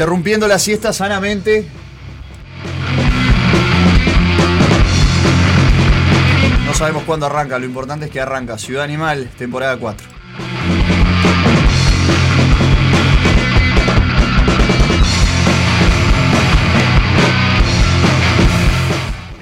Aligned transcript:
Interrumpiendo 0.00 0.48
la 0.48 0.58
siesta 0.58 0.94
sanamente. 0.94 1.66
No 6.64 6.72
sabemos 6.72 7.02
cuándo 7.02 7.26
arranca, 7.26 7.58
lo 7.58 7.66
importante 7.66 8.06
es 8.06 8.10
que 8.10 8.18
arranca. 8.18 8.56
Ciudad 8.56 8.84
Animal, 8.84 9.28
temporada 9.36 9.76
4. 9.76 10.08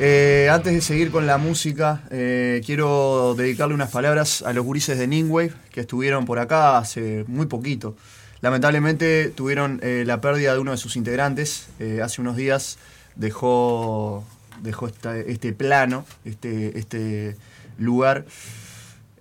Eh, 0.01 0.49
antes 0.53 0.73
de 0.73 0.81
seguir 0.81 1.13
con 1.13 1.29
la 1.29 1.39
música, 1.39 2.03
eh, 2.11 2.63
quiero 2.67 3.37
dedicarle 3.39 3.75
unas 3.75 3.93
palabras 3.93 4.43
a 4.43 4.53
los 4.53 4.65
gurises 4.65 4.99
de 4.99 5.07
Ningwave 5.07 5.53
que 5.71 5.83
estuvieron 5.83 6.25
por 6.25 6.41
acá 6.41 6.79
hace 6.79 7.25
muy 7.29 7.47
poquito. 7.47 7.95
Lamentablemente 8.41 9.31
tuvieron 9.31 9.81
eh, 9.83 10.05
la 10.07 10.21
pérdida 10.21 10.53
de 10.55 10.61
uno 10.61 10.71
de 10.71 10.77
sus 10.77 10.97
integrantes. 10.97 11.69
hace 12.03 12.21
unos 12.21 12.37
días 12.37 12.79
dejó, 13.17 14.25
dejó 14.63 14.89
este 14.89 15.53
plano, 15.53 16.05
este, 16.25 16.79
este 16.79 17.37
lugar, 17.79 18.27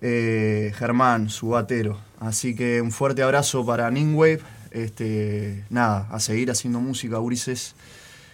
Germán, 0.00 1.30
su 1.30 1.48
batero. 1.48 1.98
Así 2.20 2.54
que 2.54 2.80
un 2.80 2.92
fuerte 2.92 3.22
abrazo 3.22 3.64
para 3.66 3.90
Ningwave. 3.90 4.40
Este, 4.70 5.64
nada, 5.70 6.06
a 6.10 6.20
seguir 6.20 6.50
haciendo 6.50 6.80
música, 6.80 7.16
gurises. 7.18 7.74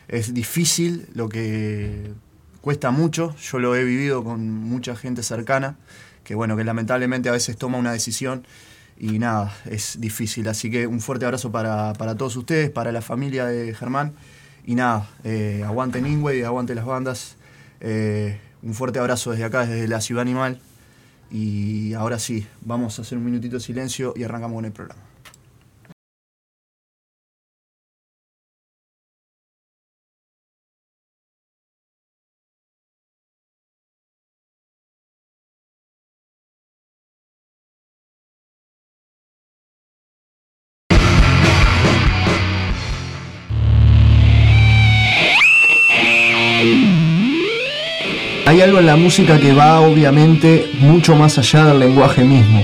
Es 0.08 0.34
difícil 0.34 1.06
lo 1.14 1.28
que 1.28 2.12
cuesta 2.60 2.90
mucho, 2.90 3.34
yo 3.36 3.58
lo 3.58 3.76
he 3.76 3.84
vivido 3.84 4.24
con 4.24 4.48
mucha 4.48 4.96
gente 4.96 5.22
cercana, 5.22 5.76
que 6.24 6.34
bueno, 6.34 6.56
que 6.56 6.64
lamentablemente 6.64 7.28
a 7.28 7.32
veces 7.32 7.56
toma 7.56 7.78
una 7.78 7.92
decisión 7.92 8.46
y 8.98 9.18
nada, 9.18 9.52
es 9.66 10.00
difícil. 10.00 10.48
Así 10.48 10.70
que 10.70 10.86
un 10.86 11.00
fuerte 11.00 11.24
abrazo 11.24 11.50
para, 11.50 11.92
todos 12.16 12.36
ustedes, 12.36 12.70
para 12.70 12.92
la 12.92 13.02
familia 13.02 13.46
de 13.46 13.74
Germán 13.74 14.12
y 14.66 14.74
nada, 14.74 15.08
eh, 15.24 15.62
aguante 15.64 16.00
Ningüe 16.00 16.38
y 16.38 16.42
aguante 16.42 16.74
las 16.74 16.86
bandas. 16.86 17.36
Eh, 17.80 18.38
un 18.62 18.74
fuerte 18.74 18.98
abrazo 18.98 19.32
desde 19.32 19.44
acá, 19.44 19.66
desde 19.66 19.88
la 19.88 20.00
Ciudad 20.00 20.22
Animal. 20.22 20.60
Y 21.30 21.94
ahora 21.94 22.18
sí, 22.18 22.46
vamos 22.60 22.98
a 22.98 23.02
hacer 23.02 23.18
un 23.18 23.24
minutito 23.24 23.56
de 23.56 23.60
silencio 23.60 24.14
y 24.16 24.22
arrancamos 24.22 24.56
con 24.56 24.64
el 24.64 24.72
programa. 24.72 25.13
La 48.84 48.96
música 48.96 49.38
que 49.40 49.52
va 49.52 49.80
obviamente 49.80 50.70
mucho 50.78 51.16
más 51.16 51.38
allá 51.38 51.64
del 51.66 51.80
lenguaje 51.80 52.22
mismo. 52.22 52.62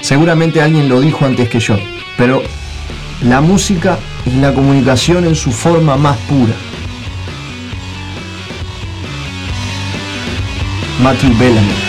Seguramente 0.00 0.62
alguien 0.62 0.88
lo 0.88 1.00
dijo 1.00 1.26
antes 1.26 1.48
que 1.48 1.60
yo, 1.60 1.76
pero 2.16 2.42
la 3.22 3.40
música 3.40 3.98
es 4.24 4.34
la 4.34 4.54
comunicación 4.54 5.26
en 5.26 5.34
su 5.34 5.52
forma 5.52 5.96
más 5.96 6.16
pura. 6.28 6.54
Matthew 11.02 11.36
Bellamy. 11.38 11.85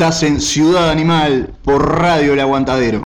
Estás 0.00 0.22
en 0.22 0.40
Ciudad 0.40 0.90
Animal 0.90 1.52
por 1.64 1.98
Radio 1.98 2.34
El 2.34 2.38
Aguantadero. 2.38 3.02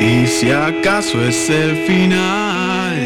Y 0.00 0.26
si 0.28 0.50
acaso 0.50 1.22
es 1.22 1.50
el 1.50 1.76
final, 1.86 2.96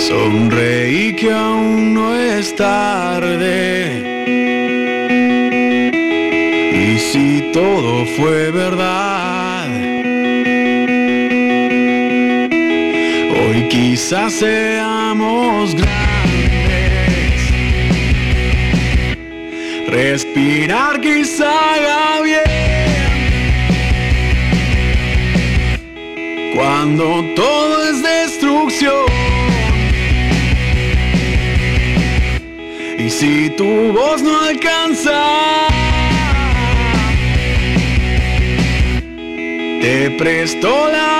sonreí 0.00 1.14
que 1.14 1.30
aún 1.30 1.92
no 1.92 2.14
es 2.14 2.56
tarde. 2.56 4.11
Fue 8.16 8.50
verdad, 8.50 9.68
hoy 13.30 13.68
quizás 13.68 14.32
seamos 14.34 15.74
grandes. 15.74 16.12
Respirar 19.88 21.00
quizá 21.00 21.50
haga 21.74 22.20
bien. 22.22 22.42
Cuando 26.54 27.24
todo 27.34 27.88
es 27.88 28.02
destrucción. 28.02 29.06
Y 32.98 33.10
si 33.10 33.50
tu 33.50 33.92
voz 33.92 34.22
no 34.22 34.40
alcanza, 34.40 35.71
te 39.82 40.12
presto 40.12 40.86
la 40.92 41.11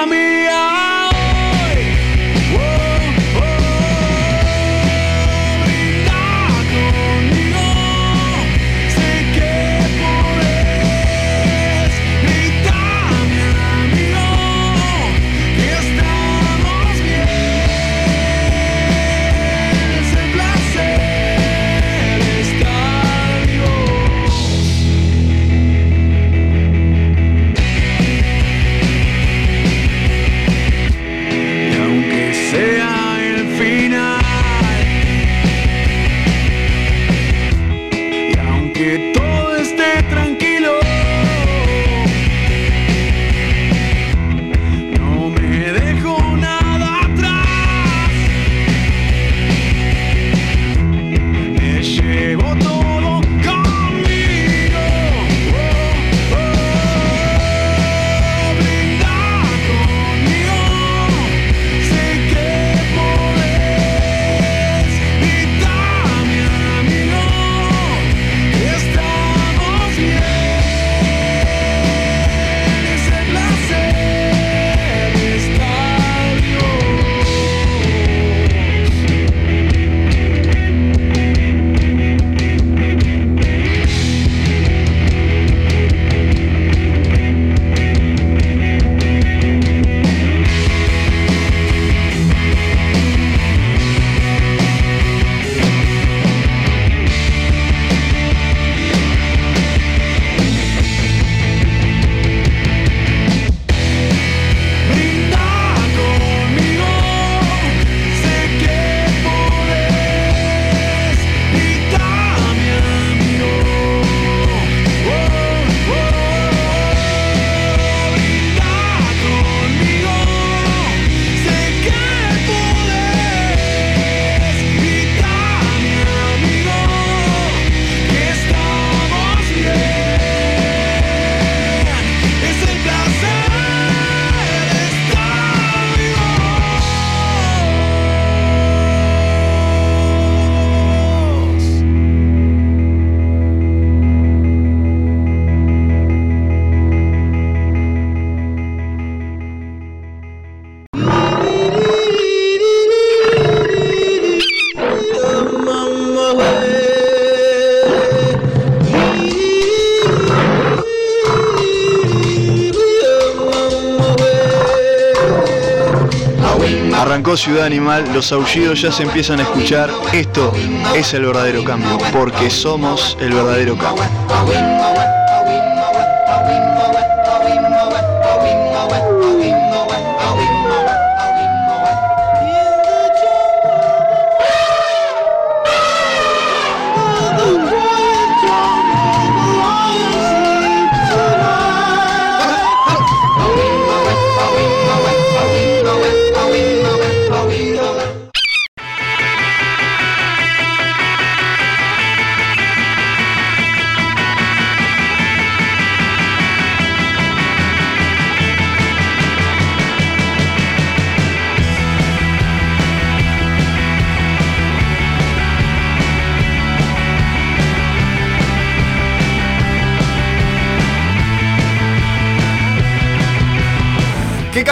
Ciudad 167.43 167.67
Animal, 167.67 168.05
los 168.15 168.31
aullidos 168.31 168.81
ya 168.83 168.93
se 168.93 169.03
empiezan 169.03 169.41
a 169.41 169.43
escuchar. 169.43 169.91
Esto 170.13 170.53
es 170.95 171.13
el 171.13 171.27
verdadero 171.27 171.65
cambio, 171.65 171.99
porque 172.13 172.49
somos 172.49 173.19
el 173.21 173.33
verdadero 173.33 173.77
cambio. 173.77 174.05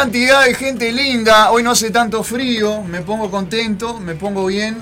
Cantidad 0.00 0.44
de 0.46 0.54
gente 0.54 0.90
linda. 0.92 1.50
Hoy 1.50 1.62
no 1.62 1.72
hace 1.72 1.90
tanto 1.90 2.22
frío. 2.22 2.82
Me 2.82 3.02
pongo 3.02 3.30
contento, 3.30 3.98
me 3.98 4.14
pongo 4.14 4.46
bien. 4.46 4.78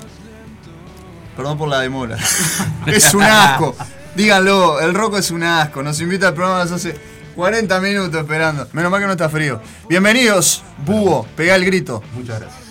Perdón 1.35 1.57
por 1.57 1.67
la 1.67 1.81
demora. 1.81 2.17
es 2.87 3.13
un 3.13 3.23
asco. 3.23 3.75
Díganlo, 4.15 4.79
el 4.79 4.93
roco 4.93 5.17
es 5.17 5.29
un 5.31 5.43
asco. 5.43 5.83
Nos 5.83 5.99
invita 6.01 6.29
al 6.29 6.33
programa, 6.33 6.63
nos 6.63 6.71
hace. 6.71 6.95
40 7.35 7.79
minutos 7.79 8.19
esperando. 8.21 8.67
Menos 8.73 8.91
mal 8.91 8.99
que 8.99 9.05
no 9.07 9.13
está 9.13 9.29
frío. 9.29 9.61
Bienvenidos, 9.87 10.61
Búho, 10.85 11.25
pegá 11.37 11.55
el 11.55 11.63
grito. 11.65 12.01
Muchas 12.13 12.39
gracias. 12.39 12.63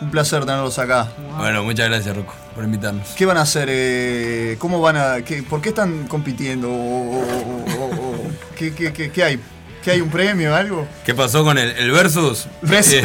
Un 0.00 0.10
placer 0.10 0.44
tenerlos 0.44 0.78
acá. 0.78 1.08
Bueno, 1.38 1.62
muchas 1.62 1.88
gracias, 1.88 2.14
Rocco, 2.16 2.34
por 2.54 2.64
invitarnos. 2.64 3.08
¿Qué 3.16 3.26
van 3.26 3.36
a 3.38 3.42
hacer? 3.42 3.68
eh, 3.70 4.56
¿Cómo 4.58 4.80
van 4.80 4.96
a.? 4.96 5.22
qué- 5.22 5.42
¿Por 5.42 5.60
qué 5.60 5.70
están 5.70 6.06
compitiendo? 6.06 6.70
¿O- 6.70 7.20
o- 7.20 7.64
o- 7.78 7.94
o- 7.96 8.30
¿qué, 8.56 8.74
qué- 8.74 8.92
qué- 8.92 9.10
qué 9.10 9.24
hay? 9.24 9.40
¿Qué 9.84 9.90
hay 9.90 10.00
un 10.00 10.08
premio 10.08 10.54
algo? 10.56 10.88
¿Qué 11.04 11.14
pasó 11.14 11.44
con 11.44 11.58
el, 11.58 11.68
el 11.72 11.90
Versus? 11.90 12.46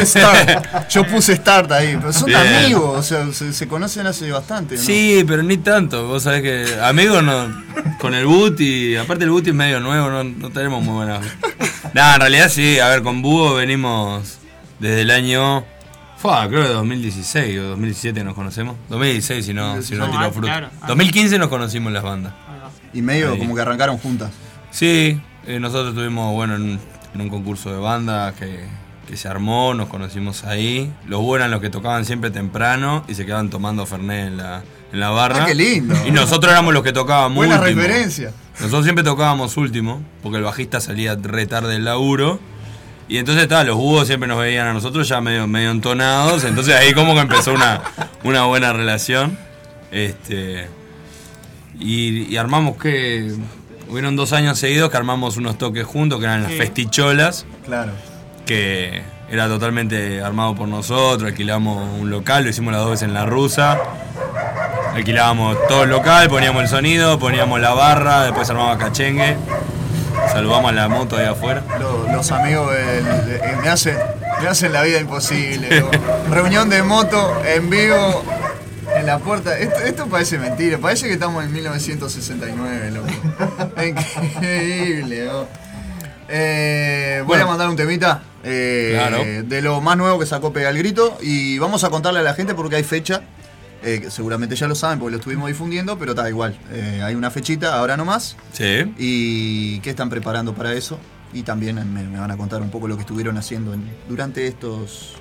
Start. 0.05 0.89
Yo 0.89 1.05
puse 1.05 1.35
Start 1.35 1.69
ahí. 1.73 1.97
Pero 1.99 2.13
son 2.13 2.27
Bien. 2.27 2.39
amigos, 2.39 2.97
o 2.97 3.03
sea, 3.03 3.31
se, 3.33 3.51
se 3.51 3.67
conocen 3.67 4.07
hace 4.07 4.31
bastante. 4.31 4.75
¿no? 4.75 4.81
Sí, 4.81 5.25
pero 5.27 5.43
ni 5.43 5.57
tanto. 5.57 6.07
Vos 6.07 6.23
sabés 6.23 6.41
que 6.41 6.79
amigos 6.81 7.21
no, 7.21 7.63
con 7.99 8.13
el 8.15 8.25
Buti, 8.25 8.95
aparte 8.95 9.25
el 9.25 9.29
Buti 9.31 9.49
es 9.49 9.55
medio 9.55 9.81
nuevo, 9.81 10.09
no, 10.09 10.23
no 10.23 10.49
tenemos 10.51 10.81
muy 10.81 10.93
buena. 10.93 11.19
Nada, 11.93 12.15
en 12.15 12.21
realidad 12.21 12.49
sí, 12.49 12.79
a 12.79 12.87
ver, 12.87 13.03
con 13.03 13.21
Búho 13.21 13.55
venimos 13.55 14.37
desde 14.79 15.01
el 15.01 15.11
año. 15.11 15.65
Fue, 16.17 16.31
creo 16.47 16.63
que 16.63 16.69
2016 16.69 17.59
o 17.59 17.63
2017 17.63 18.23
nos 18.23 18.35
conocemos. 18.35 18.75
2016 18.89 19.45
si 19.45 19.53
no, 19.53 19.81
si 19.81 19.95
no 19.95 20.05
No, 20.07 20.11
tiró 20.11 20.31
fruto. 20.31 20.47
claro, 20.47 20.69
ah. 20.81 20.87
2015 20.87 21.37
nos 21.39 21.49
conocimos 21.49 21.91
las 21.91 22.03
bandas. 22.03 22.33
Y 22.93 23.01
medio 23.01 23.33
Ahí. 23.33 23.37
como 23.37 23.53
que 23.53 23.61
arrancaron 23.61 23.97
juntas. 23.97 24.31
Sí, 24.71 25.19
eh, 25.49 25.59
nosotros 25.59 25.89
estuvimos, 25.89 26.33
bueno, 26.33 26.55
en, 26.55 26.79
en 27.13 27.21
un 27.21 27.29
concurso 27.29 27.71
de 27.71 27.77
banda 27.79 28.33
que, 28.37 28.59
que 29.07 29.17
se 29.17 29.27
armó, 29.27 29.73
nos 29.73 29.89
conocimos 29.89 30.43
ahí. 30.43 30.91
Los 31.07 31.21
buenos 31.21 31.45
eran 31.45 31.51
los 31.51 31.61
que 31.61 31.69
tocaban 31.69 32.05
siempre 32.05 32.29
temprano 32.31 33.03
y 33.07 33.15
se 33.15 33.25
quedaban 33.25 33.49
tomando 33.49 33.85
Fernet 33.85 34.27
en 34.27 34.37
la, 34.37 34.63
en 34.93 34.99
la 34.99 35.09
barra. 35.09 35.43
Ah, 35.43 35.45
qué 35.47 35.55
lindo. 35.55 35.95
Y 36.05 36.11
nosotros 36.11 36.51
éramos 36.51 36.73
los 36.73 36.83
que 36.83 36.93
tocábamos 36.93 37.35
Buena 37.35 37.59
último. 37.59 37.81
referencia. 37.81 38.31
Nosotros 38.59 38.83
siempre 38.83 39.03
tocábamos 39.03 39.57
último, 39.57 40.03
porque 40.21 40.37
el 40.37 40.43
bajista 40.43 40.79
salía 40.81 41.15
re 41.15 41.47
tarde 41.47 41.73
del 41.73 41.85
laburo. 41.85 42.39
Y 43.07 43.17
entonces 43.17 43.41
está, 43.43 43.63
los 43.63 43.75
búhos 43.75 44.05
siempre 44.05 44.27
nos 44.27 44.37
veían 44.37 44.67
a 44.67 44.73
nosotros 44.73 45.07
ya 45.07 45.19
medio, 45.19 45.47
medio 45.47 45.71
entonados. 45.71 46.43
Entonces 46.43 46.75
ahí 46.75 46.93
como 46.93 47.15
que 47.15 47.21
empezó 47.21 47.53
una, 47.53 47.81
una 48.23 48.43
buena 48.45 48.71
relación. 48.71 49.35
Este. 49.91 50.67
Y, 51.79 52.31
y 52.31 52.37
armamos 52.37 52.77
que. 52.77 53.33
Hubieron 53.89 54.15
dos 54.15 54.33
años 54.33 54.59
seguidos 54.59 54.89
que 54.91 54.97
armamos 54.97 55.37
unos 55.37 55.57
toques 55.57 55.85
juntos, 55.85 56.19
que 56.19 56.25
eran 56.25 56.43
las 56.43 56.51
Sí. 56.51 56.57
festicholas, 56.57 57.45
Claro. 57.65 57.91
que 58.45 59.01
era 59.31 59.47
totalmente 59.47 60.21
armado 60.21 60.55
por 60.55 60.67
nosotros, 60.67 61.29
alquilamos 61.29 61.87
un 61.99 62.09
local, 62.09 62.43
lo 62.43 62.49
hicimos 62.49 62.71
las 62.71 62.81
dos 62.81 62.91
veces 62.91 63.07
en 63.07 63.13
la 63.13 63.25
rusa. 63.25 63.79
Alquilábamos 64.93 65.57
todo 65.67 65.83
el 65.83 65.89
local, 65.89 66.29
poníamos 66.29 66.63
el 66.63 66.67
sonido, 66.67 67.17
poníamos 67.19 67.59
la 67.61 67.71
barra, 67.73 68.23
después 68.23 68.49
armaba 68.49 68.77
cachengue. 68.77 69.37
Saludamos 70.33 70.71
a 70.71 70.73
la 70.75 70.87
moto 70.87 71.17
ahí 71.17 71.25
afuera. 71.25 71.63
Lo- 71.79 72.11
los 72.11 72.31
amigos 72.31 72.71
del- 72.73 73.25
de- 73.25 73.35
eh, 73.37 73.55
me, 73.61 73.69
hacen, 73.69 73.97
me 74.41 74.47
hacen 74.49 74.73
la 74.73 74.81
vida 74.83 74.99
imposible. 74.99 75.83
Reunión 76.29 76.69
de 76.69 76.83
moto 76.83 77.41
en 77.45 77.69
vivo 77.69 78.23
en 78.99 79.05
la 79.05 79.19
puerta. 79.19 79.57
Esto, 79.57 79.79
esto 79.79 80.07
parece 80.07 80.37
mentira, 80.37 80.77
parece 80.77 81.07
que 81.07 81.13
estamos 81.13 81.43
en 81.43 81.51
1969, 81.53 82.91
loco. 82.91 83.07
Increíble. 83.85 85.29
Eh, 86.27 87.17
voy 87.19 87.27
Bueno. 87.27 87.45
a 87.45 87.47
mandar 87.47 87.69
un 87.69 87.75
temita 87.75 88.21
eh, 88.43 88.91
Claro. 88.93 89.23
de 89.47 89.61
lo 89.63 89.81
más 89.81 89.97
nuevo 89.97 90.19
que 90.19 90.25
sacó 90.27 90.53
Pega 90.53 90.69
el 90.69 90.77
Grito 90.77 91.17
y 91.21 91.57
vamos 91.57 91.83
a 91.83 91.89
contarle 91.89 92.19
a 92.19 92.23
la 92.23 92.33
gente 92.35 92.53
porque 92.53 92.75
hay 92.75 92.83
fecha. 92.83 93.21
eh, 93.81 94.01
que 94.01 94.11
seguramente 94.11 94.55
ya 94.57 94.67
lo 94.67 94.75
saben 94.75 94.99
porque 94.99 95.11
lo 95.13 95.17
estuvimos 95.19 95.47
difundiendo, 95.47 95.97
pero 95.97 96.11
está 96.11 96.27
igual. 96.29 96.57
hay 97.03 97.15
una 97.15 97.31
fechita, 97.31 97.75
ahora 97.79 97.95
nomás. 97.97 98.35
Sí. 98.53 98.93
¿Y 98.97 99.79
qué 99.79 99.89
están 99.91 100.09
preparando 100.09 100.53
para 100.53 100.73
eso? 100.73 100.99
Y 101.33 101.43
también 101.43 101.75
me, 101.93 102.03
me 102.03 102.19
van 102.19 102.29
a 102.31 102.37
contar 102.37 102.61
un 102.61 102.69
poco 102.71 102.87
lo 102.87 102.95
que 102.95 103.01
estuvieron 103.01 103.37
haciendo 103.37 103.73
en- 103.73 103.89
durante 104.09 104.45
estos 104.47 105.13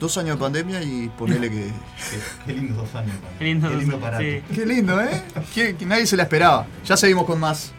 dos 0.00 0.16
años 0.18 0.36
de 0.36 0.40
pandemia 0.40 0.82
y 0.82 1.08
ponerle 1.18 1.50
que... 1.50 1.56
Qué, 1.66 2.18
qué 2.46 2.52
lindos 2.52 2.76
dos 2.76 2.94
años. 2.94 3.14
Qué 3.38 3.44
lindo, 3.44 3.68
Qué 3.68 3.76
lindo 3.76 3.96
sí. 3.96 4.02
parate. 4.02 4.42
Qué 4.54 4.66
lindo, 4.66 5.00
¿eh? 5.00 5.22
Que, 5.54 5.76
que 5.76 5.86
nadie 5.86 6.06
se 6.06 6.16
la 6.16 6.24
esperaba. 6.24 6.66
Ya 6.84 6.96
seguimos 6.96 7.24
con 7.24 7.40
más. 7.40 7.72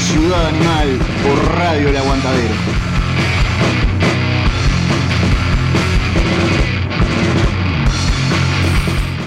Ciudad 0.00 0.46
Animal 0.46 0.98
por 1.22 1.54
Radio 1.56 1.88
El 1.90 1.96
Aguantadero. 1.96 2.54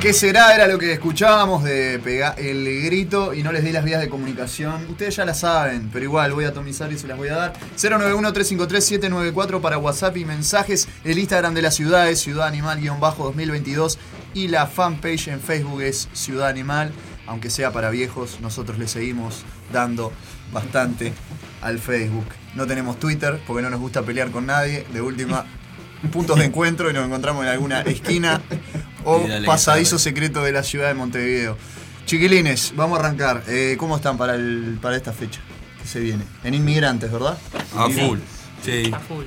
¿Qué 0.02 0.12
será? 0.12 0.54
Era 0.54 0.68
lo 0.68 0.78
que 0.78 0.92
escuchábamos 0.92 1.64
de 1.64 2.00
pegar 2.00 2.38
el 2.38 2.66
grito 2.84 3.34
y 3.34 3.42
no 3.42 3.54
les 3.54 3.64
di 3.64 3.72
las 3.72 3.86
vías 3.86 4.02
de 4.02 4.10
comunicación. 4.10 4.86
Ustedes 4.90 5.16
ya 5.16 5.24
la 5.24 5.34
saben, 5.34 5.90
pero 5.94 6.04
igual 6.04 6.34
voy 6.34 6.46
a 6.46 6.50
atomizar 6.50 6.92
y 6.92 6.98
se 6.98 7.08
las 7.08 7.18
voy 7.18 7.30
a 7.30 7.36
dar. 7.36 7.54
091-353-794 7.78 9.62
para 9.62 9.78
WhatsApp 9.78 10.18
y 10.18 10.26
mensajes. 10.26 10.90
El 11.06 11.20
Instagram 11.20 11.54
de 11.54 11.62
la 11.62 11.72
ciudad 11.72 12.10
es 12.10 12.20
Ciudad 12.20 12.48
Animal-2022 12.48 13.98
y 14.34 14.50
la 14.50 14.68
fanpage 14.68 15.30
en 15.30 15.40
Facebook 15.40 15.82
es 15.82 16.10
Ciudad 16.14 16.50
Animal. 16.50 16.92
Aunque 17.26 17.50
sea 17.50 17.72
para 17.72 17.90
viejos, 17.90 18.40
nosotros 18.42 18.78
le 18.80 18.90
seguimos 18.90 19.44
dando 19.72 20.12
bastante 20.54 21.14
al 21.62 21.80
Facebook. 21.80 22.26
No 22.56 22.68
tenemos 22.68 23.00
Twitter 23.00 23.40
porque 23.46 23.64
no 23.64 23.70
nos 23.70 23.80
gusta 23.80 24.02
pelear 24.04 24.30
con 24.32 24.46
nadie. 24.46 24.86
De 24.94 25.02
última, 25.02 25.46
puntos 26.12 26.38
de 26.40 26.46
encuentro 26.46 26.90
y 26.90 26.94
nos 26.94 27.06
encontramos 27.06 27.44
en 27.44 27.50
alguna 27.52 27.82
esquina 27.82 28.42
o 29.04 29.26
pasadizo 29.46 29.98
secreto 30.00 30.44
de 30.44 30.52
la 30.52 30.64
ciudad 30.64 30.88
de 30.88 30.94
Montevideo. 30.94 31.58
Chiquilines, 32.06 32.74
vamos 32.76 32.98
a 32.98 33.02
arrancar. 33.02 33.44
Eh, 33.48 33.76
¿Cómo 33.78 33.96
están 33.96 34.18
para, 34.18 34.36
el, 34.36 34.78
para 34.82 34.96
esta 34.96 35.14
fecha 35.14 35.40
que 35.82 35.88
se 35.88 36.00
viene? 36.00 36.24
En 36.44 36.54
inmigrantes, 36.54 37.12
¿verdad? 37.12 37.38
A 37.76 37.90
full. 37.90 38.20
Sí. 38.64 38.92
A 38.94 39.00
full. 39.00 39.26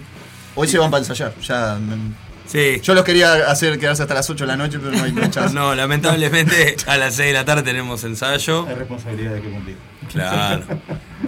Hoy 0.55 0.69
se 0.69 0.79
van 0.79 0.91
para 0.91 1.01
ensayar. 1.01 1.35
Ya, 1.41 1.77
mm, 1.81 2.15
Sí. 2.47 2.81
yo 2.81 2.95
los 2.95 3.05
quería 3.05 3.51
hacer 3.51 3.77
quedarse 3.79 4.03
hasta 4.03 4.15
las 4.15 4.31
8 4.31 4.45
de 4.45 4.49
la 4.49 4.57
noche, 4.57 4.79
pero 4.79 4.93
no 4.93 5.03
hay 5.03 5.13
no 5.13 5.23
hay 5.23 5.31
chance. 5.31 5.53
No, 5.55 5.75
lamentablemente 5.75 6.77
a 6.87 6.97
las 6.97 7.17
6 7.17 7.29
de 7.29 7.33
la 7.33 7.45
tarde 7.45 7.63
tenemos 7.65 8.05
ensayo. 8.05 8.67
Hay 8.69 8.75
responsabilidad 8.77 9.33
de 9.35 9.43
que 9.43 9.51
cumplir. 9.51 9.77
Claro. 10.13 10.63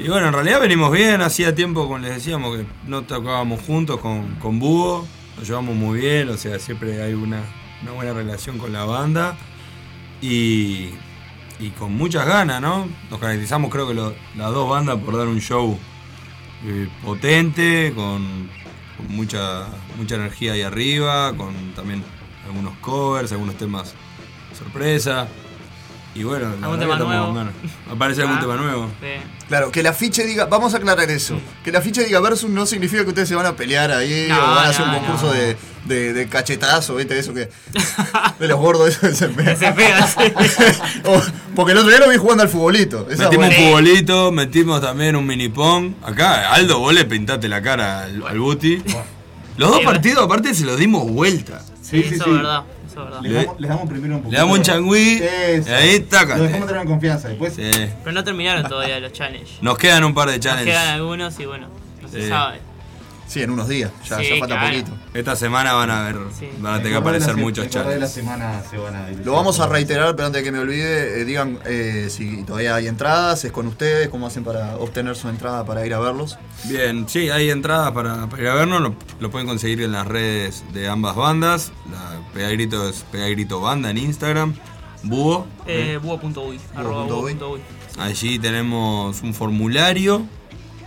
Y 0.00 0.08
bueno, 0.08 0.28
en 0.28 0.32
realidad 0.32 0.61
venimos 0.61 0.92
bien, 0.92 1.20
hacía 1.22 1.54
tiempo, 1.54 1.82
como 1.82 1.98
les 1.98 2.14
decíamos, 2.14 2.56
que 2.56 2.66
no 2.87 3.02
tocábamos 3.02 3.61
juntos 3.62 3.98
con, 4.00 4.37
con 4.37 4.61
Búho, 4.61 5.06
nos 5.37 5.48
llevamos 5.48 5.74
muy 5.74 6.00
bien, 6.00 6.28
o 6.28 6.37
sea, 6.37 6.58
siempre 6.61 7.02
hay 7.02 7.14
una, 7.14 7.42
una 7.82 7.92
buena 7.92 8.12
relación 8.12 8.58
con 8.58 8.72
la 8.72 8.84
banda 8.84 9.37
y, 10.22 10.90
y 11.58 11.70
con 11.78 11.94
muchas 11.94 12.26
ganas, 12.26 12.61
¿no? 12.61 12.88
Nos 13.11 13.18
caracterizamos 13.18 13.70
creo 13.72 13.88
que 13.88 13.94
las 13.94 14.52
dos 14.52 14.68
bandas 14.70 14.98
por 14.98 15.16
dar 15.16 15.26
un 15.26 15.40
show 15.40 15.76
eh, 16.64 16.88
potente, 17.04 17.92
con, 17.94 18.48
con 18.96 19.16
mucha, 19.16 19.66
mucha 19.96 20.14
energía 20.14 20.52
ahí 20.52 20.62
arriba, 20.62 21.37
con 21.37 21.72
también 21.74 22.04
algunos 22.46 22.76
covers, 22.78 23.32
algunos 23.32 23.56
temas 23.56 23.94
sorpresa. 24.56 25.26
Y 26.18 26.24
bueno, 26.24 26.48
la. 26.61 26.66
¿Aparece 27.90 28.22
algún 28.22 28.37
Ah. 28.38 28.40
tema 28.40 28.57
nuevo? 28.57 28.90
Sí. 29.00 29.07
Claro, 29.48 29.70
que 29.70 29.81
el 29.81 29.87
afiche 29.87 30.24
diga, 30.24 30.46
vamos 30.46 30.74
a 30.74 30.78
aclarar 30.78 31.09
eso, 31.11 31.40
que 31.64 31.70
el 31.70 31.76
afiche 31.76 32.04
diga 32.04 32.20
versus 32.20 32.50
no 32.50 32.66
significa 32.66 33.02
que 33.04 33.09
ustedes 33.11 33.28
se 33.28 33.35
van 33.35 33.46
a 33.46 33.54
pelear 33.57 33.90
ahí 33.92 34.26
No, 34.28 34.37
o 34.37 34.40
van 34.57 34.66
a 34.66 34.68
hacer 34.70 34.85
un 34.87 34.94
concurso 34.96 35.26
no. 35.26 35.33
de, 35.33 35.57
de, 35.87 36.12
de 36.12 36.28
cachetazo, 36.28 36.96
¿viste? 36.96 37.18
Eso 37.18 37.33
que. 37.33 37.48
de 38.40 38.48
los 38.48 38.59
gordos, 38.59 39.02
eso 39.02 39.28
pega, 39.37 40.07
sí. 40.07 40.16
O- 41.04 41.22
porque 41.54 41.72
el 41.72 41.78
otro 41.78 41.90
día 41.90 42.00
lo 42.00 42.09
vi 42.11 42.16
jugando 42.16 42.42
al 42.42 42.48
futbolito. 42.48 43.07
Esa 43.11 43.24
Metimos 43.24 43.48
un 43.48 43.54
futbolito, 43.54 44.33
metimos 44.33 44.81
también 44.81 45.16
un 45.16 45.26
mini 45.26 45.48
pong. 45.48 45.92
Acá, 46.02 46.52
Aldo, 46.52 46.78
vos 46.81 46.92
le 46.92 47.04
pintaste 47.04 47.48
la 47.48 47.62
cara 47.62 48.02
al, 48.02 48.22
al 48.26 48.38
Buti. 48.40 48.83
Los 49.57 49.70
dos 49.70 49.78
Sí, 49.81 49.85
partidos, 49.85 50.24
aparte, 50.24 50.54
se 50.54 50.64
los 50.64 50.76
dimos 50.78 51.09
vuelta. 51.11 51.61
Sí, 51.83 52.02
sí, 52.02 52.14
eso 52.14 52.24
sí. 52.24 52.31
es 52.31 52.37
verdad. 52.37 52.62
Eso 52.98 53.04
es 53.04 53.11
verdad. 53.11 53.22
Les 53.22 53.32
damos, 53.44 53.61
les 53.61 53.68
damos 53.70 53.88
primero 53.88 54.14
un 54.16 54.20
poquito. 54.22 54.32
Le 54.32 54.38
damos 54.38 54.58
un 54.58 54.64
changüí, 54.64 55.20
Eso. 55.22 55.70
y 55.70 55.72
ahí, 55.72 56.00
tácate. 56.00 56.38
Lo 56.38 56.44
dejamos 56.44 56.68
tener 56.68 56.87
confianza. 56.87 57.28
Después, 57.28 57.54
Sí. 57.54 57.62
Pero 58.04 58.12
no 58.12 58.24
terminaron 58.24 58.68
todavía 58.68 58.98
los 59.00 59.12
challenges. 59.12 59.62
Nos 59.62 59.78
quedan 59.78 60.04
un 60.04 60.14
par 60.14 60.28
de 60.28 60.37
Nos 60.37 60.44
challenges. 60.46 60.74
quedan 60.74 60.88
algunos 60.88 61.38
y 61.40 61.46
bueno, 61.46 61.68
no 62.02 62.08
se 62.08 62.28
sabe. 62.28 62.58
Sí, 63.28 63.42
en 63.42 63.50
unos 63.50 63.68
días, 63.68 63.92
ya, 64.08 64.16
Sí, 64.18 64.24
ya 64.30 64.38
falta 64.40 64.58
claro. 64.58 64.68
poquito. 64.78 64.92
Esta 65.12 65.36
semana 65.36 65.74
van 65.74 65.90
a 65.90 66.02
ver, 66.04 66.16
Sí. 66.38 66.48
van 66.60 66.72
a 66.74 66.76
tener 66.78 66.92
que 66.92 66.98
aparecer 66.98 67.36
la 67.36 67.42
muchos 67.42 67.66
el 67.66 67.70
correr 67.70 67.86
de 67.94 68.00
la 68.00 68.06
challenges. 68.06 68.12
semana 68.14 68.62
se 68.70 68.78
van 68.78 68.96
a 68.96 69.10
ir. 69.10 69.20
Lo 69.24 69.32
vamos 69.32 69.60
a 69.60 69.66
reiterar, 69.66 70.16
pero 70.16 70.26
antes 70.28 70.40
de 70.40 70.44
que 70.44 70.50
me 70.52 70.58
olvide, 70.60 71.20
eh, 71.20 71.24
digan 71.26 71.58
eh, 71.66 72.08
si 72.10 72.42
todavía 72.44 72.74
hay 72.74 72.86
entradas, 72.88 73.44
es 73.44 73.52
con 73.52 73.66
ustedes, 73.66 74.08
cómo 74.08 74.26
hacen 74.26 74.44
para 74.44 74.76
obtener 74.78 75.14
su 75.14 75.28
entrada 75.28 75.64
para 75.66 75.84
ir 75.84 75.92
a 75.92 75.98
verlos. 75.98 76.38
Bien, 76.64 77.06
sí, 77.06 77.28
hay 77.28 77.50
entradas 77.50 77.92
para, 77.92 78.26
para 78.28 78.42
ir 78.42 78.48
a 78.48 78.54
vernos, 78.54 78.80
lo, 78.80 78.94
lo 79.20 79.30
pueden 79.30 79.46
conseguir 79.46 79.82
en 79.82 79.92
las 79.92 80.06
redes 80.06 80.64
de 80.72 80.88
ambas 80.88 81.14
bandas. 81.14 81.70
La 81.90 82.18
Pega 82.32 82.48
Grito 82.48 82.88
es 82.88 83.04
Pega 83.12 83.28
Grito 83.28 83.60
Banda 83.60 83.90
en 83.90 83.98
Instagram. 83.98 84.54
Búho. 85.02 85.46
Eh, 85.66 85.98
Búho.uy. 86.02 86.58
búho.uy. 86.76 87.60
Allí 87.98 88.38
tenemos 88.38 89.22
un 89.22 89.34
formulario 89.34 90.22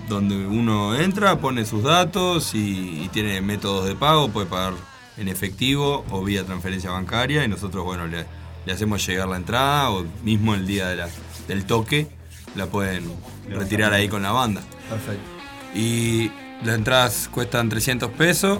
donde 0.09 0.35
uno 0.45 0.95
entra, 0.95 1.39
pone 1.39 1.65
sus 1.65 1.83
datos 1.83 2.53
y, 2.55 3.03
y 3.03 3.09
tiene 3.11 3.41
métodos 3.41 3.87
de 3.87 3.95
pago, 3.95 4.29
puede 4.29 4.47
pagar 4.47 4.73
en 5.17 5.27
efectivo 5.27 6.05
o 6.09 6.23
vía 6.23 6.43
transferencia 6.45 6.91
bancaria 6.91 7.43
y 7.43 7.47
nosotros, 7.47 7.83
bueno, 7.83 8.07
le, 8.07 8.25
le 8.65 8.73
hacemos 8.73 9.05
llegar 9.05 9.27
la 9.27 9.37
entrada 9.37 9.89
o 9.91 10.05
mismo 10.23 10.53
el 10.55 10.65
día 10.67 10.87
de 10.87 10.95
la- 10.97 11.09
del 11.47 11.65
toque 11.65 12.07
la 12.55 12.65
pueden 12.67 13.11
retirar 13.49 13.93
ahí 13.93 14.07
con 14.09 14.21
la 14.23 14.31
banda. 14.31 14.61
Perfecto. 14.89 15.21
Y 15.73 16.31
las 16.63 16.75
entradas 16.75 17.29
cuestan 17.31 17.69
300 17.69 18.09
pesos 18.11 18.59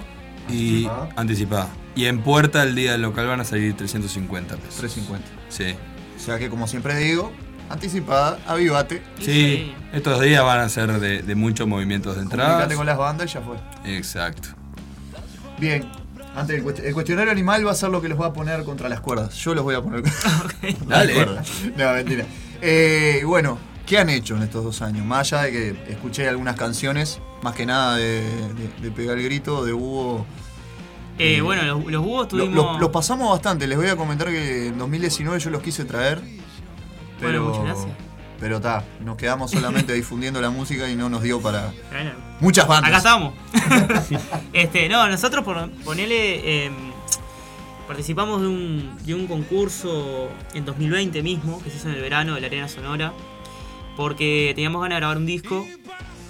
y 0.50 0.86
Anticipada. 0.86 1.12
anticipada. 1.16 1.68
Y 1.94 2.06
en 2.06 2.22
puerta 2.22 2.62
el 2.62 2.74
día 2.74 2.92
del 2.92 3.02
local 3.02 3.26
van 3.26 3.40
a 3.40 3.44
salir 3.44 3.76
350 3.76 4.56
pesos. 4.56 4.76
350. 4.76 5.28
Sí. 5.50 5.74
O 6.16 6.20
sea 6.24 6.38
que, 6.38 6.48
como 6.48 6.66
siempre 6.66 6.96
digo, 6.96 7.32
anticipada, 7.72 8.38
avivate, 8.46 9.02
Sí, 9.20 9.74
estos 9.92 10.20
días 10.20 10.44
van 10.44 10.60
a 10.60 10.68
ser 10.68 10.92
de, 11.00 11.22
de 11.22 11.34
muchos 11.34 11.66
movimientos 11.66 12.16
de 12.16 12.22
entradas. 12.22 12.52
comunicate 12.52 12.76
con 12.76 12.86
las 12.86 12.98
bandas 12.98 13.30
y 13.30 13.34
ya 13.34 13.40
fue. 13.40 13.56
Exacto. 13.96 14.48
Bien. 15.58 15.88
Antes 16.34 16.56
el, 16.56 16.64
cuest- 16.64 16.82
el 16.82 16.94
cuestionario 16.94 17.30
animal 17.30 17.66
va 17.66 17.72
a 17.72 17.74
ser 17.74 17.90
lo 17.90 18.00
que 18.00 18.08
los 18.08 18.18
va 18.20 18.26
a 18.26 18.32
poner 18.32 18.64
contra 18.64 18.88
las 18.88 19.00
cuerdas. 19.00 19.34
Yo 19.34 19.54
los 19.54 19.64
voy 19.64 19.74
a 19.74 19.82
poner 19.82 20.02
contra 20.02 20.20
las 20.62 20.88
Dale. 20.88 21.14
cuerdas. 21.14 21.48
No, 21.76 21.92
mentira. 21.92 22.24
Eh, 22.62 23.22
bueno, 23.26 23.58
¿qué 23.86 23.98
han 23.98 24.08
hecho 24.08 24.36
en 24.36 24.42
estos 24.42 24.64
dos 24.64 24.80
años? 24.82 25.04
Más 25.04 25.32
allá 25.32 25.42
de 25.44 25.52
que 25.52 25.92
escuché 25.92 26.26
algunas 26.28 26.56
canciones, 26.56 27.20
más 27.42 27.54
que 27.54 27.66
nada 27.66 27.96
de, 27.96 28.22
de- 28.22 28.80
de 28.80 28.90
Pegar 28.90 29.18
el 29.18 29.24
Grito, 29.24 29.62
de 29.64 29.72
Hugo. 29.74 30.24
Eh, 31.18 31.42
bueno, 31.42 31.62
los, 31.64 31.84
los 31.92 32.02
búhos 32.02 32.28
tuvimos. 32.28 32.54
lo- 32.54 32.78
los 32.78 32.88
pasamos 32.88 33.30
bastante. 33.30 33.66
Les 33.66 33.76
voy 33.76 33.88
a 33.88 33.96
comentar 33.96 34.28
que 34.28 34.68
en 34.68 34.78
2019 34.78 35.38
yo 35.38 35.50
los 35.50 35.62
quise 35.62 35.84
traer. 35.84 36.22
Pero, 37.22 37.42
Bueno, 37.44 37.58
muchas 37.58 37.64
gracias. 37.76 37.96
Pero 38.40 38.56
está, 38.56 38.84
nos 39.04 39.16
quedamos 39.16 39.50
solamente 39.52 39.92
difundiendo 39.92 40.40
la 40.40 40.50
música 40.50 40.90
y 40.90 40.96
no 40.96 41.08
nos 41.08 41.22
dio 41.22 41.40
para 41.40 41.72
Bueno, 41.92 42.10
muchas 42.40 42.66
bandas. 42.66 42.88
Acá 42.90 42.98
estamos. 42.98 43.34
este, 44.52 44.88
no, 44.88 45.06
nosotros 45.08 45.44
por 45.44 45.70
ponerle. 45.84 46.70
participamos 47.86 48.40
de 48.40 48.48
un, 48.48 48.98
de 49.04 49.14
un 49.14 49.26
concurso 49.26 50.28
en 50.54 50.64
2020 50.64 51.22
mismo, 51.22 51.62
que 51.62 51.70
se 51.70 51.76
hizo 51.76 51.88
en 51.88 51.94
el 51.94 52.00
verano 52.00 52.34
de 52.34 52.40
la 52.40 52.46
Arena 52.48 52.68
Sonora, 52.68 53.12
porque 53.96 54.52
teníamos 54.54 54.82
ganas 54.82 54.96
de 54.96 55.00
grabar 55.00 55.16
un 55.18 55.26
disco. 55.26 55.66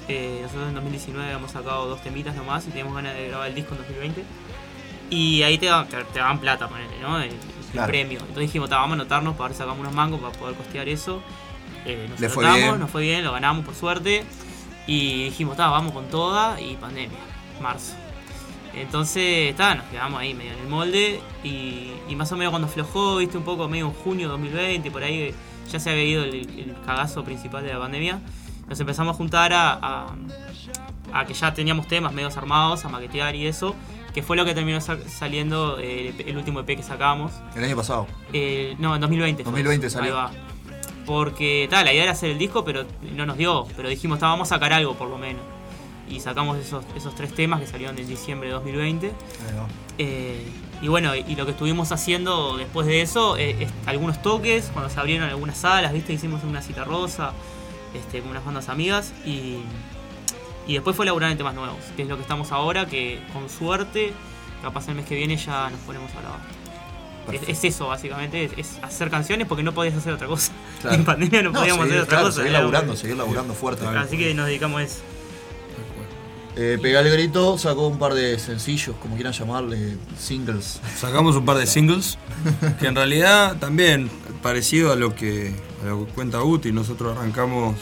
Eh, 0.08 0.40
nosotros 0.42 0.68
en 0.68 0.74
2019 0.74 1.24
habíamos 1.26 1.52
sacado 1.52 1.86
dos 1.88 2.02
temitas 2.02 2.34
nomás 2.34 2.64
y 2.66 2.70
teníamos 2.70 2.94
ganas 2.94 3.14
de 3.14 3.28
grabar 3.28 3.48
el 3.48 3.54
disco 3.54 3.72
en 3.74 3.78
2020. 3.78 4.22
Y 5.10 5.42
ahí 5.44 5.58
te, 5.58 5.66
dan- 5.66 5.86
te, 5.88 5.96
te 6.04 6.18
dan 6.18 6.38
plata, 6.40 6.68
ponele, 6.68 6.98
¿no? 7.00 7.18
El 7.74 7.84
premio. 7.86 8.18
Entonces 8.20 8.42
dijimos, 8.42 8.68
"Ta, 8.68 8.76
vamos 8.76 8.92
a 8.92 8.94
anotarnos 9.00 9.34
para 9.36 9.48
ver 9.48 9.52
si 9.56 9.58
sacamos 9.58 9.80
unos 9.80 9.94
mangos 9.94 10.20
para 10.20 10.32
poder 10.32 10.54
costear 10.56 10.88
eso. 10.88 11.22
Eh, 11.84 12.06
nos 12.10 12.20
Le 12.20 12.28
fue 12.28 12.44
anotamos, 12.44 12.68
bien. 12.70 12.80
nos 12.80 12.90
fue 12.90 13.02
bien, 13.02 13.24
lo 13.24 13.32
ganamos 13.32 13.64
por 13.64 13.74
suerte. 13.74 14.24
Y 14.86 15.24
dijimos, 15.24 15.56
"Ta, 15.56 15.68
vamos 15.68 15.92
con 15.92 16.06
toda 16.10 16.60
y 16.60 16.74
pandemia, 16.76 17.18
marzo. 17.60 17.94
Entonces, 18.74 19.50
está, 19.50 19.74
nos 19.74 19.84
quedamos 19.86 20.18
ahí 20.20 20.32
medio 20.34 20.52
en 20.52 20.58
el 20.60 20.66
molde 20.68 21.20
y, 21.44 21.92
y 22.08 22.16
más 22.16 22.32
o 22.32 22.36
menos 22.36 22.50
cuando 22.52 22.68
aflojó, 22.68 23.16
viste, 23.18 23.36
un 23.36 23.44
poco 23.44 23.68
medio 23.68 23.86
en 23.86 23.92
junio 23.92 24.26
de 24.28 24.32
2020, 24.32 24.90
por 24.90 25.02
ahí 25.02 25.34
ya 25.70 25.78
se 25.78 25.90
había 25.90 26.04
ido 26.04 26.24
el, 26.24 26.34
el 26.58 26.74
cagazo 26.86 27.22
principal 27.22 27.64
de 27.64 27.72
la 27.74 27.78
pandemia, 27.80 28.20
nos 28.68 28.80
empezamos 28.80 29.14
a 29.14 29.16
juntar 29.18 29.52
a, 29.52 29.72
a- 29.74 30.14
a 31.12 31.24
que 31.26 31.34
ya 31.34 31.52
teníamos 31.52 31.86
temas 31.86 32.12
medios 32.14 32.36
armados, 32.38 32.84
a 32.86 32.88
maquetear 32.88 33.34
y 33.36 33.46
eso, 33.46 33.74
que 34.14 34.22
fue 34.22 34.36
lo 34.36 34.44
que 34.44 34.54
terminó 34.54 34.80
sa- 34.80 34.98
saliendo 35.08 35.78
eh, 35.80 36.14
el, 36.26 36.36
último 36.36 36.60
EP 36.60 36.76
que 36.76 36.82
sacamos. 36.82 37.32
El 37.56 37.64
año 37.64 37.76
pasado. 37.76 38.06
Eh, 38.32 38.74
no, 38.78 38.94
en 38.94 39.00
2020. 39.00 39.42
fue 39.44 39.50
2020 39.52 39.86
eso, 39.86 39.98
salió. 39.98 40.18
ahí 40.18 40.24
va. 40.24 40.30
Porque 41.06 41.66
tal, 41.70 41.84
la 41.84 41.92
idea 41.92 42.04
era 42.04 42.12
hacer 42.12 42.30
el 42.30 42.38
disco, 42.38 42.64
pero 42.64 42.84
no 43.16 43.26
nos 43.26 43.36
dio. 43.36 43.66
Pero 43.76 43.88
dijimos, 43.88 44.18
"Ta, 44.18 44.26
vamos 44.28 44.48
a 44.52 44.54
sacar 44.56 44.72
algo 44.72 44.94
por 44.94 45.08
lo 45.08 45.18
menos. 45.18 45.42
Y 46.08 46.20
sacamos 46.20 46.58
esos, 46.58 46.84
esos 46.96 47.14
tres 47.14 47.34
temas 47.34 47.60
que 47.60 47.66
salieron 47.66 47.98
en 47.98 48.06
diciembre 48.06 48.48
de 48.48 48.54
2020. 48.54 49.06
Ahí 49.06 49.56
va. 49.56 49.66
Eh, 49.98 50.46
y 50.82 50.88
bueno, 50.88 51.14
y 51.14 51.34
lo 51.36 51.44
que 51.44 51.52
estuvimos 51.52 51.92
haciendo 51.92 52.56
después 52.56 52.86
de 52.86 53.02
eso, 53.02 53.36
eh, 53.36 53.56
es 53.64 53.70
algunos 53.86 54.20
toques, 54.20 54.70
cuando 54.72 54.90
se 54.90 54.98
abrieron 55.00 55.28
algunas 55.28 55.56
salas, 55.58 55.92
¿viste? 55.92 56.12
Hicimos 56.12 56.42
una 56.44 56.60
cita 56.60 56.84
rosa, 56.84 57.32
este, 57.94 58.20
con 58.20 58.30
unas 58.32 58.44
bandas 58.44 58.68
amigas 58.68 59.12
y, 59.24 59.58
y 60.66 60.74
después 60.74 60.96
fue 60.96 61.06
laburar 61.06 61.30
en 61.30 61.38
temas 61.38 61.54
nuevos, 61.54 61.78
que 61.96 62.02
es 62.02 62.08
lo 62.08 62.16
que 62.16 62.22
estamos 62.22 62.52
ahora, 62.52 62.86
que 62.86 63.20
con 63.32 63.48
suerte, 63.48 64.12
capaz 64.62 64.88
el 64.88 64.94
mes 64.94 65.06
que 65.06 65.16
viene 65.16 65.36
ya 65.36 65.70
nos 65.70 65.80
ponemos 65.80 66.10
a 66.12 66.20
grabar. 66.20 66.40
Es, 67.32 67.48
es 67.48 67.64
eso, 67.64 67.88
básicamente, 67.88 68.44
es, 68.44 68.52
es 68.56 68.78
hacer 68.82 69.08
canciones 69.08 69.46
porque 69.46 69.62
no 69.62 69.72
podías 69.72 69.94
hacer 69.94 70.12
otra 70.12 70.26
cosa. 70.26 70.52
Claro. 70.82 70.96
En 70.96 71.04
pandemia 71.04 71.42
no, 71.42 71.52
podíamos 71.52 71.84
seguir, 71.84 71.92
hacer 71.92 72.02
otra 72.02 72.08
claro, 72.08 72.26
cosa. 72.26 72.36
Seguir 72.38 72.52
laburando, 72.52 72.96
seguir 72.96 73.16
laburando 73.16 73.54
fuerte. 73.54 73.86
Así 73.86 74.18
que 74.18 74.34
nos 74.34 74.46
dedicamos 74.46 74.80
a 74.80 74.82
eso. 74.82 74.98
Eh, 76.56 76.76
Pega 76.82 77.00
el 77.00 77.10
grito, 77.10 77.56
sacó 77.56 77.86
un 77.86 78.00
par 78.00 78.14
de 78.14 78.38
sencillos, 78.40 78.96
como 79.00 79.14
quieran 79.14 79.32
llamarle, 79.32 79.96
singles. 80.18 80.80
Sacamos 80.96 81.36
un 81.36 81.44
par 81.44 81.56
de 81.56 81.68
singles 81.68 82.18
que 82.80 82.88
en 82.88 82.96
realidad 82.96 83.58
también 83.58 84.10
parecido 84.42 84.90
a 84.90 84.96
lo 84.96 85.14
que, 85.14 85.54
a 85.84 85.86
lo 85.86 86.04
que 86.04 86.12
cuenta 86.12 86.42
Uti, 86.42 86.72
nosotros 86.72 87.16
arrancamos 87.16 87.76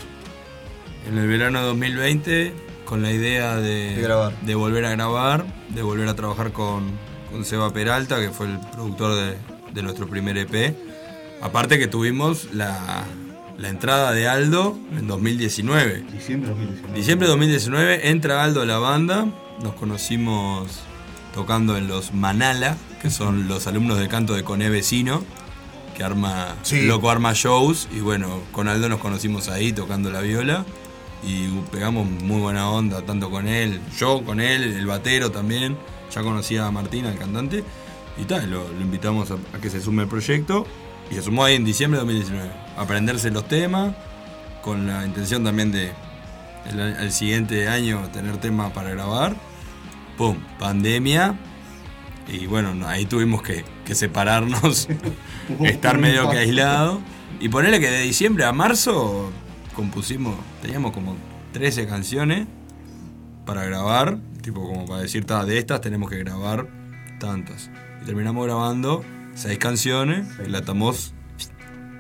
en 1.09 1.17
el 1.17 1.27
verano 1.27 1.61
de 1.61 1.67
2020 1.67 2.55
con 2.91 3.01
la 3.03 3.11
idea 3.13 3.57
de, 3.57 3.95
De 3.95 4.03
grabar. 4.03 4.39
de 4.43 4.55
volver 4.55 4.85
a 4.85 4.91
grabar, 4.91 5.47
de 5.69 5.81
volver 5.83 6.09
a 6.09 6.15
trabajar 6.15 6.53
con, 6.53 6.91
con 7.31 7.45
Seba 7.47 7.73
Peralta, 7.73 8.19
que 8.21 8.31
fue 8.31 8.47
el 8.47 8.59
productor 8.73 9.15
de, 9.15 9.37
de 9.73 9.83
nuestro 9.83 10.07
primer 10.09 10.37
EP. 10.37 10.75
Aparte 11.41 11.79
que 11.79 11.87
tuvimos 11.87 12.49
la, 12.53 13.05
la 13.57 13.69
entrada 13.69 14.13
de 14.13 14.29
Aldo 14.29 14.77
en 14.99 15.07
2019. 15.07 16.05
Diciembre 16.13 16.49
de 16.51 16.55
2019. 16.57 16.95
Diciembre 16.99 17.27
de 17.27 17.31
2019 17.31 18.09
entra 18.11 18.43
Aldo 18.45 18.63
a 18.63 18.67
la 18.67 18.79
banda, 18.79 19.27
nos 19.63 19.75
conocimos 19.75 20.67
tocando 21.33 21.77
en 21.77 21.87
los 21.87 22.13
Manala, 22.13 22.77
que 23.01 23.09
son 23.09 23.47
los 23.47 23.67
alumnos 23.69 23.99
de 24.01 24.09
canto 24.09 24.35
de 24.35 24.43
Coné 24.43 24.69
Vecino, 24.69 25.23
que 25.97 26.03
arma, 26.03 26.57
Sí. 26.63 26.83
loco 26.83 27.09
arma 27.11 27.33
shows, 27.35 27.87
y 27.95 28.01
bueno, 28.01 28.41
con 28.53 28.67
Aldo 28.67 28.89
nos 28.89 28.99
conocimos 28.99 29.49
ahí 29.49 29.73
tocando 29.73 30.11
la 30.11 30.21
viola, 30.23 30.65
y 31.23 31.49
pegamos 31.71 32.09
muy 32.09 32.41
buena 32.41 32.71
onda, 32.71 33.03
tanto 33.03 33.31
con 33.31 33.47
él, 33.47 33.81
yo 33.99 34.25
con 34.25 34.41
él, 34.41 34.63
el 34.63 34.87
batero 34.87 35.31
también, 35.31 35.77
ya 36.11 36.23
conocía 36.23 36.67
a 36.67 36.71
Martina, 36.71 37.11
el 37.11 37.19
cantante, 37.19 37.65
y 38.19 38.25
tal, 38.25 38.51
lo, 38.51 38.69
lo 38.69 38.81
invitamos 38.81 39.31
a, 39.31 39.35
a 39.55 39.61
que 39.61 39.71
se 39.71 39.81
sume 39.81 40.03
al 40.03 40.09
proyecto, 40.09 40.67
y 41.11 41.15
se 41.15 41.23
sumó 41.23 41.45
ahí 41.45 41.57
en 41.57 41.65
diciembre 41.65 41.99
de 42.01 42.07
2019, 42.07 42.51
a 42.77 42.83
aprenderse 42.83 43.31
los 43.31 43.47
temas, 43.49 43.95
con 44.63 44.87
la 44.87 45.05
intención 45.07 45.45
también 45.45 45.73
de 45.73 45.93
el, 46.71 46.81
el 46.81 47.13
siguiente 47.13 47.69
año 47.69 48.09
tener 48.13 48.37
tema 48.39 48.73
para 48.73 48.91
grabar. 48.91 49.37
Pum, 50.17 50.37
pandemia. 50.59 51.39
Y 52.29 52.47
bueno, 52.47 52.75
no, 52.75 52.87
ahí 52.87 53.07
tuvimos 53.07 53.43
que, 53.43 53.65
que 53.85 53.95
separarnos, 53.95 54.89
estar 55.65 55.99
medio 55.99 56.29
que 56.31 56.39
aislado. 56.39 57.01
Y 57.41 57.49
ponerle 57.49 57.81
que 57.81 57.91
de 57.91 58.03
diciembre 58.03 58.45
a 58.45 58.53
marzo 58.53 59.31
compusimos, 59.81 60.35
teníamos 60.61 60.93
como 60.93 61.17
13 61.53 61.87
canciones 61.87 62.47
para 63.47 63.65
grabar, 63.65 64.19
tipo 64.43 64.61
como 64.67 64.85
para 64.87 65.01
decir, 65.01 65.25
"Ta, 65.25 65.45
de 65.47 65.57
estas 65.59 65.81
tenemos 65.81 66.11
que 66.11 66.19
grabar 66.19 66.67
tantas. 67.19 67.71
Y 68.03 68.05
terminamos 68.05 68.45
grabando 68.47 69.03
seis 69.35 69.59
canciones, 69.59 70.27
y 70.47 70.51
la 70.51 70.59
estamos... 70.59 71.15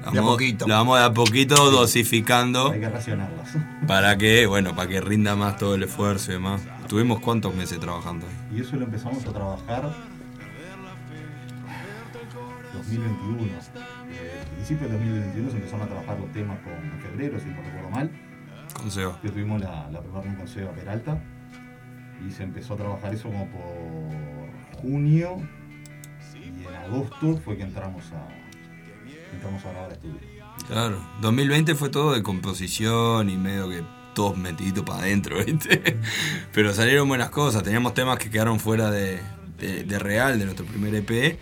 la 0.04 0.10
De 0.12 0.18
a 0.18 0.20
vamos- 0.20 0.32
poquito. 0.34 0.66
La 0.68 0.76
vamos 0.76 0.98
de 0.98 1.04
a 1.06 1.12
poquito 1.12 1.70
dosificando 1.70 2.70
Hay 2.72 2.80
que 2.80 2.88
racionarlas. 2.90 3.56
para 3.86 4.16
que, 4.18 4.46
bueno, 4.46 4.74
para 4.76 4.88
que 4.88 5.00
rinda 5.00 5.34
más 5.36 5.56
todo 5.56 5.74
el 5.74 5.82
esfuerzo 5.82 6.30
y 6.32 6.34
demás. 6.34 6.60
Tuvimos 6.86 7.20
cuántos 7.20 7.54
meses 7.54 7.80
trabajando 7.80 8.26
ahí. 8.26 8.58
Y 8.58 8.60
eso 8.62 8.76
lo 8.76 8.84
empezamos 8.84 9.24
a 9.26 9.32
trabajar 9.32 9.90
2021. 12.74 13.52
Eh, 14.60 14.74
al 14.74 14.76
principio 14.76 14.88
del 14.88 14.98
2021 14.98 15.50
se 15.50 15.56
empezaron 15.56 15.82
a 15.86 15.88
trabajar 15.88 16.18
los 16.20 16.32
temas 16.32 16.58
con 16.60 16.72
en 16.72 17.00
febrero, 17.00 17.38
si 17.40 17.46
no 17.46 17.56
recuerdo 17.62 17.90
mal. 17.90 18.10
Con 18.74 18.90
Seba. 18.90 19.20
Que 19.20 19.28
tuvimos 19.30 19.60
la, 19.60 19.90
la 19.90 20.00
primera 20.00 20.20
reunión 20.20 20.36
con 20.36 20.48
Seba 20.48 20.72
Peralta. 20.72 21.18
Y 22.26 22.30
se 22.30 22.42
empezó 22.42 22.74
a 22.74 22.76
trabajar 22.76 23.14
eso 23.14 23.28
como 23.28 23.46
por 23.48 24.80
junio. 24.80 25.36
Y 26.34 26.66
en 26.66 26.74
agosto 26.74 27.38
fue 27.44 27.56
que 27.56 27.62
entramos 27.62 28.04
a, 28.12 28.28
entramos 29.34 29.64
a 29.64 29.70
grabar 29.72 29.92
estudio. 29.92 30.18
Claro. 30.68 31.02
2020 31.22 31.74
fue 31.74 31.88
todo 31.88 32.12
de 32.12 32.22
composición 32.22 33.30
y 33.30 33.36
medio 33.36 33.68
que 33.68 33.82
todos 34.14 34.36
metiditos 34.36 34.84
para 34.84 35.00
adentro, 35.00 35.36
¿viste? 35.44 35.96
Pero 36.52 36.74
salieron 36.74 37.08
buenas 37.08 37.30
cosas. 37.30 37.62
Teníamos 37.62 37.94
temas 37.94 38.18
que 38.18 38.28
quedaron 38.30 38.60
fuera 38.60 38.90
de, 38.90 39.20
de- 39.58 39.84
de 39.84 39.98
Real, 39.98 40.38
de 40.38 40.44
nuestro 40.44 40.66
primer 40.66 40.94
EP, 40.94 41.38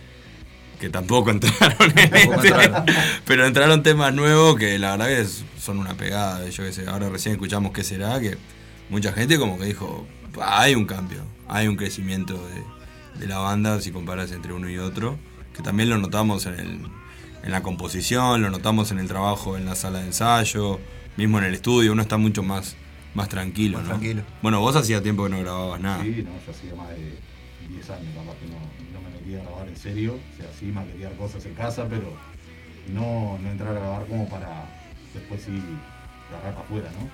que 0.79 0.89
tampoco 0.89 1.31
entraron 1.31 1.91
en 1.97 2.09
Tampoco 2.09 2.33
este. 2.35 2.47
entraron. 2.47 2.85
Pero 3.25 3.45
entraron 3.45 3.83
temas 3.83 4.13
nuevos 4.13 4.55
que 4.57 4.79
la 4.79 4.91
verdad 4.91 5.07
que 5.07 5.21
es- 5.21 5.43
son 5.59 5.77
una 5.79 5.95
pegada. 5.95 6.47
Yo 6.49 6.63
qué 6.63 6.71
sé, 6.71 6.87
ahora 6.87 7.09
recién 7.09 7.33
escuchamos 7.33 7.71
qué 7.73 7.83
será, 7.83 8.19
que 8.19 8.37
mucha 8.89 9.11
gente 9.11 9.37
como 9.37 9.57
que 9.59 9.65
dijo, 9.65 10.07
"Pa, 10.33 10.61
hay 10.61 10.75
un 10.75 10.85
cambio, 10.85 11.23
hay 11.47 11.67
un 11.67 11.75
crecimiento 11.75 12.33
de, 12.47 13.19
de 13.19 13.27
la 13.27 13.39
banda 13.39 13.81
si 13.81 13.91
comparas 13.91 14.31
entre 14.31 14.53
uno 14.53 14.69
y 14.69 14.77
otro, 14.77 15.17
que 15.55 15.61
también 15.61 15.89
lo 15.89 15.97
notamos 15.97 16.45
en, 16.45 16.53
el, 16.59 16.79
en 17.43 17.51
la 17.51 17.61
composición, 17.61 18.41
lo 18.41 18.49
notamos 18.49 18.91
en 18.91 18.99
el 18.99 19.07
trabajo 19.07 19.57
en 19.57 19.65
la 19.65 19.75
sala 19.75 19.99
de 19.99 20.05
ensayo, 20.07 20.79
mismo 21.17 21.39
en 21.39 21.45
el 21.45 21.53
estudio, 21.55 21.91
uno 21.91 22.01
está 22.01 22.15
mucho 22.17 22.41
más, 22.43 22.77
más 23.13 23.27
tranquilo. 23.27 23.79
Más 23.79 23.87
¿no? 23.87 23.93
tranquilo. 23.95 24.23
Bueno, 24.41 24.61
vos 24.61 24.75
hacía 24.77 25.03
tiempo 25.03 25.23
que 25.25 25.29
no 25.31 25.39
grababas 25.39 25.81
nada. 25.81 26.01
Sí, 26.03 26.23
no, 26.25 26.31
yo 26.45 26.51
hacía 26.51 26.73
más 26.75 26.87
de 26.89 27.17
10 27.67 27.89
años 27.89 28.13
capaz 28.15 28.35
que 28.39 28.45
no, 28.47 28.57
no 29.37 29.37
me 29.37 29.39
metía 29.39 29.39
a 29.39 29.43
grabar 29.43 29.67
en 29.67 29.77
serio. 29.77 30.13
O 30.33 30.37
sea, 30.37 30.47
sí 30.59 30.65
maquetear 30.67 31.13
cosas 31.13 31.45
en 31.45 31.53
casa, 31.53 31.85
pero 31.89 32.13
no, 32.93 33.37
no 33.41 33.49
entrar 33.51 33.75
a 33.75 33.79
grabar 33.79 34.05
como 34.05 34.27
para 34.29 34.65
después 35.13 35.41
sí 35.43 35.61
agarrar 36.29 36.53
para 36.53 36.65
afuera, 36.65 36.89
¿no? 36.99 37.09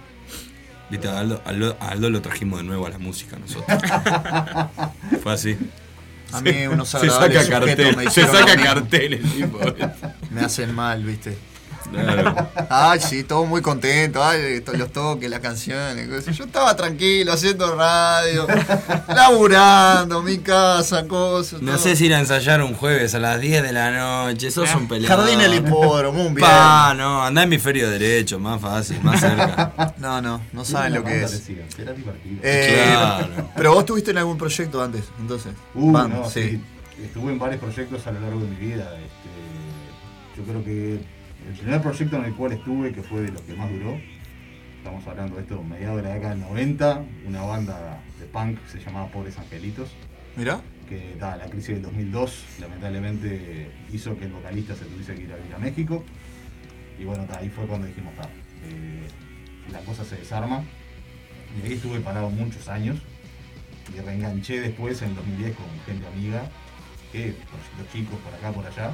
Viste, 0.90 1.08
a 1.08 1.20
Aldo, 1.20 1.42
Aldo- 1.46 2.10
lo 2.10 2.22
trajimos 2.22 2.60
de 2.60 2.66
nuevo 2.66 2.86
a 2.86 2.90
la 2.92 3.00
música 3.00 3.38
nosotros. 3.40 3.78
Fue 5.24 5.34
así. 5.34 5.58
A 6.32 6.42
mí 6.42 6.68
unos 6.68 6.90
Se 6.90 7.10
saca 7.10 7.48
cartel, 7.48 7.96
me 7.96 8.10
se 8.10 8.26
saca 8.26 8.56
carteles, 8.58 9.22
tipo. 9.34 9.60
Me 10.32 10.42
hacen 10.42 10.74
mal, 10.76 11.04
¿viste? 11.04 11.38
Claro. 11.92 12.36
Ay, 12.70 13.00
sí, 13.00 13.24
todo 13.24 13.46
muy 13.46 13.62
contento. 13.62 14.24
Ay, 14.24 14.64
los 14.74 14.92
toques, 14.92 15.30
las 15.30 15.40
canciones. 15.40 16.08
cosas. 16.08 16.36
Yo 16.38 16.46
estaba 16.46 16.76
tranquilo, 16.76 17.34
haciendo 17.34 17.76
radio, 17.76 18.48
laburando, 19.08 20.22
mi 20.22 20.38
casa, 20.40 21.08
cosas. 21.08 21.62
No 21.62 21.74
todo. 21.74 21.82
sé 21.84 21.96
si 21.96 22.06
ir 22.06 22.14
a 22.14 22.20
ensayar 22.20 22.62
un 22.62 22.74
jueves 22.74 23.16
a 23.16 23.20
las 23.20 23.40
10 23.40 23.64
de 23.64 23.72
la 23.72 23.92
noche, 23.92 24.52
sos 24.52 24.74
un 24.76 24.88
peleador. 24.88 25.26
Jardín 25.26 25.42
el 25.42 25.54
hipódromo, 25.56 26.26
un 26.26 26.34
bien. 26.36 26.48
Pa, 26.48 26.94
no, 26.96 27.24
andá 27.24 27.44
hemisferio 27.44 27.90
derecho, 27.90 28.40
más 28.40 28.62
fácil, 28.62 29.00
más 29.04 29.20
cerca. 29.20 29.74
No, 29.98 30.22
no, 30.22 30.42
no 30.52 30.66
saben 30.66 30.94
lo 30.96 31.04
que 31.04 31.24
es. 31.24 31.44
Eh, 32.42 32.82
Claro. 32.96 33.50
Pero 33.56 33.74
vos 33.74 33.86
tuviste 33.86 34.12
en 34.12 34.18
algún 34.18 34.38
proyecto 34.38 34.82
antes, 34.84 35.04
entonces. 35.20 35.54
Uh, 35.74 35.92
Band, 35.92 36.14
no, 36.14 36.30
sí. 36.30 36.42
sí. 36.52 36.62
Estuve 37.04 37.32
en 37.32 37.40
varios 37.40 37.60
proyectos 37.62 38.06
a 38.08 38.12
lo 38.12 38.20
largo 38.20 38.40
de 38.40 38.48
mi 38.48 38.56
vida. 38.56 38.84
Este, 38.98 40.38
yo 40.38 40.44
creo 40.44 40.64
que 40.64 41.00
el 41.48 41.54
primer 41.54 41.82
proyecto 41.82 42.18
en 42.18 42.26
el 42.26 42.34
cual 42.34 42.54
estuve, 42.54 42.92
que 42.92 43.02
fue 43.04 43.22
de 43.22 43.32
los 43.32 43.42
que 43.42 43.54
más 43.54 43.70
duró, 43.72 44.00
estamos 44.78 45.06
hablando 45.08 45.36
de 45.36 45.42
esto, 45.42 45.64
mediados 45.64 45.98
de 45.98 46.04
la 46.04 46.14
década 46.14 46.36
del 46.36 46.42
90, 46.42 47.04
una 47.28 47.42
banda 47.42 48.00
de 48.20 48.26
punk 48.28 48.60
que 48.62 48.70
se 48.70 48.80
llamaba 48.80 49.08
Pobres 49.08 49.38
Angelitos, 49.38 49.90
Mirá. 50.36 50.62
que 50.88 51.16
ta, 51.20 51.36
la 51.38 51.46
crisis 51.46 51.70
del 51.70 51.82
2002 51.84 52.44
lamentablemente 52.60 53.72
hizo 53.92 54.18
que 54.18 54.26
el 54.26 54.32
vocalista 54.32 54.76
se 54.76 54.86
tuviese 54.86 55.16
que 55.16 55.24
ir 55.24 55.34
a 55.34 55.38
vivir 55.38 55.56
a 55.56 55.60
México. 55.60 56.04
Y 57.00 57.04
bueno, 57.04 57.26
ta, 57.26 57.40
ahí 57.40 57.50
fue 57.50 57.66
cuando 57.66 57.88
dijimos, 57.88 58.14
ta, 58.16 58.24
eh, 58.24 59.08
la 59.72 59.80
cosa 59.80 60.06
se 60.06 60.18
desarma. 60.18 60.64
Y 61.58 61.66
ahí 61.66 61.74
estuve 61.74 62.00
parado 62.00 62.30
muchos 62.30 62.68
años. 62.68 62.98
Y 63.96 64.00
reenganché 64.00 64.62
después 64.62 65.02
en 65.02 65.16
2010 65.16 65.56
con 65.56 65.66
gente 65.86 66.08
amiga, 66.08 66.50
que 67.12 67.36
proyectos 67.50 67.94
chicos 67.94 68.20
por 68.20 68.34
acá, 68.34 68.52
por 68.52 68.66
allá. 68.66 68.94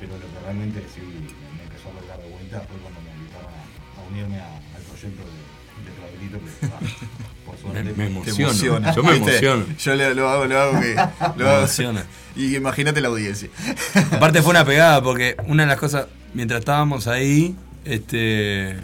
Pero 0.00 0.12
lo 0.14 0.20
que 0.20 0.38
realmente 0.44 0.82
sí 0.94 1.00
me 1.00 1.62
empezó 1.64 1.88
a 1.90 2.08
dar 2.08 2.18
de 2.20 2.28
vuelta 2.30 2.60
fue 2.68 2.78
cuando 2.80 3.00
me 3.02 3.10
invitaron 3.14 3.50
a, 3.52 4.00
a 4.00 4.08
unirme 4.10 4.40
a- 4.40 4.56
al 4.76 4.82
proyecto 4.88 5.22
de, 5.22 5.84
de 5.84 5.90
que 6.30 6.66
por 7.46 7.54
Me, 7.54 7.60
suerte. 7.60 7.92
me 7.96 8.06
emociona. 8.06 8.94
Yo 8.94 9.02
me 9.02 9.16
emociono. 9.16 9.66
Yo 9.78 9.94
lo, 9.94 10.14
lo 10.14 10.28
hago, 10.28 10.44
lo 10.46 10.60
hago 10.60 10.80
que. 10.80 10.94
Lo 10.94 11.44
Me 11.44 11.44
hago. 11.50 11.58
emociona. 11.58 12.04
Y 12.36 12.56
imagínate 12.56 13.00
la 13.00 13.08
audiencia. 13.08 13.48
Aparte 14.12 14.40
fue 14.42 14.50
una 14.52 14.64
pegada 14.64 15.02
porque 15.02 15.36
una 15.46 15.64
de 15.64 15.68
las 15.68 15.78
cosas, 15.78 16.06
mientras 16.34 16.60
estábamos 16.60 17.06
ahí, 17.06 17.54
este 17.84 18.76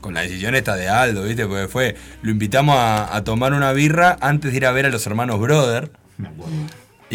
con 0.00 0.12
la 0.14 0.20
decisión 0.20 0.54
esta 0.54 0.74
de 0.76 0.86
Aldo, 0.88 1.22
¿viste? 1.24 1.46
Porque 1.46 1.66
fue, 1.66 1.96
lo 2.20 2.30
invitamos 2.30 2.76
a, 2.76 3.16
a 3.16 3.24
tomar 3.24 3.54
una 3.54 3.72
birra 3.72 4.18
antes 4.20 4.50
de 4.50 4.56
ir 4.58 4.66
a 4.66 4.72
ver 4.72 4.84
a 4.84 4.90
los 4.90 5.06
hermanos 5.06 5.40
Brother 5.40 5.90
Me 6.18 6.28
acuerdo. 6.28 6.52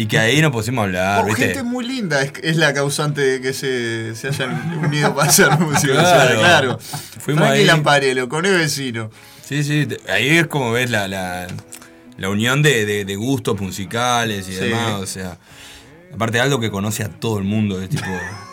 Y 0.02 0.06
que 0.06 0.18
ahí 0.18 0.40
nos 0.40 0.50
pusimos 0.52 0.82
a 0.82 0.84
hablar, 0.86 1.22
Oh, 1.22 1.26
¿viste? 1.26 1.46
gente 1.48 1.62
muy 1.62 1.86
linda 1.86 2.22
es, 2.22 2.32
es 2.42 2.56
la 2.56 2.72
causante 2.72 3.20
de 3.20 3.40
que 3.40 3.52
se, 3.52 4.14
se 4.14 4.28
hayan 4.28 4.78
unido 4.78 5.14
para 5.14 5.28
hacer 5.28 5.50
música. 5.58 5.92
Claro. 5.94 6.38
claro. 6.40 6.78
Fuimos 7.20 7.42
Frankie 7.44 7.60
ahí. 7.60 7.66
Lamparello, 7.66 8.28
con 8.28 8.46
el 8.46 8.56
vecino. 8.56 9.10
Sí, 9.44 9.62
sí, 9.64 9.88
ahí 10.08 10.28
es 10.38 10.46
como 10.46 10.70
ves 10.72 10.90
la, 10.90 11.08
la, 11.08 11.46
la 12.16 12.28
unión 12.30 12.62
de, 12.62 12.86
de- 12.86 13.04
de 13.04 13.16
gustos 13.16 13.60
musicales 13.60 14.48
y 14.48 14.52
Sí. 14.52 14.58
demás, 14.60 14.92
o 15.00 15.06
sea. 15.06 15.36
Aparte 16.12 16.40
Aldo 16.40 16.58
que 16.58 16.70
conoce 16.72 17.04
a 17.04 17.08
todo 17.08 17.38
el 17.38 17.44
mundo, 17.44 17.80
es 17.80 17.88
tipo. 17.88 18.04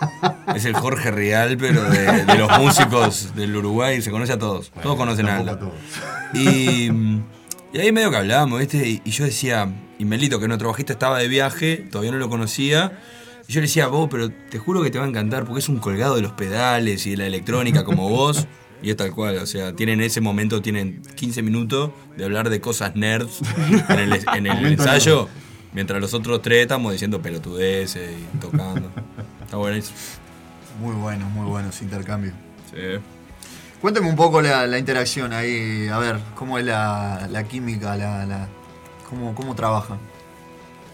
es 0.56 0.66
el 0.66 0.74
Jorge 0.76 1.10
Real, 1.10 1.58
pero 1.58 1.84
de, 1.90 2.24
de 2.26 2.36
los 2.38 2.56
músicos 2.60 3.36
del 3.36 3.56
Uruguay, 3.56 4.00
se 4.02 4.12
conoce 4.12 4.34
a 4.34 4.38
todos. 4.38 4.72
todos 4.84 4.96
conocen 4.96 5.28
a 5.28 5.38
Aldo. 5.38 5.58
todos. 5.58 5.74
Y, 6.34 6.92
y 7.74 7.80
ahí 7.80 7.92
medio 7.92 8.10
que 8.12 8.18
hablábamos, 8.18 8.60
¿viste? 8.60 8.88
Y, 8.88 9.02
y 9.04 9.12
yo 9.12 9.26
decía, 9.26 9.72
y 10.00 10.06
Melito, 10.06 10.40
que 10.40 10.48
nuestro 10.48 10.70
bajista 10.70 10.94
estaba 10.94 11.20
de 11.20 11.28
viaje, 11.28 11.78
todavía 11.92 12.12
no 12.12 12.18
lo 12.18 12.30
conocía, 12.30 13.00
Y 13.48 13.54
yo 13.54 13.62
le 13.62 13.68
decía, 13.68 13.88
vos, 13.88 14.08
pero 14.12 14.30
te 14.30 14.60
juro 14.60 14.84
que 14.84 14.92
te 14.92 15.00
va 15.00 15.06
a 15.06 15.08
encantar 15.08 15.46
porque 15.46 15.60
es 15.60 15.70
un 15.70 15.78
colgado 15.78 16.16
de 16.16 16.22
los 16.22 16.34
pedales 16.34 17.06
y 17.08 17.12
de 17.12 17.18
la 17.18 17.28
electrónica 17.28 17.84
como 17.84 18.10
vos. 18.18 18.48
Y 18.82 18.92
es 18.92 18.98
tal 18.98 19.12
cual, 19.12 19.38
o 19.38 19.46
sea, 19.48 19.74
tienen 19.76 20.02
ese 20.02 20.22
momento, 20.22 20.62
tienen 20.62 21.02
15 21.16 21.42
minutos 21.42 21.92
de 22.16 22.26
hablar 22.26 22.50
de 22.52 22.62
cosas 22.62 22.96
nerds 22.96 23.40
en 23.90 24.00
el, 24.00 24.22
en 24.36 24.46
el 24.48 24.66
ensayo, 24.68 25.28
mientras 25.74 26.00
los 26.00 26.14
otros 26.14 26.44
tres 26.44 26.62
estamos 26.62 26.92
diciendo 26.92 27.20
pelotudeces 27.20 28.12
y 28.12 28.38
tocando. 28.38 28.92
Está 29.44 29.58
buenísimo. 29.58 29.98
Muy 30.80 30.94
bueno, 30.94 31.28
muy 31.30 31.48
bueno 31.48 31.70
ese 31.70 31.86
intercambio. 31.86 32.34
Sí. 32.70 33.00
Cuénteme 33.82 34.10
un 34.10 34.16
poco 34.16 34.42
la, 34.42 34.66
la 34.66 34.78
interacción 34.80 35.34
ahí, 35.34 35.88
a 35.88 35.98
ver, 36.00 36.20
cómo 36.36 36.58
es 36.58 36.66
la, 36.66 37.28
la 37.30 37.44
química, 37.44 37.96
la, 37.96 38.26
la- 38.26 38.48
cómo, 39.10 39.36
cómo 39.36 39.54
trabajan. 39.56 40.00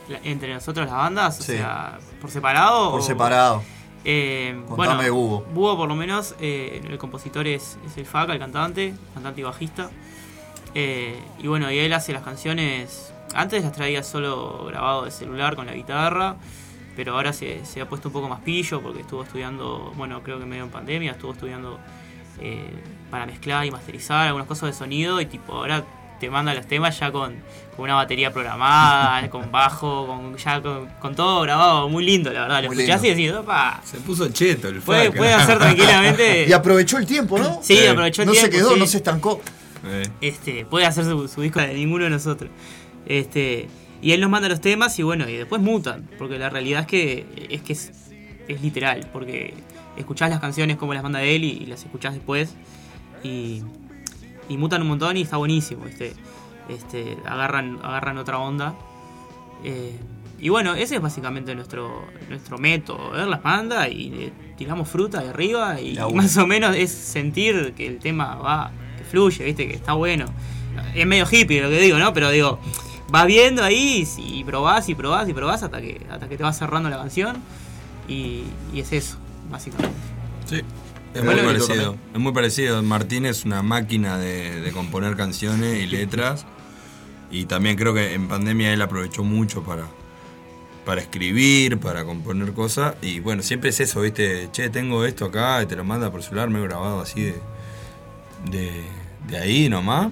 La- 0.10 0.20
entre 0.24 0.54
nosotros 0.54 0.86
las 0.88 0.96
bandas, 0.96 1.38
Sí. 1.38 1.54
o 1.54 1.56
sea, 1.58 1.98
por 2.20 2.30
separado. 2.30 2.92
Por 2.92 3.00
o- 3.00 3.04
separado. 3.04 3.64
Eh, 4.06 4.62
Contame 4.68 5.10
bueno, 5.10 5.14
Búho. 5.14 5.42
Búho, 5.54 5.78
por 5.78 5.88
lo 5.88 5.96
menos, 5.96 6.36
eh, 6.42 6.82
el 6.90 6.98
compositor 6.98 7.48
es, 7.48 7.78
es 7.86 7.96
el 7.98 8.06
Faca, 8.06 8.34
el 8.34 8.40
cantante, 8.40 8.94
cantante 9.14 9.40
y 9.40 9.44
bajista. 9.46 9.90
Eh, 10.76 11.18
y 11.40 11.48
bueno, 11.48 11.72
y 11.72 11.80
él 11.80 11.94
hace 11.94 12.12
las 12.12 12.24
canciones. 12.24 13.14
Antes 13.34 13.64
las 13.64 13.72
traía 13.72 14.04
solo 14.04 14.66
grabado 14.66 15.06
de 15.06 15.12
celular 15.12 15.56
con 15.56 15.68
la 15.68 15.74
guitarra, 15.74 16.36
pero 16.98 17.14
ahora 17.16 17.32
se, 17.32 17.64
se 17.66 17.80
ha 17.80 17.88
puesto 17.88 18.10
un 18.10 18.14
poco 18.14 18.28
más 18.28 18.42
pillo 18.42 18.82
porque 18.82 19.00
estuvo 19.02 19.24
estudiando, 19.24 19.94
bueno, 19.96 20.22
creo 20.22 20.38
que 20.38 20.46
medio 20.46 20.66
en 20.66 20.70
pandemia, 20.70 21.14
estuvo 21.14 21.32
estudiando 21.32 21.80
eh, 22.44 22.64
para 23.10 23.26
mezclar 23.26 23.66
y 23.66 23.72
masterizar 23.72 24.28
algunas 24.28 24.48
cosas 24.48 24.70
de 24.70 24.74
sonido 24.74 25.20
y 25.22 25.26
tipo 25.26 25.54
ahora 25.54 25.84
te 26.20 26.30
manda 26.30 26.54
los 26.54 26.68
temas 26.68 26.98
ya 27.00 27.12
con, 27.12 27.36
con 27.76 27.86
una 27.86 27.96
batería 27.96 28.32
programada, 28.32 29.30
con 29.32 29.52
bajo, 29.52 30.06
con 30.08 30.38
ya 30.38 30.62
con, 30.62 30.88
con 31.00 31.16
todo 31.16 31.42
grabado, 31.42 31.90
muy 31.90 32.06
lindo 32.06 32.32
la 32.32 32.42
verdad. 32.42 32.64
Lo 32.64 32.70
Muy 32.70 32.80
escuchás 32.80 33.04
y 33.04 33.10
decís, 33.10 33.32
opa, 33.32 33.82
Se 33.84 33.98
puso 33.98 34.30
cheto 34.30 34.68
el 34.68 34.80
Puede, 34.82 35.08
Faca. 35.08 35.18
puede 35.18 35.34
hacer 35.34 35.58
tranquilamente. 35.58 36.46
Y 36.50 36.54
aprovechó 36.54 36.98
el 36.98 37.06
tiempo, 37.06 37.40
¿no? 37.40 37.60
Sí, 37.64 37.86
aprovechó 37.88 38.22
el 38.22 38.28
no 38.28 38.32
tiempo. 38.34 38.52
se 38.52 38.58
quedó, 38.58 38.74
sí. 38.74 38.80
no 38.80 38.86
se 38.88 38.98
estancó. 38.98 39.42
Eh. 39.86 40.04
Este, 40.22 40.66
puede 40.66 40.86
hacer 40.86 41.04
su, 41.06 41.28
su 41.28 41.42
disco 41.42 41.60
de 41.60 41.74
ninguno 41.74 42.06
de 42.06 42.10
nosotros. 42.10 42.50
Este, 43.06 43.68
y 44.02 44.12
él 44.14 44.22
nos 44.22 44.30
manda 44.30 44.48
los 44.50 44.62
temas 44.62 44.98
y 45.00 45.04
bueno, 45.04 45.28
y 45.28 45.36
después 45.36 45.62
mutan. 45.62 46.10
Porque 46.18 46.38
la 46.38 46.50
realidad 46.50 46.82
es 46.82 46.88
que 46.88 47.48
es 47.50 47.62
que 47.62 47.74
es, 47.74 47.92
es 48.48 48.62
literal. 48.62 49.10
Porque 49.12 49.54
escuchás 49.98 50.30
las 50.30 50.40
canciones 50.40 50.78
como 50.78 50.94
las 50.94 51.04
manda 51.04 51.22
él 51.22 51.44
y, 51.44 51.52
y 51.52 51.66
las 51.66 51.84
escuchás 51.84 52.14
después. 52.14 52.56
Y, 53.24 53.62
y 54.50 54.58
mutan 54.58 54.82
un 54.82 54.90
montón 54.90 55.18
y 55.18 55.22
está 55.22 55.38
buenísimo. 55.38 55.86
Este, 55.86 56.14
este, 56.70 57.18
agarran, 57.26 57.80
agarran 57.84 58.18
otra 58.18 58.40
onda. 58.40 58.76
Eh, 59.64 59.98
y 60.40 60.50
bueno, 60.50 60.76
ese 60.76 60.96
es 60.96 61.02
básicamente 61.02 61.56
nuestro, 61.56 62.06
nuestro 62.30 62.58
método. 62.58 63.12
Ver 63.12 63.28
las 63.28 63.42
bandas 63.42 63.90
y 63.90 64.10
le 64.10 64.34
tiramos 64.58 64.90
fruta 64.90 65.22
de 65.22 65.30
arriba 65.30 65.80
y, 65.80 65.98
más 66.14 66.36
o 66.38 66.46
menos 66.46 66.76
es 66.76 66.92
sentir 66.92 67.74
que 67.74 67.88
el 67.88 68.00
tema 68.00 68.36
va, 68.36 68.72
que 68.98 69.04
fluye, 69.04 69.46
viste, 69.46 69.68
que 69.68 69.76
está 69.76 69.94
bueno. 69.94 70.26
Es 70.94 71.06
medio 71.06 71.26
hippie 71.32 71.62
lo 71.62 71.70
que 71.70 71.80
digo, 71.80 71.98
¿no? 71.98 72.12
Pero 72.14 72.30
digo, 72.30 72.60
vas 73.10 73.26
viendo 73.26 73.64
ahí 73.64 74.08
y, 74.18 74.40
y 74.40 74.44
probás 74.44 74.90
y 74.90 74.96
probás 74.96 75.30
y 75.30 75.34
probás 75.34 75.64
hasta 75.64 75.80
que, 75.80 76.06
hasta 76.10 76.28
que 76.28 76.36
te 76.36 76.44
va 76.44 76.52
cerrando 76.52 76.90
la 76.90 76.98
canción. 76.98 77.38
Y, 78.08 78.44
y 78.74 78.82
es 78.82 78.92
eso, 78.92 79.18
básicamente. 79.50 79.98
Sí. 80.46 80.62
Es 81.14 81.24
muy 81.24 81.36
parecido. 81.36 81.96
Es 82.14 82.20
muy 82.20 82.32
parecido. 82.32 82.82
Martín 82.82 83.26
es 83.26 83.46
una 83.46 83.62
máquina 83.62 84.18
de, 84.18 84.62
de 84.62 84.72
componer 84.72 85.16
canciones 85.16 85.84
y 85.84 85.86
letras. 85.86 86.46
Y 87.30 87.46
también 87.46 87.76
creo 87.76 87.94
que 87.94 88.14
en 88.14 88.28
pandemia 88.28 88.74
él 88.74 88.82
aprovechó 88.82 89.24
mucho 89.24 89.64
para, 89.64 89.88
para 90.86 91.02
escribir, 91.02 91.80
para 91.80 92.04
componer 92.04 92.54
cosas. 92.54 92.96
Y 93.02 93.20
bueno, 93.20 93.44
siempre 93.44 93.70
es 93.70 93.80
eso, 93.80 94.02
¿viste? 94.02 94.50
Che, 94.52 94.70
tengo 94.70 95.06
esto 95.06 95.26
acá 95.26 95.62
y 95.62 95.66
te 95.66 95.76
lo 95.76 95.84
manda 95.84 96.12
por 96.12 96.24
celular, 96.24 96.50
me 96.50 96.60
he 96.60 96.64
grabado 96.64 97.02
así 97.02 97.22
de, 97.22 97.36
de, 98.50 98.84
de 99.28 99.38
ahí 99.38 99.70
nomás. 99.70 100.12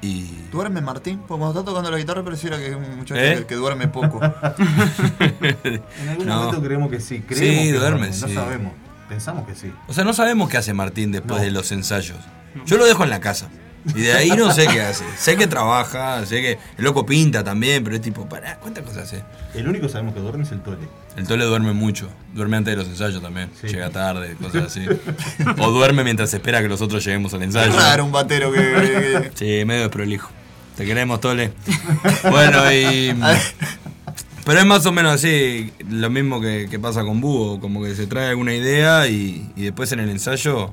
Y. 0.00 0.26
¿Duerme 0.52 0.80
Martín? 0.80 1.18
Porque 1.26 1.40
cuando 1.40 1.58
está 1.60 1.64
tocando 1.64 1.90
la 1.90 1.98
guitarra 1.98 2.22
pareciera 2.22 2.56
que 2.56 2.68
es 2.68 2.74
un 2.76 2.98
muchacho 2.98 3.20
¿Eh? 3.20 3.44
que, 3.48 3.54
duerme 3.56 3.88
poco. 3.88 4.20
En 5.20 6.08
algún 6.08 6.26
No. 6.26 6.36
momento 6.44 6.62
creemos 6.62 6.90
que 6.90 7.00
sí. 7.00 7.20
Creemos 7.26 7.58
Sí, 7.64 7.72
que 7.72 7.78
duerme, 7.78 8.06
No 8.08 8.12
sí. 8.12 8.34
sabemos. 8.34 8.72
Pensamos 9.08 9.46
que 9.46 9.54
sí. 9.54 9.72
O 9.88 9.92
sea, 9.92 10.04
no 10.04 10.12
sabemos 10.12 10.48
qué 10.48 10.56
hace 10.58 10.72
Martín 10.74 11.12
después 11.12 11.38
No. 11.40 11.44
de 11.44 11.50
los 11.50 11.72
ensayos. 11.72 12.18
Yo 12.66 12.76
lo 12.76 12.86
dejo 12.86 13.04
en 13.04 13.10
la 13.10 13.20
casa. 13.20 13.48
Y 13.94 14.00
de 14.02 14.12
ahí 14.12 14.30
no 14.30 14.52
sé 14.52 14.66
qué 14.66 14.80
hace. 14.82 15.04
Sé 15.16 15.36
que 15.36 15.46
trabaja, 15.46 16.24
sé 16.26 16.40
que 16.40 16.58
el 16.76 16.84
loco 16.84 17.06
pinta 17.06 17.42
también, 17.44 17.82
pero 17.84 17.96
es 17.96 18.02
tipo, 18.02 18.28
pará, 18.28 18.58
¿cuántas 18.60 18.84
cosas 18.84 19.04
hace? 19.04 19.22
El 19.54 19.68
único 19.68 19.86
que 19.86 19.92
sabemos 19.92 20.14
que 20.14 20.20
duerme 20.20 20.44
es 20.44 20.52
el 20.52 20.60
tole. 20.60 20.88
El 21.16 21.26
Tole 21.26 21.44
duerme 21.44 21.72
mucho. 21.72 22.08
Duerme 22.34 22.56
antes 22.58 22.72
de 22.72 22.76
los 22.76 22.86
ensayos 22.86 23.20
también. 23.20 23.50
Sí. 23.60 23.68
Llega 23.68 23.90
tarde, 23.90 24.36
cosas 24.40 24.64
así. 24.66 24.86
o 25.58 25.70
duerme 25.70 26.04
mientras 26.04 26.32
espera 26.32 26.62
que 26.62 26.68
los 26.68 26.80
otros 26.80 27.04
lleguemos 27.04 27.34
al 27.34 27.42
ensayo. 27.42 27.72
Raro 27.76 28.04
un 28.04 28.12
batero 28.12 28.52
que. 28.52 28.58
que- 28.60 29.30
Sí, 29.34 29.64
medio 29.64 29.82
desprolijo. 29.82 30.30
Te 30.76 30.84
queremos, 30.84 31.20
Tole. 31.20 31.50
Bueno, 32.30 32.72
y. 32.72 33.12
Pero 34.44 34.60
es 34.60 34.66
más 34.66 34.86
o 34.86 34.92
menos 34.92 35.12
así, 35.12 35.72
lo 35.90 36.08
mismo 36.08 36.40
que, 36.40 36.68
que 36.70 36.78
pasa 36.78 37.02
con 37.04 37.20
Búho, 37.20 37.60
como 37.60 37.82
que 37.82 37.94
se 37.94 38.06
trae 38.06 38.28
alguna 38.28 38.54
idea 38.54 39.06
y, 39.06 39.50
y 39.56 39.64
después 39.64 39.92
en 39.92 40.00
el 40.00 40.08
ensayo 40.08 40.72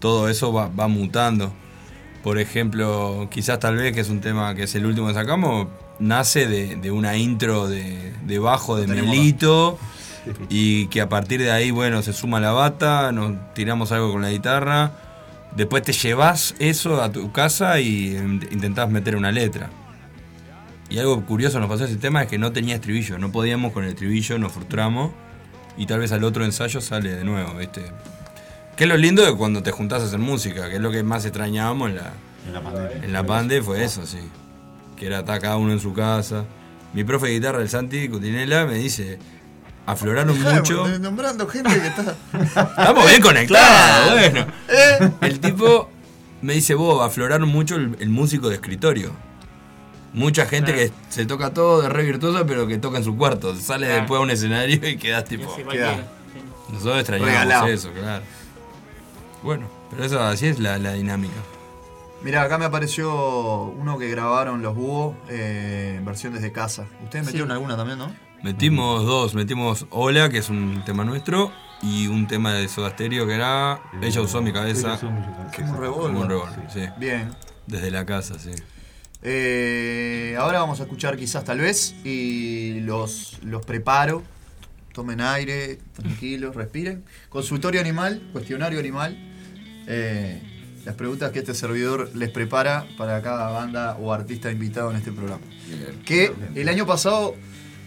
todo 0.00 0.28
eso 0.28 0.52
va, 0.52 0.68
va 0.68 0.88
mutando. 0.88 1.52
Por 2.24 2.38
ejemplo, 2.38 3.28
quizás 3.30 3.60
tal 3.60 3.76
vez, 3.76 3.92
que 3.92 4.00
es 4.00 4.08
un 4.08 4.20
tema 4.20 4.54
que 4.54 4.62
es 4.64 4.74
el 4.74 4.86
último 4.86 5.06
que 5.08 5.14
sacamos, 5.14 5.68
nace 5.98 6.46
de, 6.48 6.74
de 6.76 6.90
una 6.90 7.16
intro 7.16 7.68
de, 7.68 8.12
de 8.24 8.38
bajo 8.38 8.76
de 8.76 8.86
tenemos 8.86 9.10
Melito 9.14 9.78
y 10.48 10.86
que 10.86 11.02
a 11.02 11.08
partir 11.10 11.40
de 11.42 11.52
ahí, 11.52 11.70
bueno, 11.70 12.00
se 12.00 12.14
suma 12.14 12.40
la 12.40 12.52
bata, 12.52 13.12
nos 13.12 13.52
tiramos 13.54 13.92
algo 13.92 14.10
con 14.10 14.22
la 14.22 14.30
guitarra, 14.30 14.92
después 15.54 15.82
te 15.82 15.92
llevas 15.92 16.54
eso 16.58 17.02
a 17.02 17.12
tu 17.12 17.30
casa 17.30 17.78
y 17.78 18.16
in- 18.16 18.48
intentás 18.50 18.88
meter 18.90 19.16
una 19.16 19.30
letra. 19.30 19.68
Y 20.88 20.98
algo 20.98 21.24
curioso 21.26 21.60
nos 21.60 21.68
pasó 21.68 21.84
ese 21.84 21.96
tema 21.96 22.22
es 22.22 22.28
que 22.28 22.38
no 22.38 22.52
tenía 22.52 22.76
estribillo, 22.76 23.18
no 23.18 23.30
podíamos 23.32 23.72
con 23.72 23.84
el 23.84 23.90
estribillo, 23.90 24.38
nos 24.38 24.52
frustramos 24.52 25.10
y 25.76 25.84
tal 25.86 25.98
vez 26.00 26.10
al 26.12 26.24
otro 26.24 26.44
ensayo 26.44 26.80
sale 26.80 27.14
de 27.14 27.24
nuevo, 27.24 27.52
¿viste? 27.58 27.82
Que 28.76 28.84
es 28.84 28.90
lo 28.90 28.96
lindo 28.96 29.24
de 29.24 29.34
cuando 29.36 29.62
te 29.62 29.70
juntás 29.70 30.02
a 30.02 30.06
hacer 30.06 30.18
música, 30.18 30.68
que 30.68 30.76
es 30.76 30.80
lo 30.80 30.90
que 30.90 31.02
más 31.02 31.24
extrañábamos 31.24 31.90
en 31.90 31.96
la, 31.96 32.12
En 32.46 32.52
la 32.52 32.60
pandemia. 32.60 33.04
en 33.04 33.12
la 33.12 33.22
pande 33.24 33.62
fue 33.62 33.84
eso, 33.84 34.06
sí. 34.06 34.18
Que 34.96 35.06
era 35.06 35.20
estar 35.20 35.40
cada 35.40 35.56
uno 35.56 35.72
en 35.72 35.80
su 35.80 35.92
casa. 35.94 36.44
Mi 36.92 37.04
profe 37.04 37.26
de 37.28 37.32
guitarra, 37.34 37.60
el 37.60 37.68
Santi 37.68 38.08
Cutinela, 38.08 38.66
me 38.66 38.74
dice, 38.74 39.18
afloraron 39.86 40.36
Dejá 40.36 40.54
mucho. 40.56 40.86
Nombrando 40.98 41.46
gente 41.48 41.70
que 41.80 41.86
está. 41.88 42.16
Estamos 42.78 43.06
bien 43.08 43.20
conectados, 43.22 44.12
Claro. 44.12 44.30
bueno. 44.32 44.46
¿Eh? 44.68 45.10
El 45.22 45.40
tipo 45.40 45.90
me 46.42 46.54
dice, 46.54 46.74
vos, 46.74 47.04
afloraron 47.04 47.48
mucho 47.48 47.76
el, 47.76 47.96
el 48.00 48.08
músico 48.10 48.48
de 48.48 48.56
escritorio. 48.56 49.12
Mucha 50.12 50.46
gente 50.46 50.72
Claro. 50.72 50.88
que 50.88 50.92
se 51.12 51.26
toca 51.26 51.50
todo 51.52 51.82
de 51.82 51.88
re 51.88 52.04
virtuosa, 52.04 52.44
pero 52.46 52.66
que 52.68 52.78
toca 52.78 52.98
en 52.98 53.04
su 53.04 53.16
cuarto. 53.16 53.54
Sale 53.56 53.86
Claro. 53.86 54.00
después 54.02 54.18
a 54.18 54.22
un 54.22 54.30
escenario 54.30 54.88
y 54.88 54.96
quedas 54.96 55.24
Y 55.30 55.36
tipo... 55.38 55.56
Nosotros 56.70 56.98
extrañamos 56.98 57.30
Regalado. 57.32 57.66
eso, 57.68 57.90
claro. 57.92 58.24
Bueno, 59.44 59.68
pero 59.90 60.04
eso 60.04 60.20
así 60.22 60.46
es 60.46 60.58
la, 60.58 60.78
la 60.78 60.94
dinámica. 60.94 61.34
Mirá, 62.22 62.42
acá 62.42 62.56
me 62.56 62.64
apareció 62.64 63.64
uno 63.64 63.98
que 63.98 64.08
grabaron 64.08 64.62
los 64.62 64.74
búhos 64.74 65.14
eh, 65.28 65.96
en 65.98 66.04
versión 66.06 66.32
desde 66.32 66.50
casa. 66.50 66.86
Ustedes 67.04 67.26
metieron 67.26 67.50
alguna 67.50 67.76
también, 67.76 67.98
¿no? 67.98 68.10
Metimos 68.42 69.04
dos, 69.04 69.34
metimos 69.34 69.86
Hola, 69.90 70.30
que 70.30 70.38
es 70.38 70.48
un 70.48 70.82
tema 70.86 71.04
nuestro, 71.04 71.52
y 71.82 72.06
un 72.06 72.26
tema 72.26 72.54
de 72.54 72.68
Soda 72.68 72.90
Stereo 72.90 73.26
que 73.26 73.34
era 73.34 73.80
Ella 74.02 74.22
usó 74.22 74.40
mi 74.40 74.52
cabeza 74.52 74.88
Ella 74.88 74.94
usó 74.96 75.10
mi 75.10 75.20
cabeza. 75.20 75.56
Como 75.56 75.72
un 75.72 75.80
revólver. 75.80 76.06
como 76.06 76.20
un 76.20 76.28
revólver, 76.28 76.70
sí. 76.72 76.80
Bien. 76.98 77.30
Desde 77.66 77.90
la 77.90 78.06
casa, 78.06 78.38
sí. 78.38 78.52
Eh, 79.22 80.36
ahora 80.38 80.60
vamos 80.60 80.80
a 80.80 80.84
escuchar 80.84 81.16
quizás 81.16 81.44
tal 81.44 81.58
vez 81.58 81.94
y 82.04 82.80
los, 82.80 83.38
los 83.42 83.64
preparo. 83.66 84.22
Tomen 84.94 85.20
aire, 85.20 85.78
tranquilos, 85.92 86.54
respiren. 86.54 87.04
Consultorio 87.28 87.80
animal, 87.80 88.22
cuestionario 88.32 88.78
animal. 88.78 89.33
Eh, 89.86 90.40
las 90.84 90.94
preguntas 90.94 91.32
que 91.32 91.38
este 91.38 91.54
servidor 91.54 92.10
les 92.14 92.30
prepara 92.30 92.86
para 92.98 93.22
cada 93.22 93.50
banda 93.50 93.96
o 94.00 94.12
artista 94.12 94.50
invitado 94.50 94.90
en 94.90 94.96
este 94.96 95.12
programa. 95.12 95.42
Que 96.04 96.32
el 96.54 96.68
año 96.68 96.86
pasado, 96.86 97.34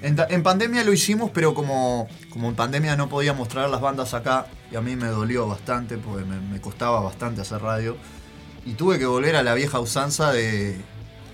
en, 0.01 0.43
pandemia 0.43 0.83
lo 0.83 0.93
hicimos, 0.93 1.29
pero 1.31 1.53
como, 1.53 2.07
como 2.29 2.49
en 2.49 2.55
pandemia 2.55 2.95
no 2.95 3.07
podíamos 3.07 3.49
traer 3.49 3.69
las 3.69 3.81
bandas 3.81 4.15
acá, 4.15 4.47
y 4.71 4.75
a 4.75 4.81
mí 4.81 4.95
me 4.95 5.07
dolió 5.07 5.47
bastante, 5.47 5.97
porque 5.97 6.25
me, 6.25 6.39
me 6.41 6.59
costaba 6.59 6.99
bastante 7.01 7.41
hacer 7.41 7.61
radio, 7.61 7.97
y 8.65 8.73
tuve 8.73 8.97
que 8.97 9.05
volver 9.05 9.35
a 9.35 9.43
la 9.43 9.53
vieja 9.53 9.79
usanza 9.79 10.31
de... 10.33 10.75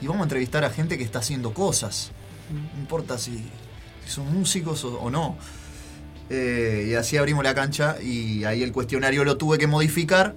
Y 0.02 0.08
vamos 0.08 0.21
a 0.21 0.23
entrevistar 0.23 0.65
a 0.65 0.69
gente 0.69 0.97
que 0.97 1.04
está 1.06 1.19
haciendo 1.19 1.54
cosas. 1.54 2.12
No 2.52 2.80
importa 2.80 3.17
si, 3.17 3.38
si 4.04 4.12
son 4.12 4.32
músicos 4.34 4.84
o, 4.84 4.99
o 4.99 5.10
no. 5.10 5.38
Eh, 6.30 6.88
y 6.89 6.93
así 6.95 7.17
abrimos 7.17 7.43
la 7.43 7.54
cancha 7.54 7.97
y 8.02 8.43
ahí 8.43 8.63
el 8.63 8.71
cuestionario 8.71 9.23
lo 9.23 9.38
tuve 9.38 9.58
que 9.58 9.67
modificar 9.67 10.36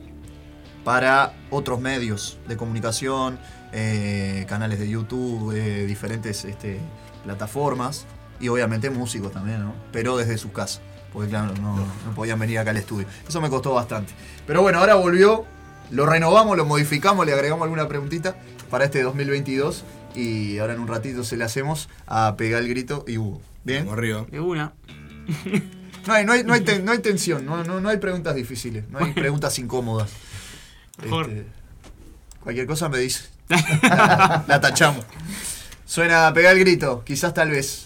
para 0.87 1.33
otros 1.51 1.81
medios 1.81 2.38
de 2.46 2.57
comunicación, 2.57 3.40
eh, 3.72 4.46
canales 4.49 4.79
de 4.79 4.88
YouTube, 4.88 5.51
eh, 5.53 5.85
diferentes 5.85 6.44
este, 6.44 6.79
plataformas. 7.25 8.07
Y 8.38 8.46
obviamente 8.46 8.88
músicos 8.88 9.33
también, 9.33 9.64
¿no? 9.64 9.75
Pero 9.90 10.16
desde 10.16 10.38
su 10.38 10.53
casa. 10.53 10.81
Porque 11.12 11.29
claro, 11.31 11.55
no, 11.61 11.75
no 11.77 12.14
podían 12.14 12.38
venir 12.38 12.61
acá 12.61 12.70
al 12.70 12.77
estudio. 12.77 13.09
Eso 13.29 13.40
me 13.40 13.51
costó 13.51 13.75
bastante. 13.75 14.12
Pero 14.46 14.62
bueno, 14.62 14.79
ahora 14.79 14.94
volvió, 14.94 15.44
lo 15.90 16.07
renovamos, 16.07 16.57
lo 16.57 16.64
modificamos, 16.64 17.27
le 17.27 17.33
agregamos 17.33 17.64
alguna 17.64 17.88
preguntita 17.88 18.37
para 18.70 18.85
este 18.85 19.03
2022. 19.03 19.83
Y 20.14 20.59
ahora 20.59 20.75
en 20.75 20.81
un 20.81 20.87
ratito 20.87 21.25
se 21.25 21.37
le 21.37 21.42
hacemos 21.42 21.88
a 22.07 22.37
pegar 22.37 22.62
el 22.62 22.68
grito 22.68 23.05
y 23.09 23.18
Hugo. 23.18 23.40
¿Bien? 23.64 23.88
Arriba. 23.88 24.25
De 24.31 24.38
una. 24.38 24.72
No 26.07 26.12
hay, 26.14 26.25
no 26.25 26.33
hay, 26.33 26.44
no 26.44 26.53
hay, 26.53 26.61
ten- 26.64 26.85
no 26.85 26.92
hay 26.92 26.99
tensión, 27.01 27.44
no, 27.44 27.64
no, 27.64 27.81
no 27.81 27.88
hay 27.88 27.96
preguntas 27.96 28.37
difíciles, 28.37 28.88
no 28.90 28.99
hay 29.05 29.12
preguntas 29.12 29.59
incómodas. 29.59 30.11
Mejor. 31.03 31.29
Este, 31.31 31.47
cualquier 32.41 32.67
cosa 32.67 32.89
me 32.89 32.99
dice. 32.99 33.25
La, 33.49 34.45
la 34.49 34.61
tachamos. 34.61 35.05
Suena 35.85 36.33
pegar 36.35 36.55
el 36.55 36.61
grito, 36.61 37.05
quizás 37.05 37.33
tal 37.35 37.51
vez. 37.51 37.86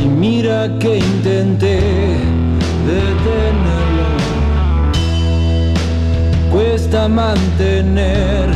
y 0.00 0.06
mira 0.06 0.70
que 0.78 0.98
intenté 0.98 1.80
detenerlo. 2.86 4.06
Cuesta 6.52 7.08
mantener 7.08 8.50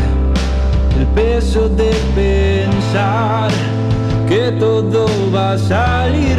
el 0.99 1.07
peso 1.17 1.69
de 1.69 1.91
pensar 2.15 3.51
que 4.29 4.53
todo 4.53 5.07
va 5.35 5.53
a 5.53 5.59
salir. 5.59 6.30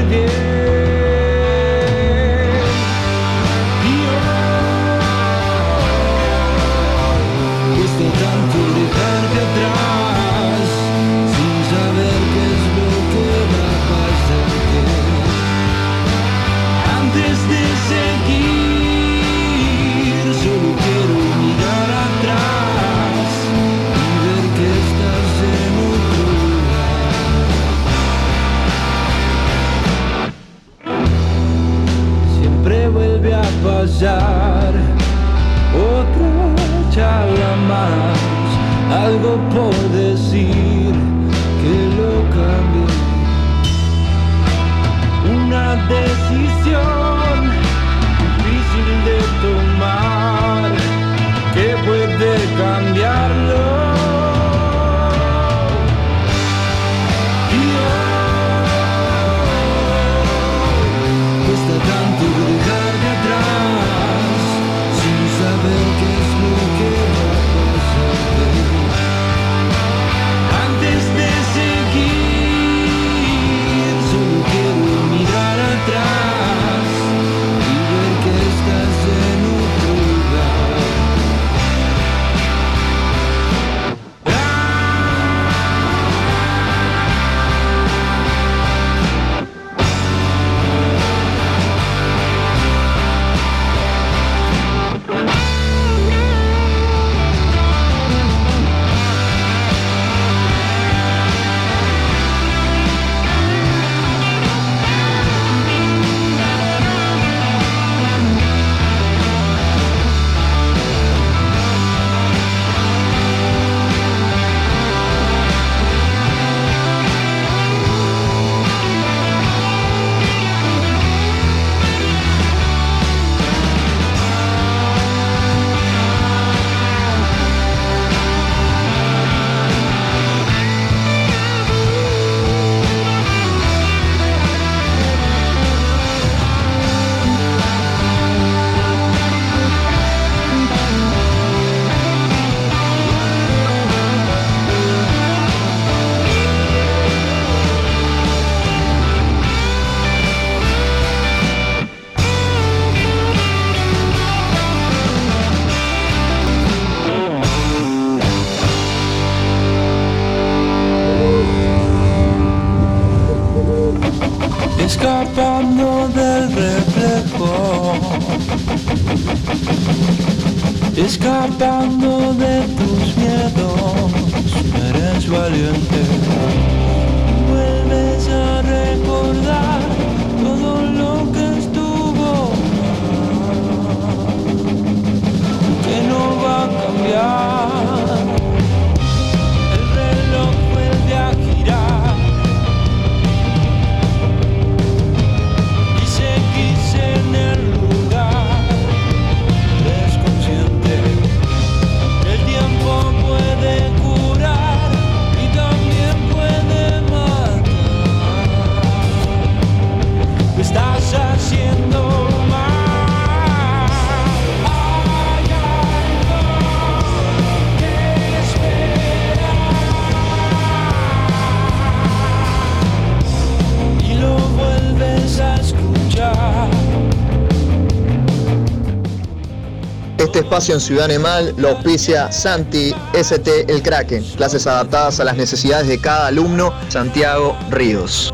espacio 230.61 230.75
en 230.75 230.81
Ciudad 230.81 231.05
Animal 231.05 231.55
lo 231.57 231.69
auspicia 231.69 232.31
Santi 232.31 232.93
ST 233.13 233.65
El 233.67 233.81
Kraken, 233.81 234.23
clases 234.35 234.67
adaptadas 234.67 235.19
a 235.19 235.23
las 235.23 235.35
necesidades 235.35 235.87
de 235.87 235.99
cada 235.99 236.27
alumno, 236.27 236.71
Santiago 236.87 237.57
Ríos. 237.71 238.31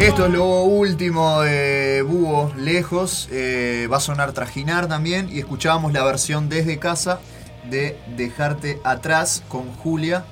Esto 0.00 0.26
es 0.26 0.32
lo 0.32 0.62
último 0.62 1.42
de 1.42 2.02
Búho 2.06 2.50
Lejos, 2.56 3.28
eh, 3.30 3.88
va 3.92 3.98
a 3.98 4.00
sonar 4.00 4.32
Trajinar 4.32 4.86
también 4.88 5.28
y 5.30 5.38
escuchábamos 5.40 5.92
la 5.92 6.02
versión 6.02 6.48
desde 6.48 6.78
casa 6.78 7.20
de 7.68 7.98
Dejarte 8.16 8.80
Atrás 8.84 9.42
con 9.48 9.70
Julia 9.74 10.24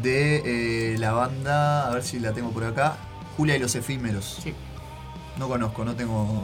de 0.00 0.92
eh, 0.92 0.98
la 0.98 1.10
banda, 1.10 1.88
a 1.88 1.94
ver 1.94 2.04
si 2.04 2.20
la 2.20 2.32
tengo 2.32 2.50
por 2.50 2.62
acá, 2.62 2.96
Julia 3.38 3.56
y 3.56 3.60
los 3.60 3.74
efímeros. 3.76 4.40
Sí. 4.42 4.52
No 5.38 5.46
conozco, 5.46 5.84
no 5.84 5.94
tengo, 5.94 6.42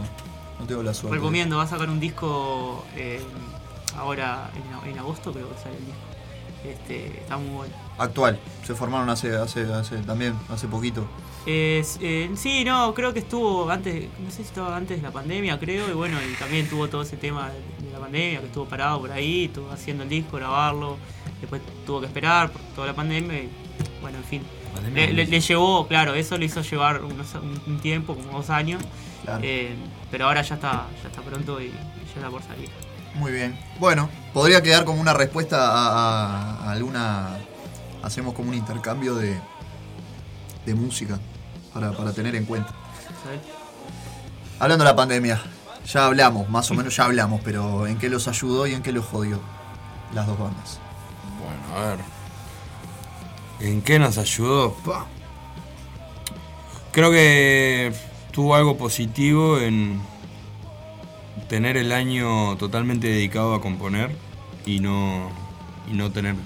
no 0.61 0.67
tengo 0.67 0.83
la 0.85 0.95
suerte. 0.95 1.17
Recomiendo, 1.17 1.57
va 1.57 1.65
a 1.65 1.67
sacar 1.67 1.91
un 1.91 1.99
disco 1.99 2.85
eh, 2.95 3.21
ahora 3.99 4.49
en, 4.85 4.91
en, 4.91 4.99
agosto, 5.01 5.33
creo 5.33 5.51
que 5.51 5.61
sale 5.61 5.77
el 5.77 5.87
disco. 5.87 6.01
Este, 6.65 7.19
está 7.19 7.37
muy 7.37 7.51
bueno. 7.51 7.75
Actual, 7.99 8.39
se 8.65 8.75
formaron 8.77 9.11
hace, 9.11 9.37
hace, 9.37 9.65
hace 9.73 9.99
también, 9.99 10.35
hace 10.49 10.69
poquito. 10.69 11.05
Eh, 11.47 11.85
sí, 12.37 12.65
no, 12.65 12.95
creo 12.95 13.13
que 13.13 13.19
estuvo 13.19 13.69
antes, 13.69 14.07
no 14.21 14.31
sé 14.31 14.37
si 14.37 14.43
estaba 14.43 14.77
antes 14.77 14.99
de 14.99 15.03
la 15.03 15.11
pandemia, 15.11 15.59
creo, 15.59 15.91
y 15.91 15.93
bueno, 15.93 16.17
y 16.23 16.35
también 16.37 16.69
tuvo 16.69 16.89
todo 16.89 17.03
ese 17.03 17.17
tema 17.17 17.51
de 17.81 17.91
la 17.93 17.99
pandemia, 17.99 18.39
que 18.39 18.47
estuvo 18.47 18.67
parado 18.67 19.01
por 19.01 19.11
ahí, 19.11 19.47
estuvo 19.47 19.69
haciendo 19.71 20.05
el 20.05 20.09
disco, 20.09 20.37
grabarlo, 20.37 20.97
después 21.41 21.61
tuvo 21.85 22.01
que 22.01 22.07
esperar 22.07 22.53
por 22.53 22.63
toda 22.75 22.87
la 22.87 22.95
pandemia, 22.95 23.43
y 23.43 23.51
bueno, 24.01 24.19
en 24.19 24.25
fin. 24.25 24.43
Le, 24.93 25.13
le- 25.13 25.27
le 25.27 25.41
llevó, 25.41 25.87
claro, 25.87 26.15
eso 26.15 26.37
le 26.39 26.47
hizo 26.47 26.61
llevar 26.63 27.03
unos- 27.05 27.35
un, 27.67 27.79
tiempo, 27.81 28.15
como 28.15 28.39
dos 28.39 28.51
años, 28.51 28.83
Claro. 29.25 29.41
eh, 29.43 29.75
pero 30.11 30.27
ahora 30.27 30.43
ya 30.43 30.55
está, 30.57 30.87
ya 31.03 31.09
está 31.09 31.23
pronto 31.23 31.61
y, 31.61 31.67
y 31.67 31.71
ya 32.15 32.15
está 32.17 32.31
por 32.31 32.43
salir. 32.43 32.69
Muy 33.15 33.33
bien. 33.33 33.59
Bueno, 33.79 34.09
podría 34.33 34.63
quedar 34.63 34.85
como 34.85 35.01
una 35.01 35.13
respuesta 35.15 35.57
a, 35.71 35.89
a- 35.89 36.65
a 36.69 36.71
alguna. 36.73 37.39
Hacemos 38.03 38.35
como 38.35 38.51
un 38.51 38.55
intercambio 38.57 39.15
de, 39.15 39.41
de 40.67 40.75
música 40.75 41.19
para, 41.73 41.93
para 41.93 42.13
tener 42.13 42.35
en 42.35 42.45
cuenta. 42.45 42.71
¿sabes? 43.25 43.41
Hablando 44.59 44.85
de 44.85 44.91
la 44.91 44.97
pandemia, 44.97 45.41
ya 45.87 46.07
hablamos, 46.07 46.49
más 46.49 46.71
o 46.71 46.75
menos 46.75 46.95
ya 46.97 47.05
hablamos, 47.05 47.41
pero 47.45 47.87
¿en 47.87 47.97
qué 47.99 48.09
los 48.09 48.29
ayudó 48.29 48.67
y 48.67 48.75
en 48.75 48.83
qué 48.83 48.93
los 48.93 49.05
jodió 49.07 49.41
las 50.15 50.27
dos 50.27 50.39
bandas? 50.39 50.79
Bueno, 51.43 51.79
a 51.83 51.89
ver. 51.91 51.99
¿En 53.61 53.83
qué 53.83 53.99
nos 53.99 54.19
ayudó? 54.19 54.77
Creo 56.93 57.11
que 57.11 57.93
tuvo 58.31 58.55
algo 58.55 58.77
positivo 58.77 59.59
en 59.59 60.01
tener 61.49 61.77
el 61.77 61.93
año 61.93 62.57
totalmente 62.57 63.09
dedicado 63.09 63.55
a 63.55 63.61
componer 63.61 64.15
y 64.67 64.81
no, 64.81 65.31
y 65.91 65.95
no 65.95 66.11
tener 66.13 66.37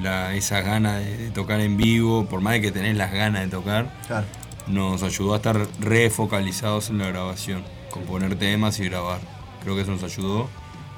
la, 0.00 0.34
esa 0.34 0.60
gana 0.60 0.98
de, 0.98 1.16
de 1.16 1.30
tocar 1.30 1.60
en 1.60 1.76
vivo, 1.76 2.26
por 2.26 2.40
más 2.40 2.54
de 2.54 2.60
que 2.60 2.72
tenés 2.72 2.96
las 2.96 3.12
ganas 3.12 3.42
de 3.42 3.48
tocar, 3.48 3.92
Claro. 4.06 4.26
nos 4.66 5.02
ayudó 5.02 5.34
a 5.34 5.36
estar 5.36 5.66
refocalizados 5.80 6.90
en 6.90 6.98
la 6.98 7.06
grabación, 7.08 7.62
componer 7.90 8.36
temas 8.36 8.80
y 8.80 8.84
grabar. 8.88 9.20
Creo 9.62 9.76
que 9.76 9.82
eso 9.82 9.92
nos 9.92 10.02
ayudó. 10.02 10.48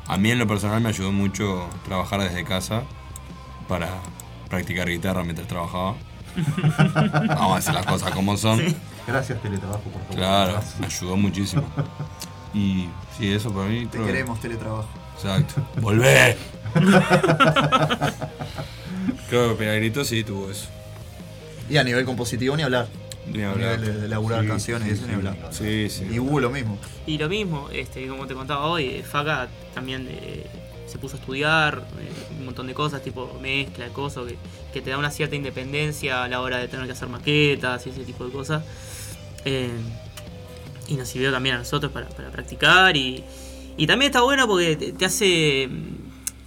A 0.06 0.16
mí 0.16 0.30
en 0.30 0.38
lo 0.38 0.46
personal 0.46 0.80
me 0.80 0.88
ayudó 0.88 1.12
mucho 1.12 1.68
trabajar 1.84 2.20
desde 2.22 2.44
casa 2.44 2.84
para 3.68 3.90
practicar 4.48 4.88
guitarra 4.88 5.22
mientras 5.24 5.46
trabajaba. 5.48 5.94
Vamos 7.28 7.52
a 7.52 7.56
decir 7.56 7.74
las 7.74 7.86
cosas 7.86 8.10
como 8.10 8.36
son. 8.36 8.60
Gracias, 9.06 9.40
teletrabajo, 9.40 9.80
por 9.82 10.02
favor. 10.02 10.16
Claro, 10.16 10.60
me 10.80 10.86
ayudó 10.86 11.16
muchísimo. 11.16 11.64
Y 12.54 12.88
sí, 13.18 13.30
eso 13.34 13.52
para 13.52 13.68
mí. 13.68 13.84
Te 13.84 13.98
creo 13.98 14.06
queremos, 14.06 14.40
teletrabajo. 14.40 14.88
Exacto. 15.16 15.66
¡Volvé! 15.82 16.34
creo 19.28 19.50
que 19.50 19.54
Peregrito 19.56 20.04
sí 20.04 20.24
tuvo 20.24 20.50
eso. 20.50 20.66
Y 21.68 21.76
a 21.76 21.84
nivel 21.84 22.04
compositivo 22.06 22.56
ni 22.56 22.62
hablar. 22.62 22.88
Ni 23.26 23.42
A 23.42 23.50
hablar. 23.50 23.78
nivel 23.80 23.94
de, 23.94 24.00
de 24.02 24.08
laburar 24.08 24.42
Sí, 24.42 24.48
canciones 24.48 24.88
y 24.88 24.90
sí, 24.90 24.94
eso 24.96 25.02
sí, 25.04 25.08
ni 25.10 25.14
hablar. 25.16 25.36
Sí, 25.50 25.88
sí. 25.90 26.06
Y 26.10 26.18
hubo 26.18 26.40
lo 26.40 26.48
mismo. 26.50 26.78
Y 27.06 27.18
lo 27.18 27.28
mismo, 27.28 27.68
este, 27.72 28.06
como 28.08 28.26
te 28.26 28.34
contaba 28.34 28.66
hoy, 28.66 29.02
Faca 29.02 29.48
también 29.74 30.06
eh, 30.10 30.46
se 30.96 31.00
puso 31.00 31.16
a 31.16 31.20
estudiar 31.20 31.86
eh, 32.00 32.36
un 32.38 32.46
montón 32.46 32.66
de 32.66 32.72
cosas, 32.72 33.02
tipo 33.02 33.38
mezcla, 33.42 33.88
cosas, 33.88 34.24
que, 34.72 34.80
te 34.80 34.88
da 34.88 34.96
una 34.96 35.10
cierta 35.10 35.36
independencia 35.36 36.24
a 36.24 36.28
la 36.28 36.40
hora 36.40 36.56
de 36.56 36.68
tener 36.68 36.86
que 36.86 36.92
hacer 36.92 37.08
maquetas 37.08 37.86
y 37.86 37.90
ese 37.90 38.04
tipo 38.04 38.24
de 38.24 38.32
cosas. 38.32 38.64
Eh, 39.44 39.70
y 40.88 40.94
nos 40.94 41.06
sirvió 41.06 41.30
también 41.30 41.56
a 41.56 41.58
nosotros 41.58 41.92
para, 41.92 42.08
practicar 42.08 42.96
y, 42.96 43.22
y 43.76 43.86
también 43.86 44.10
está 44.10 44.22
bueno 44.22 44.46
porque 44.46 44.76
te, 44.76 45.04
hace, 45.04 45.68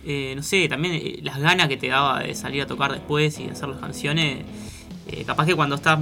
eh, 0.06 0.34
no 0.36 0.42
sé, 0.42 0.68
también 0.68 1.24
las 1.24 1.38
ganas 1.38 1.68
que 1.68 1.78
te 1.78 1.90
daba 1.90 2.22
de 2.22 2.34
salir 2.34 2.64
a 2.64 2.66
tocar 2.66 2.92
después 2.92 3.38
y 3.38 3.46
de 3.46 3.52
hacer 3.52 3.70
las 3.70 3.80
canciones. 3.80 4.46
capaz 5.28 5.46
que 5.46 5.56
cuando 5.56 5.76
estás 5.76 6.00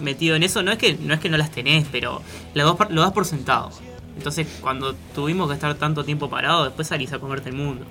metido 0.00 0.36
en 0.36 0.44
eso, 0.44 0.62
no 0.62 0.70
es 0.70 0.78
que 0.78 0.94
no, 0.94 1.12
es 1.12 1.18
que 1.20 1.28
no 1.28 1.36
las 1.36 1.50
tenés, 1.50 1.88
pero 1.90 2.22
lo 2.54 2.64
das, 2.64 2.76
por- 2.76 2.92
lo 2.92 3.00
das 3.02 3.12
por 3.12 3.24
sentado. 3.24 3.72
Entonces, 4.16 4.46
cuando 4.60 4.94
tuvimos 5.14 5.48
que 5.48 5.54
estar 5.54 5.74
tanto 5.76 6.04
tiempo 6.04 6.28
parado, 6.28 6.64
después 6.64 6.88
salís 6.88 7.12
a 7.12 7.18
comerte 7.18 7.48
el 7.50 7.56
mundo. 7.56 7.84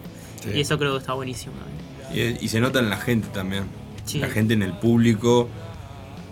Sí. 0.43 0.49
Y 0.55 0.61
eso 0.61 0.77
creo 0.77 0.93
que 0.93 0.99
está 0.99 1.13
buenísimo. 1.13 1.53
también. 2.07 2.37
Y, 2.39 2.45
y 2.45 2.47
se 2.49 2.59
nota 2.59 2.79
en 2.79 2.89
la 2.89 2.97
gente 2.97 3.27
también. 3.29 3.65
Sí. 4.05 4.19
La 4.19 4.29
gente 4.29 4.53
en 4.53 4.63
el 4.63 4.73
público, 4.73 5.47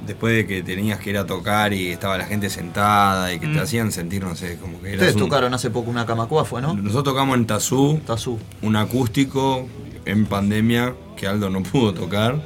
después 0.05 0.35
de 0.35 0.45
que 0.47 0.63
tenías 0.63 0.99
que 0.99 1.09
ir 1.11 1.17
a 1.17 1.25
tocar 1.25 1.73
y 1.73 1.87
estaba 1.89 2.17
la 2.17 2.25
gente 2.25 2.49
sentada 2.49 3.33
y 3.33 3.39
que 3.39 3.47
te 3.47 3.53
Mm. 3.53 3.59
hacían 3.59 3.91
sentir, 3.91 4.23
no 4.23 4.35
sé, 4.35 4.57
como 4.57 4.79
que 4.81 4.93
Ustedes 4.93 5.15
un- 5.15 5.21
tocaron 5.21 5.53
hace 5.53 5.69
poco 5.69 5.89
una 5.89 6.05
camacua, 6.05 6.45
fue, 6.45 6.61
¿no? 6.61 6.73
Nosotros 6.75 7.03
tocamos 7.03 7.35
en 7.37 7.45
Tazú, 7.47 7.99
Tazú. 8.05 8.39
un 8.61 8.75
acústico 8.75 9.67
en 10.05 10.25
pandemia 10.25 10.93
que 11.15 11.27
Aldo 11.27 11.49
no 11.49 11.61
pudo 11.63 11.93
tocar, 11.93 12.41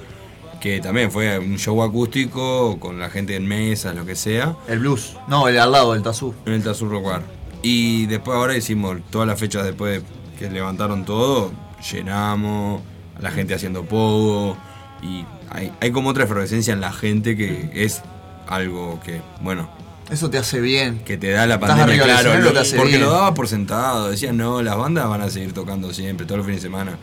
que 0.61 0.79
también 0.79 1.11
fue 1.11 1.37
un 1.39 1.57
show 1.57 1.81
acústico 1.83 2.79
con 2.79 2.99
la 2.99 3.09
gente 3.09 3.35
en 3.35 3.47
mesas, 3.47 3.95
lo 3.95 4.05
que 4.05 4.15
sea, 4.15 4.55
El 4.67 4.79
blues. 4.79 5.17
No, 5.27 5.47
el 5.47 5.59
al 5.59 5.71
lado 5.71 5.93
del 5.93 6.03
Tazú. 6.03 6.33
en 6.45 6.53
el 6.53 6.63
Tazú 6.63 6.87
Rock 6.87 7.03
Bar. 7.05 7.23
Y 7.63 8.05
después 8.05 8.35
ahora 8.37 8.55
hicimos 8.55 8.97
todas 9.09 9.27
las 9.27 9.39
fechas 9.39 9.63
después 9.65 10.01
que 10.39 10.49
levantaron 10.49 11.03
todo, 11.03 11.51
llenamos, 11.91 12.81
la 13.19 13.31
gente 13.31 13.53
haciendo 13.53 13.83
pogo, 13.85 14.57
y 15.01 15.25
hay, 15.49 15.71
hay 15.81 15.91
como 15.91 16.09
otra 16.09 16.23
efervescencia 16.25 16.73
en 16.73 16.81
la 16.81 16.91
gente 16.93 17.35
que 17.35 17.69
es 17.73 18.01
algo 18.47 18.99
que, 19.03 19.21
bueno, 19.41 19.69
Eso 20.09 20.29
te 20.29 20.37
hace 20.37 20.59
bien. 20.59 20.99
que 21.05 21.17
te 21.17 21.31
da 21.31 21.45
la 21.47 21.59
pandemia, 21.59 22.03
claro, 22.03 22.37
lo- 22.39 22.51
te 22.53 22.59
hace 22.59 22.75
porque 22.77 22.97
bien. 22.97 23.01
lo 23.03 23.11
daba 23.11 23.33
por 23.33 23.47
sentado, 23.47 24.09
decían, 24.11 24.37
no, 24.37 24.61
las 24.61 24.75
bandas 24.77 25.07
van 25.07 25.21
a 25.21 25.29
seguir 25.29 25.53
tocando 25.53 25.93
siempre, 25.93 26.25
todos 26.25 26.37
los 26.39 26.45
fines 26.45 26.61
de 26.61 26.67
semana. 26.67 26.97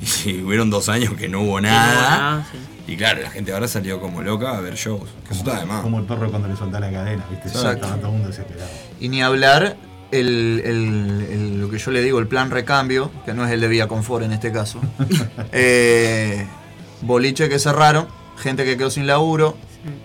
Y 0.24 0.42
hubieron 0.42 0.70
dos 0.70 0.88
años 0.88 1.14
que 1.14 1.28
no 1.28 1.40
hubo 1.42 1.60
nada. 1.60 2.46
Sí. 2.50 2.58
Y 2.92 2.96
claro, 2.96 3.22
la 3.22 3.30
gente 3.30 3.52
ahora 3.52 3.68
salió 3.68 4.00
como 4.00 4.22
loca 4.22 4.56
a 4.56 4.60
ver 4.60 4.74
shows, 4.74 5.08
que 5.26 5.34
eso 5.34 5.42
está 5.44 5.60
de 5.60 5.66
más. 5.66 5.82
Como 5.82 5.98
el 6.00 6.06
perro 6.06 6.28
cuando 6.30 6.48
le 6.48 6.56
soltá 6.56 6.80
la 6.80 6.90
cadena, 6.90 7.24
¿viste? 7.30 7.48
Exacto. 7.48 7.84
Estaba 7.84 7.96
todo 7.96 8.06
el 8.06 8.12
mundo 8.14 8.28
desesperado. 8.28 8.68
Y 8.98 9.08
ni 9.08 9.22
hablar 9.22 9.76
el, 10.10 10.60
el- 10.64 11.26
el- 11.30 11.60
lo 11.60 11.70
que 11.70 11.78
yo 11.78 11.90
le 11.92 12.02
digo, 12.02 12.18
el 12.18 12.26
plan 12.26 12.50
recambio, 12.50 13.12
que 13.24 13.32
no 13.34 13.44
es 13.46 13.52
el 13.52 13.60
de 13.60 13.68
Vía 13.68 13.86
Confort 13.86 14.24
en 14.24 14.32
este 14.32 14.50
caso. 14.52 14.80
Eh, 15.52 16.46
boliche 17.02 17.48
que 17.48 17.58
cerraron, 17.58 18.06
gente 18.38 18.64
que 18.64 18.76
quedó 18.76 18.90
sin 18.90 19.06
laburo, 19.06 19.56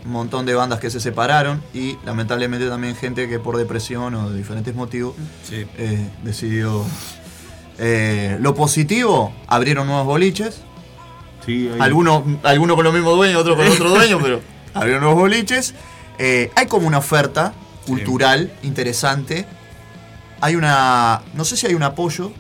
un 0.05 0.11
montón 0.11 0.45
de 0.45 0.53
bandas 0.53 0.79
que 0.79 0.89
se 0.89 0.99
separaron 0.99 1.61
y 1.73 1.97
lamentablemente 2.05 2.67
también 2.69 2.95
gente 2.95 3.27
que 3.27 3.39
por 3.39 3.57
depresión 3.57 4.13
o 4.15 4.29
de 4.29 4.37
diferentes 4.37 4.73
motivos 4.75 5.15
Sí. 5.49 5.65
eh, 5.77 6.07
decidió... 6.23 6.85
eh, 7.79 8.37
lo 8.39 8.55
positivo, 8.55 9.33
abrieron 9.47 9.87
nuevos 9.87 10.05
boliches, 10.05 10.61
Sí, 11.45 11.69
hay- 11.73 11.79
algunos, 11.79 12.23
algunos 12.43 12.75
con 12.75 12.83
los 12.85 12.93
mismos 12.93 13.15
dueños, 13.15 13.41
otros 13.41 13.55
con 13.57 13.67
otros 13.67 13.91
dueños, 13.93 14.19
pero 14.23 14.41
abrieron 14.73 15.01
nuevos 15.03 15.19
boliches. 15.19 15.73
Eh, 16.17 16.49
hay 16.55 16.65
como 16.67 16.87
una 16.87 16.97
oferta 16.99 17.53
cultural 17.85 18.51
interesante. 18.63 19.45
Hay 20.41 20.55
una. 20.55 21.21
No 21.33 21.45
sé 21.45 21.55
si 21.57 21.67
hay 21.67 21.73
un 21.75 21.83
apoyo, 21.83 22.31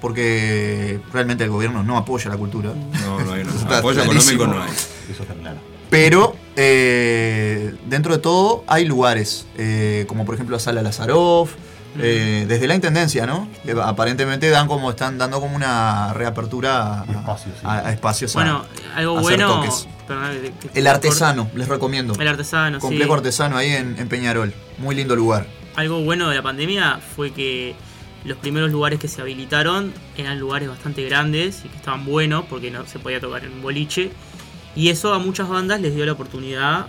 porque 0.00 1.00
realmente 1.12 1.44
el 1.44 1.50
gobierno 1.50 1.82
no 1.82 1.96
apoya 1.98 2.30
la 2.30 2.36
cultura. 2.36 2.72
No, 3.02 3.20
no 3.20 3.32
hay 3.32 3.44
no. 3.44 3.50
Apoyo 3.76 4.02
económico 4.02 4.46
no 4.46 4.62
hay. 4.62 4.70
Eso 5.10 5.22
está 5.22 5.34
claro. 5.34 5.58
Pero 5.90 6.34
eh, 6.56 7.74
dentro 7.86 8.14
de 8.14 8.18
todo 8.20 8.64
hay 8.66 8.84
lugares, 8.84 9.46
eh, 9.56 10.04
como 10.08 10.24
por 10.24 10.34
ejemplo 10.34 10.56
la 10.56 10.60
Sala 10.60 10.82
Lazaroff, 10.82 11.52
eh, 11.98 12.44
desde 12.48 12.66
la 12.66 12.74
Intendencia, 12.74 13.26
¿no? 13.26 13.48
Que 13.64 13.72
aparentemente 13.72 14.48
dan 14.50 14.66
como 14.66 14.90
están 14.90 15.16
dando 15.18 15.40
como 15.40 15.54
una 15.56 16.12
reapertura 16.12 17.02
a, 17.02 17.04
espacios, 17.04 17.54
sí. 17.60 17.66
a- 17.66 17.78
a 17.88 17.92
espacios. 17.92 18.34
a- 18.34 18.38
Bueno, 18.40 18.64
algo 18.94 19.20
bueno. 19.20 19.48
toques. 19.62 19.88
perdón, 20.06 20.30
que- 20.32 20.52
que- 20.52 20.68
que- 20.68 20.78
El 20.80 20.86
artesano, 20.86 21.48
les 21.54 21.68
recomiendo. 21.68 22.14
El 22.18 22.28
artesano, 22.28 22.78
sí. 22.78 22.80
Complejo 22.82 23.14
artesano 23.14 23.56
ahí 23.56 23.70
en, 23.70 23.96
en 23.98 24.08
Peñarol. 24.08 24.52
Muy 24.78 24.94
lindo 24.94 25.14
lugar. 25.16 25.46
Algo 25.76 26.02
bueno 26.02 26.28
de 26.28 26.36
la 26.36 26.42
pandemia 26.42 27.00
fue 27.16 27.32
que 27.32 27.74
los 28.24 28.38
primeros 28.38 28.70
lugares 28.70 28.98
que 28.98 29.08
se 29.08 29.20
habilitaron 29.20 29.92
eran 30.16 30.38
lugares 30.38 30.68
bastante 30.68 31.02
grandes 31.04 31.62
y 31.64 31.68
que 31.68 31.76
estaban 31.76 32.04
buenos 32.04 32.44
porque 32.48 32.70
no 32.70 32.86
se 32.86 32.98
podía 32.98 33.20
tocar 33.20 33.44
en 33.44 33.52
un 33.52 33.62
boliche. 33.62 34.10
Y 34.76 34.88
eso 34.90 35.14
a 35.14 35.18
muchas 35.18 35.48
bandas 35.48 35.80
les 35.80 35.94
dio 35.94 36.04
la 36.06 36.12
oportunidad 36.12 36.86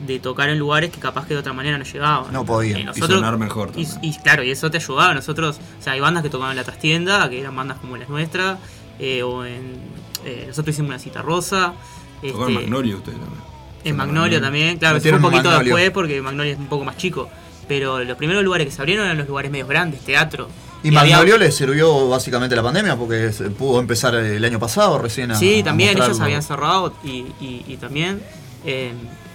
de 0.00 0.18
tocar 0.18 0.48
en 0.48 0.58
lugares 0.58 0.90
que 0.90 0.98
capaz 1.00 1.26
que 1.26 1.34
de 1.34 1.40
otra 1.40 1.52
manera 1.52 1.78
no 1.78 1.84
llegaban. 1.84 2.32
No 2.32 2.44
podían. 2.44 2.78
Y 2.78 2.82
Y 2.82 2.84
nosotros- 2.84 3.10
sonar 3.20 3.38
mejor 3.38 3.72
Y, 3.76 3.86
y 4.02 4.16
claro, 4.18 4.42
y 4.42 4.50
eso 4.50 4.70
te 4.70 4.78
ayudaba. 4.78 5.14
Nosotros, 5.14 5.58
o 5.78 5.82
sea, 5.82 5.92
hay 5.94 6.00
bandas 6.00 6.22
que 6.22 6.28
tocaban 6.30 6.52
en 6.52 6.56
la 6.56 6.64
trastienda, 6.64 7.28
que 7.30 7.40
eran 7.40 7.54
bandas 7.56 7.78
como 7.78 7.96
las 7.96 8.08
nuestras, 8.08 8.58
eh, 8.98 9.22
o 9.22 9.44
en. 9.44 9.76
eh, 10.24 10.44
nosotros 10.48 10.74
hicimos 10.74 10.88
una 10.90 10.98
cita 10.98 11.22
rosa. 11.22 11.74
Tocó 12.22 12.44
en 12.48 12.52
este, 12.54 12.62
Magnolia 12.64 12.96
ustedes 12.96 13.18
también. 13.18 13.42
en 13.84 13.96
Magnolia 13.96 14.40
también, 14.40 14.78
claro, 14.78 15.00
fue 15.00 15.12
un 15.12 15.20
poquito 15.20 15.42
Magnolia. 15.44 15.62
después 15.64 15.90
porque 15.90 16.22
Magnolia 16.22 16.52
es 16.54 16.58
un 16.58 16.66
poco 16.68 16.84
más 16.84 16.96
chico. 16.96 17.28
Pero 17.68 18.02
los 18.04 18.16
primeros 18.18 18.42
lugares 18.44 18.66
que 18.66 18.72
se 18.72 18.80
abrieron 18.82 19.04
eran 19.06 19.16
los 19.18 19.26
lugares 19.28 19.50
medios 19.50 19.68
grandes, 19.68 20.00
teatro. 20.00 20.48
Y, 20.82 20.88
había- 20.88 21.16
Magnolio 21.16 21.38
le 21.38 21.50
sirvió 21.50 22.08
básicamente 22.10 22.54
la 22.54 22.62
pandemia 22.62 22.94
porque 22.96 23.32
se 23.32 23.48
pudo 23.50 23.80
empezar 23.80 24.14
el 24.16 24.44
año 24.44 24.58
pasado 24.58 24.98
recién 24.98 25.30
a 25.30 25.34
Sí, 25.34 25.60
a 25.60 25.64
también 25.64 25.96
ellos 25.96 26.20
habían 26.20 26.42
cerrado 26.42 26.92
y, 27.02 27.24
y- 27.40 27.64
y 27.66 27.76
también. 27.78 28.20
eh, 28.66 28.92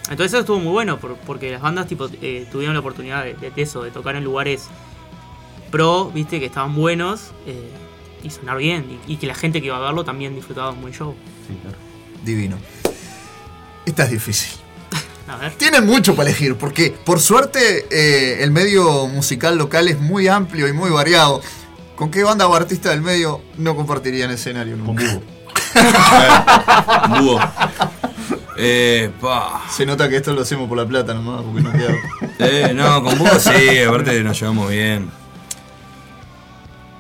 entonces 0.09 0.33
eso 0.33 0.39
estuvo 0.39 0.59
muy 0.59 0.71
bueno 0.71 0.99
por- 0.99 1.15
porque 1.17 1.51
las 1.51 1.61
bandas 1.61 1.87
tipo 1.87 2.09
eh, 2.21 2.47
tuvieron 2.51 2.73
la 2.73 2.79
oportunidad 2.81 3.23
de, 3.23 3.33
de 3.35 3.51
eso, 3.61 3.83
de 3.83 3.91
tocar 3.91 4.15
en 4.15 4.23
lugares 4.23 4.67
pro, 5.71 6.11
viste, 6.13 6.39
que 6.39 6.45
estaban 6.47 6.75
buenos. 6.75 7.31
eh, 7.45 7.69
y 8.21 8.29
sonar 8.31 8.57
bien. 8.57 8.99
Y, 9.07 9.13
y 9.13 9.15
que 9.17 9.27
la 9.27 9.33
gente 9.33 9.61
que 9.61 9.67
iba 9.67 9.77
a 9.77 9.79
verlo 9.79 10.03
también 10.03 10.35
disfrutaba 10.35 10.71
un 10.71 10.81
buen 10.81 10.93
show. 10.93 11.15
Sí, 11.47 11.57
claro. 11.61 11.77
Divino. 12.25 12.57
Esta 13.85 14.03
es 14.03 14.11
difícil. 14.11 14.59
A 15.29 15.37
ver. 15.37 15.53
Tienen 15.53 15.85
mucho 15.85 16.15
para 16.17 16.27
elegir, 16.29 16.55
porque 16.55 16.91
por 17.05 17.21
suerte 17.21 17.85
eh, 17.89 18.43
el 18.43 18.51
medio 18.51 19.07
musical 19.07 19.57
local 19.57 19.87
es 19.87 19.99
muy 20.01 20.27
amplio 20.27 20.67
y 20.67 20.73
muy 20.73 20.89
variado. 20.89 21.41
¿Con 21.95 22.11
qué 22.11 22.23
banda 22.23 22.45
o 22.47 22.53
artista 22.55 22.89
del 22.89 23.01
medio 23.01 23.41
no 23.57 23.73
compartirían 23.75 24.31
escenario 24.31 24.75
Con 24.77 24.87
nunca? 24.95 25.21
Búho. 27.19 27.39
Eh, 28.57 29.09
pa. 29.21 29.61
Se 29.69 29.85
nota 29.85 30.09
que 30.09 30.17
esto 30.17 30.33
lo 30.33 30.41
hacemos 30.41 30.67
por 30.67 30.77
la 30.77 30.85
plata 30.85 31.13
nomás, 31.13 31.41
porque 31.43 31.61
no 31.61 31.71
queda. 31.71 31.95
Eh, 32.39 32.73
no, 32.73 33.03
con 33.03 33.17
Búho 33.17 33.39
sí, 33.39 33.79
aparte 33.79 34.21
nos 34.23 34.39
llevamos 34.39 34.69
bien. 34.69 35.09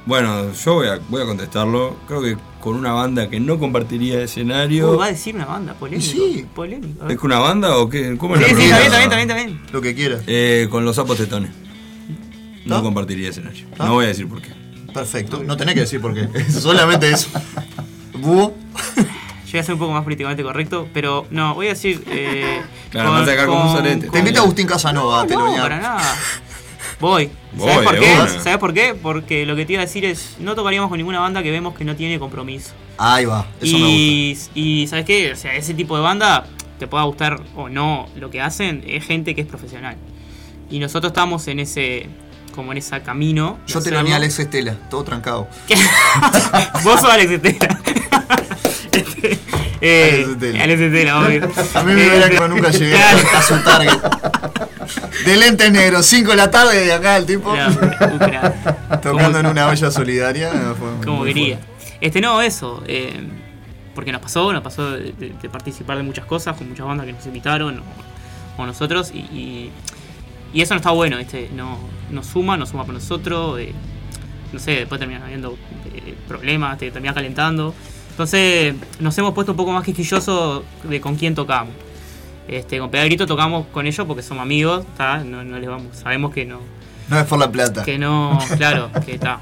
Bueno, 0.05 0.51
yo 0.53 0.73
voy 0.73 0.87
a, 0.87 0.99
voy 1.09 1.21
a 1.21 1.25
contestarlo. 1.25 1.97
Creo 2.07 2.21
que 2.21 2.37
con 2.59 2.75
una 2.75 2.91
banda 2.93 3.29
que 3.29 3.39
no 3.39 3.59
compartiría 3.59 4.21
escenario. 4.21 4.91
Uy, 4.91 4.97
va 4.97 5.05
a 5.05 5.11
decir 5.11 5.35
una 5.35 5.45
banda, 5.45 5.73
polémico. 5.73 6.11
Sí. 6.11 6.45
Polémico. 6.55 7.07
¿Es 7.07 7.17
con 7.17 7.31
una 7.31 7.39
banda 7.39 7.77
o 7.77 7.89
qué? 7.89 8.17
¿Cómo 8.17 8.35
es 8.35 8.45
Sí, 8.45 8.53
la 8.53 8.59
sí, 8.59 8.69
también, 8.69 8.91
también, 8.91 9.09
también, 9.09 9.27
también. 9.27 9.61
Lo 9.71 9.81
que 9.81 9.93
quieras. 9.95 10.23
Eh, 10.27 10.67
con 10.69 10.83
los 10.83 10.95
sapos 10.95 11.17
tetones. 11.17 11.51
No 12.65 12.77
¿Ah? 12.77 12.81
compartiría 12.81 13.29
escenario. 13.29 13.65
¿Ah? 13.77 13.85
No 13.85 13.93
voy 13.93 14.05
a 14.05 14.07
decir 14.09 14.27
por 14.27 14.41
qué. 14.41 14.49
Perfecto. 14.93 15.43
No 15.43 15.55
tenés 15.57 15.75
que 15.75 15.81
decir 15.81 16.01
por 16.01 16.13
qué. 16.13 16.27
Solamente 16.51 17.11
eso. 17.11 17.29
Búho. 18.21 18.53
Yo 19.45 19.53
voy 19.53 19.59
a 19.59 19.63
ser 19.63 19.73
un 19.73 19.79
poco 19.79 19.91
más 19.93 20.03
políticamente 20.03 20.43
correcto, 20.43 20.87
pero 20.93 21.25
no, 21.31 21.55
voy 21.55 21.67
a 21.67 21.69
decir. 21.69 22.03
Eh, 22.07 22.61
Claro, 22.91 23.15
a 23.15 23.25
sacar 23.25 23.45
como 23.47 23.69
un 23.69 23.77
sorete. 23.77 24.09
Te 24.09 24.19
invita 24.19 24.39
Agustín 24.41 24.65
Casanova, 24.67 25.25
te 25.27 25.35
lo 25.35 25.45
No, 25.45 25.55
para 25.61 25.79
nada. 25.79 26.15
Voy. 26.99 27.29
Voy, 27.53 27.69
¿Sabes 27.69 27.87
por 27.87 27.99
qué? 27.99 28.13
una. 28.13 28.27
¿Sabes 28.27 28.57
por 28.57 28.73
qué? 28.73 28.95
Porque 28.99 29.45
lo 29.45 29.55
que 29.55 29.65
te 29.65 29.73
iba 29.73 29.81
a 29.81 29.85
decir 29.85 30.05
es, 30.05 30.35
no 30.39 30.53
tocaríamos 30.55 30.89
con 30.89 30.97
ninguna 30.97 31.19
banda 31.19 31.41
que 31.41 31.49
vemos 31.51 31.75
que 31.75 31.83
no 31.85 31.95
tiene 31.95 32.19
compromiso. 32.19 32.73
Ahí 32.97 33.25
va, 33.25 33.45
eso 33.61 33.77
me 33.77 33.89
y, 33.89 34.37
y 34.53 34.87
¿sabes 34.87 35.05
qué? 35.05 35.31
O 35.31 35.35
sea, 35.35 35.55
ese 35.55 35.73
tipo 35.73 35.95
de 35.95 36.01
banda, 36.03 36.45
te 36.77 36.87
pueda 36.87 37.03
gustar 37.05 37.41
o 37.55 37.69
no 37.69 38.07
lo 38.17 38.29
que 38.29 38.41
hacen, 38.41 38.83
es 38.85 39.05
gente 39.05 39.33
que 39.33 39.41
es 39.41 39.47
profesional. 39.47 39.95
Y 40.69 40.79
nosotros 40.79 41.11
estamos 41.11 41.47
en 41.47 41.59
ese, 41.59 42.07
como 42.49 42.71
en 42.71 42.77
ese 42.79 43.01
camino. 43.01 43.59
Yo 43.67 43.81
te 43.81 43.91
lo 43.91 43.97
hacerlo. 43.97 44.03
ni 44.03 44.11
a 44.13 44.15
Alex 44.17 44.39
Estela, 44.39 44.75
todo 44.89 45.03
trancado. 45.03 45.47
Vos 46.83 47.01
sos 47.01 47.09
Alex 47.11 47.31
Estela. 47.31 47.79
Este, 48.91 49.39
eh, 49.81 50.11
Alex 50.13 50.29
Estela. 50.29 50.63
Alex 50.63 50.81
Estela, 50.81 51.19
obvio. 51.19 51.49
A 51.75 51.83
mí 51.83 51.93
me 51.93 52.07
hubiera 52.07 52.25
Este, 52.25 52.37
que 52.39 52.47
nunca 52.47 52.69
llegué 52.71 52.95
claro. 52.95 53.19
a 53.37 53.41
su 53.41 53.57
target. 53.63 53.99
De 55.25 55.37
lentes 55.37 55.71
negros, 55.71 56.05
5 56.05 56.31
de 56.31 56.37
la 56.37 56.49
tarde 56.51 56.85
de 56.85 56.93
acá 56.93 57.17
el 57.17 57.25
tipo. 57.25 57.53
Tocando 59.01 59.39
en 59.39 59.45
una 59.45 59.67
olla 59.67 59.91
solidaria. 59.91 60.49
eh, 60.49 60.73
fue 60.77 61.05
como 61.05 61.23
quería. 61.23 61.57
fuerte. 61.57 61.97
Este 62.01 62.21
no, 62.21 62.41
eso. 62.41 62.83
eh, 62.87 63.27
porque 63.93 64.11
nos 64.13 64.21
pasó, 64.21 64.53
nos 64.53 64.61
pasó 64.63 64.91
de, 64.91 65.11
de- 65.13 65.33
de 65.41 65.49
participar 65.49 65.97
de 65.97 66.03
muchas 66.03 66.23
cosas 66.25 66.55
con 66.55 66.69
muchas 66.69 66.85
bandas 66.85 67.05
que 67.05 67.11
nos 67.13 67.25
invitaron 67.25 67.79
o, 67.79 68.61
o 68.61 68.65
nosotros 68.65 69.11
y, 69.13 69.17
y, 69.17 69.71
y 70.53 70.61
eso 70.61 70.73
no 70.73 70.77
está 70.77 70.91
bueno, 70.91 71.17
¿viste? 71.17 71.49
No, 71.55 71.77
nos 72.11 72.25
suma, 72.27 72.57
nos 72.57 72.69
suma 72.69 72.83
para 72.83 72.93
nosotros. 72.99 73.59
eh, 73.59 73.73
no 74.51 74.57
sé, 74.59 74.71
después 74.71 74.97
terminan 74.99 75.23
habiendo 75.23 75.55
eh, 75.93 76.15
problemas, 76.27 76.77
te 76.77 76.89
termina 76.91 77.13
calentando. 77.13 77.73
Entonces 78.11 78.73
nos 78.99 79.17
hemos 79.17 79.33
puesto 79.33 79.51
un 79.53 79.57
poco 79.57 79.71
más 79.71 79.83
quisquillosos 79.83 80.63
de 80.83 80.99
con 80.99 81.15
quién 81.15 81.35
tocamos. 81.35 81.73
Este, 82.47 82.79
con 82.79 82.89
Pedagrito 82.89 83.27
tocamos 83.27 83.67
con 83.67 83.85
ellos 83.85 84.05
porque 84.07 84.23
somos 84.23 84.41
amigos. 84.41 84.85
No, 84.97 85.43
no 85.43 85.59
les 85.59 85.69
vamos, 85.69 85.95
sabemos 85.95 86.33
que 86.33 86.45
no, 86.45 86.59
No 87.09 87.19
es 87.19 87.25
por 87.25 87.37
la 87.39 87.51
plata. 87.51 87.83
que 87.83 87.97
no, 87.99 88.39
claro, 88.57 88.89
que 89.05 89.13
está. 89.13 89.39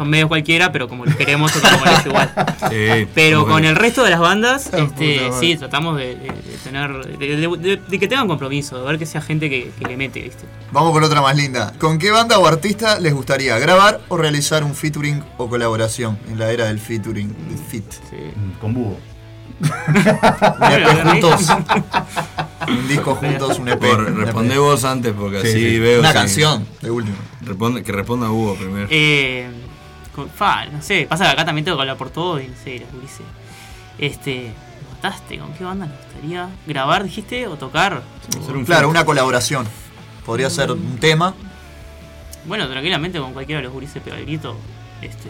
Son 0.00 0.08
medios 0.08 0.28
cualquiera, 0.28 0.72
pero 0.72 0.88
como 0.88 1.04
los 1.04 1.14
queremos, 1.14 1.52
tocamos 1.52 1.80
con 1.82 1.88
ellos 1.90 2.06
igual. 2.06 2.32
Sí, 2.70 3.06
Pero 3.14 3.46
con 3.46 3.66
el 3.66 3.76
resto 3.76 4.02
de 4.02 4.08
las 4.08 4.18
bandas, 4.20 4.70
este, 4.72 5.20
puta 5.26 5.38
sí, 5.38 5.56
tratamos 5.58 5.98
de, 5.98 6.16
de- 6.16 6.22
de 6.22 6.56
tener. 6.64 7.06
De, 7.06 7.36
de- 7.36 7.56
de- 7.58 7.76
de 7.86 7.98
que 7.98 8.08
tengan 8.08 8.26
compromiso, 8.26 8.78
de 8.80 8.86
ver 8.86 8.98
que 8.98 9.04
sea 9.04 9.20
gente 9.20 9.50
que, 9.50 9.70
que 9.78 9.84
le 9.86 9.98
mete, 9.98 10.22
¿viste? 10.22 10.46
Vamos 10.72 10.92
por 10.92 11.04
otra 11.04 11.20
más 11.20 11.36
linda. 11.36 11.74
¿Con 11.78 11.98
qué 11.98 12.10
banda 12.10 12.38
o 12.38 12.46
artista 12.46 12.98
les 12.98 13.12
gustaría 13.12 13.58
grabar 13.58 14.00
o 14.08 14.16
realizar 14.16 14.64
un 14.64 14.74
featuring 14.74 15.22
o 15.36 15.50
colaboración 15.50 16.18
en 16.30 16.38
la 16.38 16.50
era 16.50 16.64
del 16.64 16.78
featuring, 16.80 17.28
del 17.50 17.58
fit? 17.58 17.84
Sí. 18.08 18.16
Mm, 18.34 18.58
Con 18.58 18.72
Búho. 18.72 18.98
Un 19.60 19.66
EP 19.66 20.58
Bueno, 20.58 21.10
juntos. 21.10 21.46
un 22.68 22.88
disco 22.88 23.14
juntos, 23.16 23.58
un 23.58 23.68
EP. 23.68 23.82
Respondé 24.16 24.56
vos 24.56 24.82
antes 24.84 25.12
porque 25.12 25.42
Sí, 25.42 25.48
así 25.48 25.70
sí. 25.72 25.78
veo. 25.78 26.00
Una 26.00 26.08
si- 26.08 26.14
canción, 26.14 26.66
de 26.80 26.90
último. 26.90 27.16
Responde, 27.42 27.82
que 27.82 27.92
responda 27.92 28.30
Hugo 28.30 28.54
primero. 28.54 28.86
Eh, 28.90 29.46
con- 30.14 30.28
fa, 30.30 30.66
no 30.66 30.82
sé, 30.82 31.06
pasa 31.08 31.24
que 31.24 31.30
acá 31.30 31.44
también 31.44 31.64
tengo 31.64 31.76
que 31.76 31.82
hablar 31.82 31.96
por 31.96 32.10
todo 32.10 32.40
y 32.40 32.48
no 32.48 32.54
sé, 32.62 32.78
las 32.80 33.00
dice. 33.02 33.22
Este, 33.98 34.52
me 34.82 34.94
mataste, 34.94 35.38
¿con 35.38 35.52
qué 35.54 35.64
banda 35.64 35.86
nos 35.86 35.96
gustaría 35.96 36.48
grabar, 36.66 37.04
dijiste, 37.04 37.46
o 37.46 37.56
tocar? 37.56 38.02
Un 38.52 38.64
Claro, 38.64 38.88
una 38.88 39.04
colaboración. 39.04 39.66
Podría 40.24 40.48
ser 40.50 40.70
un 40.72 40.98
tema. 40.98 41.34
Bueno, 42.46 42.68
tranquilamente 42.68 43.18
con 43.18 43.32
cualquiera 43.32 43.58
de 43.60 43.64
los 43.64 43.72
gurises 43.72 44.02
pega 44.02 44.16
el 44.16 44.24
grito. 44.24 44.56
Este, 45.02 45.28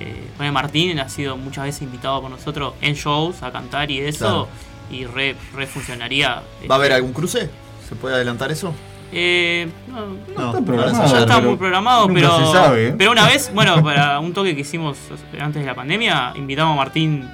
eh, 0.00 0.28
Juan 0.36 0.52
Martín 0.52 0.98
ha 1.00 1.08
sido 1.08 1.36
muchas 1.36 1.64
veces 1.64 1.82
invitado 1.82 2.20
por 2.20 2.30
nosotros 2.30 2.74
en 2.80 2.94
shows 2.94 3.42
a 3.42 3.50
cantar 3.52 3.90
y 3.90 4.00
eso. 4.00 4.18
Claro. 4.18 4.48
Y 4.90 5.04
re, 5.04 5.36
re 5.54 5.66
funcionaría. 5.66 6.42
¿Va 6.70 6.74
a 6.74 6.78
haber 6.78 6.92
este, 6.92 6.94
algún 6.96 7.12
cruce? 7.12 7.50
¿Se 7.88 7.94
puede 7.94 8.14
adelantar 8.14 8.50
eso? 8.50 8.74
Eh, 9.12 9.68
no, 9.88 10.06
No, 10.36 10.50
está 10.50 10.64
programado, 10.64 11.12
ya 11.12 11.20
está 11.20 11.36
pero 11.36 11.48
muy 11.48 11.56
programado, 11.56 12.08
nunca 12.08 12.20
pero. 12.20 12.46
se 12.46 12.52
sabe, 12.52 12.88
¿eh? 12.88 12.94
Pero 12.98 13.12
una 13.12 13.26
vez, 13.26 13.50
bueno, 13.54 13.82
para 13.82 14.20
un 14.20 14.32
toque 14.34 14.54
que 14.54 14.60
hicimos 14.62 14.98
antes 15.40 15.62
de 15.62 15.66
la 15.66 15.74
pandemia, 15.74 16.32
invitamos 16.36 16.74
a 16.74 16.76
Martín 16.76 17.28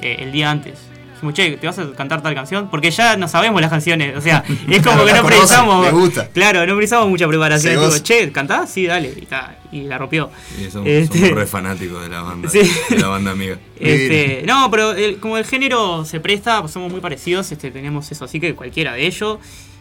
eh, 0.00 0.16
el 0.20 0.30
día 0.32 0.50
antes. 0.50 0.78
Dijimos, 1.14 1.34
che, 1.34 1.56
¿te 1.56 1.66
vas 1.66 1.76
a 1.80 1.90
cantar 1.96 2.22
tal 2.22 2.32
canción? 2.32 2.70
Porque 2.70 2.92
ya 2.92 3.16
no 3.16 3.26
sabemos 3.26 3.60
las 3.60 3.70
canciones. 3.70 4.16
O 4.16 4.20
sea, 4.20 4.44
es 4.68 4.80
como 4.86 5.02
Claro, 5.02 5.06
que 5.06 5.12
no 5.14 5.26
precisamos. 5.26 5.90
gusta. 5.90 6.28
Claro, 6.28 6.64
no 6.64 6.76
precisamos 6.76 7.08
mucha 7.08 7.26
preparación. 7.26 7.74
Goza. 7.74 8.00
che, 8.04 8.30
¿cantás? 8.30 8.70
Sí, 8.70 8.86
dale. 8.86 9.12
Y, 9.20 9.26
ta, 9.26 9.56
y 9.72 9.80
la 9.82 9.98
rompió. 9.98 10.30
Sí, 10.56 10.70
somos, 10.70 10.86
Este- 10.88 11.18
somos 11.18 11.34
re 11.34 11.46
fanáticos 11.46 12.00
de 12.04 12.08
la 12.10 12.22
banda. 12.22 12.48
Sí. 12.52 12.60
De 12.90 12.98
la 13.00 13.08
banda 13.08 13.32
amiga. 13.32 13.58
Este, 13.80 14.44
no, 14.46 14.70
pero 14.70 14.92
el- 14.92 15.18
como 15.18 15.36
el 15.36 15.44
género 15.44 16.04
se 16.04 16.20
presta, 16.20 16.60
pues 16.60 16.72
somos 16.72 16.92
muy 16.92 17.00
parecidos, 17.00 17.50
este, 17.50 17.72
tenemos 17.72 18.08
eso, 18.12 18.24
así 18.24 18.38
que 18.38 18.54
cualquiera 18.54 18.92
de 18.92 19.04
ellos. 19.04 19.38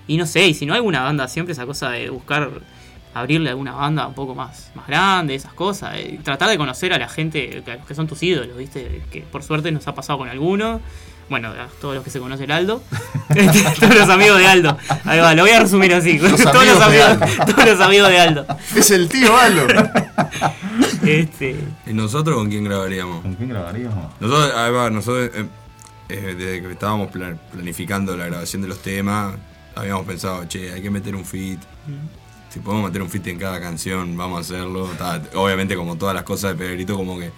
Y 0.07 0.17
no 0.17 0.25
sé, 0.25 0.47
y 0.47 0.53
si 0.53 0.65
no 0.65 0.73
hay 0.73 0.77
alguna 0.77 1.01
banda, 1.03 1.27
siempre 1.27 1.53
esa 1.53 1.65
cosa 1.65 1.89
de 1.91 2.09
buscar 2.09 2.49
abrirle 3.13 3.49
a 3.49 3.51
alguna 3.51 3.73
banda 3.73 4.07
un 4.07 4.13
poco 4.13 4.35
más, 4.35 4.69
más 4.75 4.87
grande, 4.87 5.33
esas 5.35 5.53
cosas. 5.53 5.95
eh, 5.95 6.19
tratar 6.23 6.49
de 6.49 6.57
conocer 6.57 6.93
a 6.93 6.99
la 6.99 7.09
gente 7.09 7.61
que, 7.65 7.79
que 7.87 7.95
son 7.95 8.05
tus 8.07 8.21
ídolos, 8.23 8.55
¿viste? 8.57 9.01
Que 9.11 9.21
por 9.21 9.43
suerte 9.43 9.71
nos 9.71 9.87
ha 9.87 9.95
pasado 9.95 10.19
con 10.19 10.29
algunos. 10.29 10.81
Bueno, 11.29 11.49
a 11.49 11.67
todos 11.81 11.95
los 11.95 12.03
que 12.05 12.09
se 12.09 12.19
conoce 12.19 12.45
el 12.45 12.51
Aldo. 12.51 12.81
Todos 13.79 13.95
los 13.95 14.07
amigos 14.09 14.37
de 14.37 14.47
Aldo. 14.47 14.77
Ahí 15.03 15.19
va, 15.19 15.33
lo 15.35 15.41
voy 15.41 15.51
a 15.51 15.59
resumir 15.59 15.93
así. 15.93 16.17
Los 16.19 16.41
todos, 16.41 16.65
los 16.65 16.79
amigos, 16.81 17.17
todos 17.45 17.65
los 17.65 17.81
amigos 17.81 18.07
de 18.09 18.19
Aldo. 18.19 18.45
Es 18.73 18.91
el 18.91 19.09
tío 19.09 19.35
Aldo. 19.35 19.67
Este, 21.03 21.57
¿Y 21.85 21.93
nosotros 21.93 22.35
con 22.37 22.49
quién 22.49 22.63
grabaríamos? 22.63 23.21
¿Con 23.21 23.35
quién 23.35 23.49
grabaríamos? 23.49 24.11
Nosotros, 24.19 24.53
ahí 24.55 24.71
va, 24.71 24.89
nosotros 24.89 25.29
eh, 25.35 25.45
eh, 26.09 26.35
desde 26.37 26.61
que 26.61 26.71
estábamos 26.71 27.11
plan- 27.11 27.39
planificando 27.51 28.15
la 28.15 28.27
grabación 28.27 28.61
de 28.61 28.67
los 28.69 28.81
temas, 28.81 29.35
habíamos 29.77 30.05
pensado, 30.05 30.45
che, 30.47 30.71
hay 30.71 30.81
que 30.81 30.89
meter 30.89 31.15
un 31.15 31.25
fit. 31.25 31.59
Si 32.49 32.59
podemos 32.59 32.89
meter 32.89 33.01
un 33.01 33.09
fit 33.09 33.27
en 33.27 33.37
cada 33.37 33.59
canción, 33.59 34.17
vamos 34.17 34.37
a 34.37 34.41
hacerlo. 34.41 34.87
Ta, 34.97 35.21
obviamente, 35.35 35.75
como 35.75 35.97
todas 35.97 36.15
las 36.15 36.23
cosas 36.23 36.57
de 36.57 36.65
Pedrito, 36.65 36.95
como 36.95 37.17
que 37.19 37.31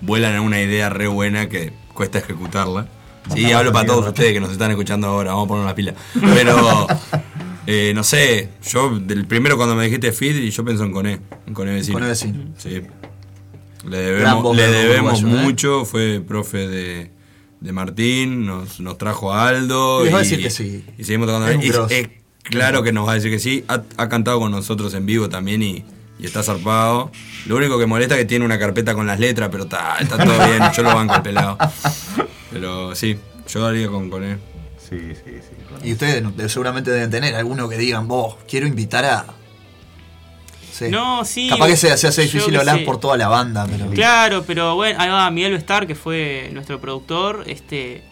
vuelan 0.00 0.36
a 0.36 0.40
una 0.40 0.60
idea 0.60 0.90
re 0.90 1.06
buena 1.06 1.48
que 1.48 1.72
cuesta 1.94 2.18
ejecutarla. 2.18 2.88
Sí, 3.34 3.50
hablo 3.52 3.72
para 3.72 3.86
todos 3.86 4.06
ustedes 4.06 4.32
que 4.32 4.40
nos 4.40 4.52
están 4.52 4.70
escuchando 4.70 5.08
ahora, 5.08 5.32
vamos 5.32 5.46
a 5.46 5.48
poner 5.48 5.64
una 5.64 5.74
pila. 5.74 5.94
Pero, 6.20 6.86
eh, 7.66 7.92
no 7.94 8.04
sé, 8.04 8.50
yo 8.64 8.98
del 8.98 9.26
primero 9.26 9.56
cuando 9.56 9.74
me 9.74 9.84
dijiste 9.84 10.12
fit, 10.12 10.36
y 10.36 10.50
yo 10.50 10.64
pienso 10.64 10.84
en 10.84 10.92
Coné, 10.92 11.20
en 11.46 11.54
Coné 11.54 11.72
Vecino. 11.72 11.94
Coné 11.94 12.08
Vecino. 12.08 12.44
Sí. 12.56 12.82
Le 13.88 13.98
debemos, 13.98 14.56
le 14.56 14.68
debemos 14.68 15.22
¿eh? 15.22 15.26
mucho, 15.26 15.84
fue 15.84 16.20
profe 16.20 16.68
de, 16.68 17.10
de 17.66 17.72
Martín, 17.72 18.46
nos, 18.46 18.80
nos 18.80 18.96
trajo 18.96 19.32
a 19.32 19.48
Aldo. 19.48 20.04
Les 20.04 20.12
va 20.14 20.18
a 20.18 20.22
decir 20.22 20.40
que 20.42 20.50
sí. 20.50 20.84
Y 20.96 21.04
seguimos 21.04 21.26
tocando. 21.28 21.48
Es 21.48 21.90
Y 21.92 22.06
claro 22.44 22.82
que 22.82 22.92
nos 22.92 23.06
va 23.06 23.12
a 23.12 23.14
decir 23.16 23.30
que 23.30 23.38
sí. 23.38 23.64
Ha, 23.68 23.82
ha 23.96 24.08
cantado 24.08 24.38
con 24.40 24.50
nosotros 24.52 24.94
en 24.94 25.04
vivo 25.04 25.28
también 25.28 25.62
y, 25.62 25.84
y 26.18 26.24
está 26.26 26.42
zarpado. 26.42 27.10
Lo 27.46 27.56
único 27.56 27.78
que 27.78 27.86
molesta 27.86 28.14
es 28.14 28.20
que 28.20 28.24
tiene 28.26 28.44
una 28.44 28.58
carpeta 28.58 28.94
con 28.94 29.06
las 29.06 29.18
letras, 29.20 29.48
pero 29.50 29.64
está, 29.64 29.96
está 29.98 30.16
todo 30.16 30.46
bien. 30.46 30.62
Yo 30.76 30.82
lo 30.82 30.94
banco 30.94 31.14
el 31.16 31.22
pelado. 31.22 31.58
Pero 32.52 32.94
sí, 32.94 33.18
yo 33.48 33.66
haría 33.66 33.88
con, 33.88 34.08
con 34.10 34.22
él. 34.24 34.38
Sí, 34.78 34.96
sí, 35.24 35.32
sí. 35.40 35.56
con- 35.68 35.86
Y 35.86 35.92
ustedes 35.92 36.24
seguramente 36.52 36.90
deben 36.90 37.10
tener 37.10 37.34
alguno 37.34 37.68
que 37.68 37.76
digan, 37.76 38.06
vos, 38.08 38.36
quiero 38.48 38.66
invitar 38.66 39.04
a. 39.04 39.26
Sí. 40.78 40.88
No, 40.90 41.24
sí. 41.24 41.48
Capaz 41.48 41.68
que 41.68 41.76
se, 41.76 41.96
se 41.96 42.06
hace 42.08 42.22
difícil 42.22 42.54
hablar 42.56 42.78
sé. 42.78 42.84
por 42.84 42.98
toda 43.00 43.16
la 43.16 43.28
banda, 43.28 43.66
pero. 43.70 43.88
Claro, 43.90 44.44
pero 44.46 44.74
bueno, 44.74 45.00
ahí 45.00 45.08
va 45.08 45.30
Miguel 45.30 45.52
Bestar, 45.52 45.86
que 45.86 45.94
fue 45.94 46.50
nuestro 46.52 46.80
productor. 46.80 47.44
Este, 47.46 48.02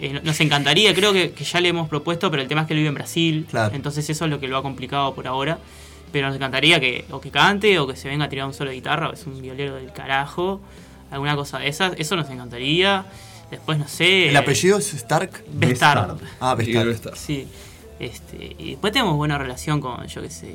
eh, 0.00 0.12
no- 0.12 0.20
nos 0.22 0.40
encantaría, 0.40 0.94
creo 0.94 1.12
que, 1.12 1.32
que 1.32 1.42
ya 1.44 1.60
le 1.60 1.70
hemos 1.70 1.88
propuesto, 1.88 2.30
pero 2.30 2.42
el 2.42 2.48
tema 2.48 2.60
es 2.62 2.66
que 2.68 2.74
él 2.74 2.78
vive 2.78 2.88
en 2.88 2.94
Brasil. 2.94 3.46
Claro. 3.50 3.74
Entonces 3.74 4.08
eso 4.08 4.24
es 4.26 4.30
lo 4.30 4.38
que 4.38 4.46
lo 4.46 4.56
ha 4.56 4.62
complicado 4.62 5.14
por 5.14 5.26
ahora. 5.26 5.58
Pero 6.12 6.28
nos 6.28 6.36
encantaría 6.36 6.78
que 6.80 7.04
o 7.10 7.20
que 7.20 7.30
cante 7.30 7.78
o 7.78 7.86
que 7.86 7.94
se 7.96 8.08
venga 8.08 8.24
a 8.26 8.28
tirar 8.28 8.46
un 8.46 8.54
solo 8.54 8.70
de 8.70 8.76
guitarra, 8.76 9.10
o 9.10 9.12
es 9.12 9.26
un 9.26 9.42
violero 9.42 9.74
del 9.74 9.92
carajo, 9.92 10.60
alguna 11.10 11.34
cosa 11.36 11.58
de 11.58 11.68
esas, 11.68 11.92
eso 11.98 12.16
nos 12.16 12.30
encantaría. 12.30 13.04
Después, 13.50 13.76
no 13.78 13.88
sé. 13.88 14.28
¿El 14.28 14.36
apellido 14.36 14.78
es 14.78 14.94
Stark? 14.94 15.44
Bestard. 15.52 16.16
Ah. 16.40 16.54
Bestard. 16.54 17.14
Sí. 17.16 17.46
Este, 17.98 18.54
y 18.58 18.70
después 18.70 18.92
tenemos 18.92 19.16
buena 19.16 19.36
relación 19.38 19.80
con, 19.80 20.06
yo 20.06 20.22
qué 20.22 20.30
sé, 20.30 20.54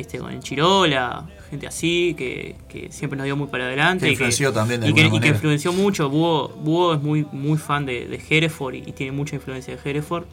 este, 0.00 0.18
con 0.18 0.32
el 0.32 0.40
Chirola, 0.40 1.26
gente 1.50 1.66
así, 1.66 2.14
que, 2.16 2.56
que 2.68 2.90
siempre 2.92 3.16
nos 3.16 3.24
dio 3.24 3.36
muy 3.36 3.46
para 3.48 3.64
adelante. 3.64 4.04
Que 4.06 4.10
y 4.10 4.12
influenció 4.12 4.52
también 4.52 4.80
de 4.80 4.88
y 4.90 4.92
que, 4.94 5.06
y 5.06 5.20
que 5.20 5.28
influenció 5.28 5.72
mucho. 5.72 6.08
Búho, 6.10 6.48
Búho 6.48 6.94
es 6.94 7.02
muy, 7.02 7.26
muy 7.32 7.58
fan 7.58 7.86
de, 7.86 8.06
de 8.06 8.22
Hereford 8.28 8.74
y, 8.74 8.78
y 8.86 8.92
tiene 8.92 9.12
mucha 9.12 9.36
influencia 9.36 9.74
de 9.76 9.90
Hereford. 9.90 10.24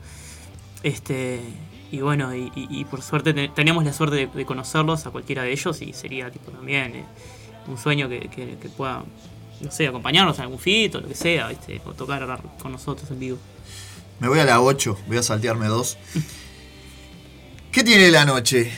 Este, 0.83 1.39
y 1.91 1.99
bueno, 2.01 2.33
y, 2.35 2.85
por 2.85 3.01
suerte 3.01 3.33
te- 3.33 3.47
tenemos 3.49 3.83
la 3.85 3.93
suerte 3.93 4.15
de, 4.17 4.27
de 4.27 4.45
conocerlos 4.45 5.05
a 5.05 5.11
cualquiera 5.11 5.43
de 5.43 5.51
ellos 5.51 5.81
y 5.81 5.93
sería 5.93 6.29
tipo 6.29 6.51
también 6.51 6.95
eh, 6.95 7.05
un 7.67 7.77
sueño 7.77 8.09
que, 8.09 8.19
que, 8.21 8.57
que 8.61 8.69
pueda, 8.69 9.03
no 9.61 9.71
sé, 9.71 9.87
acompañarnos 9.87 10.37
en 10.37 10.43
algún 10.43 10.59
fit 10.59 10.93
o 10.95 11.01
lo 11.01 11.07
que 11.07 11.15
sea, 11.15 11.47
¿viste? 11.47 11.81
o 11.85 11.93
tocar 11.93 12.39
con 12.59 12.71
nosotros 12.71 13.09
en 13.11 13.19
vivo. 13.19 13.37
Me 14.19 14.27
voy 14.27 14.39
a 14.39 14.45
la 14.45 14.61
8, 14.61 14.97
voy 15.07 15.17
a 15.17 15.23
saltearme 15.23 15.67
dos. 15.67 15.97
¿Qué 17.71 17.83
tiene 17.83 18.09
la 18.11 18.25
noche? 18.25 18.71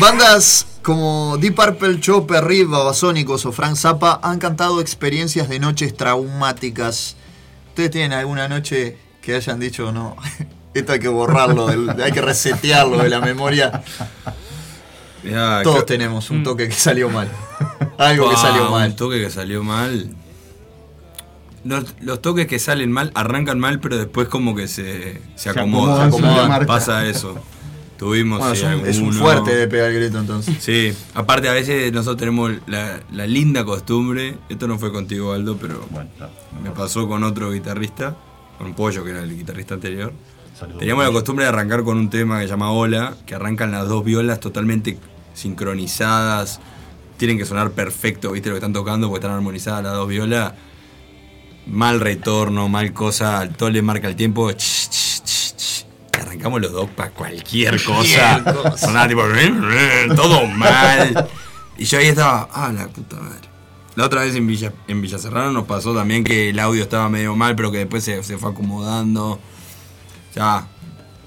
Bandas 0.00 0.66
como 0.82 1.36
Deep 1.38 1.54
Purple, 1.54 2.00
Chopper, 2.00 2.44
Reed, 2.44 2.68
Babasónicos 2.68 3.46
o 3.46 3.52
Frank 3.52 3.76
Zappa 3.76 4.20
han 4.22 4.38
cantado 4.38 4.80
experiencias 4.80 5.48
de 5.48 5.58
noches 5.58 5.96
traumáticas. 5.96 7.16
¿Ustedes 7.68 7.90
tienen 7.90 8.12
alguna 8.12 8.48
noche 8.48 8.98
que 9.22 9.34
hayan 9.34 9.58
dicho 9.60 9.92
no? 9.92 10.16
Esto 10.74 10.92
hay 10.92 10.98
que 11.00 11.08
borrarlo, 11.08 11.66
del- 11.66 11.90
hay 12.02 12.12
que 12.12 12.20
resetearlo 12.20 12.98
de 12.98 13.08
la 13.08 13.20
memoria. 13.20 13.82
Mirá, 15.22 15.62
Todos 15.62 15.86
tenemos 15.86 16.30
un 16.30 16.44
toque 16.44 16.68
que 16.68 16.74
salió 16.74 17.08
mal. 17.08 17.30
Algo 17.98 18.28
que 18.30 18.36
salió 18.36 18.66
Un 18.66 18.70
mal. 18.72 18.94
toque 18.94 19.20
que 19.20 19.30
salió 19.30 19.62
mal. 19.64 20.14
Los, 21.64 21.94
los 22.00 22.20
toques 22.22 22.46
que 22.46 22.58
salen 22.60 22.92
mal 22.92 23.10
arrancan 23.14 23.58
mal, 23.58 23.80
pero 23.80 23.96
después 23.96 24.28
como 24.28 24.54
que 24.54 24.68
se, 24.68 25.20
se 25.34 25.48
acomodan. 25.50 26.08
acomodan 26.08 26.12
sobre 26.12 26.28
acomodan. 26.28 26.66
Pasa 26.66 27.06
eso. 27.06 27.38
Tuvimos 27.98 28.38
Bueno, 28.38 28.54
sí, 28.54 28.64
es, 28.66 28.74
un, 28.74 28.86
es 28.86 28.96
un 28.98 29.04
alguno. 29.06 29.20
fuerte 29.20 29.54
de 29.56 29.68
pegar 29.68 29.90
el 29.90 30.00
grito 30.02 30.18
entonces. 30.18 30.56
Sí, 30.60 30.92
aparte 31.14 31.48
a 31.48 31.52
veces 31.52 31.90
nosotros 31.92 32.18
tenemos 32.18 32.52
la, 32.66 33.00
la 33.12 33.26
linda 33.26 33.64
costumbre, 33.64 34.36
esto 34.50 34.68
no 34.68 34.78
fue 34.78 34.92
contigo 34.92 35.32
Aldo, 35.32 35.56
pero 35.56 35.86
Bueno, 35.90 36.10
me 36.62 36.70
pasó 36.72 37.08
con 37.08 37.24
otro 37.24 37.50
guitarrista, 37.52 38.14
con 38.58 38.74
Pollo, 38.74 39.02
que 39.02 39.10
era 39.10 39.22
el 39.22 39.34
guitarrista 39.34 39.74
anterior. 39.74 40.12
Saludos. 40.58 40.78
Teníamos 40.78 41.04
la 41.06 41.10
costumbre 41.12 41.44
de 41.44 41.48
arrancar 41.50 41.84
con 41.84 41.96
un 41.96 42.10
tema 42.10 42.38
que 42.40 42.44
se 42.44 42.50
llama 42.50 42.70
Hola, 42.72 43.14
que 43.26 43.34
arrancan 43.34 43.70
las 43.70 43.88
dos 43.88 44.04
violas 44.04 44.40
totalmente 44.40 44.98
sincronizadas, 45.34 46.60
tienen 47.16 47.38
que 47.38 47.44
sonar 47.46 47.70
perfecto, 47.70 48.32
viste 48.32 48.50
lo 48.50 48.54
que 48.54 48.58
están 48.58 48.72
tocando, 48.72 49.08
porque 49.08 49.24
están 49.24 49.36
armonizadas 49.36 49.82
las 49.84 49.94
dos 49.94 50.08
violas. 50.08 50.52
Mal 51.66 51.98
retorno, 52.00 52.68
mal 52.68 52.92
cosa, 52.92 53.40
al 53.40 53.56
todo 53.56 53.70
le 53.70 53.82
marca 53.82 54.06
el 54.06 54.14
tiempo. 54.16 54.52
ch, 54.52 54.56
ch, 54.88 55.15
Arrancamos 56.22 56.60
los 56.60 56.72
dos 56.72 56.90
para 56.90 57.10
cualquier 57.10 57.82
cosa. 57.82 58.76
Sonaba 58.76 59.08
tipo. 59.08 59.22
Todo 60.14 60.46
mal. 60.46 61.28
Y 61.78 61.84
yo 61.84 61.98
ahí 61.98 62.06
estaba. 62.06 62.48
Ah, 62.52 62.72
la 62.72 62.88
puta 62.88 63.16
madre. 63.16 63.48
La 63.94 64.04
otra 64.04 64.22
vez 64.22 64.34
en 64.34 64.46
Villa, 64.46 64.72
en 64.88 65.00
Villa 65.00 65.18
Serrano 65.18 65.52
nos 65.52 65.64
pasó 65.64 65.94
también 65.94 66.22
que 66.22 66.50
el 66.50 66.58
audio 66.58 66.82
estaba 66.82 67.08
medio 67.08 67.34
mal, 67.34 67.56
pero 67.56 67.72
que 67.72 67.78
después 67.78 68.04
se, 68.04 68.22
se 68.22 68.36
fue 68.36 68.50
acomodando. 68.50 69.40
Ya, 70.34 70.66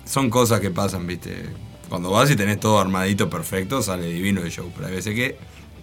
son 0.05 0.29
cosas 0.29 0.59
que 0.59 0.69
pasan, 0.69 1.07
viste. 1.07 1.49
Cuando 1.89 2.11
vas 2.11 2.29
y 2.29 2.35
tenés 2.35 2.59
todo 2.59 2.79
armadito 2.79 3.29
perfecto, 3.29 3.81
sale 3.81 4.05
divino 4.05 4.41
el 4.41 4.51
show. 4.51 4.71
Pero 4.75 4.87
hay 4.87 4.93
veces 4.93 5.15
que. 5.15 5.39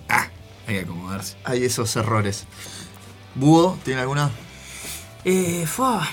Ah, 0.08 0.28
hay 0.68 0.76
que 0.76 0.80
acomodarse. 0.82 1.36
Hay 1.44 1.64
esos 1.64 1.94
errores. 1.96 2.46
¿Búho 3.34 3.76
tiene 3.84 4.02
alguna? 4.02 4.30
Eh, 5.24 5.66
fua. 5.66 6.08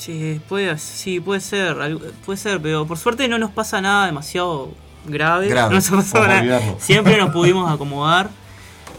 Sí, 0.00 0.40
puede, 0.48 0.78
sí, 0.78 1.20
puede 1.20 1.40
ser, 1.40 1.76
puede 2.24 2.38
ser, 2.38 2.60
pero 2.62 2.86
por 2.86 2.96
suerte 2.96 3.28
no 3.28 3.38
nos 3.38 3.50
pasa 3.50 3.82
nada 3.82 4.06
demasiado 4.06 4.70
grave. 5.06 5.46
Grave, 5.48 5.68
No 5.68 5.74
nos 5.74 5.88
por 6.10 6.26
nada. 6.26 6.60
Siempre 6.78 7.18
nos 7.18 7.30
pudimos 7.32 7.70
acomodar. 7.70 8.30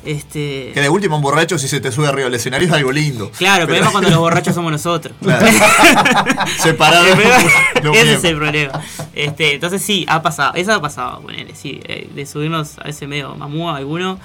Este, 0.04 0.72
Que 0.74 0.82
de 0.82 0.90
último 0.90 1.16
un 1.16 1.22
borracho 1.22 1.60
si 1.60 1.68
se 1.68 1.80
te 1.80 1.92
sube 1.92 2.08
arriba 2.08 2.26
del 2.26 2.34
escenario 2.34 2.68
es 2.68 2.74
algo 2.74 2.92
lindo. 2.92 3.30
claro, 3.38 3.62
el 3.64 3.68
problema 3.68 3.86
es 3.88 3.92
cuando 3.92 4.10
los 4.12 4.20
borrachos 4.28 4.54
somos 4.56 4.72
nosotros. 4.72 5.16
Claro. 5.22 5.46
Separado. 6.58 7.06
El 7.08 7.14
problema- 7.14 7.52
los 7.84 7.98
ese 7.98 8.14
es 8.14 8.24
el 8.24 8.36
problema. 8.38 8.82
Este, 9.14 9.56
entonces 9.56 9.82
sí, 9.82 10.06
ha 10.08 10.22
pasado. 10.22 10.54
Eso 10.56 10.74
ha 10.74 10.82
pasado, 10.82 11.22
ponele, 11.22 11.54
sí. 11.56 11.80
eh, 11.84 12.10
de 12.14 12.26
subirnos 12.26 12.78
a 12.80 12.90
ese 12.90 13.08
medio 13.08 13.36
mamúa 13.36 13.78
alguno 13.78 14.20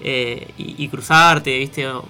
eh, 0.00 0.48
y, 0.58 0.82
y 0.84 0.88
cruzarte, 0.88 1.58
viste. 1.58 1.86
o, 1.88 2.04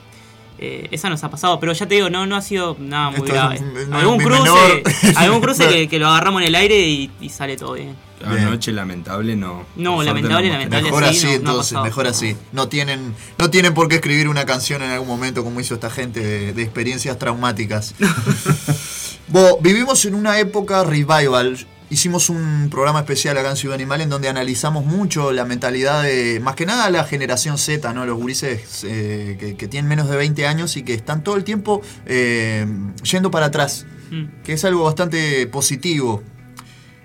eh, 0.63 0.89
esa 0.91 1.09
nos 1.09 1.25
ha 1.25 1.31
pasado, 1.31 1.59
pero 1.59 1.73
ya 1.73 1.87
te 1.89 1.95
digo, 1.95 2.11
no, 2.11 2.27
no 2.27 2.37
ha 2.37 2.43
sido 2.43 2.77
nada 2.79 3.11
muy 3.11 3.21
Esto 3.21 3.33
grave. 3.33 3.55
es- 3.57 3.91
algún 3.93 4.19
cruce, 4.19 4.83
algún 5.17 5.41
cruce 5.43 5.67
que, 5.69 5.89
que 5.89 5.99
lo 5.99 6.07
agarramos 6.09 6.43
en 6.43 6.49
el 6.49 6.55
aire 6.55 6.79
y, 6.87 7.11
y 7.21 7.29
sale 7.31 7.57
todo 7.57 7.73
bien. 7.73 7.97
La 8.21 8.35
Bien. 8.35 8.51
noche 8.51 8.71
lamentable 8.71 9.35
no. 9.35 9.65
No, 9.77 10.03
lamentable, 10.03 10.51
lamentable. 10.51 10.83
Mejor 10.91 11.05
así, 11.05 11.25
no- 11.27 11.33
entonces, 11.33 11.79
mejor 11.83 12.07
así. 12.07 12.37
No 12.53 12.69
tienen, 12.69 13.15
no 13.39 13.49
tienen 13.49 13.73
por 13.73 13.89
qué 13.89 13.95
escribir 13.95 14.29
una 14.29 14.45
canción 14.45 14.83
en 14.83 14.91
algún 14.91 15.09
momento 15.09 15.43
como 15.43 15.59
hizo 15.59 15.73
esta 15.73 15.89
gente 15.89 16.21
de, 16.21 16.53
de 16.53 16.63
experiencias 16.63 17.19
traumáticas. 17.19 17.95
Bo, 19.29 19.59
vivimos 19.63 20.05
en 20.05 20.15
una 20.15 20.39
época 20.39 20.85
revival. 20.85 21.67
Hicimos 21.91 22.31
un 22.31 22.69
programa 22.71 23.01
especial 23.01 23.37
acá 23.37 23.51
en 23.51 23.57
Ciudad 23.57 23.75
Animal 23.75 24.01
en 24.01 24.09
donde 24.09 24.29
analizamos 24.29 24.85
mucho 24.85 25.33
la 25.33 25.45
mentalidad 25.45 26.05
de, 26.05 26.39
más 26.41 26.55
que 26.55 26.65
nada 26.65 26.89
la 26.89 27.03
generación 27.05 27.59
Z, 27.59 27.93
¿no? 27.93 28.07
Los 28.07 28.17
gurises 28.17 28.85
eh, 28.85 29.37
que, 29.41 29.57
que 29.57 29.67
tienen 29.69 29.89
menos 29.89 30.09
de 30.09 30.17
20 30.17 30.47
años 30.47 30.77
y 30.77 30.85
que 30.85 30.95
están 30.95 31.25
todo 31.25 31.35
el 31.37 31.43
tiempo 31.43 31.83
eh, 32.07 32.65
yendo 33.03 33.31
para 33.31 33.47
atrás, 33.47 33.87
Mm. 34.11 34.43
que 34.43 34.55
es 34.55 34.65
algo 34.65 34.83
bastante 34.85 35.47
positivo. 35.47 36.23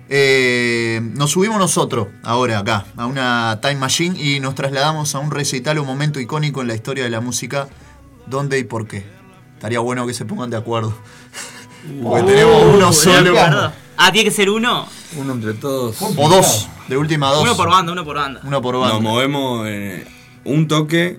Eh, 0.08 1.00
nos 1.14 1.30
subimos 1.32 1.58
nosotros 1.58 2.08
ahora 2.22 2.58
acá 2.60 2.86
a 2.96 3.06
una 3.06 3.58
time 3.62 3.76
machine 3.76 4.20
y 4.20 4.40
nos 4.40 4.54
trasladamos 4.54 5.14
a 5.14 5.18
un 5.20 5.30
recital, 5.30 5.78
un 5.78 5.86
momento 5.86 6.20
icónico 6.20 6.62
en 6.62 6.68
la 6.68 6.74
historia 6.74 7.04
de 7.04 7.10
la 7.10 7.20
música. 7.20 7.68
¿Dónde 8.26 8.58
y 8.58 8.64
por 8.64 8.86
qué? 8.88 9.04
Estaría 9.54 9.78
bueno 9.80 10.06
que 10.06 10.14
se 10.14 10.24
pongan 10.24 10.50
de 10.50 10.56
acuerdo. 10.56 10.96
Porque 12.02 12.22
tenemos 12.24 12.74
uno 12.74 12.88
Uh, 12.88 12.92
solo. 12.92 13.72
Ah, 13.96 14.12
tiene 14.12 14.28
que 14.28 14.34
ser 14.34 14.50
uno. 14.50 14.86
Uno 15.16 15.32
entre 15.32 15.54
todos. 15.54 15.96
O 16.00 16.28
dos. 16.28 16.68
De 16.88 16.96
última 16.96 17.30
dos. 17.30 17.42
Uno 17.42 17.56
por 17.56 17.68
banda, 17.70 17.92
uno 17.92 18.04
por 18.04 18.16
banda. 18.16 18.40
Uno 18.44 18.62
por 18.62 18.76
banda. 18.78 18.94
Nos 18.94 19.02
movemos 19.02 19.66
en 19.66 20.04
un 20.44 20.68
toque. 20.68 21.18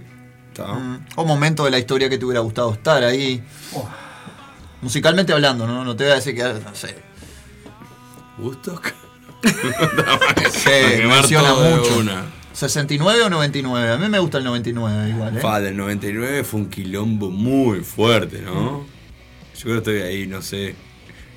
está. 0.50 0.68
Mm, 0.74 1.06
O 1.16 1.26
momento 1.26 1.66
de 1.66 1.72
la 1.72 1.80
historia 1.80 2.10
que 2.10 2.18
te 2.18 2.26
hubiera 2.26 2.42
gustado 2.42 2.72
estar 2.74 3.04
ahí. 3.04 3.44
Musicalmente 4.82 5.34
hablando, 5.34 5.66
¿no? 5.68 5.84
No 5.84 5.96
te 5.96 6.04
voy 6.04 6.14
a 6.14 6.16
decir 6.16 6.36
que. 6.36 6.44
No 6.44 6.74
sé. 6.76 6.96
¿Gustos? 8.38 8.80
Se 10.52 10.98
quemar 10.98 11.20
menciona 11.22 11.54
mucho. 11.54 11.98
una. 12.00 12.26
¿69 12.56 13.26
o 13.26 13.30
99? 13.30 13.92
A 13.92 13.98
mí 13.98 14.10
me 14.10 14.18
gusta 14.20 14.40
el 14.40 14.44
99 14.46 15.10
igual, 15.10 15.38
¿eh? 15.38 15.42
Fa, 15.42 15.60
del 15.60 15.78
99 15.78 16.44
fue 16.44 16.62
un 16.62 16.70
quilombo 16.70 17.30
muy 17.30 17.82
fuerte, 17.82 18.42
¿no? 18.42 18.86
Yo 19.56 19.62
creo 19.62 19.74
que 19.84 19.92
estoy 19.92 20.02
ahí, 20.02 20.28
no 20.28 20.42
sé. 20.42 20.76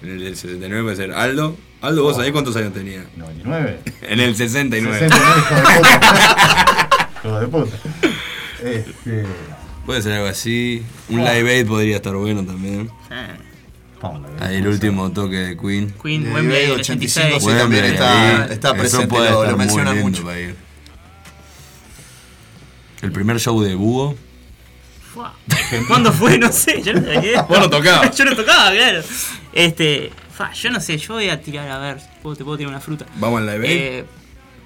En 0.02 0.10
el 0.10 0.20
del 0.20 0.36
69 0.36 0.82
puede 0.82 0.96
ser 0.96 1.12
Aldo. 1.12 1.56
Aldo, 1.82 2.02
¿vos 2.02 2.16
sabés 2.16 2.32
cuántos 2.32 2.56
años 2.56 2.72
tenía? 2.72 3.04
99. 3.16 3.80
En 4.02 4.20
el 4.20 4.34
69. 4.34 4.98
69, 4.98 5.40
hijo 5.40 5.56
de 5.56 5.76
puta. 5.76 6.98
Hijo 7.24 7.40
de 7.40 7.46
puta. 7.48 7.76
Este. 8.64 9.26
Puede 9.84 10.02
ser 10.02 10.12
algo 10.12 10.28
así. 10.28 10.82
Un 11.08 11.18
live 11.24 11.52
aid 11.52 11.66
podría 11.66 11.96
estar 11.96 12.14
bueno 12.14 12.44
también. 12.44 12.90
Ahí 14.40 14.56
el 14.56 14.66
último 14.66 15.10
toque 15.12 15.36
de 15.36 15.56
Queen. 15.56 15.94
Queen, 16.02 16.24
De 16.24 16.32
Wembley, 16.32 16.62
Wembley, 16.62 16.80
86. 16.80 17.26
85, 17.26 17.40
sí, 17.40 17.46
Wembley, 17.46 17.96
también 17.96 18.34
está, 18.42 18.54
está 18.54 18.74
presente, 18.74 19.06
puede 19.08 19.30
lo, 19.30 19.56
mencionan 19.56 19.98
mucho. 20.00 20.24
para 20.24 20.40
ir. 20.40 20.56
El 23.02 23.12
primer 23.12 23.38
show 23.38 23.60
de 23.60 23.74
Búho. 23.74 24.16
¿Cuándo 25.88 26.12
fue? 26.12 26.38
No 26.38 26.50
sé, 26.50 26.82
yo 26.82 26.94
no 26.94 27.04
sabía. 27.04 27.42
Vos 27.42 27.58
no 27.58 27.68
tocabas. 27.68 28.16
yo 28.16 28.24
no 28.24 28.34
tocaba, 28.34 28.70
claro. 28.70 29.02
Este, 29.52 30.10
fa, 30.32 30.52
yo 30.52 30.70
no 30.70 30.80
sé, 30.80 30.96
yo 30.98 31.14
voy 31.14 31.28
a 31.28 31.40
tirar 31.40 31.68
a 31.70 31.78
ver, 31.78 31.98
¿puedo- 32.22 32.36
te 32.36 32.44
puedo 32.44 32.56
tirar 32.56 32.70
una 32.70 32.80
fruta. 32.80 33.06
Vamos 33.16 33.40
al 33.40 33.46
live 33.46 33.68
aid. 33.68 33.76
Eh, 33.78 34.04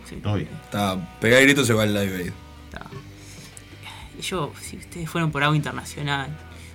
sí. 0.09 0.17
Está, 0.65 1.17
pega 1.21 1.41
y 1.41 1.45
grito 1.45 1.65
se 1.65 1.73
va 1.73 1.85
al 1.85 1.95
live 1.95 2.17
aid. 2.25 2.33
está. 2.71 2.87
Yo, 4.21 4.53
si 4.61 4.77
ustedes 4.77 5.09
fueron 5.09 5.31
por 5.31 5.43
algo 5.43 5.55
internacional. 5.55 6.29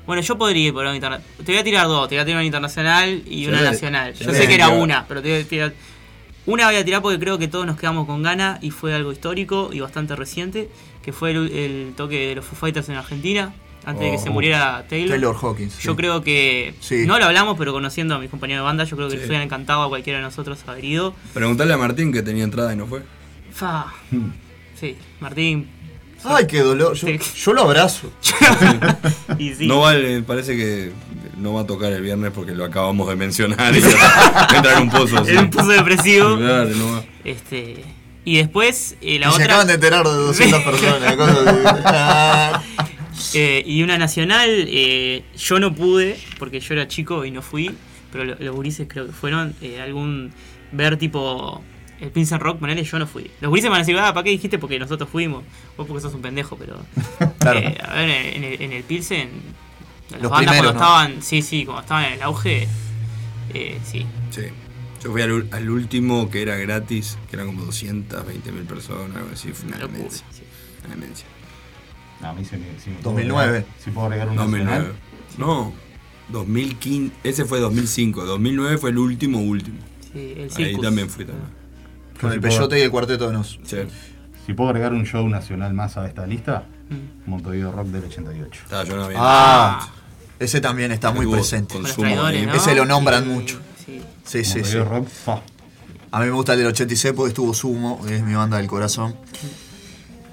Bueno, 0.05 0.21
yo 0.23 0.37
podría 0.37 0.67
ir 0.67 0.73
por 0.73 0.83
algo 0.85 0.95
internacional. 0.95 1.35
Te 1.45 1.51
voy 1.51 1.61
a 1.61 1.63
tirar 1.63 1.87
dos, 1.87 2.09
te 2.09 2.15
voy 2.15 2.21
a 2.21 2.25
tirar 2.25 2.37
una 2.39 2.45
internacional 2.45 3.21
y 3.27 3.45
una 3.47 3.61
nacional. 3.61 4.13
Yo 4.15 4.33
sé 4.33 4.47
que 4.47 4.55
era 4.55 4.69
una, 4.69 5.05
pero 5.07 5.21
te 5.21 5.29
voy 5.31 5.41
a 5.41 5.47
tirar. 5.47 5.73
Una 6.45 6.65
voy 6.65 6.75
a 6.77 6.85
tirar 6.85 7.01
porque 7.03 7.19
creo 7.19 7.37
que 7.37 7.47
todos 7.47 7.65
nos 7.67 7.77
quedamos 7.77 8.07
con 8.07 8.23
ganas 8.23 8.61
y 8.63 8.71
fue 8.71 8.93
algo 8.95 9.11
histórico 9.11 9.69
y 9.71 9.81
bastante 9.81 10.15
reciente, 10.15 10.67
que 11.03 11.13
fue 11.13 11.31
el, 11.31 11.51
el 11.51 11.93
toque 11.95 12.27
de 12.29 12.35
los 12.35 12.45
Foo 12.45 12.55
Fighters 12.57 12.89
en 12.89 12.95
Argentina, 12.95 13.53
antes 13.85 14.03
de 14.05 14.11
que 14.11 14.17
Oh. 14.17 14.23
se 14.23 14.29
muriera 14.29 14.85
Taylor. 14.89 15.09
Taylor 15.09 15.35
Hawkins. 15.41 15.73
sí. 15.73 15.79
Yo 15.83 15.95
creo 15.95 16.21
que. 16.23 16.73
Sí. 16.79 17.05
No 17.07 17.17
lo 17.19 17.25
hablamos, 17.25 17.57
pero 17.57 17.71
conociendo 17.73 18.15
a 18.15 18.19
mis 18.19 18.29
compañeros 18.29 18.61
de 18.63 18.65
banda, 18.65 18.83
yo 18.83 18.95
creo 18.95 19.07
que 19.09 19.15
Sí. 19.15 19.19
les 19.21 19.27
hubiera 19.27 19.43
encantado 19.43 19.83
a 19.83 19.89
cualquiera 19.89 20.19
de 20.19 20.23
nosotros 20.25 20.59
haber 20.67 20.85
ido. 20.85 21.13
Preguntarle 21.33 21.73
a 21.73 21.77
Martín 21.77 22.11
que 22.13 22.21
tenía 22.21 22.43
entrada 22.43 22.73
y 22.73 22.75
no 22.75 22.85
fue. 22.87 23.01
Fa. 23.53 23.87
Sí, 24.79 24.95
Martín. 25.19 25.67
Ay, 26.23 26.47
qué 26.47 26.59
dolor. 26.59 26.95
Yo, 26.95 27.53
lo 27.53 27.63
abrazo. 27.63 28.11
Y. 29.37 29.51
No 29.67 29.81
vale, 29.81 30.21
parece 30.21 30.55
que 30.55 30.91
no 31.37 31.53
va 31.53 31.61
a 31.61 31.65
tocar 31.65 31.91
el 31.91 32.01
viernes 32.01 32.31
porque 32.33 32.53
lo 32.53 32.63
acabamos 32.65 33.07
de 33.09 33.15
mencionar 33.17 33.75
y 33.75 33.79
entra 34.55 34.73
en 34.77 34.83
un 34.83 34.89
pozo 34.89 35.17
así. 35.17 35.31
En 35.31 35.37
un 35.39 35.49
pozo 35.49 35.67
depresivo. 35.69 36.37
Claro, 36.37 36.69
no 36.69 36.91
va. 36.93 37.03
Este. 37.25 37.83
Y 38.25 38.37
después, 38.37 38.95
eh, 39.01 39.17
la 39.19 39.27
y 39.27 39.29
se 39.31 39.35
otra. 39.35 39.45
acaban 39.45 39.67
de 39.67 39.73
enterar 39.73 40.05
de 40.05 40.13
200 40.13 40.61
personas. 40.63 41.15
cosas. 41.15 42.61
Eh, 43.33 43.63
y 43.65 43.83
una 43.83 43.97
nacional, 43.97 44.49
eh, 44.49 45.23
yo 45.37 45.59
no 45.59 45.73
pude, 45.73 46.19
porque 46.37 46.59
yo 46.59 46.73
era 46.73 46.87
chico 46.87 47.25
y 47.25 47.31
no 47.31 47.41
fui, 47.41 47.71
pero 48.11 48.23
lo- 48.25 48.35
los 48.39 48.55
gurises 48.55 48.87
creo 48.89 49.05
que 49.07 49.11
fueron. 49.13 49.55
eh, 49.61 49.81
algún. 49.81 50.31
ver 50.71 50.97
tipo. 50.97 51.63
El 51.99 52.11
Pilsen 52.11 52.39
Rock, 52.39 52.59
ponele, 52.59 52.83
yo 52.83 52.97
no 52.97 53.05
fui. 53.05 53.29
Los 53.41 53.49
gurises 53.49 53.65
me 53.65 53.71
van 53.71 53.81
a 53.81 53.83
decir, 53.85 53.97
ah, 53.99 54.13
¿para 54.13 54.23
qué 54.23 54.29
dijiste? 54.29 54.57
Porque 54.57 54.79
nosotros 54.79 55.09
fuimos. 55.09 55.43
Vos 55.75 55.85
porque 55.85 56.01
sos 56.01 56.13
un 56.13 56.21
pendejo, 56.21 56.55
pero. 56.57 56.77
Claro. 57.39 57.59
eh, 57.59 57.77
a 57.83 57.93
ver, 57.95 58.09
en 58.37 58.43
el, 58.45 58.61
en 58.61 58.71
el 58.71 58.83
Pilsen. 58.83 59.29
Las 60.11 60.21
Los 60.21 60.31
bandas 60.31 60.53
primeros, 60.55 60.73
cuando 60.77 60.95
¿no? 60.97 61.03
estaban. 61.05 61.21
Sí, 61.23 61.41
sí, 61.41 61.65
cuando 61.65 61.81
estaban 61.81 62.05
en 62.05 62.13
el 62.13 62.21
auge. 62.23 62.67
eh, 63.53 63.79
sí. 63.83 64.05
Sí. 64.31 64.41
Yo 65.03 65.11
fui 65.11 65.21
al, 65.21 65.69
último 65.69 66.29
que 66.29 66.41
era 66.41 66.55
gratis, 66.57 67.17
que 67.29 67.35
eran 67.35 67.47
como 67.47 67.63
220 67.65 68.51
mil 68.51 68.63
personas, 68.63 69.15
algo 69.17 69.29
así. 69.33 69.49
Fue 69.53 69.67
una 69.67 69.77
demencia. 69.77 70.25
sí. 70.31 70.43
Una 70.85 70.95
demencia. 70.95 71.25
No, 72.21 72.29
a 72.29 72.33
mí 72.33 72.43
se 72.45 72.57
me, 72.57 72.65
si 72.83 72.89
me 72.89 72.95
puedo 72.97 73.11
2009. 73.15 73.43
agregar- 73.49 73.65
Si 73.83 73.91
puedo 73.91 74.07
agregar 74.07 74.29
un 74.29 74.35
2009. 74.35 74.77
nacional. 74.77 74.95
No, 75.37 75.73
2015. 76.29 77.15
Ese 77.23 77.45
fue 77.45 77.59
2005. 77.59 78.25
2009 78.25 78.77
fue 78.77 78.89
el 78.91 78.97
último, 78.97 79.39
último. 79.39 79.77
Sí, 80.13 80.33
el 80.35 80.43
Ahí 80.43 80.49
Circus. 80.49 80.83
también 80.83 81.09
fui 81.09 81.25
también. 81.25 81.47
Con 82.19 82.31
el 82.31 82.35
Si 82.35 82.39
puedo- 82.41 82.53
peyote 82.57 82.79
y 82.79 82.81
el 82.81 82.91
cuarteto 82.91 83.27
de 83.27 83.33
nos. 83.33 83.59
Sí. 83.63 83.77
Si 84.45 84.53
puedo 84.53 84.69
agregar 84.69 84.93
un 84.93 85.05
show 85.05 85.27
nacional 85.29 85.73
más 85.73 85.95
a 85.97 86.07
esta 86.07 86.25
lista, 86.27 86.65
Mm. 86.89 87.29
Montevideo 87.29 87.71
Rock 87.71 87.87
del 87.87 88.05
88. 88.05 88.61
Estaba 88.63 88.83
yo 88.83 88.95
no 88.95 89.03
había. 89.05 89.17
Ah, 89.21 89.89
ese 90.39 90.59
también 90.59 90.91
está 90.91 91.11
muy 91.11 91.27
presente. 91.27 91.79
¿no? 91.79 91.87
Ese 92.53 92.73
lo 92.75 92.85
nombran 92.85 93.27
mucho. 93.27 93.59
Sí. 93.85 94.01
Sí, 94.23 94.43
sí. 94.43 94.55
Montevideo 94.59 94.85
Rock, 94.85 95.07
fa. 95.07 95.41
A 96.11 96.19
mí 96.21 96.25
me 96.25 96.31
gusta 96.31 96.53
el 96.53 96.59
del 96.59 96.67
86 96.69 97.13
porque 97.15 97.29
estuvo 97.29 97.53
Sumo, 97.53 98.01
es 98.09 98.23
mi 98.23 98.33
banda 98.33 98.57
del 98.57 98.65
corazón. 98.65 99.15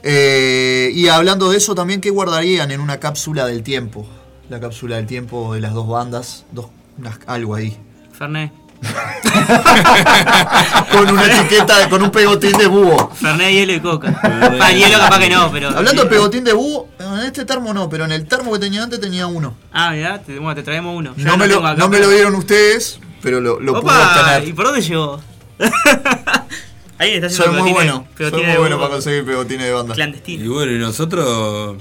Eh, 0.09 0.93
y 0.95 1.09
hablando 1.09 1.51
de 1.51 1.57
eso 1.57 1.75
también, 1.75 2.01
¿qué 2.01 2.11
guardarían 2.11 2.71
en 2.71 2.81
una 2.81 3.01
cápsula 3.01 3.45
del 3.47 3.65
tiempo? 3.65 4.07
La 4.49 4.61
cápsula 4.61 4.97
del 4.97 5.07
tiempo 5.07 5.55
de 5.55 5.61
las 5.61 5.75
dos 5.75 5.89
bandas, 5.89 6.45
dos, 6.53 6.67
unas- 6.97 7.19
algo 7.27 7.57
ahí. 7.57 7.77
Fernet. 8.17 8.53
Con 10.93 11.11
una 11.11 11.25
etiqueta, 11.27 11.89
con 11.89 12.03
un 12.03 12.11
pegotín 12.11 12.53
de 12.57 12.67
búho. 12.67 13.11
Fernet, 13.15 13.51
hielo 13.53 13.73
y 13.73 13.81
coca. 13.81 14.19
Para 14.21 14.73
hielo 14.73 14.99
capaz 14.99 15.19
que 15.19 15.31
no, 15.31 15.51
pero. 15.51 15.69
Hablando 15.71 16.03
de 16.05 16.09
pegotín 16.09 16.45
de 16.45 16.53
búho, 16.53 16.89
en 16.99 17.21
este 17.27 17.45
termo 17.45 17.73
no, 17.75 17.89
pero 17.89 18.05
en 18.05 18.13
el 18.13 18.27
termo 18.27 18.53
que 18.53 18.59
tenía 18.59 18.83
antes 18.83 19.01
tenía 19.01 19.27
uno. 19.27 19.57
Ah, 19.73 19.91
mirá, 19.93 20.23
te, 20.23 20.39
bueno, 20.39 20.55
te 20.55 20.63
traemos 20.63 20.97
uno. 20.97 21.15
No 21.17 21.37
me, 21.37 21.47
lo, 21.49 21.55
tengo 21.55 21.67
acá, 21.67 21.79
no 21.79 21.89
me 21.89 21.97
pero- 21.97 22.09
lo 22.11 22.15
dieron 22.15 22.35
ustedes, 22.37 23.01
pero 23.23 23.41
lo, 23.41 23.61
lo 23.61 23.81
pude 23.81 23.93
Opa, 23.93 24.21
¿y 24.21 24.25
obtener. 24.37 24.55
por 24.55 24.65
dónde 24.67 24.83
llegó? 24.83 25.21
Ahí 26.99 27.11
está 27.13 27.29
Soy 27.29 27.47
haciendo 27.47 27.63
muy 27.63 27.73
pegotines- 27.73 27.75
bueno, 27.75 28.09
soy 28.19 28.43
muy 28.43 28.53
de 28.53 28.59
bueno 28.59 28.79
para 28.79 28.91
conseguir 28.91 29.25
pegotines 29.25 29.67
de 29.67 29.73
banda. 29.73 29.93
Y 29.93 29.97
Clandestino. 29.97 30.53
bueno, 30.53 30.73
y 30.73 30.79
nosotros 30.79 31.77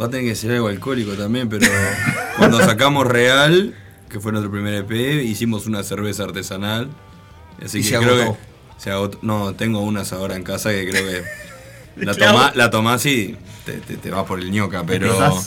va 0.00 0.06
a 0.06 0.10
tener 0.10 0.26
que 0.26 0.34
ser 0.34 0.52
algo 0.52 0.68
alcohólico 0.68 1.12
también, 1.12 1.48
pero 1.48 1.66
cuando 2.38 2.58
sacamos 2.60 3.06
Real, 3.06 3.74
que 4.08 4.18
fue 4.20 4.32
nuestro 4.32 4.50
primer 4.50 4.74
EP, 4.74 5.22
hicimos 5.24 5.66
una 5.66 5.82
cerveza 5.82 6.24
artesanal. 6.24 6.88
Así 7.64 7.78
Y 7.78 7.82
que 7.82 7.88
se 7.90 7.98
creo 7.98 8.14
agotó. 8.22 8.32
que 8.76 8.82
se 8.82 8.90
agotó. 8.90 9.18
No, 9.22 9.54
tengo 9.54 9.80
unas 9.80 10.12
ahora 10.12 10.34
en 10.36 10.42
casa 10.42 10.70
que 10.70 10.88
creo 10.88 11.06
que 11.06 11.22
la 11.96 12.14
tomás, 12.14 12.56
la 12.56 12.70
tomás 12.70 13.06
y 13.06 13.36
te, 13.64 13.72
te, 13.74 13.96
te 13.96 14.10
vas 14.10 14.24
por 14.24 14.38
el 14.40 14.50
ñoca, 14.50 14.84
pero. 14.86 15.14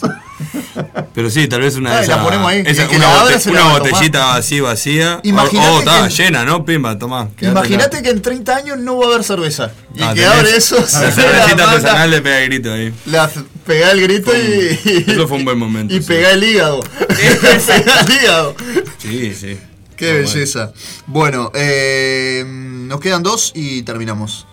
Pero 1.14 1.30
sí, 1.30 1.48
tal 1.48 1.62
vez 1.62 1.76
una 1.78 1.96
de 1.98 2.04
esas. 2.04 2.18
esa- 2.66 2.84
el 2.84 2.98
una 2.98 3.08
bote- 3.24 3.50
una 3.50 3.64
botellita 3.70 4.36
así 4.36 4.60
vacía. 4.60 5.22
Oh, 5.24 5.80
está 5.80 6.08
que- 6.10 6.14
llena, 6.14 6.44
¿no? 6.44 6.66
Pimba, 6.66 6.98
tomá. 7.00 7.30
Imagínate 7.40 8.02
que 8.02 8.10
en 8.10 8.22
30 8.22 8.56
años 8.58 8.78
no 8.80 8.98
va 8.98 9.06
a 9.06 9.10
haber 9.12 9.24
cerveza. 9.24 9.72
Y 9.96 10.02
Ah, 10.04 10.14
que 10.14 10.22
tenés 10.22 10.38
abre 10.38 10.58
eso, 10.58 10.76
La 10.78 11.12
cervecita 11.12 11.72
artesanal 11.72 12.12
le 12.12 12.22
pega 12.22 12.40
grito 12.42 12.74
ahí. 12.74 12.94
la 13.06 13.30
pega 13.66 13.92
el 13.92 14.02
grito 14.02 14.32
y, 14.36 15.06
Eso 15.08 15.28
fue 15.30 15.38
un 15.38 15.46
buen 15.46 15.58
momento. 15.58 15.94
y 15.96 16.02
sí. 16.02 16.08
pega 16.08 16.32
el 16.32 16.44
hígado. 16.44 16.82
pega 17.08 18.02
el 18.02 18.12
hígado. 18.22 18.56
Sí, 18.98 19.34
sí. 19.34 19.58
Qué 19.96 20.06
Muy 20.12 20.14
bueno. 20.24 20.34
belleza. 20.34 20.74
Bueno, 21.08 21.52
eh, 21.56 22.44
nos 22.46 23.00
quedan 23.00 23.24
dos 23.24 23.54
y 23.56 23.84
terminamos. 23.84 24.46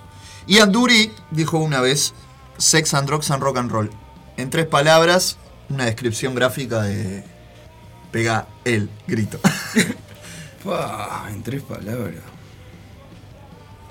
Ian 0.47 0.72
Dury 0.72 1.12
dijo 1.30 1.59
una 1.59 1.80
vez: 1.80 2.14
Sex 2.59 2.95
and 2.95 3.07
drugs 3.09 3.30
and 3.30 3.43
rock 3.43 3.57
and 3.59 3.70
roll. 3.70 3.90
En 4.36 4.51
tres 4.51 4.66
palabras, 4.66 5.36
una 5.68 5.84
descripción 5.86 6.34
gráfica 6.34 6.82
de. 6.82 7.24
Pega 8.11 8.47
el 8.64 8.90
grito. 9.07 9.38
En 11.28 11.43
tres 11.43 11.61
palabras. 11.62 12.22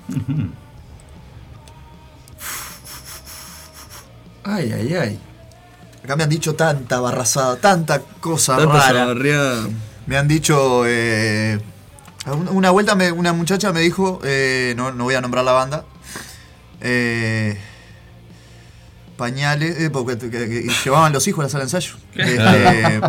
Ay, 4.44 4.72
ay, 4.72 4.94
ay. 4.94 5.20
Acá 6.02 6.16
me 6.16 6.24
han 6.24 6.30
dicho 6.30 6.54
tanta 6.54 6.98
barrazada, 7.00 7.56
tanta 7.56 8.00
cosa 8.20 8.56
Tanta 8.56 8.92
rara. 8.92 9.14
Me 10.06 10.16
han 10.16 10.26
dicho. 10.26 10.82
eh, 10.86 11.60
una- 12.26 12.50
una 12.50 12.70
vuelta 12.70 12.94
me- 12.96 13.12
una 13.12 13.32
muchacha 13.32 13.72
me 13.72 13.80
dijo, 13.80 14.20
eh, 14.24 14.74
no, 14.76 14.90
no 14.92 15.04
voy 15.04 15.14
a 15.14 15.20
nombrar 15.20 15.44
la 15.44 15.52
banda, 15.52 15.84
eh, 16.82 17.56
pañales, 19.16 19.78
eh, 19.80 19.90
porque 19.90 20.18
que- 20.18 20.30
que 20.30 20.68
llevaban 20.84 21.12
los 21.12 21.26
hijos 21.28 21.40
a 21.40 21.46
la 21.46 21.50
sala 21.50 21.64
de 21.64 21.66
ensayo. 21.66 21.94
Este, 22.14 23.00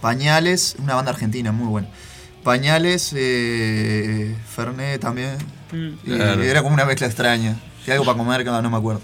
pañales, 0.00 0.76
una 0.78 0.94
banda 0.94 1.10
argentina 1.10 1.52
muy 1.52 1.66
buena. 1.68 1.88
Pañales, 2.44 3.12
eh, 3.16 4.34
Fernet 4.54 5.00
también. 5.00 5.36
Y 5.72 6.14
Claro. 6.14 6.42
Era 6.42 6.62
como 6.62 6.74
una 6.74 6.84
mezcla 6.84 7.06
extraña. 7.06 7.56
Y 7.86 7.90
algo 7.90 8.04
para 8.04 8.16
comer 8.16 8.44
que 8.44 8.50
no 8.50 8.70
me 8.70 8.76
acuerdo. 8.76 9.00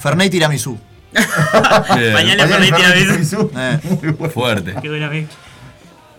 Fernet 0.00 0.28
y 0.28 0.30
tiramisú. 0.30 0.78
Pañales 1.88 2.46
Fernet 2.48 2.70
y 2.70 2.72
tiramisú. 2.72 3.50
Eh, 3.56 3.78
Muy 4.02 4.12
bueno. 4.12 4.32
Fuerte. 4.32 4.74
Qué 4.80 4.88
buena 4.88 5.08
mezcla. 5.08 5.36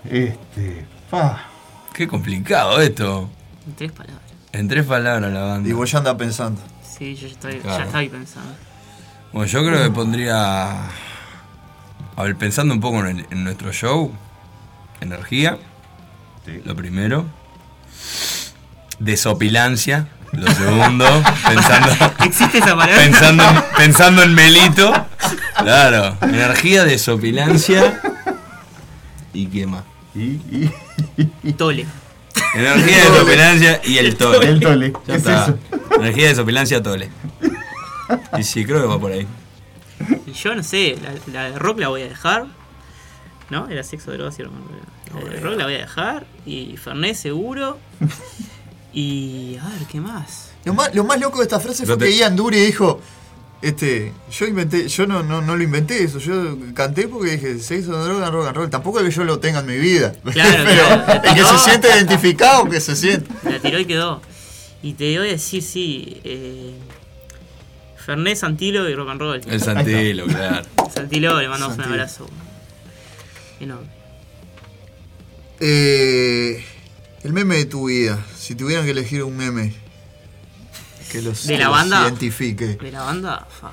Este. 0.10 0.86
fa. 1.10 1.46
Qué 1.94 2.08
complicado 2.08 2.80
esto. 2.80 3.30
En 3.66 3.74
tres 3.76 3.92
palabras. 3.92 4.22
En 4.58 4.68
tres 4.68 4.86
palabras 4.86 5.32
la 5.32 5.42
banda. 5.44 5.70
y 5.70 5.72
vos 5.74 5.92
ya 5.92 6.00
andás 6.00 6.16
pensando. 6.16 6.60
Sí, 6.98 7.16
yo 7.16 7.28
ya 7.28 7.34
estoy, 7.34 7.56
Claro. 7.60 7.78
ya 7.78 7.84
estaba 7.84 8.00
ahí 8.00 8.10
pensando. 8.10 8.50
Bueno, 9.32 9.46
yo 9.52 9.60
creo 9.66 9.84
que 9.84 9.92
pondría. 9.92 10.72
A 12.16 12.24
ver, 12.24 12.36
pensando 12.36 12.74
un 12.74 12.80
poco 12.80 13.00
en, 13.06 13.20
el- 13.20 13.28
en 13.30 13.44
nuestro 13.44 13.72
show, 13.72 14.12
energía, 15.02 15.58
Sí. 16.46 16.62
lo 16.66 16.76
primero. 16.76 17.26
Desopilancia, 19.00 20.08
lo 20.32 20.52
segundo. 20.54 21.06
pensando, 21.48 21.90
¿Existe 22.26 22.58
esa 22.58 22.76
palabra? 22.76 22.96
pensando, 22.98 23.44
en, 23.44 23.64
pensando 23.78 24.24
en 24.24 24.34
Melito. 24.34 24.92
Claro, 25.58 26.18
energía, 26.22 26.84
desopilancia. 26.84 28.02
¿Y 29.34 29.46
qué 29.48 29.68
más? 29.68 29.84
Y, 30.16 30.40
y 31.44 31.54
Tole. 31.54 31.86
Energía, 32.60 32.98
desopilancia 33.12 33.82
y 33.84 33.98
el 33.98 34.16
tole. 34.18 34.48
el 34.48 34.60
tole. 34.60 34.94
Ya 35.06 35.14
es 35.16 35.20
está. 35.20 35.44
eso. 35.46 35.58
Energía, 35.96 36.28
desopilancia, 36.30 36.82
tole. 36.84 37.10
Y 38.38 38.44
sí, 38.44 38.66
creo 38.66 38.82
que 38.82 38.88
va 38.88 39.00
por 39.00 39.12
ahí. 39.12 39.28
Y 40.26 40.32
yo 40.32 40.56
no 40.56 40.64
sé, 40.64 40.98
la, 41.02 41.14
la 41.34 41.52
de 41.52 41.60
rock 41.60 41.80
la 41.80 41.88
voy 41.90 42.02
a 42.04 42.08
dejar. 42.10 42.46
¿No? 43.50 43.68
Era 43.70 43.84
sexo, 43.84 44.12
drogas 44.12 44.38
y 44.40 44.44
rock. 44.44 44.54
La 45.24 45.30
de 45.30 45.40
rock 45.40 45.58
la 45.58 45.66
voy 45.66 45.76
a 45.76 45.80
dejar. 45.80 46.26
Y 46.46 46.78
Fernet 46.78 47.16
seguro. 47.16 47.78
Y. 48.94 49.58
A 49.62 49.68
ver, 49.70 49.88
¿qué 49.92 50.00
más? 50.00 50.52
Lo 50.66 50.74
más, 50.74 50.94
lo 50.96 51.04
más 51.04 51.20
loco 51.20 51.38
de 51.38 51.44
esta 51.44 51.60
frase 51.60 51.86
fue 51.86 51.98
te- 51.98 52.06
que 52.06 52.16
Ian 52.18 52.36
Dury 52.36 52.60
dijo, 52.60 53.00
este, 53.62 54.14
yo 54.32 54.46
inventé, 54.46 54.88
yo 54.88 55.08
no, 55.08 55.24
no, 55.24 55.42
no 55.42 55.58
lo 55.58 55.64
inventé 55.64 56.04
eso, 56.04 56.20
yo 56.20 56.58
canté 56.76 57.08
porque 57.08 57.32
dije, 57.32 57.60
sexo, 57.60 58.04
droga, 58.04 58.30
rock 58.30 58.48
and 58.48 58.56
roll. 58.56 58.70
Tampoco 58.70 59.00
es 59.00 59.06
que 59.06 59.12
yo 59.12 59.24
lo 59.24 59.40
tenga 59.40 59.60
en 59.60 59.66
mi 59.66 59.78
vida. 59.78 60.14
Claro, 60.32 60.64
Pero 60.66 60.86
claro. 60.86 61.24
el 61.24 61.36
que 61.36 61.44
se 61.44 61.58
siente 61.58 61.88
identificado, 61.88 62.70
que 62.70 62.80
se 62.80 62.96
siente. 62.96 63.30
La 63.44 63.60
tiró 63.60 63.80
y 63.80 63.86
quedó. 63.86 64.22
Y 64.84 64.94
te 64.94 65.18
voy 65.18 65.30
a 65.30 65.32
decir, 65.32 65.64
sí. 65.64 66.22
Eh, 66.24 66.74
Fernet, 68.06 68.38
Santilo 68.38 68.88
y 68.88 68.96
rock 68.96 69.10
and 69.10 69.20
roll. 69.20 69.42
El 69.48 69.62
Santilo, 69.62 70.26
claro. 70.26 70.66
Santilo, 70.94 71.42
le 71.42 71.50
mandamos 71.50 71.78
un 71.78 71.84
abrazo. 71.84 72.30
Enorme. 73.60 73.88
Eh, 75.60 76.64
el 77.24 77.34
meme 77.34 77.56
de 77.58 77.66
tu 77.66 77.88
vida, 77.88 78.24
si 78.38 78.54
tuvieran 78.54 78.86
que 78.86 78.92
elegir 78.92 79.24
un 79.24 79.36
meme 79.36 79.74
que 81.12 81.22
los, 81.22 81.48
¿De 81.48 81.58
la 81.58 81.66
los 81.66 81.74
banda? 81.74 82.02
identifique. 82.04 82.66
De 82.82 82.92
la 82.92 83.02
banda, 83.04 83.48
fa. 83.62 83.72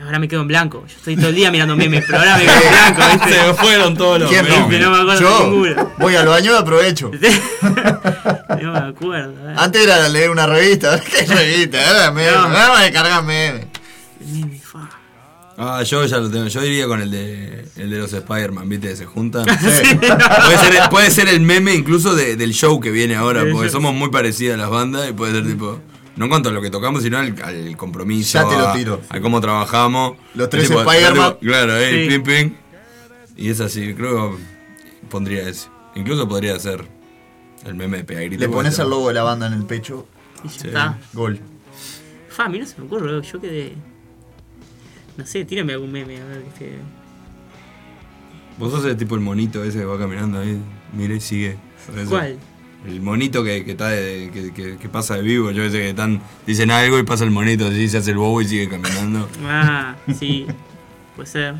Ahora 0.00 0.20
me 0.20 0.28
quedo 0.28 0.42
en 0.42 0.46
blanco. 0.48 0.84
Yo 0.86 0.94
estoy 0.96 1.16
todo 1.16 1.28
el 1.30 1.34
día 1.34 1.50
mirando 1.50 1.74
memes, 1.76 2.04
pero 2.06 2.18
ahora 2.20 2.36
me 2.36 2.44
quedo 2.44 2.54
en 2.54 2.94
blanco, 2.94 3.02
¿viste? 3.24 3.40
Se 3.40 3.46
me 3.48 3.54
fueron 3.54 3.96
todos 3.96 4.20
los 4.20 4.30
¿Quién 4.30 4.48
no? 4.48 4.68
Viste, 4.68 4.78
no 4.84 4.90
me 4.92 4.96
acuerdo 5.00 5.12
de 5.12 5.20
Yo 5.20 5.50
ninguno. 5.50 5.92
voy 5.98 6.14
al 6.14 6.26
baño 6.28 6.52
y 6.52 6.56
aprovecho. 6.56 7.10
no 8.62 8.72
me 8.72 8.78
acuerdo. 8.78 9.50
eh. 9.50 9.54
Antes 9.56 9.82
era 9.82 10.08
leer 10.08 10.30
una 10.30 10.46
revista. 10.46 11.00
¿Qué 11.10 11.26
revista? 11.26 11.78
Era 11.90 12.12
meme. 12.12 12.30
No. 12.30 12.42
Vamos 12.48 12.78
a 12.78 12.82
descargar 12.82 13.24
meme. 13.24 13.66
Meme, 14.20 14.57
fa. 14.57 14.57
Ah, 15.60 15.82
yo 15.82 16.04
ya 16.06 16.18
lo 16.18 16.30
tengo. 16.30 16.46
Yo 16.46 16.64
iría 16.64 16.86
con 16.86 17.00
el 17.02 17.10
de, 17.10 17.64
el 17.76 17.90
de 17.90 17.98
los 17.98 18.12
Spider-Man, 18.12 18.68
¿viste? 18.68 18.94
Se 18.94 19.06
juntan. 19.06 19.44
puede, 19.60 20.58
ser, 20.58 20.88
puede 20.90 21.10
ser 21.10 21.28
el 21.28 21.40
meme 21.40 21.74
incluso 21.74 22.14
de- 22.14 22.36
del 22.36 22.52
show 22.54 22.78
que 22.80 22.92
viene 22.92 23.16
ahora, 23.16 23.44
porque 23.52 23.68
somos 23.68 23.92
muy 23.92 24.08
parecidas 24.10 24.56
las 24.56 24.70
bandas 24.70 25.10
y 25.10 25.12
puede 25.12 25.32
ser 25.32 25.46
tipo. 25.46 25.80
No 26.16 26.24
en 26.26 26.30
cuanto 26.30 26.48
a 26.48 26.52
lo 26.52 26.60
que 26.62 26.70
tocamos, 26.70 27.02
sino 27.02 27.18
al, 27.18 27.34
al 27.42 27.76
compromiso. 27.76 28.38
Ya 28.40 28.48
te 28.48 28.56
lo 28.56 28.68
a- 28.68 28.72
tiro. 28.72 29.00
A, 29.08 29.20
cómo 29.20 29.40
trabajamos. 29.40 30.16
Los 30.34 30.48
tres 30.48 30.70
Spider-Man. 30.70 31.36
Claro, 31.40 31.76
eh, 31.76 32.04
Sí. 32.08 32.08
ping, 32.18 32.22
ping. 32.22 32.50
Y 33.36 33.50
es 33.50 33.60
así, 33.60 33.94
creo 33.94 34.36
que 34.36 34.42
pondría 35.08 35.48
ese. 35.48 35.68
Incluso 35.96 36.28
podría 36.28 36.56
ser 36.60 36.84
el 37.64 37.74
meme 37.74 37.98
de 37.98 38.04
Pegagrito. 38.04 38.40
Le 38.40 38.48
pones 38.48 38.78
el 38.78 38.88
logo 38.90 39.08
de 39.08 39.14
la 39.14 39.22
banda 39.24 39.46
en 39.48 39.54
el 39.54 39.64
pecho. 39.64 40.06
Y 40.44 40.48
ya 40.48 40.54
Sí. 40.60 40.66
está. 40.68 40.98
Gol. 41.14 41.40
Fa, 42.28 42.44
a 42.44 42.48
mí 42.48 42.60
no 42.60 42.66
se 42.66 42.78
me 42.78 42.86
ocurre, 42.86 43.20
yo 43.22 43.40
quedé. 43.40 43.74
No 45.18 45.26
sé, 45.26 45.44
tírame 45.44 45.74
algún 45.74 45.92
meme, 45.92 46.20
a 46.20 46.24
ver, 46.24 46.42
que 46.58 46.78
Vos 48.56 48.72
sos 48.72 48.84
el 48.86 48.96
tipo 48.96 49.14
el 49.14 49.20
monito 49.20 49.62
ese 49.62 49.78
que 49.80 49.84
va 49.84 49.98
caminando 49.98 50.40
ahí, 50.40 50.58
mira 50.92 51.14
y 51.14 51.20
sigue. 51.20 51.56
Ese. 51.94 52.06
¿Cuál? 52.06 52.38
El 52.86 53.00
monito 53.00 53.42
que, 53.44 53.64
que, 53.64 53.72
está 53.72 53.88
de- 53.88 54.30
que, 54.32 54.52
que- 54.54 54.76
que 54.78 54.88
pasa 54.88 55.16
de 55.16 55.22
vivo, 55.22 55.50
yo 55.50 55.64
sé 55.64 55.72
que 55.72 55.90
están, 55.90 56.22
dicen 56.46 56.70
algo 56.70 56.98
y 56.98 57.02
pasa 57.02 57.24
el 57.24 57.30
monito, 57.30 57.66
así 57.66 57.88
se 57.88 57.98
hace 57.98 58.12
el 58.12 58.16
bobo 58.18 58.40
y 58.40 58.46
sigue 58.46 58.68
caminando. 58.68 59.28
Ah, 59.44 59.96
sí, 60.18 60.46
puede 61.16 61.28
ser. 61.28 61.54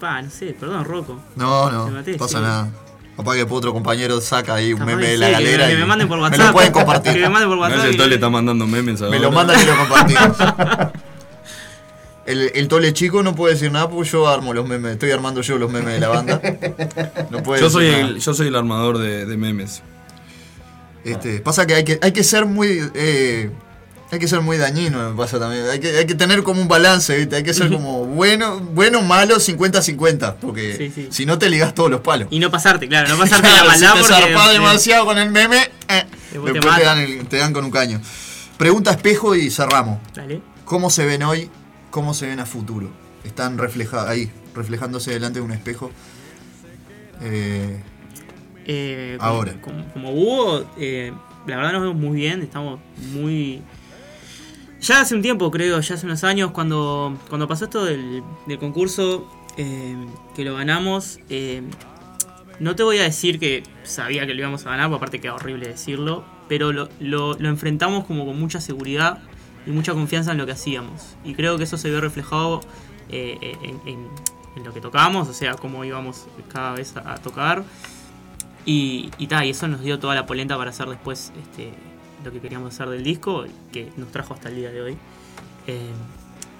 Pa, 0.00 0.22
no 0.22 0.30
sé, 0.30 0.56
perdón, 0.58 0.84
Rocco. 0.84 1.20
No, 1.36 1.70
no, 1.70 1.90
maté, 1.90 2.14
pasa 2.14 2.38
sí. 2.38 2.42
nada. 2.44 2.70
Capaz 3.16 3.34
que 3.34 3.42
otro 3.48 3.72
compañero 3.72 4.20
saca 4.20 4.54
ahí 4.54 4.72
un 4.72 4.78
Capaz 4.80 4.92
meme 4.92 5.06
de 5.08 5.18
la 5.18 5.30
galera 5.30 5.66
que 5.68 5.74
y 5.74 5.76
me 5.76 5.84
manden 5.84 6.08
por 6.08 6.16
me 6.16 6.22
WhatsApp. 6.24 6.46
lo 6.46 6.52
pueden 6.52 6.72
compartir. 6.72 7.12
Que 7.14 7.20
me 7.20 7.28
manden 7.28 7.48
por 7.48 7.58
No 7.58 7.62
WhatsApp. 7.62 7.92
y- 7.92 7.96
Tole 7.96 8.14
está 8.14 8.30
mandando 8.30 8.66
memes 8.66 9.00
ahora. 9.02 9.10
Me 9.16 9.20
lo 9.22 9.30
mandan 9.32 9.60
y 9.60 9.64
lo 9.66 9.76
compartimos. 9.76 10.36
El, 12.24 12.52
el 12.54 12.68
tole 12.68 12.92
chico 12.92 13.22
no 13.24 13.34
puede 13.34 13.54
decir 13.54 13.72
nada 13.72 13.88
porque 13.90 14.08
yo 14.08 14.28
armo 14.28 14.54
los 14.54 14.66
memes. 14.68 14.92
Estoy 14.92 15.10
armando 15.10 15.40
yo 15.40 15.58
los 15.58 15.70
memes 15.72 15.94
de 15.94 16.00
la 16.00 16.08
banda. 16.08 16.40
No 17.30 17.42
puede 17.42 17.60
Yo 17.60 17.66
decir 17.66 17.70
soy, 17.70 17.86
nada. 17.90 17.98
el, 18.00 18.20
yo 18.20 18.34
soy 18.34 18.46
el 18.48 18.54
armador 18.56 18.98
de, 18.98 19.26
de 19.26 19.36
memes. 19.36 19.82
Este, 21.04 21.40
pasa 21.40 21.66
que 21.66 21.74
hay 21.74 21.84
que, 21.84 21.98
hay 22.00 22.12
que 22.12 22.22
ser 22.22 22.46
muy. 22.46 22.90
eh, 22.94 23.50
hay 24.12 24.18
que 24.18 24.28
ser 24.28 24.40
muy 24.42 24.58
dañino, 24.58 25.10
me 25.10 25.16
pasa 25.16 25.38
también. 25.40 25.64
Hay 25.70 25.80
que, 25.80 25.96
hay 25.96 26.06
que 26.06 26.14
tener 26.14 26.42
como 26.42 26.60
un 26.60 26.68
balance, 26.68 27.16
¿viste? 27.16 27.34
Hay 27.36 27.42
que 27.42 27.54
ser 27.54 27.70
como 27.70 28.04
bueno, 28.06 28.60
bueno, 28.60 29.00
malo, 29.02 29.36
50-50. 29.36 30.34
Porque 30.40 30.76
Sí, 30.76 30.92
sí. 30.94 31.08
si 31.10 31.26
no 31.26 31.38
te 31.38 31.48
ligas 31.50 31.74
todos 31.74 31.90
los 31.90 32.02
palos. 32.02 32.28
Y 32.30 32.38
no 32.38 32.50
pasarte, 32.50 32.86
claro, 32.88 33.08
no 33.08 33.16
pasarte 33.16 33.48
la 33.48 33.54
Claro, 33.62 33.64
si 33.72 33.80
maldad 33.80 33.94
te 33.94 33.98
porque. 34.00 34.14
zarpás 34.14 34.48
eh, 34.50 34.52
demasiado 34.52 35.04
con 35.06 35.18
el 35.18 35.30
meme, 35.30 35.56
eh, 35.88 36.04
Después 36.30 36.30
te 36.30 36.38
después 36.52 36.52
te, 36.52 36.68
matan. 36.68 36.84
dan 36.84 36.98
el- 36.98 37.26
te 37.26 37.36
dan 37.38 37.52
con 37.52 37.64
un 37.64 37.70
caño. 37.70 38.00
Pregunta 38.58 38.90
espejo 38.92 39.34
y 39.34 39.50
cerramos. 39.50 39.98
Dale. 40.14 40.40
¿Cómo 40.66 40.88
se 40.90 41.04
ven 41.06 41.22
hoy? 41.24 41.50
¿Cómo 41.92 42.12
se 42.14 42.26
ven 42.26 42.40
a 42.40 42.46
futuro? 42.46 42.90
Están 43.22 43.56
reflejados 43.58 44.08
ahí, 44.08 44.28
reflejándose 44.54 45.12
delante 45.12 45.38
de 45.38 45.44
un 45.44 45.52
espejo. 45.52 45.92
Eh, 47.20 47.80
Eh, 48.64 49.16
Ahora. 49.20 49.60
Como, 49.60 49.84
como 49.92 50.10
Hugo, 50.12 50.64
eh, 50.78 51.12
la 51.46 51.56
verdad 51.56 51.72
nos 51.72 51.82
vemos 51.82 51.96
muy 51.96 52.16
bien, 52.16 52.42
estamos 52.42 52.80
muy... 53.12 53.60
Ya 54.80 55.00
hace 55.00 55.14
un 55.14 55.22
tiempo, 55.22 55.50
creo, 55.50 55.78
ya 55.80 55.94
hace 55.94 56.06
unos 56.06 56.24
años, 56.24 56.50
cuando, 56.52 57.16
cuando 57.28 57.46
pasó 57.46 57.64
esto 57.66 57.84
del, 57.84 58.22
del 58.46 58.58
concurso, 58.58 59.28
eh, 59.56 59.94
que 60.34 60.44
lo 60.44 60.54
ganamos, 60.56 61.18
eh, 61.28 61.62
no 62.58 62.74
te 62.76 62.82
voy 62.82 62.98
a 62.98 63.02
decir 63.02 63.38
que 63.38 63.62
sabía 63.84 64.26
que 64.26 64.34
lo 64.34 64.40
íbamos 64.40 64.64
a 64.66 64.70
ganar, 64.70 64.86
porque 64.88 64.96
aparte 64.96 65.20
queda 65.20 65.34
horrible 65.34 65.68
decirlo, 65.68 66.24
pero 66.48 66.72
lo, 66.72 66.88
lo- 67.00 67.34
lo 67.34 67.48
enfrentamos 67.48 68.04
como 68.06 68.24
con 68.26 68.38
mucha 68.40 68.60
seguridad 68.60 69.18
y 69.66 69.70
mucha 69.70 69.92
confianza 69.92 70.32
en 70.32 70.38
lo 70.38 70.46
que 70.46 70.52
hacíamos. 70.52 71.16
Y 71.24 71.34
creo 71.34 71.56
que 71.58 71.64
eso 71.64 71.76
se 71.76 71.88
vio 71.90 72.00
reflejado 72.00 72.60
eh, 73.08 73.56
en, 73.62 73.80
en- 73.86 74.08
lo 74.64 74.74
que 74.74 74.80
tocábamos, 74.82 75.28
o 75.28 75.32
sea, 75.32 75.54
cómo 75.54 75.82
íbamos 75.82 76.26
cada 76.52 76.72
vez 76.72 76.94
a, 76.96 77.14
tocar. 77.16 77.64
Y, 78.66 79.10
y, 79.16 79.26
ta, 79.26 79.44
y 79.46 79.50
eso 79.50 79.66
nos 79.66 79.80
dio 79.80 79.98
toda 79.98 80.14
la 80.14 80.26
polenta 80.26 80.56
para 80.58 80.70
hacer 80.70 80.88
después 80.88 81.32
este, 81.40 81.72
lo 82.22 82.30
que 82.32 82.40
queríamos 82.40 82.74
hacer 82.74 82.88
del 82.90 83.02
disco, 83.02 83.44
que 83.72 83.90
nos 83.96 84.10
trajo 84.12 84.34
hasta 84.34 84.50
el 84.50 84.56
día 84.56 84.70
de 84.70 84.82
hoy. 84.82 84.96
Eh, 85.66 85.90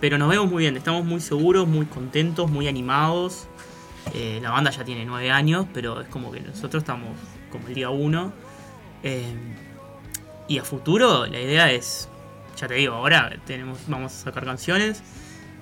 pero 0.00 0.16
nos 0.18 0.28
vemos 0.30 0.50
muy 0.50 0.62
bien, 0.62 0.76
estamos 0.76 1.04
muy 1.04 1.20
seguros, 1.20 1.68
muy 1.68 1.84
contentos, 1.86 2.50
muy 2.50 2.66
animados. 2.66 3.46
Eh, 4.14 4.40
la 4.42 4.50
banda 4.50 4.70
ya 4.70 4.84
tiene 4.84 5.04
nueve 5.04 5.30
años, 5.30 5.66
pero 5.72 6.00
es 6.00 6.08
como 6.08 6.32
que 6.32 6.40
nosotros 6.40 6.82
estamos 6.82 7.10
como 7.50 7.68
el 7.68 7.74
día 7.74 7.90
uno. 7.90 8.32
Eh, 9.02 9.34
y 10.48 10.58
a 10.58 10.64
futuro 10.64 11.26
la 11.26 11.40
idea 11.40 11.70
es, 11.70 12.08
ya 12.56 12.68
te 12.68 12.74
digo, 12.74 12.94
ahora 12.94 13.30
tenemos, 13.46 13.78
vamos 13.86 14.12
a 14.12 14.16
sacar 14.24 14.44
canciones. 14.44 15.02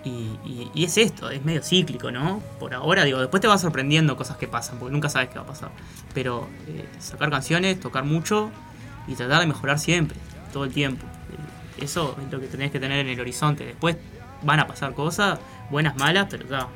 Y, 0.03 0.39
y- 0.75 0.85
es 0.85 0.97
esto, 0.97 1.29
es 1.31 1.45
medio 1.45 1.63
cíclico, 1.63 2.11
¿no? 2.11 2.41
Por 2.59 2.73
ahora, 2.73 3.05
digo, 3.05 3.19
después 3.21 3.41
te 3.43 3.49
va 3.49 3.59
sorprendiendo 3.59 4.17
cosas 4.17 4.39
que 4.39 4.49
pasan, 4.49 4.79
porque 4.79 4.93
nunca 4.95 5.11
sabes 5.11 5.29
qué 5.29 5.35
va 5.37 5.43
a 5.45 5.47
pasar. 5.47 5.71
Pero 6.15 6.49
eh, 6.69 6.87
sacar 6.99 7.29
canciones, 7.31 7.79
tocar 7.81 8.05
mucho 8.05 8.51
y 9.07 9.15
tratar 9.15 9.41
de 9.41 9.47
mejorar 9.47 9.79
siempre, 9.79 10.17
todo 10.55 10.65
el 10.65 10.73
tiempo. 10.73 11.05
Eh, 11.79 11.85
Eso 11.85 12.17
es 12.25 12.33
lo 12.33 12.41
que 12.41 12.47
tenés 12.47 12.71
que 12.71 12.81
tener 12.81 13.01
en 13.01 13.09
el 13.09 13.21
horizonte. 13.21 13.67
Después 13.67 13.97
van 14.43 14.61
a 14.61 14.67
pasar 14.67 14.95
cosas, 14.95 15.39
buenas, 15.71 15.97
malas, 15.97 16.29
pero 16.31 16.49
ya, 16.49 16.67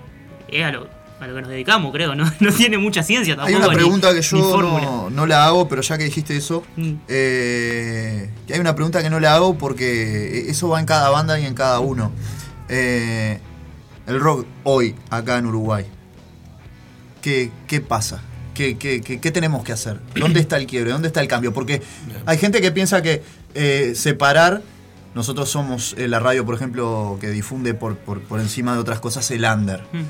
es 0.48 0.64
a 0.64 0.70
lo, 0.72 0.86
a 1.20 1.26
lo 1.26 1.34
que 1.34 1.40
nos 1.42 1.50
dedicamos, 1.50 1.92
creo. 1.92 2.14
No, 2.14 2.24
no 2.40 2.52
tiene 2.52 2.76
mucha 2.78 3.02
ciencia 3.02 3.34
hay 3.34 3.38
tampoco. 3.38 3.58
una 3.58 3.68
ni- 3.68 3.74
pregunta 3.74 4.12
que 4.14 4.22
yo 4.22 4.62
no, 4.62 5.10
no 5.10 5.26
la 5.26 5.46
hago, 5.46 5.68
pero 5.68 5.82
ya 5.82 5.96
que 5.98 6.04
dijiste 6.04 6.36
eso, 6.36 6.64
Mm. 6.76 6.92
eh, 7.08 8.30
que 8.46 8.54
hay 8.54 8.60
una 8.60 8.74
pregunta 8.74 9.02
que 9.02 9.10
no 9.10 9.20
la 9.20 9.34
hago 9.34 9.56
porque 9.56 10.46
eso 10.48 10.68
va 10.68 10.80
en 10.80 10.86
cada 10.86 11.08
banda 11.10 11.38
y 11.38 11.46
en 11.46 11.54
cada 11.54 11.80
uno. 11.80 12.12
Eh, 12.68 13.38
el 14.06 14.20
rock 14.20 14.46
hoy, 14.64 14.94
acá 15.10 15.38
en 15.38 15.46
Uruguay, 15.46 15.86
¿qué, 17.22 17.50
qué 17.66 17.80
pasa? 17.80 18.20
¿Qué, 18.54 18.76
qué, 18.78 19.00
qué- 19.00 19.20
qué 19.20 19.30
tenemos 19.30 19.64
que 19.64 19.72
hacer? 19.72 20.00
¿Dónde 20.14 20.40
está 20.40 20.56
el 20.56 20.66
quiebre? 20.66 20.90
¿Dónde 20.92 21.08
está 21.08 21.20
el 21.20 21.28
cambio? 21.28 21.52
Porque 21.52 21.82
hay 22.26 22.38
gente 22.38 22.60
que 22.60 22.70
piensa 22.70 23.02
que 23.02 23.22
eh, 23.54 23.92
separar, 23.96 24.62
nosotros 25.14 25.48
somos 25.50 25.94
eh, 25.98 26.06
la 26.08 26.20
radio, 26.20 26.44
por 26.44 26.54
ejemplo, 26.54 27.18
que 27.20 27.30
difunde 27.30 27.74
por, 27.74 27.96
por, 27.96 28.20
por 28.20 28.40
encima 28.40 28.74
de 28.74 28.78
otras 28.80 29.00
cosas 29.00 29.28
el 29.30 29.44
under. 29.44 29.80
Mm. 29.92 30.02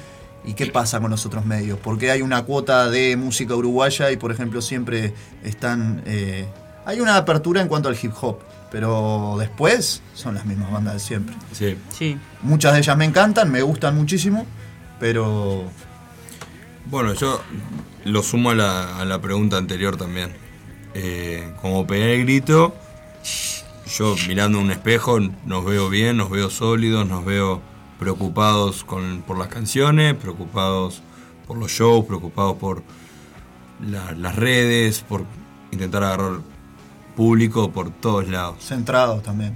¿Y 0.47 0.55
qué 0.55 0.67
pasa 0.67 1.01
con 1.01 1.11
los 1.11 1.25
otros 1.27 1.45
medios? 1.47 1.79
Porque 1.79 2.11
hay 2.11 2.21
una 2.23 2.43
cuota 2.43 2.91
de 2.91 3.17
música 3.17 3.55
uruguaya 3.55 4.11
y, 4.11 4.17
por 4.17 4.31
ejemplo, 4.33 4.61
siempre 4.61 5.15
están... 5.43 6.03
eh, 6.07 6.47
hay 6.87 7.01
una 7.01 7.17
apertura 7.17 7.63
en 7.63 7.69
cuanto 7.69 7.89
al 7.89 7.97
hip 8.01 8.13
hop, 8.21 8.41
pero 8.71 9.37
después 9.39 10.03
son 10.13 10.35
las 10.35 10.45
mismas 10.45 10.71
bandas 10.71 10.95
de 10.95 11.01
siempre. 11.01 11.35
Sí. 11.53 11.77
Sí. 11.89 12.19
Muchas 12.43 12.75
de 12.75 12.81
ellas 12.81 12.97
me 12.97 13.07
encantan, 13.07 13.51
me 13.51 13.63
gustan 13.63 13.97
muchísimo, 13.97 14.47
pero 15.01 15.65
Bueno, 16.85 17.15
yo 17.15 17.41
lo 18.05 18.23
sumo 18.23 18.51
a 18.51 18.55
la, 18.55 18.99
a 18.99 19.05
la 19.07 19.21
pregunta 19.21 19.57
anterior 19.57 19.97
también. 19.97 20.37
Eh, 20.95 21.53
como 21.63 21.87
pegué 21.87 22.15
el 22.17 22.25
grito, 22.25 22.75
yo 23.87 24.15
mirando 24.29 24.59
un 24.61 24.71
espejo 24.71 25.19
nos 25.47 25.65
veo 25.65 25.89
bien, 25.89 26.17
nos 26.19 26.31
veo 26.31 26.51
sólidos, 26.51 27.07
nos 27.09 27.25
veo 27.25 27.63
preocupados 27.99 28.85
con, 28.85 29.23
por 29.27 29.39
las 29.39 29.49
canciones, 29.49 30.15
preocupados 30.15 31.03
por 31.47 31.57
los 31.59 31.71
shows, 31.71 32.05
preocupados 32.07 32.57
por 32.57 32.83
la- 33.87 34.13
las 34.13 34.37
redes, 34.37 35.01
por 35.01 35.25
intentar 35.73 36.03
agarrar 36.05 36.41
público 37.17 37.71
por 37.71 37.91
todos 37.91 38.29
lados. 38.29 38.57
centrados 38.61 39.23
también. 39.23 39.55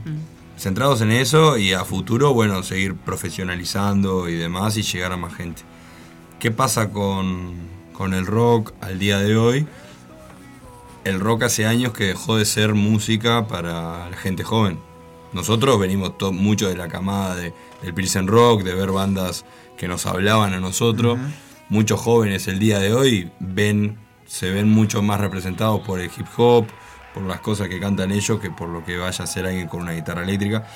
Centrados 0.57 1.01
en 1.01 1.13
eso 1.13 1.57
y 1.57 1.73
a 1.73 1.85
futuro, 1.85 2.35
bueno, 2.35 2.63
seguir 2.63 2.95
profesionalizando 2.97 4.29
y 4.29 4.35
demás 4.37 4.77
y 4.77 4.83
llegar 4.83 5.13
a 5.13 5.17
más 5.17 5.35
gente. 5.35 5.63
¿Qué 6.41 6.51
pasa 6.51 6.91
con, 6.91 7.55
con 7.93 8.13
el 8.15 8.27
rock 8.27 8.73
al 8.81 8.99
día 8.99 9.19
de 9.19 9.37
hoy? 9.37 9.67
El 11.05 11.21
rock 11.21 11.45
hace 11.45 11.65
años 11.67 11.93
que 11.93 12.05
dejó 12.05 12.37
de 12.37 12.45
ser 12.45 12.75
música 12.75 13.47
para 13.47 14.09
la 14.11 14.17
gente 14.17 14.45
joven. 14.45 14.79
Nosotros 15.33 15.79
venimos 15.79 16.13
mucho 16.33 16.69
de 16.69 16.77
la 16.77 16.89
camada 16.89 17.35
de, 17.37 17.53
del 17.83 17.95
Pilsen 17.95 18.27
Rock, 18.27 18.63
de 18.63 18.75
ver 18.75 18.91
bandas 18.91 19.45
que 19.77 19.89
nos 19.89 20.07
hablaban 20.07 20.53
a 20.55 20.61
nosotros. 20.61 21.19
Muchos 21.69 22.01
jóvenes 22.01 22.49
el 22.49 22.59
día 22.59 22.79
de 22.79 22.93
hoy 22.93 23.31
ven, 23.41 23.99
se 24.27 24.51
ven 24.51 24.69
mucho 24.69 25.03
más 25.03 25.21
representados 25.21 25.81
por 25.81 26.01
el 26.01 26.07
hip 26.07 26.27
hop, 26.37 26.67
por 27.15 27.23
las 27.25 27.41
cosas 27.41 27.69
que 27.69 27.81
cantan 27.81 28.11
ellos, 28.11 28.41
que 28.41 28.51
por 28.51 28.69
lo 28.69 28.85
que 28.85 28.97
vaya 28.97 29.21
a 29.21 29.25
hacer 29.25 29.47
alguien 29.47 29.69
con 29.69 29.83
una 29.83 29.93
guitarra 29.93 30.23
eléctrica. 30.23 30.67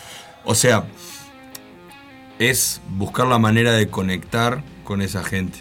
O 0.44 0.55
sea, 0.55 0.84
es 2.38 2.80
buscar 2.88 3.26
la 3.26 3.38
manera 3.38 3.72
de 3.72 3.88
conectar 3.88 4.62
con 4.84 5.03
esa 5.03 5.24
gente. 5.24 5.61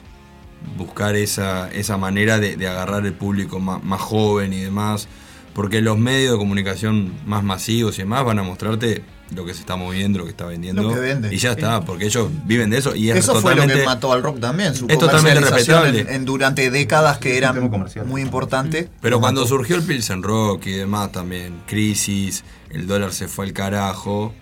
Buscar 0.78 1.16
esa, 1.16 1.72
esa 1.72 1.98
manera 1.98 2.40
de, 2.40 2.56
de 2.56 2.68
agarrar 2.68 3.06
el 3.06 3.14
público 3.14 3.60
más, 3.60 3.84
más 3.84 4.02
joven 4.02 4.54
y 4.54 4.60
demás. 4.60 5.08
Porque 5.54 5.82
los 5.82 5.98
medios 5.98 6.34
de 6.34 6.38
comunicación 6.38 7.14
más 7.26 7.44
masivos 7.44 7.98
y 7.98 8.04
demás 8.04 8.24
van 8.24 8.40
a 8.40 8.44
mostrarte 8.44 9.04
lo 9.36 9.46
que 9.46 9.54
se 9.54 9.62
está 9.62 9.76
moviendo, 9.76 10.20
lo 10.20 10.26
que 10.26 10.32
está 10.32 10.46
vendiendo. 10.46 10.84
Lo 10.84 10.94
que 10.94 11.00
vende, 11.00 11.34
y 11.34 11.38
ya 11.38 11.52
está, 11.52 11.82
porque 11.86 12.06
ellos 12.06 12.30
viven 12.46 12.70
de 12.70 12.78
eso 12.78 12.96
y 12.96 13.10
es 13.10 13.18
Eso 13.18 13.36
fue 13.42 13.56
lo 13.56 13.66
que 13.66 13.84
mató 13.86 14.12
al 14.12 14.22
rock 14.24 14.40
también, 14.40 14.76
su 14.76 14.88
es 14.88 14.98
totalmente 15.00 15.40
en- 15.40 15.46
respetable. 15.46 16.06
en- 16.10 16.26
durante 16.26 16.70
décadas 16.70 17.18
que 17.18 17.38
era 17.38 17.54
muy 18.06 18.22
importante. 18.22 18.90
Pero 19.02 19.20
cuando 19.20 19.46
surgió 19.48 19.76
el 19.76 19.84
Pilsen 19.84 20.22
Rock 20.24 20.68
y 20.68 20.72
demás 20.74 21.12
también, 21.12 21.62
crisis, 21.66 22.44
el 22.70 22.88
dólar 22.88 23.14
se 23.14 23.28
fue 23.28 23.46
al 23.46 23.54
carajo. 23.54 24.34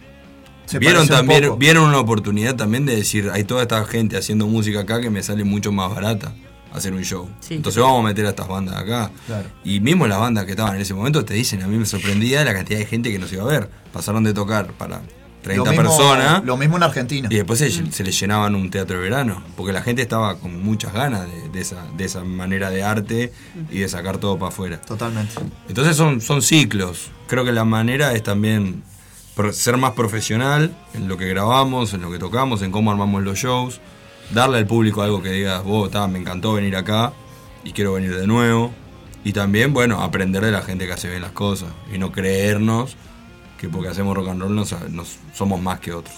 Se 0.66 0.78
vieron 0.78 1.02
un 1.04 1.08
también, 1.08 1.58
vieron 1.58 1.86
una 1.90 2.00
oportunidad 2.00 2.56
también 2.56 2.86
de 2.86 2.96
decir, 2.96 3.30
hay 3.34 3.44
toda 3.44 3.64
esta 3.64 3.84
gente 3.86 4.18
haciendo 4.18 4.46
música 4.46 4.82
acá 4.82 5.02
que 5.02 5.10
me 5.10 5.24
sale 5.24 5.44
mucho 5.44 5.72
más 5.72 5.90
barata 5.94 6.34
hacer 6.72 6.94
un 6.94 7.04
show. 7.04 7.28
Sí. 7.40 7.56
Entonces 7.56 7.82
vamos 7.82 8.02
a 8.02 8.08
meter 8.08 8.28
a 8.28 8.30
estas 8.30 8.48
bandas 8.48 8.76
acá. 8.76 9.10
Claro. 9.26 9.48
Y 9.64 9.80
mismo 9.80 10.06
las 10.06 10.20
bandas 10.20 10.46
que 10.46 10.52
estaban 10.52 10.76
en 10.76 10.82
ese 10.82 10.94
momento 10.94 11.26
te 11.26 11.34
dicen, 11.34 11.64
a 11.64 11.68
mí 11.68 11.76
me 11.78 11.88
sorprendía 11.88 12.44
la 12.46 12.54
cantidad 12.54 12.78
de 12.78 12.86
gente 12.86 13.12
que 13.12 13.18
nos 13.18 13.34
iba 13.34 13.42
a 13.42 13.48
ver. 13.48 13.70
Pasaron 13.94 14.24
de 14.24 14.34
tocar 14.34 14.74
para 14.74 15.02
30 15.42 15.64
lo 15.64 15.72
mismo, 15.72 15.98
personas 15.98 16.44
Lo 16.44 16.58
mismo 16.58 16.78
en 16.78 16.84
Argentina. 16.84 17.28
y 17.32 17.36
después 17.36 17.60
se, 17.60 17.92
se 17.92 18.04
les 18.04 18.20
llenaban 18.20 18.56
un 18.56 18.70
teatro 18.70 18.98
de 18.98 19.04
verano. 19.04 19.42
Porque 19.56 19.72
la 19.72 19.82
gente 19.82 20.02
estaba 20.02 20.38
con 20.38 20.62
muchas 20.64 20.94
ganas 20.94 21.28
de, 21.28 21.50
de 21.50 21.62
esa, 21.62 21.86
de 21.98 22.06
esa 22.06 22.24
manera 22.24 22.70
de 22.70 22.84
arte 22.84 23.32
y 23.72 23.80
de 23.80 23.90
sacar 23.90 24.18
todo 24.18 24.38
para 24.38 24.50
afuera. 24.50 24.82
Totalmente. 24.82 25.34
Entonces 25.68 25.96
son, 25.96 26.22
son 26.22 26.42
ciclos. 26.42 27.10
Creo 27.28 27.46
que 27.46 27.52
la 27.52 27.66
manera 27.66 28.14
es 28.14 28.24
también 28.24 28.84
ser 29.54 29.78
más 29.78 29.94
profesional 29.94 30.76
en 30.94 31.08
lo 31.08 31.18
que 31.18 31.28
grabamos, 31.28 31.94
en 31.94 32.02
lo 32.02 32.12
que 32.12 32.20
tocamos, 32.20 32.62
en 32.62 32.72
cómo 32.72 32.92
armamos 32.92 33.24
los 33.24 33.38
shows. 33.38 33.80
Darle 34.34 34.58
al 34.58 34.68
público 34.68 35.02
algo 35.02 35.24
que 35.24 35.32
digas, 35.32 35.64
vos, 35.64 35.90
ta, 35.90 36.08
me 36.08 36.20
encantó 36.20 36.54
venir 36.54 36.76
acá 36.76 37.14
y 37.64 37.72
quiero 37.72 37.94
venir 37.94 38.16
de 38.16 38.28
nuevo. 38.28 38.72
Y 39.24 39.34
también, 39.34 39.74
bueno, 39.74 40.02
aprender 40.02 40.44
de 40.44 40.52
la 40.52 40.62
gente 40.62 40.86
que 40.86 40.94
hace 40.94 41.10
bien 41.10 41.22
las 41.22 41.32
cosas 41.32 41.70
y 41.94 41.98
no 41.98 42.12
creernos 42.12 42.96
que 43.60 43.68
porque 43.70 43.90
hacemos 43.90 44.16
rock 44.16 44.30
and 44.30 44.42
roll 44.42 44.56
nos, 44.56 44.74
nos- 44.90 45.18
somos 45.34 45.62
más 45.62 45.80
que 45.80 45.92
otros. 45.94 46.16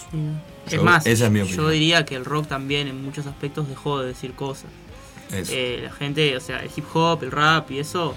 Es 0.68 0.74
Yo- 0.74 0.84
más, 0.84 1.06
esa 1.08 1.26
es 1.26 1.32
mi 1.32 1.40
yo 1.40 1.46
opinión. 1.46 1.72
diría 1.72 2.06
que 2.06 2.16
el 2.16 2.24
rock 2.26 2.48
también 2.48 2.88
en 2.88 3.04
muchos 3.04 3.26
aspectos 3.26 3.68
dejó 3.68 4.00
de 4.00 4.10
decir 4.10 4.34
cosas. 4.34 4.70
Eh, 5.32 5.80
la 5.84 5.92
gente, 5.92 6.36
o 6.36 6.40
sea, 6.42 6.60
el 6.60 6.70
hip 6.76 6.86
hop, 6.94 7.24
el 7.24 7.32
rap 7.32 7.72
y 7.72 7.80
eso, 7.80 8.14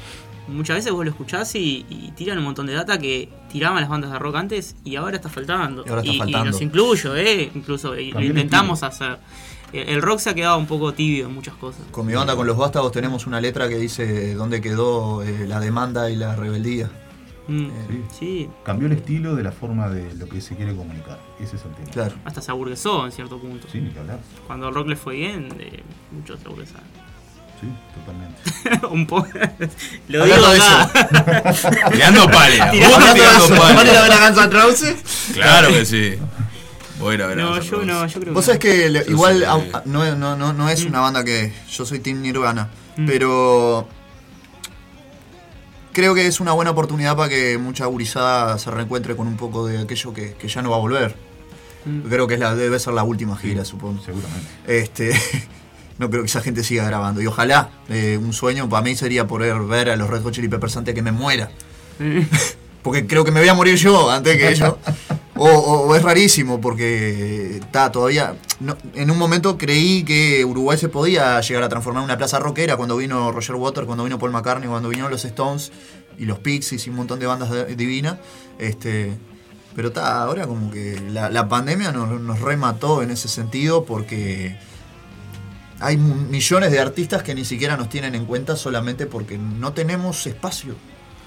muchas 0.49 0.77
veces 0.77 0.93
vos 0.93 1.05
lo 1.05 1.11
escuchás 1.12 1.55
y, 1.55 1.87
y 1.89 2.11
tiran 2.16 2.39
un 2.39 2.45
montón 2.45 2.66
de 2.66 2.72
data 2.75 2.99
que 2.99 3.29
tiraban 3.51 3.81
las 3.81 3.89
bandas 3.89 4.11
de 4.11 4.18
rock 4.18 4.35
antes 4.37 4.75
y 4.85 4.97
ahora 4.97 5.16
está 5.16 5.29
faltando. 5.29 5.85
Y 5.87 5.89
ahora 5.89 6.03
está 6.03 6.12
faltando. 6.18 6.51
nos 6.51 6.61
incluyo, 6.61 7.16
¿eh? 7.16 7.51
Incluso, 7.55 7.97
y 7.99 8.09
lo 8.09 8.14
Cambió 8.14 8.31
el 8.31 8.37
intentamos 8.37 8.83
hacer. 8.83 9.18
El, 9.72 9.89
el 9.89 10.03
rock 10.03 10.18
se 10.18 10.31
ha 10.31 10.35
quedado 10.35 10.59
un 10.59 10.66
poco 10.66 10.93
tibio 10.93 11.27
en 11.27 11.35
muchas 11.35 11.55
cosas. 11.55 11.83
Con 11.93 12.05
mi 12.05 12.12
banda, 12.14 12.35
con 12.37 12.47
los 12.47 12.57
vástagos, 12.57 12.91
tenemos 12.93 13.27
una 13.27 13.41
letra 13.41 13.68
que 13.68 13.77
dice 13.79 14.35
dónde 14.35 14.61
quedó 14.61 15.22
eh, 15.22 15.47
la 15.47 15.61
demanda 15.61 16.11
y 16.11 16.16
la 16.16 16.35
rebeldía. 16.37 16.91
Mm, 17.47 17.68
Sí. 17.88 18.05
sí, 18.18 18.51
Cambió 18.64 18.86
el 18.86 18.95
estilo 18.95 19.34
de 19.36 19.42
la 19.42 19.53
forma 19.53 19.88
de 19.90 20.14
lo 20.14 20.26
que 20.28 20.40
se 20.40 20.57
quiere 20.57 20.74
comunicar. 20.74 21.18
Ese 21.38 21.57
es 21.57 21.64
el 21.64 21.72
tema. 21.74 21.90
Claro. 21.90 22.14
hasta 22.24 22.40
se 22.40 22.51
aburguesó 22.51 23.05
en 23.05 23.12
cierto 23.12 23.38
punto. 23.38 23.66
Sí, 23.70 23.80
ni 23.80 23.90
que 23.90 23.99
hablar. 23.99 24.18
Cuando 24.47 24.68
el 24.68 24.74
rock 24.74 24.88
le 24.88 24.97
fue 24.97 25.16
bien, 25.16 25.49
eh, 25.59 25.82
muchos 26.12 26.40
se 26.40 26.47
aburguesaron. 26.47 26.84
Sí, 27.61 27.68
totalmente. 27.95 28.87
un 28.95 29.07
poco. 29.07 29.29
lo 30.08 30.22
Hablando 30.22 30.50
digo 30.53 30.54
de 30.54 30.61
acá. 30.62 31.91
Tirando 31.92 32.26
pálida. 32.30 32.71
Tirando 32.71 32.96
vos 32.99 33.14
tirando 33.14 33.49
¿Van 33.49 33.61
a 33.61 33.71
ir 33.71 33.72
a 33.72 33.76
pálida. 33.76 34.03
ver 34.03 34.12
a 34.12 34.29
Guns 34.30 34.38
N' 34.38 34.50
Roses? 34.62 35.30
Claro 35.34 35.68
que 35.68 35.84
sí. 35.84 36.14
Voy 36.99 37.12
a 37.12 37.14
ir 37.14 37.22
a 37.22 37.26
ver 37.26 37.41
a 37.41 37.42
No, 37.42 37.61
yo 37.61 37.84
no, 37.84 38.07
yo 38.07 38.21
creo 38.21 38.33
Vos 38.34 38.45
que 38.45 38.46
sabés 38.46 38.61
que 38.61 38.88
le- 38.91 39.04
igual 39.08 39.45
no, 39.84 40.16
no, 40.16 40.37
no, 40.37 40.53
no 40.53 40.68
es 40.68 40.84
una 40.84 41.00
banda 41.00 41.25
que 41.25 41.53
yo 41.71 41.84
soy 41.84 41.99
Team 42.00 42.22
Nirvana, 42.22 42.68
Mm. 42.96 43.07
pero 43.07 43.88
creo 45.95 46.14
que 46.14 46.26
es 46.26 46.41
una 46.41 46.53
buena 46.53 46.72
oportunidad 46.72 47.16
para 47.16 47.30
que 47.30 47.57
mucha 47.57 47.87
gurizada 47.87 48.58
se 48.58 48.71
reencuentre 48.71 49.16
con 49.16 49.26
un 49.26 49.37
poco 49.38 49.66
de 49.66 49.79
aquello 49.79 50.12
que, 50.12 50.34
que 50.34 50.49
ya 50.49 50.61
no 50.61 50.71
va 50.71 50.76
a 50.76 50.80
volver. 50.80 51.16
Mm. 51.87 52.00
Creo 52.08 52.26
que 52.26 52.34
es 52.34 52.41
la, 52.41 52.54
debe 52.54 52.79
ser 52.79 52.92
la 52.92 53.04
última 53.04 53.37
gira, 53.37 53.64
supongo. 53.64 54.03
Seguramente. 54.04 54.46
Este, 54.66 55.12
no 55.99 56.11
creo 56.11 56.22
que 56.22 56.26
esa 56.26 56.42
gente 56.42 56.62
siga 56.62 56.84
grabando. 56.84 57.22
Y 57.22 57.26
ojalá, 57.26 57.71
eh, 57.88 58.18
un 58.21 58.33
sueño 58.33 58.68
para 58.68 58.83
mí 58.83 58.95
sería 58.96 59.26
poder 59.26 59.58
ver 59.61 59.91
a 59.91 59.96
los 59.96 60.11
Red 60.11 60.22
Hot 60.22 60.34
Chili 60.34 60.49
Peppers 60.49 60.76
antes 60.76 60.95
que 60.95 61.03
me 61.03 61.12
muera. 61.12 61.50
Porque 62.84 63.04
creo 63.08 63.24
que 63.24 63.32
me 63.32 63.40
voy 63.40 63.48
a 63.48 63.54
morir 63.54 63.74
yo 63.76 64.08
antes 64.11 64.36
que 64.36 64.50
ellos. 64.50 64.74
O, 65.36 65.48
o- 65.50 65.88
o 65.88 65.96
es 65.96 66.02
rarísimo 66.04 66.61
porque 66.61 67.56
está 67.56 67.90
todavía. 67.90 68.36
no- 68.61 68.76
en 68.94 69.11
un 69.11 69.18
momento 69.18 69.58
creí 69.58 70.04
que 70.04 70.44
Uruguay 70.44 70.78
se 70.78 70.88
podía 70.88 71.40
llegar 71.40 71.64
a 71.64 71.68
transformar 71.68 72.02
en 72.02 72.04
una 72.04 72.16
plaza 72.16 72.38
rockera 72.38 72.76
cuando 72.76 72.96
vino 72.96 73.32
Roger 73.32 73.56
Waters, 73.56 73.84
cuando 73.84 74.04
vino 74.04 74.16
Paul 74.16 74.30
McCartney, 74.30 74.68
cuando 74.68 74.88
vinieron 74.90 75.11
los 75.11 75.24
Stones 75.24 75.72
y 76.18 76.24
los 76.26 76.38
Pixies 76.38 76.86
y 76.86 76.90
un 76.90 76.94
montón 76.94 77.18
de 77.18 77.26
bandas 77.26 77.50
divinas. 77.76 78.18
Este, 78.61 79.12
pero 79.74 79.88
está, 79.88 80.22
ahora 80.22 80.46
como 80.46 80.70
que 80.70 81.00
la, 81.11 81.28
la 81.30 81.48
pandemia 81.48 81.90
nos, 81.90 82.20
nos 82.20 82.40
remató 82.40 83.02
en 83.02 83.11
ese 83.11 83.26
sentido 83.26 83.84
porque 83.84 84.56
hay 85.80 85.96
millones 85.96 86.70
de 86.70 86.78
artistas 86.78 87.24
que 87.24 87.34
ni 87.34 87.44
siquiera 87.44 87.76
nos 87.76 87.88
tienen 87.88 88.14
en 88.14 88.24
cuenta 88.24 88.54
solamente 88.54 89.06
porque 89.06 89.36
no 89.36 89.72
tenemos 89.72 90.28
espacio. 90.28 90.76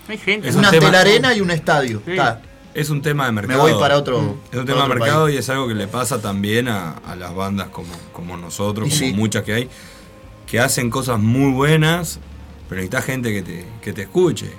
Hay 0.07 0.17
gente. 0.17 0.47
Es 0.47 0.55
un 0.55 0.59
una 0.59 0.71
tema- 0.71 0.85
telarena 0.87 1.33
y 1.35 1.41
un 1.41 1.51
estadio. 1.51 2.01
Sí. 2.05 2.11
Está. 2.11 2.41
Es 2.73 2.89
un 2.91 3.01
tema 3.01 3.25
de 3.25 3.31
Me 3.31 3.41
mercado. 3.41 3.61
voy 3.61 3.73
para 3.79 3.97
otro. 3.97 4.37
Es 4.51 4.59
un 4.59 4.65
tema 4.65 4.83
de 4.83 4.89
mercado 4.89 5.23
país. 5.25 5.35
y 5.35 5.39
es 5.39 5.49
algo 5.49 5.67
que 5.67 5.73
le 5.73 5.87
pasa 5.87 6.21
también 6.21 6.67
a, 6.67 6.91
a 6.91 7.15
las 7.15 7.33
bandas 7.33 7.69
como, 7.69 7.89
como 8.13 8.37
nosotros, 8.37 8.87
Y 8.87 8.91
como 8.91 9.11
sí. 9.11 9.13
muchas 9.13 9.43
que 9.43 9.53
hay, 9.53 9.69
que 10.45 10.59
hacen 10.59 10.89
cosas 10.91 11.19
muy 11.19 11.51
buenas, 11.51 12.19
pero 12.69 12.75
necesitas 12.79 13.05
gente 13.05 13.33
que 13.33 13.41
te, 13.41 13.65
que 13.81 13.93
te 13.93 14.03
escuche. 14.03 14.51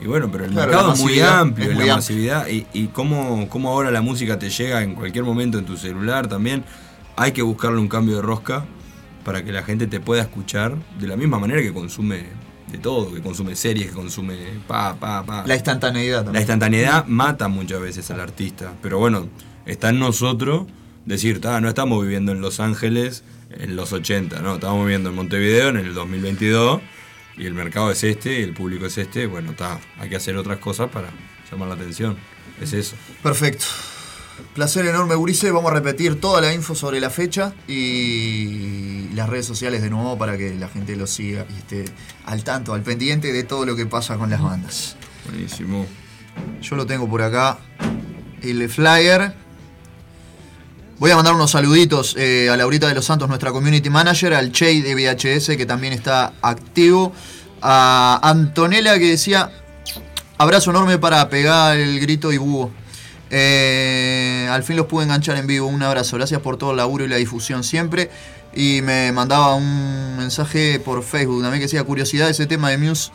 Y 0.00 0.06
bueno, 0.06 0.30
pero 0.32 0.44
el 0.46 0.52
Claro, 0.52 0.70
mercado 0.70 0.92
es 0.94 1.00
muy 1.00 1.20
amplio, 1.20 1.70
es 1.70 1.76
muy 1.76 1.86
la 1.86 1.96
masividad, 1.96 2.48
y, 2.48 2.66
y 2.72 2.86
cómo, 2.88 3.46
cómo 3.48 3.70
ahora 3.70 3.90
la 3.90 4.00
música 4.02 4.38
te 4.38 4.48
llega 4.50 4.82
en 4.82 4.94
cualquier 4.94 5.24
momento 5.24 5.58
en 5.58 5.64
tu 5.66 5.76
celular 5.76 6.28
también, 6.28 6.64
hay 7.16 7.32
que 7.32 7.42
buscarle 7.42 7.78
un 7.78 7.88
cambio 7.88 8.16
de 8.16 8.22
rosca 8.22 8.64
para 9.24 9.42
que 9.44 9.52
la 9.52 9.62
gente 9.62 9.86
te 9.86 10.00
pueda 10.00 10.22
escuchar 10.22 10.76
de 10.98 11.06
la 11.06 11.16
misma 11.16 11.38
manera 11.38 11.60
que 11.62 11.72
consume 11.72 12.24
de 12.70 12.78
todo, 12.78 13.12
que 13.14 13.20
consume 13.22 13.54
series, 13.56 13.88
que 13.88 13.92
consume 13.94 14.36
pa, 14.66 14.94
pa, 14.96 15.24
pa. 15.24 15.46
La 15.46 15.54
instantaneidad 15.54 16.18
La 16.18 16.24
también. 16.24 16.42
instantaneidad 16.42 17.06
mata 17.06 17.48
muchas 17.48 17.80
veces 17.80 18.10
al 18.10 18.20
artista, 18.20 18.72
pero 18.82 18.98
bueno, 18.98 19.28
está 19.66 19.90
en 19.90 19.98
nosotros 20.00 20.66
decir, 21.04 21.40
"Ta, 21.40 21.60
no 21.60 21.68
estamos 21.68 22.02
viviendo 22.02 22.32
en 22.32 22.40
Los 22.40 22.58
Ángeles 22.60 23.22
en 23.50 23.76
los 23.76 23.92
80, 23.92 24.40
no, 24.40 24.56
estamos 24.56 24.84
viviendo 24.84 25.10
en 25.10 25.14
Montevideo 25.14 25.68
en 25.68 25.76
el 25.76 25.94
2022 25.94 26.80
y 27.38 27.46
el 27.46 27.54
mercado 27.54 27.90
es 27.92 28.02
este 28.02 28.40
y 28.40 28.42
el 28.42 28.52
público 28.52 28.86
es 28.86 28.98
este, 28.98 29.26
bueno, 29.26 29.52
está, 29.52 29.78
hay 30.00 30.08
que 30.08 30.16
hacer 30.16 30.36
otras 30.36 30.58
cosas 30.58 30.90
para 30.90 31.08
llamar 31.50 31.68
la 31.68 31.74
atención, 31.74 32.16
es 32.60 32.72
eso. 32.72 32.96
Perfecto. 33.22 33.64
Placer 34.54 34.86
enorme, 34.86 35.14
Gurice. 35.14 35.50
Vamos 35.50 35.70
a 35.70 35.74
repetir 35.74 36.20
toda 36.20 36.40
la 36.40 36.52
info 36.52 36.74
sobre 36.74 37.00
la 37.00 37.10
fecha 37.10 37.52
y 37.68 39.08
las 39.14 39.28
redes 39.28 39.46
sociales 39.46 39.82
de 39.82 39.90
nuevo 39.90 40.16
para 40.16 40.36
que 40.36 40.54
la 40.54 40.68
gente 40.68 40.96
lo 40.96 41.06
siga 41.06 41.46
y 41.48 41.58
esté 41.58 41.84
al 42.24 42.44
tanto, 42.44 42.74
al 42.74 42.82
pendiente 42.82 43.32
de 43.32 43.44
todo 43.44 43.66
lo 43.66 43.76
que 43.76 43.86
pasa 43.86 44.16
con 44.16 44.30
las 44.30 44.42
bandas. 44.42 44.96
Buenísimo. 45.28 45.86
Yo 46.62 46.76
lo 46.76 46.86
tengo 46.86 47.08
por 47.08 47.22
acá. 47.22 47.58
El 48.42 48.68
flyer. 48.68 49.34
Voy 50.98 51.10
a 51.10 51.16
mandar 51.16 51.34
unos 51.34 51.50
saluditos 51.50 52.14
eh, 52.16 52.48
a 52.50 52.56
Laurita 52.56 52.88
de 52.88 52.94
los 52.94 53.04
Santos, 53.04 53.28
nuestra 53.28 53.52
community 53.52 53.90
manager, 53.90 54.32
al 54.32 54.50
Che 54.50 54.80
de 54.80 54.94
VHS, 54.94 55.56
que 55.56 55.66
también 55.66 55.92
está 55.92 56.32
activo, 56.40 57.12
a 57.60 58.18
Antonella, 58.22 58.98
que 58.98 59.10
decía, 59.10 59.50
abrazo 60.38 60.70
enorme 60.70 60.96
para 60.96 61.28
pegar 61.28 61.76
el 61.76 62.00
grito 62.00 62.32
y 62.32 62.38
búho. 62.38 62.70
Eh, 63.30 64.48
al 64.50 64.62
fin 64.62 64.76
los 64.76 64.86
pude 64.86 65.04
enganchar 65.04 65.36
en 65.36 65.46
vivo, 65.46 65.66
un 65.66 65.82
abrazo, 65.82 66.16
gracias 66.16 66.40
por 66.40 66.56
todo 66.56 66.70
el 66.70 66.76
laburo 66.76 67.04
y 67.04 67.08
la 67.08 67.16
difusión 67.16 67.64
siempre. 67.64 68.10
Y 68.54 68.80
me 68.82 69.12
mandaba 69.12 69.54
un 69.54 70.16
mensaje 70.16 70.80
por 70.80 71.02
Facebook 71.02 71.42
también 71.42 71.60
que 71.60 71.66
decía, 71.66 71.84
curiosidad, 71.84 72.30
ese 72.30 72.46
tema 72.46 72.70
de 72.70 72.78
Muse, 72.78 73.10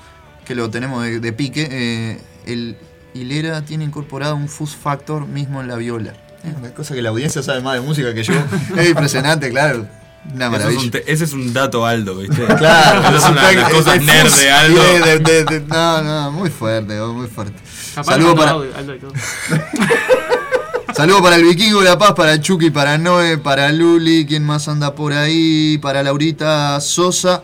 que 0.46 0.54
lo 0.54 0.70
tenemos 0.70 1.04
de, 1.04 1.20
de 1.20 1.34
pique, 1.34 1.68
eh, 1.72 2.20
el 2.46 2.78
Hilera 3.14 3.64
tiene 3.64 3.84
incorporado 3.84 4.36
un 4.36 4.48
fuzz 4.48 4.76
factor 4.76 5.28
mismo 5.28 5.62
en 5.62 5.68
la 5.68 5.76
viola. 5.76 6.14
Es 6.44 6.56
una 6.56 6.74
cosa 6.74 6.96
que 6.96 7.02
la 7.02 7.10
audiencia 7.10 7.44
sabe 7.44 7.62
más 7.62 7.76
de 7.76 7.82
música 7.82 8.14
que 8.14 8.24
yo. 8.24 8.34
es 8.78 8.90
impresionante, 8.90 9.50
claro. 9.50 9.88
Una 10.34 10.46
Eso 10.46 10.56
es 10.56 10.60
maravilla. 10.62 10.82
un 10.82 10.92
te- 10.92 11.12
ese 11.12 11.24
es 11.24 11.34
un 11.34 11.52
dato 11.54 11.86
Aldo, 11.86 12.16
¿viste? 12.18 12.46
Claro, 12.58 13.10
Esas 13.10 13.24
son 13.24 13.36
las, 13.36 13.70
cosas 13.74 14.02
nerd 14.02 14.32
de 14.34 14.52
Aldo. 14.52 14.82
viene 14.84 15.06
de- 15.08 15.20
de- 15.20 15.44
de- 15.46 15.60
no, 15.62 16.02
no, 16.04 16.32
muy 16.32 16.50
fuerte, 16.50 17.00
muy 17.02 17.28
fuerte. 17.28 17.60
Capaz 17.96 18.12
Saludo 18.12 18.28
mandó 18.36 18.42
para, 18.42 18.52
audio, 18.52 18.76
Aldo 18.78 18.96
y 18.96 19.00
todo. 19.00 19.12
saludo 20.96 21.22
para 21.24 21.36
el 21.38 21.44
Vikingo 21.44 21.80
de 21.80 21.86
La 21.86 21.98
Paz, 21.98 22.14
para 22.14 22.40
Chucky, 22.40 22.70
para 22.70 22.98
Noé, 22.98 23.38
para 23.38 23.72
Luli, 23.72 24.26
¿quién 24.26 24.44
más 24.44 24.68
anda 24.68 24.94
por 24.96 25.14
ahí? 25.14 25.78
Para 25.82 26.04
Laurita 26.04 26.80
Sosa. 26.82 27.44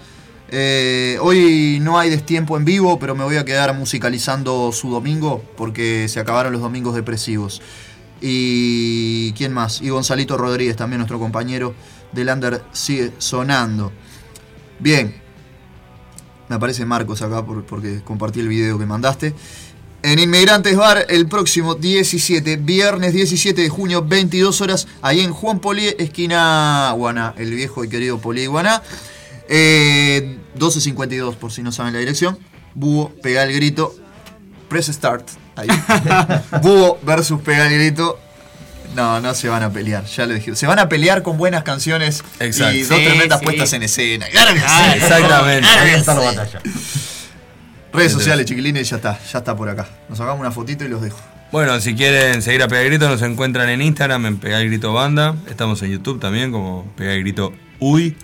Eh, 0.50 1.18
hoy 1.22 1.80
no 1.82 2.00
hay 2.00 2.10
destiempo 2.10 2.56
en 2.58 2.64
vivo, 2.66 3.00
pero 3.00 3.16
me 3.16 3.24
voy 3.24 3.36
a 3.38 3.44
quedar 3.44 3.74
musicalizando 3.74 4.72
su 4.72 4.90
domingo 4.92 5.44
porque 5.58 6.08
se 6.08 6.20
acabaron 6.20 6.54
los 6.54 6.62
domingos 6.62 6.96
depresivos. 6.96 7.62
Y 8.22 9.32
quién 9.34 9.54
más? 9.54 9.82
Y 9.82 9.90
Gonzalito 9.90 10.38
Rodríguez, 10.38 10.76
también 10.76 11.00
nuestro 11.00 11.20
compañero 11.20 11.74
del 12.12 12.30
Under, 12.30 12.64
sigue 12.72 13.12
sonando. 13.18 13.92
Bien, 14.80 15.16
me 16.50 16.56
aparece 16.56 16.86
Marcos 16.86 17.22
acá 17.22 17.46
por- 17.46 17.66
porque 17.66 18.02
compartí 18.04 18.40
el 18.40 18.48
video 18.48 18.78
que 18.80 18.86
mandaste. 18.86 19.34
En 20.04 20.20
Inmigrantes 20.20 20.78
Bar, 20.78 21.06
el 21.10 21.28
próximo 21.28 21.74
17, 21.76 22.58
viernes 22.58 23.14
17 23.14 23.62
de 23.64 23.70
junio, 23.70 24.04
22 24.06 24.62
horas, 24.62 24.88
ahí 25.02 25.22
en 25.22 25.34
Juan 25.34 25.60
Poli, 25.60 25.88
esquina 25.98 26.92
Guaná, 26.96 27.34
el 27.38 27.54
viejo 27.54 27.84
y 27.84 27.90
querido 27.90 28.20
Poli 28.20 28.46
Guaná. 28.46 28.84
Eh, 29.50 30.38
12.52, 30.58 31.36
por 31.36 31.52
si 31.52 31.64
no 31.64 31.72
saben 31.72 31.94
la 31.94 32.00
dirección. 32.00 32.38
Búho, 32.76 33.12
pega 33.24 33.44
el 33.44 33.54
grito. 33.54 33.96
Press 34.70 34.88
start. 34.88 35.28
Ahí. 35.56 35.68
Búho 36.62 37.00
versus 37.02 37.42
pega 37.42 37.68
el 37.68 37.74
grito. 37.74 38.20
No, 38.98 39.22
no 39.22 39.34
se 39.36 39.48
van 39.48 39.62
a 39.64 39.70
pelear, 39.72 40.04
ya 40.06 40.26
lo 40.26 40.34
dije. 40.34 40.56
Se 40.56 40.66
van 40.68 40.80
a 40.80 40.90
pelear 40.90 41.22
con 41.22 41.38
buenas 41.38 41.62
canciones 41.64 42.24
Exacto. 42.40 42.74
y 42.76 42.82
dos 42.82 42.98
Sí, 42.98 43.06
tremendas 43.06 43.40
sí. 43.40 43.46
puestas 43.46 43.74
en 43.74 43.84
escena. 43.84 44.26
Claro 44.32 44.54
que 44.56 44.60
sí. 44.60 44.66
Ah, 44.68 44.94
Exactamente. 44.96 45.68
Ahí 45.70 45.90
está 45.92 46.14
la 46.16 46.20
batalla. 46.22 46.60
Redes 47.94 48.12
sociales, 48.12 48.46
chiquilines, 48.46 48.90
ya 48.90 48.96
está, 48.98 49.20
ya 49.32 49.38
está 49.40 49.56
por 49.56 49.70
acá. 49.70 49.88
Nos 50.10 50.18
sacamos 50.18 50.40
una 50.40 50.52
fotito 50.52 50.84
y 50.84 50.88
los 50.90 51.02
dejo. 51.02 51.18
Bueno, 51.52 51.80
si 51.80 51.96
quieren 51.96 52.42
seguir 52.42 52.62
a 52.64 52.68
Pegar 52.68 52.84
el 52.84 52.90
Grito, 52.90 53.08
nos 53.08 53.22
encuentran 53.22 53.70
en 53.70 53.82
Instagram, 53.82 54.26
en 54.26 54.38
Pegar 54.38 54.62
el 54.62 54.68
Grito 54.68 54.92
Banda. 54.94 55.36
Estamos 55.50 55.82
en 55.84 55.92
YouTube 55.92 56.20
también, 56.20 56.52
como 56.52 56.92
Pegar 56.98 57.14
el 57.14 57.22
Grito 57.22 57.54
Uy. 57.80 58.18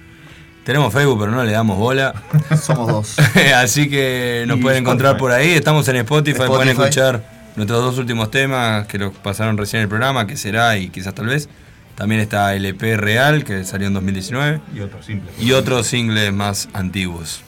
Tenemos 0.65 0.93
Facebook, 0.93 1.19
pero 1.19 1.31
no 1.31 1.43
le 1.43 1.51
damos 1.51 1.77
bola. 1.77 2.13
Somos 2.61 2.87
dos. 2.87 3.15
Así 3.55 3.89
que 3.89 4.43
nos 4.47 4.57
Y 4.57 4.61
pueden 4.61 4.79
encontrar 4.83 5.11
Spotify. 5.15 5.19
por 5.19 5.31
ahí. 5.31 5.51
Estamos 5.51 5.87
en 5.87 5.97
Spotify, 5.97 6.31
Spotify. 6.31 6.55
pueden 6.55 6.69
escuchar 6.69 7.32
nuestros 7.55 7.81
dos 7.83 7.97
últimos 7.97 8.31
temas 8.31 8.87
que 8.87 8.97
los 8.97 9.13
pasaron 9.15 9.57
recién 9.57 9.79
en 9.79 9.83
el 9.83 9.89
programa, 9.89 10.25
que 10.27 10.37
será 10.37 10.77
y 10.77 10.89
quizás 10.89 11.13
tal 11.13 11.27
vez. 11.27 11.49
También 11.95 12.21
está 12.21 12.55
LP 12.55 12.97
Real, 12.97 13.43
que 13.43 13.63
salió 13.63 13.87
en 13.87 13.93
2019. 13.93 14.61
Y 14.73 14.79
otro 14.79 15.03
simple. 15.03 15.31
Y 15.39 15.51
otros 15.51 15.85
singles 15.87 16.33
más 16.33 16.67
antiguos. 16.73 17.41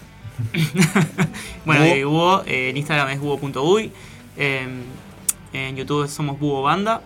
Bueno, 1.65 2.09
Búho. 2.09 2.41
eh, 2.45 2.67
eh, 2.67 2.69
en 2.69 2.77
Instagram 2.77 3.09
es 3.09 3.19
búho.uy. 3.19 3.91
eh, 4.37 4.67
en 5.53 5.75
YouTube 5.75 6.07
somos 6.07 6.37
Búho 6.39 6.61
Banda. 6.61 7.01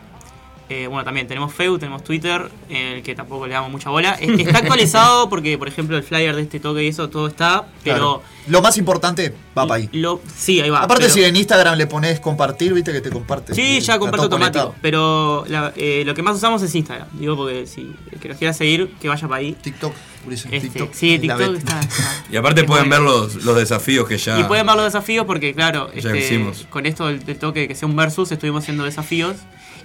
Eh, 0.70 0.86
bueno, 0.86 1.04
también 1.04 1.28
tenemos 1.28 1.52
Facebook, 1.52 1.80
tenemos 1.80 2.04
Twitter, 2.04 2.48
en 2.70 2.98
el 2.98 3.02
que 3.04 3.16
tampoco 3.16 3.48
le 3.48 3.54
damos 3.54 3.72
mucha 3.72 3.90
bola. 3.90 4.16
Eh, 4.22 4.36
Está 4.40 4.60
actualizado 4.60 5.28
porque, 5.30 5.58
por 5.58 5.68
ejemplo, 5.68 5.98
el 5.98 6.04
flyer 6.04 6.36
de 6.36 6.44
este 6.44 6.60
toque 6.60 6.84
y 6.84 6.88
eso 6.90 7.10
todo 7.10 7.28
está, 7.28 7.66
pero. 7.84 7.98
Claro. 7.98 8.24
Lo 8.48 8.62
más 8.64 8.78
importante 8.78 9.30
va 9.56 9.68
para 9.68 9.76
ahí. 9.76 9.90
Lo, 9.94 10.22
sí, 10.36 10.60
ahí 10.62 10.70
va. 10.72 10.80
Aparte, 10.84 11.04
pero- 11.04 11.14
si 11.14 11.24
en 11.24 11.36
Instagram 11.36 11.78
le 11.78 11.86
pones 11.88 12.20
compartir, 12.20 12.74
viste 12.74 12.92
que 12.92 13.02
te 13.02 13.10
comparte. 13.10 13.54
Sí, 13.56 13.80
ya 13.80 14.00
comparto 14.00 14.24
automático. 14.24 14.60
conectado. 14.66 14.76
Pero 14.82 15.44
la- 15.48 15.74
eh, 15.76 16.04
lo 16.06 16.14
que 16.16 16.22
más 16.24 16.36
usamos 16.36 16.62
es 16.62 16.74
Instagram. 16.74 17.08
Digo, 17.14 17.36
porque 17.36 17.66
si 17.68 17.92
el 18.12 18.20
que 18.20 18.30
nos 18.30 18.38
quiera 18.38 18.54
seguir, 18.54 18.92
que 19.02 19.08
vaya 19.08 19.28
para 19.28 19.40
ahí. 19.42 19.54
TikTok, 19.62 19.94
Este, 20.32 20.60
TikTok. 20.62 20.94
sí, 20.94 21.18
TikTok 21.20 21.56
está, 21.58 21.80
está- 21.80 22.24
Y 22.32 22.38
aparte 22.38 22.62
es 22.62 22.68
pueden 22.68 22.90
ver 22.90 23.02
los, 23.02 23.36
los 23.44 23.56
desafíos 23.56 24.08
que 24.08 24.18
ya... 24.18 24.40
Y 24.40 24.44
pueden 24.44 24.66
ver 24.66 24.76
los 24.76 24.86
desafíos 24.86 25.26
porque, 25.26 25.54
claro, 25.54 25.92
Ya 25.94 25.98
este, 26.12 26.20
hicimos. 26.20 26.66
con 26.70 26.86
esto 26.86 27.08
del, 27.08 27.24
del 27.26 27.38
toque 27.40 27.62
de 27.62 27.68
que 27.68 27.76
sea 27.76 27.88
un 27.88 27.96
versus, 27.96 28.32
estuvimos 28.32 28.64
haciendo 28.64 28.84
desafíos. 28.84 29.36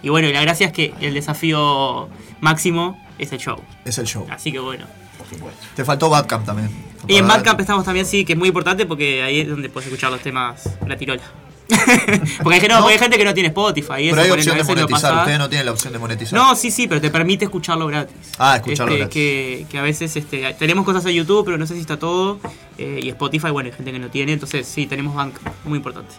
Y 0.05 0.11
bueno, 0.11 0.29
y 0.29 0.33
la 0.33 0.43
gracia 0.43 0.67
es 0.67 0.73
que 0.73 0.93
el 1.01 1.15
desafío 1.15 2.09
máximo 2.41 3.03
es 3.19 3.33
el 3.33 3.39
show. 3.39 3.59
Es 3.85 3.99
el 3.99 4.07
show. 4.07 4.27
Así 4.31 4.53
que 4.53 4.59
bueno. 4.59 4.85
Por 5.19 5.27
supuesto. 5.29 5.67
Te 5.75 5.85
faltó 5.85 6.11
Badcamp 6.11 6.45
también. 6.45 6.71
Y 7.09 7.17
en 7.17 7.27
Bandcamp 7.27 7.59
estamos 7.61 7.85
también, 7.85 8.05
sí, 8.07 8.25
que 8.25 8.33
es 8.35 8.39
muy 8.39 8.49
importante 8.49 8.87
porque 8.87 9.23
ahí 9.23 9.41
es 9.41 9.49
donde 9.49 9.69
puedes 9.69 9.87
escuchar 9.89 10.11
los 10.11 10.21
temas 10.21 10.69
la 10.87 10.97
tirola. 10.97 11.23
porque, 12.43 12.55
hay, 12.57 12.61
gente- 12.61 12.69
no, 12.69 12.75
No. 12.77 12.81
porque 12.83 12.93
hay 12.95 12.99
gente 12.99 13.17
que 13.17 13.25
no 13.25 13.33
tiene 13.33 13.49
Spotify. 13.49 13.95
Y 14.01 14.07
eso 14.09 14.17
Pero 14.17 14.23
hay 14.23 14.31
opción 14.33 14.57
de 14.59 14.65
monetizar. 14.65 15.17
Ustedes 15.19 15.39
no 15.39 15.49
tienen 15.49 15.67
la 15.67 15.73
opción 15.73 15.93
de 15.95 15.99
monetizar. 15.99 16.39
No, 16.39 16.55
sí, 16.57 16.71
sí, 16.71 16.87
pero 16.87 17.01
te 17.01 17.11
permite 17.11 17.47
escucharlo 17.47 17.87
gratis. 17.87 18.15
Ah, 18.39 18.57
escucharlo 18.57 18.93
Este, 18.93 18.99
gratis. 19.05 19.15
Que, 19.15 19.67
que 19.71 19.79
a 19.79 19.83
veces 19.83 20.15
este, 20.17 20.55
tenemos 20.59 20.85
cosas 20.85 21.05
en 21.07 21.13
YouTube, 21.13 21.45
pero 21.47 21.57
no 21.57 21.67
sé 21.67 21.75
si 21.75 21.81
está 21.81 21.99
todo. 21.99 22.39
eh, 22.77 23.01
y 23.03 23.09
Spotify, 23.09 23.49
bueno, 23.51 23.71
hay 23.71 23.77
gente 23.77 23.93
que 23.93 23.99
no 23.99 24.09
tiene. 24.11 24.33
Entonces, 24.35 24.67
sí, 24.67 24.87
tenemos 24.87 25.15
Bandcamp. 25.15 25.47
Muy 25.65 25.79
importante. 25.79 26.15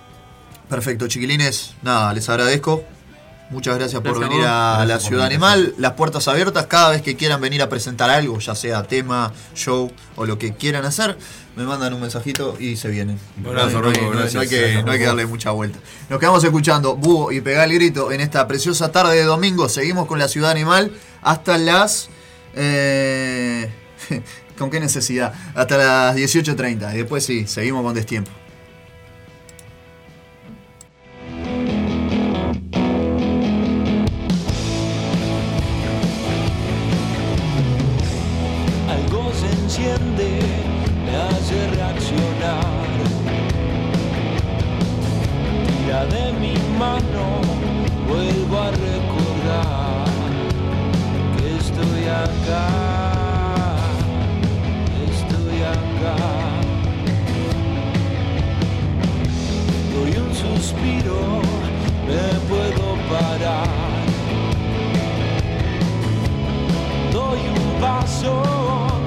Perfecto, 0.70 1.08
chiquilines. 1.08 1.76
Nada, 1.84 2.12
les 2.14 2.28
agradezco. 2.28 2.84
Muchas 3.52 3.78
gracias 3.78 4.02
por 4.02 4.12
Gracias 4.18 4.30
venir 4.30 4.46
a 4.48 4.78
Gracias 4.86 4.88
la 4.88 5.00
Ciudad 5.08 5.26
Animal. 5.28 5.76
Las 5.78 5.94
puertas 5.94 6.28
abiertas 6.28 6.66
cada 6.66 6.90
vez 6.90 7.02
que 7.04 7.16
quieran 7.16 7.40
venir 7.42 7.62
a 7.62 7.70
presentar 7.70 8.10
algo, 8.10 8.40
ya 8.40 8.56
sea 8.56 8.84
tema, 8.84 9.32
show 9.54 9.92
o 10.16 10.26
lo 10.26 10.40
que 10.40 10.54
quieran 10.56 10.84
hacer, 10.84 11.16
me 11.56 11.64
mandan 11.64 11.94
un 11.94 12.02
mensajito 12.02 12.58
y 12.60 12.76
se 12.76 12.90
vienen. 12.90 13.20
Abrazo, 13.46 13.82
no, 13.82 13.90
hay- 13.90 13.98
no 14.02 14.08
hay- 14.08 14.10
gracias. 14.18 14.34
no 14.34 14.40
hay 14.42 14.48
que, 14.50 14.60
Gracias, 14.62 14.86
no 14.86 14.92
hay 14.92 15.00
que 15.00 15.06
darle 15.06 15.26
mucha 15.28 15.52
vuelta. 15.52 15.78
Nos 16.10 16.20
quedamos 16.20 16.44
escuchando 16.44 16.96
Búho 16.96 17.32
y 17.32 17.40
Pegar 17.42 17.70
el 17.70 17.76
Grito 17.76 18.12
en 18.12 18.20
esta 18.22 18.48
preciosa 18.48 18.92
tarde 18.92 19.16
de 19.16 19.24
domingo. 19.24 19.70
Seguimos 19.70 20.08
con 20.08 20.18
la 20.18 20.28
Ciudad 20.28 20.50
Animal 20.52 20.92
hasta 21.22 21.58
las... 21.60 22.10
eh, 22.56 23.70
¿Con 24.58 24.70
qué 24.72 24.80
necesidad? 24.80 25.34
Hasta 25.54 25.78
las 25.78 26.16
18.30. 26.16 26.94
Y 26.94 26.98
después 26.98 27.26
sí, 27.26 27.46
seguimos 27.46 27.84
con 27.84 27.94
Destiempo. 27.94 28.32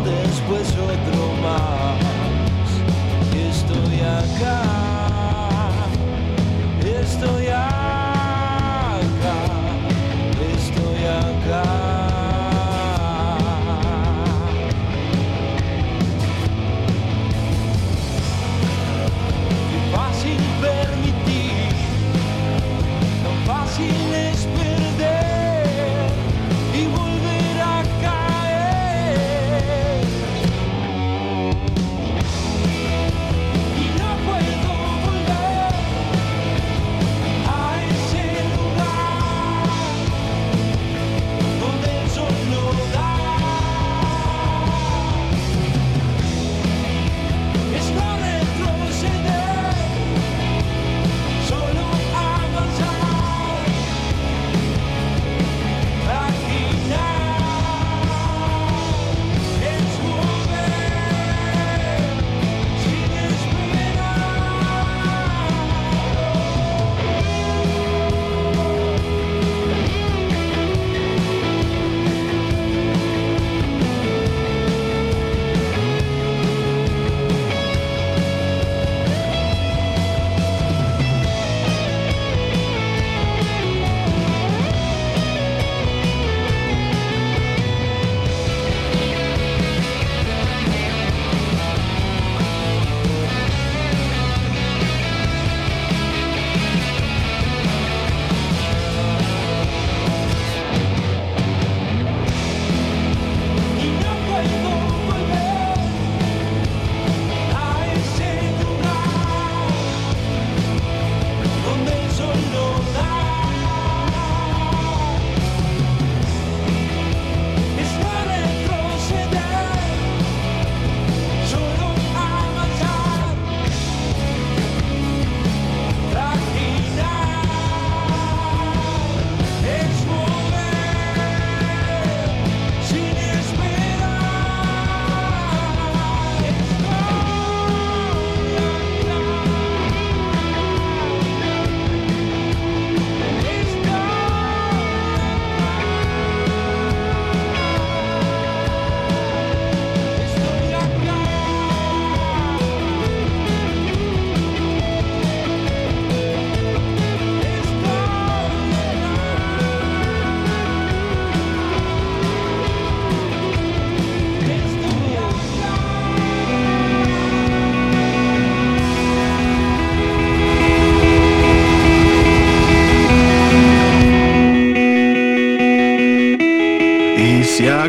Después 0.05 0.73
otro 0.79 1.33
más. 1.43 1.99
Estoy 3.35 4.01
acá, 4.01 4.68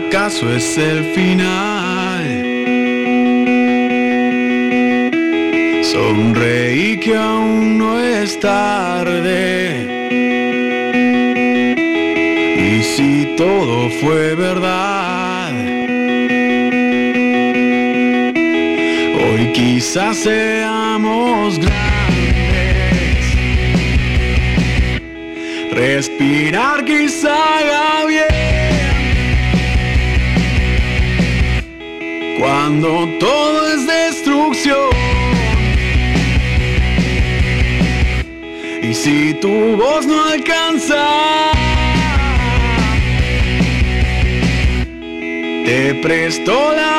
acaso 0.09 0.51
es 0.51 0.75
el 0.79 1.03
final. 1.13 1.68
Te 46.01 46.07
presto 46.07 46.71
la 46.73 46.98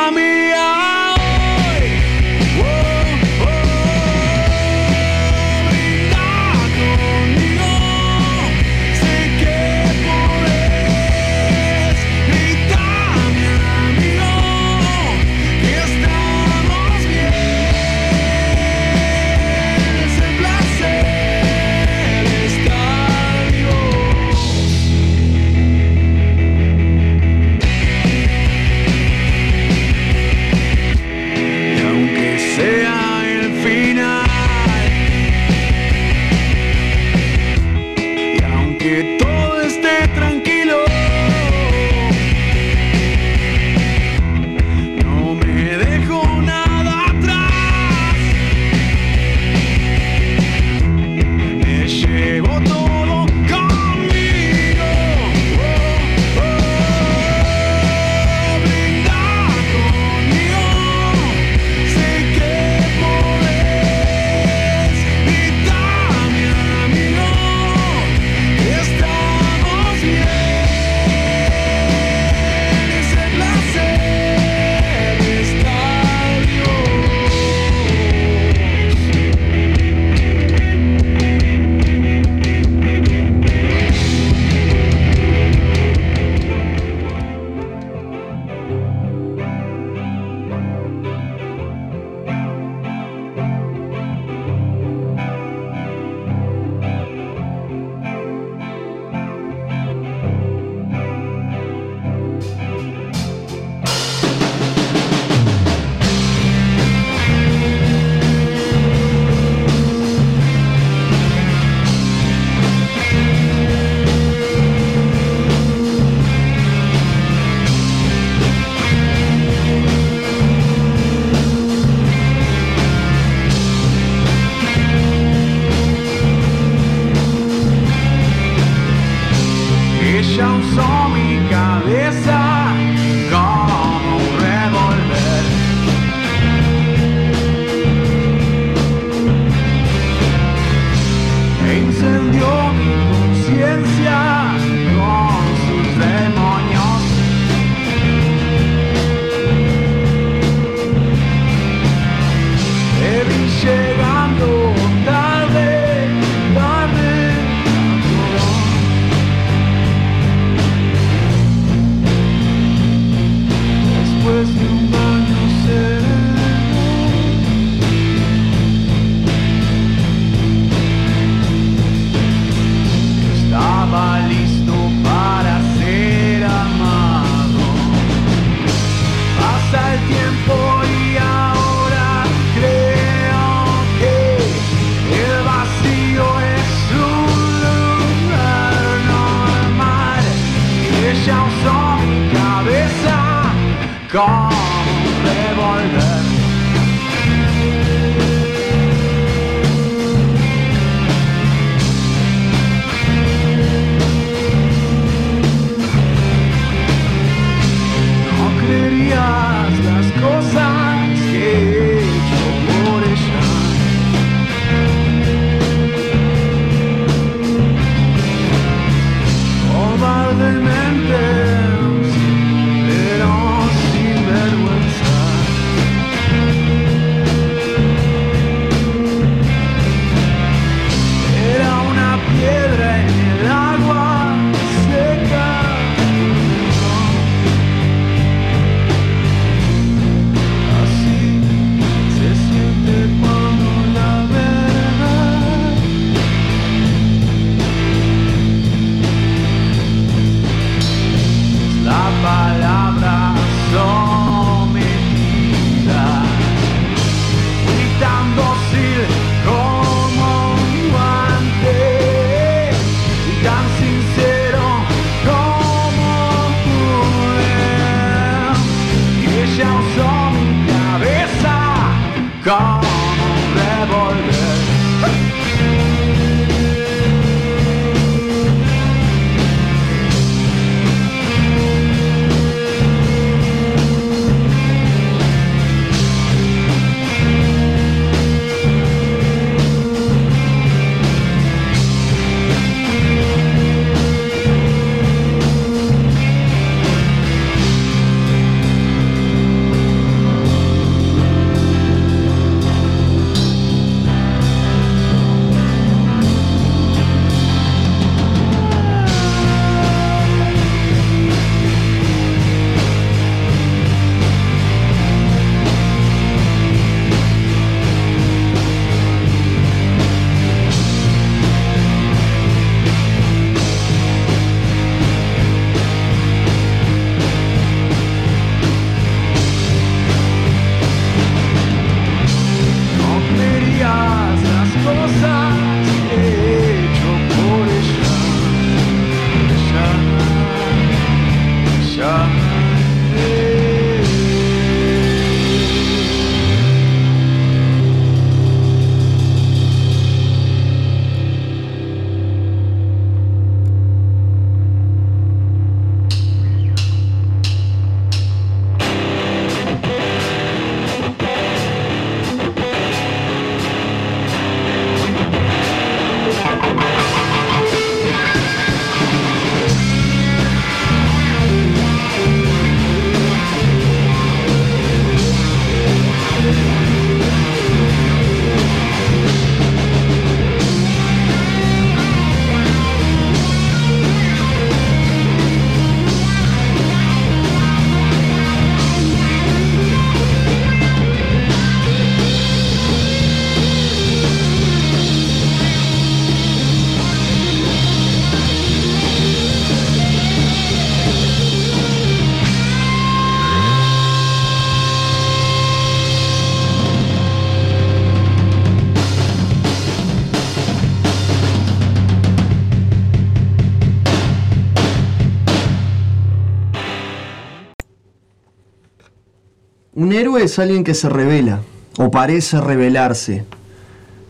héroe 420.20 420.44
es 420.44 420.58
alguien 420.58 420.84
que 420.84 420.94
se 420.94 421.08
revela, 421.08 421.60
o 421.98 422.10
parece 422.10 422.60
rebelarse, 422.60 423.44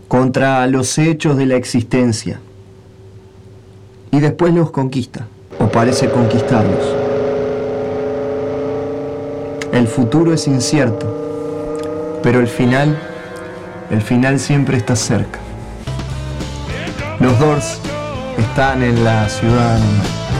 contra 0.06 0.66
los 0.68 0.98
hechos 0.98 1.36
de 1.36 1.46
la 1.46 1.56
existencia. 1.56 2.40
Y 4.12 4.20
después 4.20 4.54
los 4.54 4.70
conquista, 4.70 5.26
o 5.58 5.66
parece 5.66 6.08
conquistarlos. 6.08 6.94
El 9.72 9.88
futuro 9.88 10.32
es 10.32 10.46
incierto, 10.46 12.20
pero 12.22 12.38
el 12.38 12.48
final, 12.48 12.96
el 13.90 14.02
final 14.02 14.38
siempre 14.38 14.76
está 14.76 14.94
cerca. 14.94 15.40
Los 17.18 17.38
Doors 17.38 17.78
están 18.38 18.82
en 18.82 19.04
la 19.04 19.28
ciudad 19.28 19.76
animal. 19.76 20.39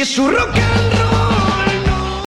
Si 0.00 0.02
es 0.02 0.14
su 0.14 0.30
rock 0.30 0.56
and 0.56 0.94
roll 0.94 2.24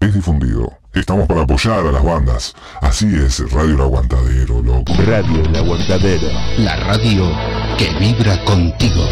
es 0.00 0.14
difundido. 0.14 0.72
Estamos 0.94 1.26
para 1.28 1.42
apoyar 1.42 1.86
a 1.86 1.92
las 1.92 2.02
bandas. 2.02 2.52
Así 2.82 3.06
es, 3.14 3.38
Radio 3.52 3.74
El 3.76 3.80
Aguantadero, 3.82 4.60
loco. 4.62 4.92
Radio 5.06 5.44
El 5.44 5.54
Aguantadero. 5.54 6.26
La 6.58 6.74
radio 6.76 7.30
que 7.78 7.90
vibra 8.00 8.42
contigo. 8.44 9.06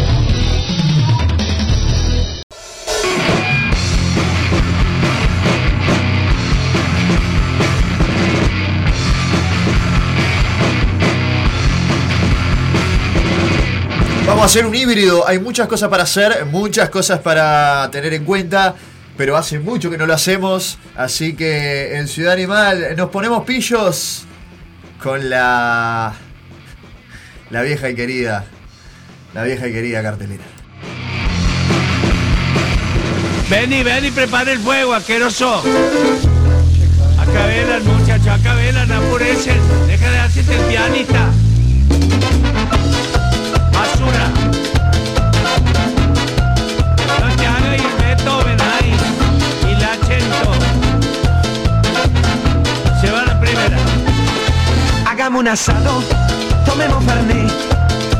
Hacer 14.43 14.65
un 14.65 14.75
híbrido. 14.75 15.25
Hay 15.25 15.39
muchas 15.39 15.69
cosas 15.69 15.87
para 15.87 16.03
hacer, 16.03 16.45
muchas 16.47 16.89
cosas 16.89 17.19
para 17.19 17.89
tener 17.91 18.13
en 18.13 18.25
cuenta, 18.25 18.75
pero 19.15 19.37
hace 19.37 19.57
mucho 19.57 19.89
que 19.89 19.97
no 19.97 20.05
lo 20.05 20.13
hacemos. 20.13 20.77
Así 20.97 21.33
que 21.33 21.95
en 21.95 22.09
Ciudad 22.09 22.33
Animal 22.33 22.93
nos 22.97 23.09
ponemos 23.09 23.45
pillos 23.45 24.25
con 25.01 25.29
la. 25.29 26.13
La 27.51 27.61
vieja 27.61 27.89
y 27.89 27.95
querida. 27.95 28.43
La 29.33 29.43
vieja 29.43 29.69
y 29.69 29.71
querida 29.71 30.03
cartelera. 30.03 30.43
Ven 33.49 33.71
y 33.71 33.81
ven 33.81 34.05
y 34.05 34.11
prepara 34.11 34.51
el 34.51 34.59
fuego, 34.59 34.93
asqueroso. 34.93 35.63
Acá 37.17 37.45
velan, 37.45 37.85
muchachos, 37.85 38.27
acá 38.27 38.55
velan, 38.55 38.91
apurecen. 38.91 39.61
Deja 39.87 40.11
de 40.11 40.19
hacerte 40.19 40.53
el 40.53 40.61
pianista. 40.63 41.31
Hagamos 55.33 55.47
un 55.47 55.51
asado, 55.51 56.03
tomemos 56.63 57.03
Fernet. 57.05 57.51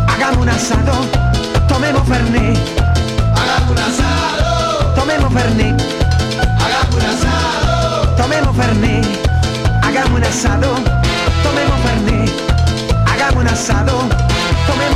Hagamos 0.07 0.37
un 0.39 0.49
asado, 0.49 0.93
tomemos 1.67 2.07
Fernet. 2.07 2.57
Hagamos 3.37 3.69
un 3.69 3.77
asado, 3.77 4.93
tomemos 4.95 5.31
Fernet. 5.31 5.79
Hagamos 6.59 6.95
un 6.95 7.01
asado, 7.03 8.15
tomemos 8.17 8.57
Fernet. 8.57 9.05
Hagamos 9.83 10.17
un 10.17 10.23
asado, 10.23 10.73
tomemos 11.43 11.79
Fernet. 11.85 12.31
Hagamos 13.05 13.43
un 13.43 13.47
asado, 13.47 13.99
tomemos. 14.65 14.93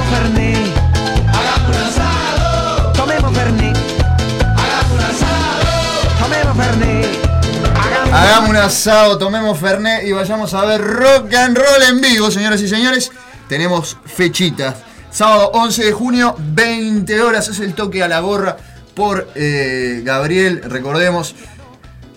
Hagamos 8.19 8.49
un 8.49 8.55
asado, 8.55 9.19
tomemos 9.19 9.59
Fernet 9.59 10.03
y 10.03 10.11
vayamos 10.11 10.51
a 10.55 10.65
ver 10.65 10.81
rock 10.81 11.31
and 11.35 11.55
roll 11.55 11.83
en 11.87 12.01
vivo, 12.01 12.31
señoras 12.31 12.59
y 12.63 12.67
señores. 12.67 13.11
Tenemos 13.47 13.95
fechitas. 14.05 14.77
Sábado 15.11 15.51
11 15.53 15.85
de 15.85 15.91
junio, 15.91 16.35
20 16.39 17.21
horas, 17.21 17.47
es 17.47 17.59
el 17.59 17.75
toque 17.75 18.01
a 18.01 18.07
la 18.07 18.19
gorra 18.21 18.57
por 18.95 19.29
eh, 19.35 20.01
Gabriel, 20.03 20.63
recordemos, 20.63 21.35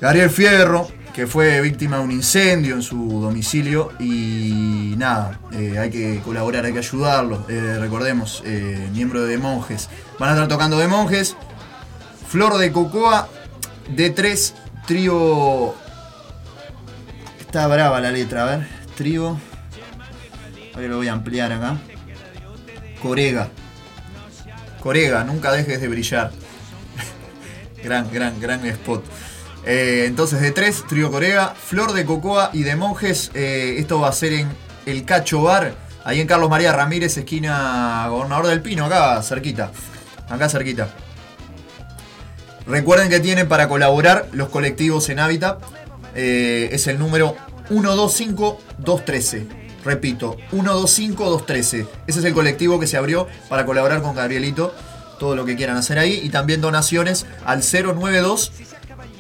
Gabriel 0.01 0.31
Fierro, 0.31 0.89
que 1.13 1.27
fue 1.27 1.61
víctima 1.61 1.99
de 1.99 2.05
un 2.05 2.13
incendio 2.13 2.77
en 2.77 2.83
su 2.83 3.21
domicilio 3.21 3.93
y 4.01 4.95
nada, 4.97 5.39
eh, 5.53 5.79
hay 5.79 5.91
que 5.91 6.23
colaborar, 6.25 6.65
hay 6.65 6.73
que 6.73 6.79
ayudarlo. 6.79 7.45
Eh, 7.51 7.77
recordemos, 7.79 8.43
miembro 8.95 9.25
de 9.25 9.37
Monjes. 9.37 9.91
Van 10.19 10.31
a 10.31 10.33
estar 10.33 10.49
tocando 10.49 10.79
de 10.79 10.89
Monjes, 10.89 11.37
Flor 12.27 12.57
de 12.57 12.73
Cocoa, 12.73 13.29
D3, 13.95 14.55
trío. 14.87 15.75
Está 17.51 17.67
brava 17.67 18.01
la 18.01 18.13
letra, 18.13 18.45
a 18.45 18.47
ver. 18.47 18.69
Trío. 18.97 19.37
Ahora 20.73 20.87
lo 20.87 20.99
voy 20.99 21.09
a 21.09 21.13
ampliar 21.15 21.51
acá. 21.51 21.79
Corega. 23.03 23.49
Corega, 24.81 25.25
nunca 25.25 25.51
dejes 25.51 25.81
de 25.81 25.89
brillar. 25.89 26.31
gran, 27.83 28.09
gran, 28.13 28.41
gran 28.41 28.65
spot. 28.67 29.05
Eh, 29.67 30.05
entonces, 30.07 30.41
de 30.41 30.53
tres, 30.53 30.85
Trío 30.89 31.11
Corega, 31.11 31.49
Flor 31.49 31.93
de 31.93 32.05
Cocoa 32.05 32.51
y 32.53 32.63
de 32.63 32.77
Monjes. 32.77 33.33
eh, 33.35 33.75
esto 33.79 33.99
va 33.99 34.11
a 34.11 34.13
ser 34.13 34.33
en 34.33 34.49
el 34.87 35.05
Cacho 35.05 35.43
Bar, 35.43 35.75
ahí 36.05 36.21
en 36.21 36.29
Carlos 36.29 36.51
María 36.51 36.71
Ramírez, 36.71 37.17
esquina 37.17 38.07
Gobernador 38.11 38.47
del 38.47 38.63
Pino, 38.63 38.85
acá 38.85 39.21
cerquita. 39.25 39.73
Acá 40.29 40.49
cerquita. 40.49 40.95
Recuerden 42.65 43.09
que 43.09 43.19
tienen 43.19 43.49
para 43.49 43.67
colaborar 43.67 44.29
los 44.31 44.51
colectivos 44.51 45.09
en 45.09 45.19
Hábitat. 45.19 45.80
Eh, 46.15 46.69
es 46.73 46.87
el 46.87 46.99
número 46.99 47.37
125213. 47.71 49.47
Repito, 49.85 50.37
125213. 50.53 51.87
Ese 52.07 52.19
es 52.19 52.25
el 52.25 52.35
colectivo 52.35 52.79
que 52.79 52.87
se 52.87 52.97
abrió 52.97 53.27
para 53.49 53.65
colaborar 53.65 54.03
con 54.03 54.15
Gabrielito. 54.15 54.75
Todo 55.19 55.37
lo 55.37 55.45
que 55.45 55.57
quieran 55.57 55.77
hacer 55.77 55.99
ahí. 55.99 56.21
Y 56.23 56.31
también 56.31 56.61
donaciones 56.61 57.27
al 57.45 57.63
092 57.63 58.53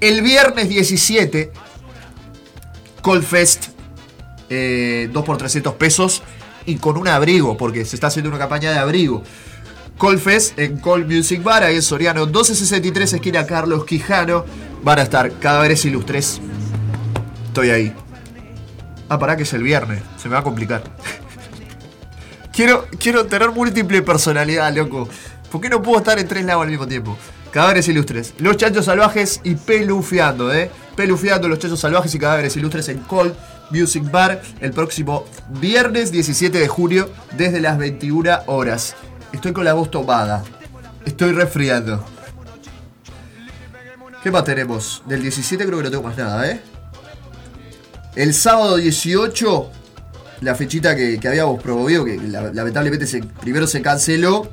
El 0.00 0.22
viernes 0.22 0.70
17, 0.70 1.52
Coldfest, 3.02 3.66
eh, 4.48 5.10
2 5.12 5.24
por 5.24 5.36
300 5.36 5.74
pesos 5.74 6.22
y 6.64 6.76
con 6.76 6.96
un 6.96 7.08
abrigo, 7.08 7.58
porque 7.58 7.84
se 7.84 7.96
está 7.96 8.06
haciendo 8.06 8.30
una 8.30 8.38
campaña 8.38 8.70
de 8.70 8.78
abrigo. 8.78 9.22
Coldfest 9.98 10.56
en 10.60 10.78
Cold 10.78 11.12
Music 11.12 11.42
Bar, 11.42 11.64
ahí 11.64 11.74
en 11.74 11.82
Soriano 11.82 12.24
1263, 12.24 13.14
esquina 13.14 13.44
Carlos 13.46 13.84
Quijano. 13.84 14.44
Van 14.84 15.00
a 15.00 15.02
estar 15.02 15.32
cadáveres 15.40 15.84
ilustres. 15.84 16.40
Estoy 17.48 17.70
ahí. 17.70 17.92
Ah, 19.08 19.18
pará 19.18 19.36
que 19.36 19.42
es 19.42 19.52
el 19.54 19.64
viernes. 19.64 20.00
Se 20.16 20.28
me 20.28 20.34
va 20.34 20.40
a 20.40 20.44
complicar. 20.44 20.84
quiero, 22.52 22.86
quiero 23.00 23.26
tener 23.26 23.50
múltiple 23.50 24.00
personalidad, 24.02 24.72
loco. 24.72 25.08
¿Por 25.50 25.60
qué 25.60 25.68
no 25.68 25.82
puedo 25.82 25.98
estar 25.98 26.16
en 26.16 26.28
tres 26.28 26.44
lados 26.44 26.62
al 26.62 26.70
mismo 26.70 26.86
tiempo? 26.86 27.18
Cadáveres 27.50 27.88
ilustres. 27.88 28.34
Los 28.38 28.56
chanchos 28.56 28.84
salvajes 28.84 29.40
y 29.42 29.56
pelufiando, 29.56 30.54
¿eh? 30.54 30.70
Pelufiando 30.94 31.48
los 31.48 31.58
chanchos 31.58 31.80
salvajes 31.80 32.14
y 32.14 32.20
cadáveres 32.20 32.56
ilustres 32.56 32.88
en 32.90 32.98
Cold 32.98 33.34
Music 33.70 34.08
Bar 34.10 34.42
el 34.60 34.70
próximo 34.70 35.24
viernes 35.60 36.12
17 36.12 36.56
de 36.56 36.68
julio 36.68 37.10
desde 37.36 37.60
las 37.60 37.78
21 37.78 38.42
horas. 38.46 38.94
Estoy 39.32 39.52
con 39.52 39.64
la 39.64 39.74
voz 39.74 39.90
tomada. 39.90 40.42
Estoy 41.04 41.32
resfriando. 41.32 42.04
¿Qué 44.22 44.30
más 44.30 44.44
tenemos? 44.44 45.02
Del 45.06 45.22
17 45.22 45.64
creo 45.64 45.78
que 45.78 45.84
no 45.84 45.90
tengo 45.90 46.02
más 46.02 46.16
nada, 46.16 46.50
¿eh? 46.50 46.60
El 48.16 48.34
sábado 48.34 48.76
18, 48.76 49.70
la 50.40 50.54
fechita 50.56 50.96
que, 50.96 51.20
que 51.20 51.28
habíamos 51.28 51.62
promovido, 51.62 52.04
que 52.04 52.16
la- 52.16 52.52
lamentablemente 52.52 53.06
primero 53.40 53.66
se 53.68 53.80
canceló 53.80 54.50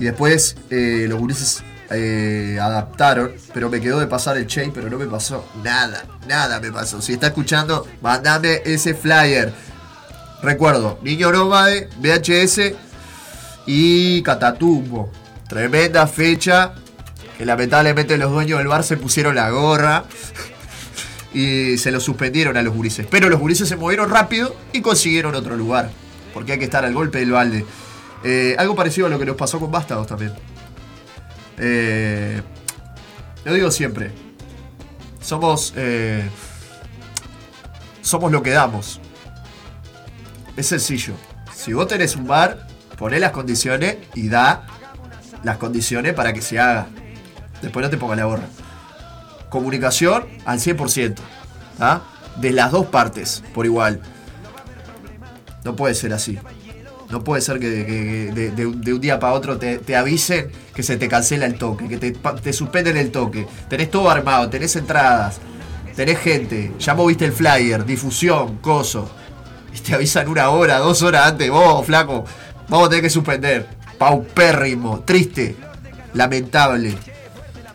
y 0.00 0.04
después 0.06 0.56
eh, 0.70 1.06
los 1.08 1.18
gurises 1.20 1.62
eh, 1.90 2.58
adaptaron, 2.60 3.32
pero 3.54 3.70
me 3.70 3.80
quedó 3.80 4.00
de 4.00 4.08
pasar 4.08 4.36
el 4.36 4.46
Che, 4.48 4.68
pero 4.74 4.90
no 4.90 4.98
me 4.98 5.06
pasó 5.06 5.46
nada, 5.62 6.04
nada 6.26 6.58
me 6.58 6.72
pasó. 6.72 7.00
Si 7.00 7.12
está 7.12 7.28
escuchando, 7.28 7.86
mandame 8.00 8.62
ese 8.64 8.94
flyer. 8.94 9.52
Recuerdo, 10.42 10.98
Niño 11.02 11.30
Nómade, 11.30 11.88
VHS 12.00 12.72
y 13.66 14.22
Catatumbo. 14.22 15.10
Tremenda 15.48 16.06
fecha 16.06 16.74
que 17.36 17.44
lamentablemente 17.44 18.16
los 18.18 18.30
dueños 18.30 18.58
del 18.58 18.68
bar 18.68 18.84
se 18.84 18.96
pusieron 18.96 19.34
la 19.34 19.50
gorra 19.50 20.04
y 21.34 21.76
se 21.78 21.90
lo 21.90 22.00
suspendieron 22.00 22.56
a 22.56 22.62
los 22.62 22.74
gurises. 22.74 23.06
Pero 23.10 23.28
los 23.28 23.40
gurises 23.40 23.68
se 23.68 23.76
movieron 23.76 24.10
rápido 24.10 24.54
y 24.72 24.80
consiguieron 24.80 25.34
otro 25.34 25.56
lugar. 25.56 25.90
Porque 26.34 26.52
hay 26.52 26.58
que 26.58 26.64
estar 26.66 26.84
al 26.84 26.94
golpe 26.94 27.18
del 27.18 27.32
balde. 27.32 27.64
Eh, 28.22 28.54
algo 28.58 28.76
parecido 28.76 29.06
a 29.06 29.10
lo 29.10 29.18
que 29.18 29.26
nos 29.26 29.36
pasó 29.36 29.58
con 29.58 29.70
Vástagos 29.70 30.06
también. 30.06 30.32
Eh, 31.58 32.40
lo 33.44 33.54
digo 33.54 33.70
siempre. 33.70 34.12
Somos. 35.20 35.72
eh, 35.76 36.28
somos 38.02 38.32
lo 38.32 38.42
que 38.42 38.50
damos. 38.50 39.00
Es 40.56 40.66
sencillo. 40.66 41.14
Si 41.54 41.72
vos 41.72 41.86
tenés 41.86 42.16
un 42.16 42.26
bar, 42.26 42.66
poné 43.00 43.18
las 43.18 43.32
condiciones 43.32 43.96
y 44.14 44.28
da 44.28 44.66
las 45.42 45.56
condiciones 45.56 46.12
para 46.12 46.34
que 46.34 46.42
se 46.42 46.60
haga. 46.60 46.86
Después 47.62 47.82
no 47.82 47.90
te 47.90 47.96
ponga 47.96 48.14
la 48.14 48.26
gorra. 48.26 48.44
Comunicación 49.48 50.26
al 50.44 50.60
100%. 50.60 51.16
¿ah? 51.80 52.02
De 52.36 52.52
las 52.52 52.70
dos 52.70 52.86
partes, 52.86 53.42
por 53.54 53.64
igual. 53.64 54.00
No 55.64 55.74
puede 55.76 55.94
ser 55.94 56.12
así. 56.12 56.38
No 57.10 57.24
puede 57.24 57.40
ser 57.42 57.58
que, 57.58 57.68
de, 57.70 58.66
un- 58.66 59.00
día 59.00 59.18
para 59.18 59.32
otro 59.32 59.58
te, 59.58 59.96
avisen 59.96 60.50
que 60.74 60.82
se 60.82 60.96
te 60.96 61.08
cancela 61.08 61.46
el 61.46 61.54
toque, 61.56 61.88
que 61.88 61.96
te, 61.96 62.12
te 62.12 62.52
suspenden 62.52 62.96
el 62.98 63.10
toque. 63.10 63.46
Tenés 63.68 63.90
todo 63.90 64.10
armado, 64.10 64.48
tenés 64.50 64.76
entradas, 64.76 65.40
tenés 65.96 66.18
gente, 66.18 66.72
ya 66.78 66.94
moviste 66.94 67.24
el 67.24 67.32
flyer, 67.32 67.84
difusión, 67.84 68.58
coso. 68.58 69.10
Y 69.74 69.78
te 69.80 69.94
avisan 69.94 70.28
una 70.28 70.50
hora, 70.50 70.78
dos 70.78 71.02
horas 71.02 71.28
antes, 71.28 71.50
vos, 71.50 71.84
flaco, 71.84 72.24
vamos 72.70 72.86
a 72.86 72.88
tener 72.90 73.02
que 73.02 73.10
suspender. 73.10 73.66
Paupérrimo, 73.98 75.00
triste, 75.00 75.56
lamentable. 76.14 76.96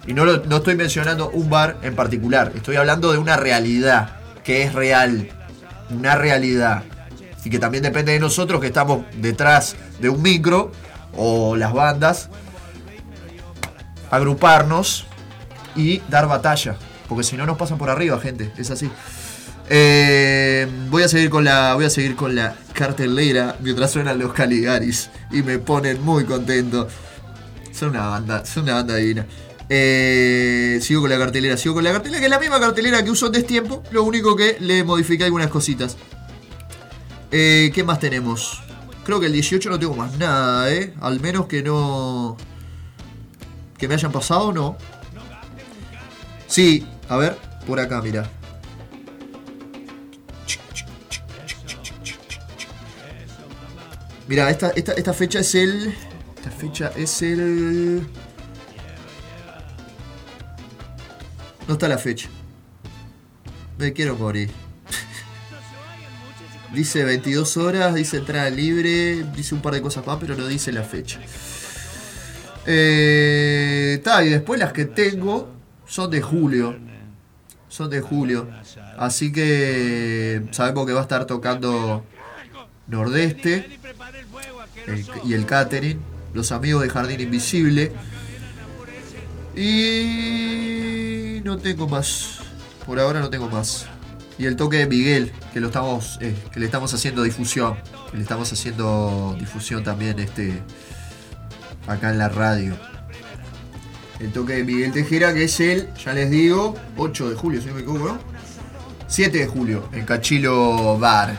Y 0.07 0.13
no, 0.13 0.25
lo- 0.25 0.43
no 0.45 0.57
estoy 0.57 0.75
mencionando 0.75 1.29
un 1.29 1.49
bar 1.49 1.77
en 1.83 1.95
particular, 1.95 2.51
estoy 2.55 2.75
hablando 2.77 3.11
de 3.11 3.17
una 3.19 3.37
realidad 3.37 4.17
que 4.43 4.63
es 4.63 4.73
real. 4.73 5.29
Una 5.91 6.15
realidad. 6.15 6.83
Y 7.43 7.49
que 7.51 7.59
también 7.59 7.83
depende 7.83 8.11
de 8.11 8.19
nosotros 8.19 8.59
que 8.59 8.67
estamos 8.67 9.05
detrás 9.17 9.75
de 9.99 10.09
un 10.09 10.19
micro 10.23 10.71
o 11.15 11.55
las 11.55 11.73
bandas, 11.73 12.29
agruparnos 14.11 15.05
y 15.75 15.99
dar 16.09 16.27
batalla. 16.27 16.75
Porque 17.07 17.23
si 17.23 17.37
no 17.37 17.45
nos 17.45 17.57
pasan 17.57 17.77
por 17.77 17.89
arriba, 17.89 18.19
gente. 18.19 18.51
Es 18.57 18.71
así. 18.71 18.89
Eh, 19.69 20.67
voy 20.89 21.03
a 21.03 21.07
seguir 21.07 21.29
con 21.29 21.43
la. 21.43 21.73
Voy 21.75 21.85
a 21.85 21.89
seguir 21.89 22.15
con 22.15 22.35
la 22.35 22.55
cartelera 22.73 23.57
mientras 23.61 23.91
suenan 23.91 24.19
los 24.19 24.33
Caligaris. 24.33 25.09
Y 25.31 25.41
me 25.43 25.59
ponen 25.59 26.01
muy 26.03 26.25
contento. 26.25 26.87
Son 27.71 27.89
una 27.89 28.07
banda, 28.07 28.45
son 28.45 28.63
una 28.63 28.75
banda 28.75 28.95
divina. 28.95 29.25
Eh, 29.67 30.79
sigo 30.81 31.01
con 31.01 31.09
la 31.09 31.17
cartelera, 31.17 31.57
sigo 31.57 31.75
con 31.75 31.83
la 31.83 31.91
cartelera, 31.91 32.19
que 32.19 32.25
es 32.25 32.31
la 32.31 32.39
misma 32.39 32.59
cartelera 32.59 33.03
que 33.03 33.11
uso 33.11 33.27
en 33.27 33.31
Destiempo. 33.33 33.83
Lo 33.91 34.03
único 34.03 34.35
que 34.35 34.57
le 34.59 34.83
modifiqué 34.83 35.25
algunas 35.25 35.49
cositas. 35.49 35.97
Eh, 37.31 37.71
¿Qué 37.73 37.83
más 37.83 37.99
tenemos? 37.99 38.61
Creo 39.03 39.19
que 39.19 39.25
el 39.25 39.33
18 39.33 39.69
no 39.69 39.79
tengo 39.79 39.95
más 39.95 40.17
nada, 40.17 40.71
¿eh? 40.71 40.93
Al 41.01 41.19
menos 41.19 41.47
que 41.47 41.63
no. 41.63 42.37
Que 43.77 43.87
me 43.87 43.95
hayan 43.95 44.11
pasado, 44.11 44.53
no. 44.53 44.77
Sí, 46.47 46.87
a 47.09 47.17
ver, 47.17 47.37
por 47.67 47.79
acá, 47.79 48.01
mira. 48.01 48.29
Mira, 54.27 54.49
esta, 54.49 54.69
esta, 54.71 54.93
esta 54.93 55.13
fecha 55.13 55.39
es 55.39 55.53
el. 55.55 55.93
Esta 56.37 56.51
fecha 56.51 56.91
es 56.95 57.21
el. 57.21 58.07
No 61.67 61.73
está 61.73 61.87
la 61.87 61.97
fecha. 61.97 62.29
Me 63.77 63.93
quiero 63.93 64.15
morir. 64.15 64.49
dice 66.73 67.03
22 67.03 67.57
horas, 67.57 67.93
dice 67.93 68.17
entrada 68.17 68.49
libre, 68.49 69.23
dice 69.35 69.53
un 69.53 69.61
par 69.61 69.73
de 69.73 69.81
cosas 69.81 70.05
más, 70.07 70.17
pero 70.19 70.35
no 70.35 70.47
dice 70.47 70.71
la 70.71 70.83
fecha. 70.83 71.19
Eh, 72.65 74.01
y 74.23 74.29
después 74.29 74.59
las 74.59 74.73
que 74.73 74.85
tengo 74.85 75.49
son 75.85 76.09
de 76.09 76.21
julio. 76.21 76.75
Son 77.69 77.89
de 77.89 78.01
julio. 78.01 78.47
Así 78.97 79.31
que 79.31 80.41
sabemos 80.51 80.87
que 80.87 80.93
va 80.93 80.99
a 81.01 81.03
estar 81.03 81.25
tocando 81.25 82.03
Nordeste 82.87 83.79
y 85.23 85.33
el 85.33 85.45
Catering, 85.45 85.99
los 86.33 86.51
amigos 86.51 86.83
de 86.83 86.89
Jardín 86.89 87.19
Invisible. 87.21 87.91
Y 89.55 91.41
no 91.43 91.57
tengo 91.57 91.87
más. 91.87 92.39
Por 92.85 92.99
ahora 92.99 93.19
no 93.19 93.29
tengo 93.29 93.49
más. 93.49 93.87
Y 94.37 94.45
el 94.45 94.57
toque 94.57 94.77
de 94.77 94.87
Miguel, 94.87 95.31
que 95.53 95.61
lo 95.61 95.67
estamos. 95.67 96.17
eh, 96.21 96.35
que 96.51 96.59
le 96.59 96.65
estamos 96.65 96.93
haciendo 96.93 97.23
difusión. 97.23 97.77
Que 98.11 98.17
le 98.17 98.23
estamos 98.23 98.51
haciendo 98.51 99.35
difusión 99.39 99.83
también 99.83 100.19
este. 100.19 100.61
acá 101.87 102.09
en 102.11 102.17
la 102.17 102.29
radio. 102.29 102.75
El 104.19 104.31
toque 104.31 104.53
de 104.53 104.63
Miguel 104.63 104.91
Tejera, 104.91 105.33
que 105.33 105.45
es 105.45 105.59
el, 105.59 105.93
ya 105.95 106.13
les 106.13 106.29
digo, 106.31 106.75
8 106.97 107.29
de 107.29 107.35
julio, 107.35 107.61
si 107.61 107.67
no 107.67 107.75
me 107.75 107.81
equivoco, 107.81 108.07
¿no? 108.07 108.19
7 109.07 109.37
de 109.37 109.47
julio, 109.47 109.89
en 109.91 110.05
Cachilo 110.05 110.97
Bar. 110.97 111.35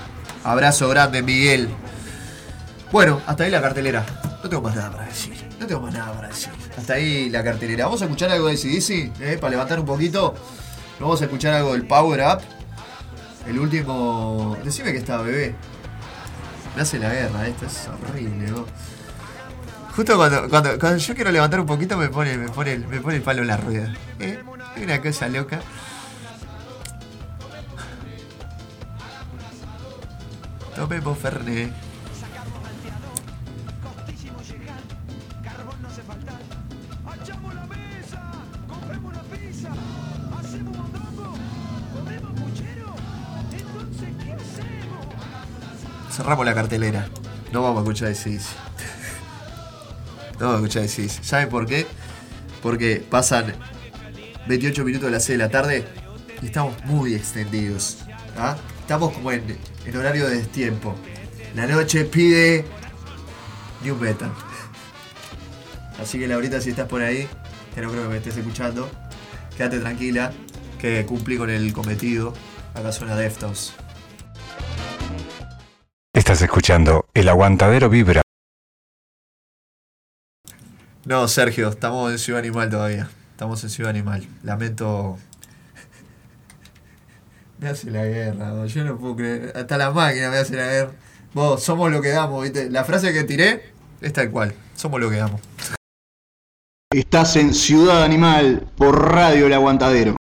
Abrazo 0.46 0.88
grande, 0.88 1.22
Miguel. 1.24 1.68
Bueno, 2.92 3.20
hasta 3.26 3.42
ahí 3.42 3.50
la 3.50 3.60
cartelera. 3.60 4.06
No 4.44 4.48
tengo 4.48 4.62
más 4.62 4.76
nada 4.76 4.92
para 4.92 5.06
decir. 5.06 5.34
No 5.58 5.66
tengo 5.66 5.80
más 5.80 5.92
nada 5.92 6.12
para 6.12 6.28
decir. 6.28 6.52
Hasta 6.78 6.94
ahí 6.94 7.28
la 7.30 7.42
cartelera. 7.42 7.86
Vamos 7.86 8.00
a 8.02 8.04
escuchar 8.04 8.30
algo 8.30 8.46
de 8.46 8.54
CDC, 8.54 9.20
¿eh? 9.20 9.38
para 9.40 9.50
levantar 9.50 9.80
un 9.80 9.86
poquito. 9.86 10.36
Vamos 11.00 11.20
a 11.20 11.24
escuchar 11.24 11.52
algo 11.52 11.72
del 11.72 11.84
Power 11.84 12.20
Up. 12.20 12.42
El 13.48 13.58
último. 13.58 14.56
Decime 14.62 14.92
que 14.92 14.98
está, 14.98 15.18
bebé. 15.18 15.56
Me 16.76 16.82
hace 16.82 17.00
la 17.00 17.12
guerra, 17.12 17.48
esto 17.48 17.66
es 17.66 17.88
horrible, 17.88 18.48
¿no? 18.48 18.66
Justo 19.96 20.16
cuando, 20.16 20.48
cuando, 20.48 20.78
cuando 20.78 20.98
yo 20.98 21.14
quiero 21.16 21.32
levantar 21.32 21.58
un 21.58 21.66
poquito 21.66 21.96
me 21.96 22.08
pone, 22.08 22.38
me 22.38 22.50
pone, 22.50 22.78
me 22.78 23.00
pone 23.00 23.16
el 23.16 23.22
palo 23.22 23.42
en 23.42 23.48
la 23.48 23.56
rueda. 23.56 23.92
¿eh? 24.20 24.38
Una 24.80 25.02
cosa 25.02 25.26
loca. 25.26 25.58
Tomemos 30.76 31.18
Fernet. 31.18 31.72
Cerramos 46.10 46.44
la 46.44 46.54
cartelera. 46.54 47.08
No 47.52 47.62
vamos 47.62 47.78
a 47.78 47.80
escuchar 47.80 48.10
ese 48.10 48.38
No 50.38 50.46
vamos 50.46 50.52
a 50.52 50.56
escuchar 50.56 50.82
ese 50.82 51.08
¿Saben 51.08 51.48
por 51.48 51.66
qué? 51.66 51.86
Porque 52.62 52.96
pasan 52.96 53.54
28 54.46 54.84
minutos 54.84 55.06
de 55.06 55.12
las 55.12 55.24
6 55.24 55.38
de 55.38 55.44
la 55.44 55.50
tarde 55.50 55.84
y 56.42 56.46
estamos 56.46 56.74
muy 56.84 57.14
extendidos. 57.14 57.98
¿ah? 58.36 58.56
Estamos 58.86 59.12
como 59.14 59.32
en, 59.32 59.58
horario 59.96 60.28
de 60.28 60.36
destiempo. 60.36 60.94
La 61.56 61.66
noche 61.66 62.04
pide 62.04 62.64
New 63.82 63.96
Metal. 63.96 64.30
Así 66.00 66.20
que 66.20 66.28
Laurita, 66.28 66.60
si 66.60 66.70
estás 66.70 66.86
por 66.86 67.02
ahí, 67.02 67.28
que 67.74 67.80
no 67.80 67.90
creo 67.90 68.04
que 68.04 68.08
me 68.10 68.16
estés 68.18 68.36
escuchando, 68.36 68.88
quédate 69.56 69.80
tranquila, 69.80 70.32
que 70.78 71.04
cumplí 71.04 71.36
con 71.36 71.50
el 71.50 71.72
cometido. 71.72 72.32
Acá 72.74 72.92
suena 72.92 73.16
Deftones. 73.16 73.74
Estás 76.12 76.40
escuchando 76.40 77.08
El 77.12 77.28
Aguantadero 77.28 77.90
Vibra. 77.90 78.22
No, 81.04 81.26
Sergio, 81.26 81.70
estamos 81.70 82.12
en 82.12 82.20
Ciudad 82.20 82.38
Animal 82.38 82.70
todavía. 82.70 83.10
Estamos 83.32 83.64
en 83.64 83.70
Ciudad 83.70 83.90
Animal. 83.90 84.28
Lamento. 84.44 85.18
Me 87.58 87.68
hace 87.68 87.90
la 87.90 88.04
guerra, 88.04 88.52
vos, 88.52 88.74
yo 88.74 88.84
no 88.84 88.98
puedo 88.98 89.16
creer. 89.16 89.52
Hasta 89.56 89.78
la 89.78 89.90
máquina 89.90 90.30
me 90.30 90.36
hace 90.36 90.54
la 90.56 90.66
guerra. 90.66 90.92
Vos, 91.32 91.62
somos 91.62 91.90
lo 91.90 92.02
que 92.02 92.10
damos, 92.10 92.42
¿viste? 92.42 92.70
La 92.70 92.84
frase 92.84 93.12
que 93.12 93.24
tiré 93.24 93.62
es 94.00 94.12
tal 94.12 94.30
cual. 94.30 94.54
Somos 94.74 95.00
lo 95.00 95.08
que 95.08 95.16
damos. 95.16 95.40
Estás 96.90 97.36
en 97.36 97.54
Ciudad 97.54 98.04
Animal 98.04 98.66
por 98.76 99.12
Radio 99.12 99.46
El 99.46 99.52
Aguantadero. 99.54 100.16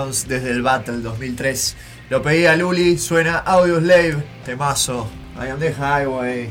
Desde 0.00 0.50
el 0.50 0.62
Battle 0.62 1.02
2003. 1.02 1.76
Lo 2.08 2.22
pedí 2.22 2.46
a 2.46 2.56
Luli, 2.56 2.96
suena 2.96 3.36
Audio 3.38 3.80
Slave, 3.80 4.24
temazo. 4.46 5.06
I 5.36 5.48
am 5.48 5.58
the 5.60 5.74
highway. 5.74 6.48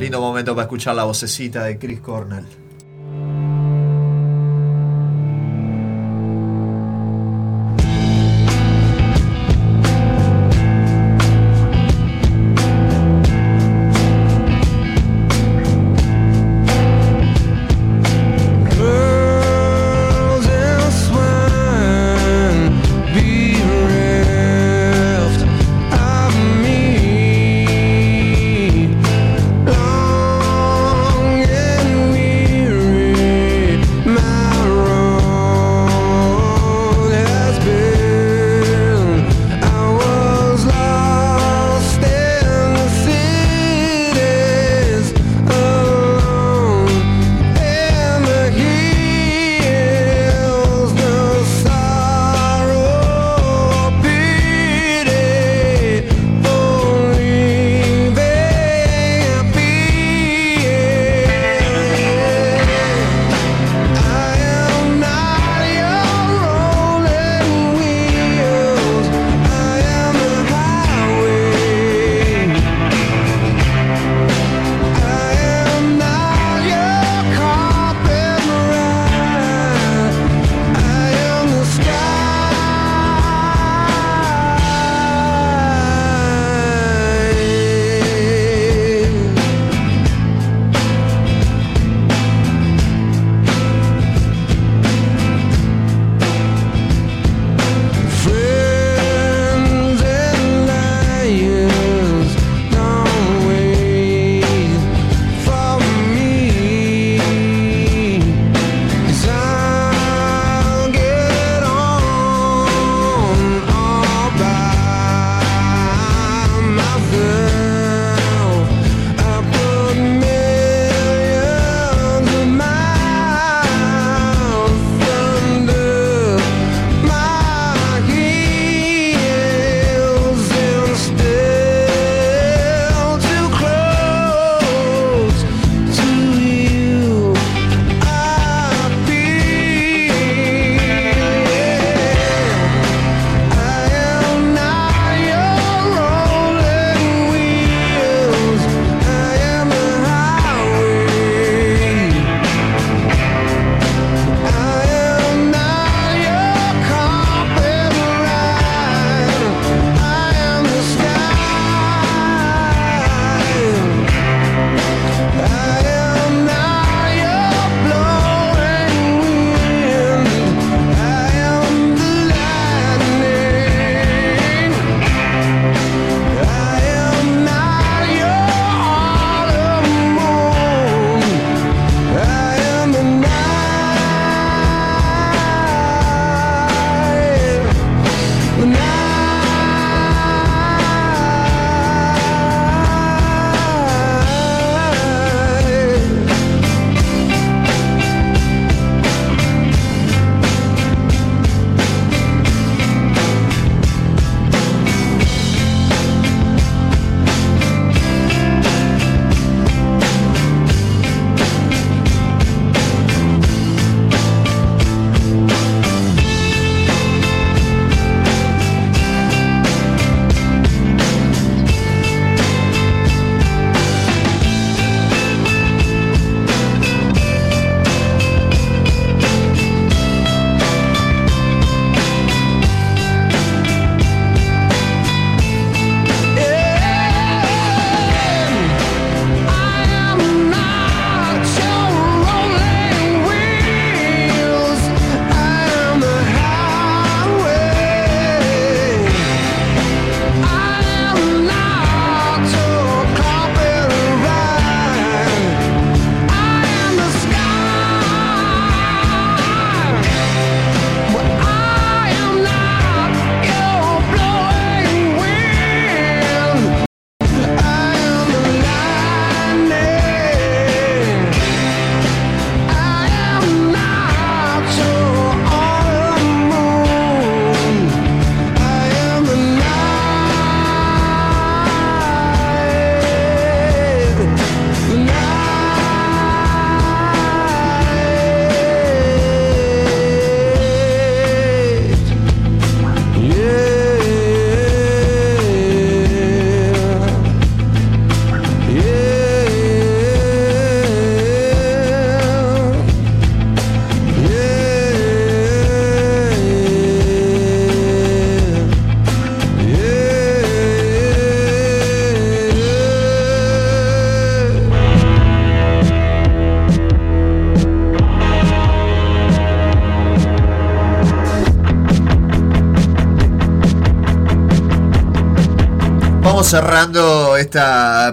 Lindo 0.00 0.20
momento 0.20 0.54
para 0.54 0.62
escuchar 0.62 0.96
la 0.96 1.04
vocecita 1.04 1.64
de 1.64 1.78
Chris 1.78 2.00
Cornell. 2.00 2.46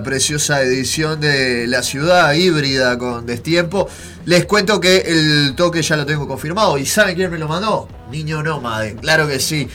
Preciosa 0.03 0.61
edición 0.61 1.19
de 1.19 1.67
La 1.67 1.83
Ciudad 1.83 2.33
Híbrida 2.33 2.97
con 2.97 3.25
Destiempo. 3.25 3.87
Les 4.25 4.45
cuento 4.45 4.79
que 4.79 4.97
el 4.97 5.55
toque 5.55 5.81
ya 5.81 5.95
lo 5.95 6.05
tengo 6.05 6.27
confirmado. 6.27 6.77
¿Y 6.77 6.85
saben 6.85 7.15
quién 7.15 7.31
me 7.31 7.37
lo 7.37 7.47
mandó? 7.47 7.87
Niño 8.11 8.43
Nómade, 8.43 8.95
claro 8.95 9.27
que 9.27 9.39
sí. 9.39 9.67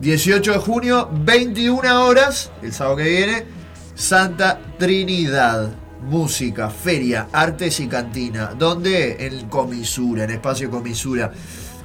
18 0.00 0.52
de 0.52 0.58
junio, 0.58 1.08
21 1.12 2.04
horas, 2.04 2.50
el 2.62 2.72
sábado 2.72 2.96
que 2.96 3.04
viene, 3.04 3.46
Santa 3.94 4.60
Trinidad. 4.78 5.70
Música, 6.02 6.68
feria, 6.68 7.28
artes 7.32 7.80
y 7.80 7.86
cantina. 7.86 8.50
¿Dónde? 8.58 9.26
En 9.26 9.48
Comisura, 9.48 10.24
en 10.24 10.30
Espacio 10.30 10.70
Comisura. 10.70 11.32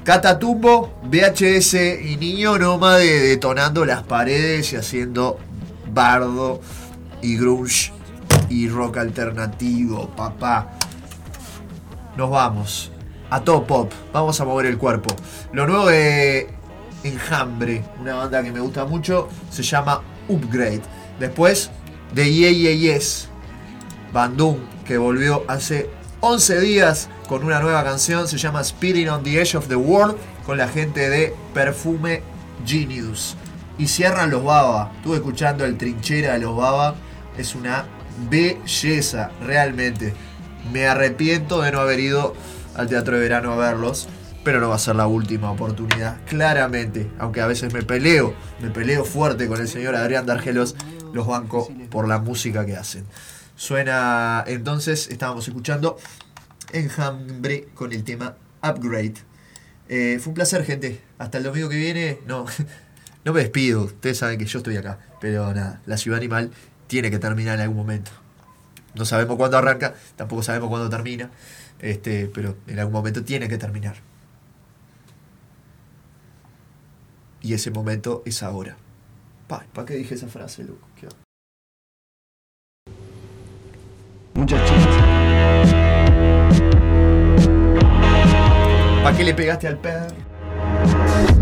Catatumbo, 0.04 1.00
VHS 1.04 1.74
y 2.04 2.16
Niño 2.18 2.58
Nómade 2.58 3.20
detonando 3.20 3.84
las 3.84 4.02
paredes 4.02 4.72
y 4.72 4.76
haciendo 4.76 5.38
bardo 5.92 6.60
y 7.22 7.36
grunge 7.36 7.92
y 8.48 8.68
rock 8.68 8.98
alternativo, 8.98 10.08
papá. 10.16 10.72
Nos 12.16 12.30
vamos. 12.30 12.92
A 13.30 13.40
todo 13.40 13.64
pop. 13.64 13.92
Vamos 14.12 14.40
a 14.40 14.44
mover 14.44 14.66
el 14.66 14.76
cuerpo. 14.76 15.14
Lo 15.52 15.66
nuevo 15.66 15.86
de 15.86 16.48
Enjambre, 17.04 17.84
una 18.00 18.14
banda 18.14 18.42
que 18.42 18.52
me 18.52 18.60
gusta 18.60 18.84
mucho, 18.84 19.28
se 19.50 19.62
llama 19.62 20.02
Upgrade. 20.28 20.82
Después 21.18 21.70
de 22.14 22.32
Yeah 22.32 22.50
Yeah 22.50 22.94
Yes, 22.94 23.28
Bandung, 24.12 24.58
que 24.84 24.98
volvió 24.98 25.44
hace 25.48 25.88
11 26.20 26.60
días 26.60 27.08
con 27.28 27.44
una 27.44 27.60
nueva 27.60 27.84
canción, 27.84 28.28
se 28.28 28.36
llama 28.36 28.64
Speeding 28.64 29.08
on 29.08 29.22
the 29.22 29.40
Edge 29.40 29.56
of 29.56 29.68
the 29.68 29.76
World, 29.76 30.16
con 30.44 30.58
la 30.58 30.68
gente 30.68 31.08
de 31.08 31.34
Perfume 31.54 32.22
Genius. 32.66 33.36
Y 33.78 33.86
cierran 33.86 34.30
los 34.30 34.44
Baba. 34.44 34.92
Estuve 34.96 35.16
escuchando 35.16 35.64
el 35.64 35.78
trinchera 35.78 36.34
de 36.34 36.40
los 36.40 36.54
Baba. 36.56 36.96
Es 37.36 37.54
una 37.54 37.86
belleza, 38.28 39.30
realmente. 39.40 40.14
Me 40.72 40.86
arrepiento 40.86 41.62
de 41.62 41.72
no 41.72 41.80
haber 41.80 42.00
ido 42.00 42.34
al 42.74 42.88
Teatro 42.88 43.16
de 43.16 43.22
Verano 43.22 43.52
a 43.52 43.56
verlos. 43.56 44.08
Pero 44.42 44.58
no 44.58 44.70
va 44.70 44.76
a 44.76 44.78
ser 44.78 44.96
la 44.96 45.06
última 45.06 45.50
oportunidad, 45.50 46.16
claramente. 46.26 47.10
Aunque 47.18 47.42
a 47.42 47.46
veces 47.46 47.74
me 47.74 47.82
peleo, 47.82 48.34
me 48.62 48.70
peleo 48.70 49.04
fuerte 49.04 49.46
con 49.46 49.60
el 49.60 49.68
señor 49.68 49.94
Adrián 49.94 50.24
Dargelos, 50.24 50.76
los 51.12 51.26
banco 51.26 51.68
por 51.90 52.08
la 52.08 52.18
música 52.18 52.64
que 52.64 52.74
hacen. 52.74 53.04
Suena, 53.54 54.42
entonces, 54.46 55.08
estábamos 55.08 55.46
escuchando 55.46 55.98
Enjambre 56.72 57.68
con 57.74 57.92
el 57.92 58.02
tema 58.04 58.36
Upgrade. 58.62 59.14
Eh, 59.90 60.18
fue 60.20 60.30
un 60.30 60.34
placer, 60.34 60.64
gente. 60.64 61.02
Hasta 61.18 61.38
el 61.38 61.44
domingo 61.44 61.68
que 61.68 61.76
viene. 61.76 62.18
No, 62.26 62.46
no 63.24 63.32
me 63.34 63.40
despido. 63.40 63.82
Ustedes 63.82 64.18
saben 64.18 64.38
que 64.38 64.46
yo 64.46 64.58
estoy 64.58 64.76
acá. 64.76 65.00
Pero 65.20 65.52
nada, 65.52 65.82
la 65.84 65.98
ciudad 65.98 66.18
animal 66.18 66.50
tiene 66.90 67.08
que 67.12 67.20
terminar 67.20 67.54
en 67.54 67.60
algún 67.60 67.76
momento. 67.76 68.10
No 68.96 69.04
sabemos 69.04 69.36
cuándo 69.36 69.56
arranca, 69.56 69.94
tampoco 70.16 70.42
sabemos 70.42 70.68
cuándo 70.70 70.90
termina. 70.90 71.30
Este, 71.78 72.26
pero 72.26 72.56
en 72.66 72.80
algún 72.80 72.92
momento 72.92 73.22
tiene 73.22 73.48
que 73.48 73.58
terminar. 73.58 73.94
Y 77.42 77.54
ese 77.54 77.70
momento 77.70 78.24
es 78.26 78.42
ahora. 78.42 78.76
¿Para 79.46 79.86
qué 79.86 79.94
dije 79.94 80.16
esa 80.16 80.26
frase, 80.26 80.62
onda? 80.62 80.74
Muchas 84.34 84.60
¿Para 89.04 89.16
qué 89.16 89.24
le 89.24 89.34
pegaste 89.34 89.68
al 89.68 89.78
perro? 89.78 91.39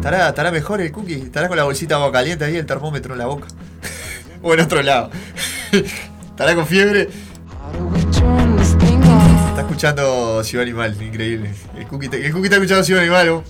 ¿Estará, 0.00 0.30
¿Estará 0.30 0.50
mejor 0.50 0.80
el 0.80 0.90
cookie? 0.92 1.12
¿Estará 1.12 1.46
con 1.46 1.58
la 1.58 1.64
bolsita 1.64 1.96
agua 1.96 2.10
caliente 2.10 2.42
ahí, 2.42 2.56
el 2.56 2.64
termómetro 2.64 3.12
en 3.12 3.18
la 3.18 3.26
boca? 3.26 3.48
o 4.42 4.54
en 4.54 4.60
otro 4.60 4.82
lado. 4.82 5.10
¿Estará 6.30 6.54
con 6.54 6.66
fiebre? 6.66 7.10
Está 9.50 9.60
escuchando 9.60 10.42
Ciudad 10.42 10.62
Animal, 10.62 10.96
increíble. 11.02 11.50
El 11.76 11.86
cookie, 11.86 12.06
el 12.06 12.32
cookie 12.32 12.44
está 12.44 12.56
escuchando 12.56 12.82
Ciudad 12.82 13.02
Animal. 13.02 13.26
¿no? 13.26 13.44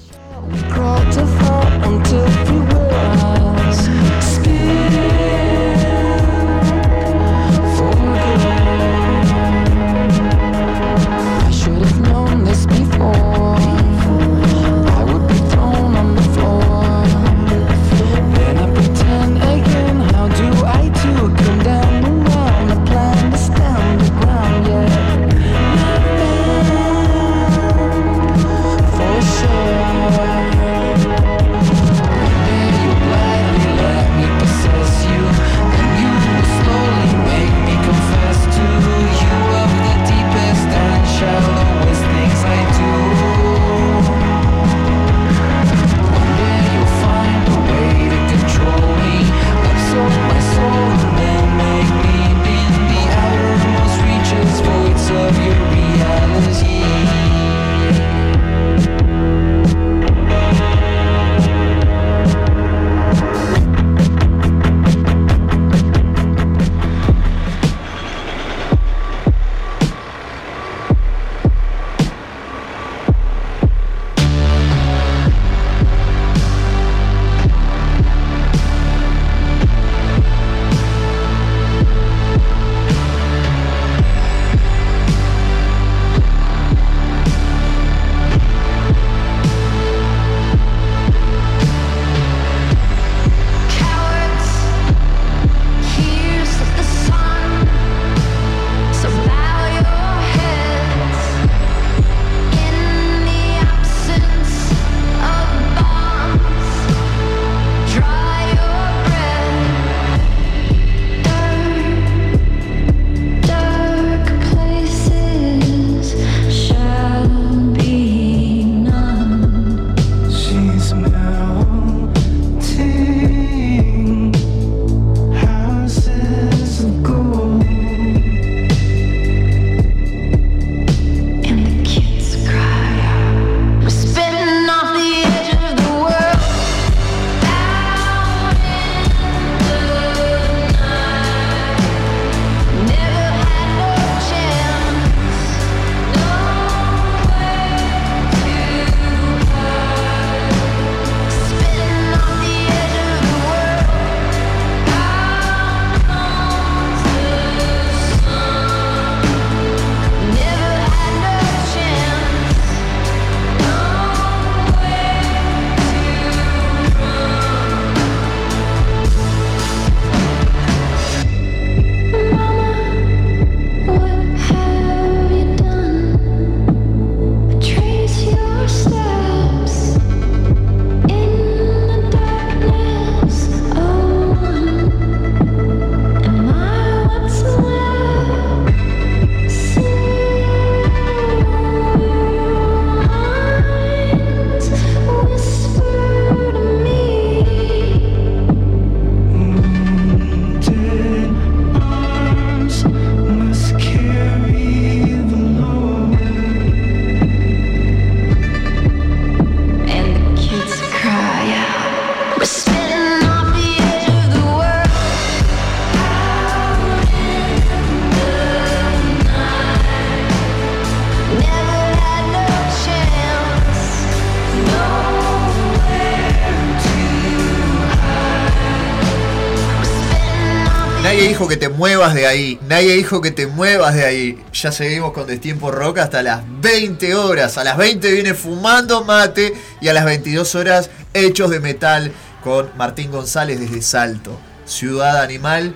Te 231.61 231.69
muevas 231.69 232.15
de 232.15 232.27
ahí. 232.27 232.59
Nadie 232.67 232.95
dijo 232.95 233.21
que 233.21 233.31
te 233.31 233.47
muevas 233.47 233.95
de 233.95 234.07
ahí. 234.07 234.43
Ya 234.55 234.73
seguimos 234.73 235.13
con 235.13 235.27
Destiempo 235.27 235.71
Rock 235.71 235.99
hasta 235.99 236.23
las 236.23 236.43
20 236.63 237.15
horas. 237.15 237.59
A 237.59 237.65
las 237.65 237.77
20 237.77 238.11
viene 238.13 238.33
Fumando 238.33 239.05
Mate 239.05 239.53
y 239.81 239.89
a 239.89 239.93
las 239.93 240.07
22 240.07 240.55
horas 240.55 240.89
Hechos 241.13 241.51
de 241.51 241.61
Metal 241.61 242.13
con 242.43 242.71
Martín 242.79 243.11
González 243.11 243.61
desde 243.61 243.83
Salto. 243.83 244.41
Ciudad 244.65 245.21
Animal 245.21 245.75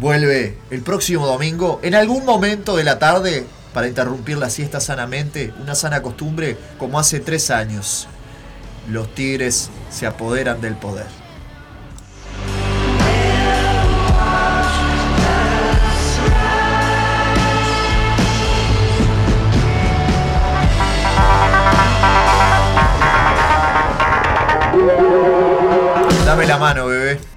vuelve 0.00 0.56
el 0.70 0.80
próximo 0.80 1.26
domingo 1.26 1.80
en 1.82 1.94
algún 1.94 2.24
momento 2.24 2.74
de 2.74 2.84
la 2.84 2.98
tarde 2.98 3.44
para 3.74 3.88
interrumpir 3.88 4.38
la 4.38 4.48
siesta 4.48 4.80
sanamente, 4.80 5.52
una 5.60 5.74
sana 5.74 6.00
costumbre 6.00 6.56
como 6.78 6.98
hace 6.98 7.20
tres 7.20 7.50
años. 7.50 8.08
Los 8.88 9.14
tigres 9.14 9.68
se 9.90 10.06
apoderan 10.06 10.62
del 10.62 10.76
poder. 10.76 11.23
La 26.46 26.58
mano, 26.58 26.86
bebé. 26.86 27.33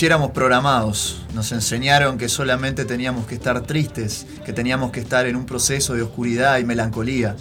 Pareciéramos 0.00 0.30
programados. 0.30 1.26
Nos 1.34 1.52
enseñaron 1.52 2.16
que 2.16 2.30
solamente 2.30 2.86
teníamos 2.86 3.26
que 3.26 3.34
estar 3.34 3.60
tristes, 3.60 4.26
que 4.46 4.54
teníamos 4.54 4.92
que 4.92 5.00
estar 5.00 5.26
en 5.26 5.36
un 5.36 5.44
proceso 5.44 5.92
de 5.92 6.00
oscuridad 6.00 6.56
y 6.56 6.64
melancolía. 6.64 7.36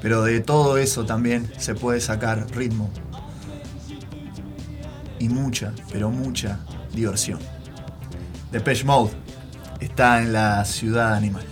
Pero 0.00 0.24
de 0.24 0.40
todo 0.40 0.78
eso 0.78 1.06
también 1.06 1.48
se 1.58 1.76
puede 1.76 2.00
sacar 2.00 2.50
ritmo. 2.56 2.90
Y 5.20 5.28
mucha, 5.28 5.72
pero 5.92 6.10
mucha 6.10 6.58
diversión. 6.92 7.38
Depeche 8.50 8.82
Mode 8.82 9.12
está 9.78 10.22
en 10.22 10.32
la 10.32 10.64
ciudad 10.64 11.14
animal. 11.14 11.51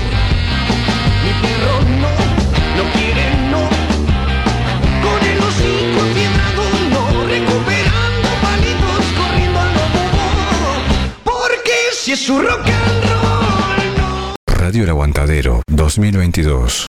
Radio 14.45 14.83
El 14.83 14.89
Aguantadero 14.89 15.63
2022. 15.67 16.90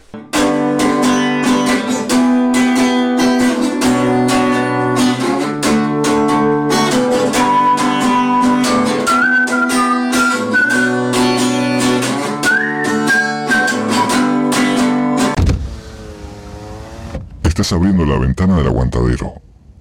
Estás 17.61 17.77
abriendo 17.77 18.03
la 18.07 18.17
ventana 18.17 18.57
del 18.57 18.65
aguantadero. 18.65 19.35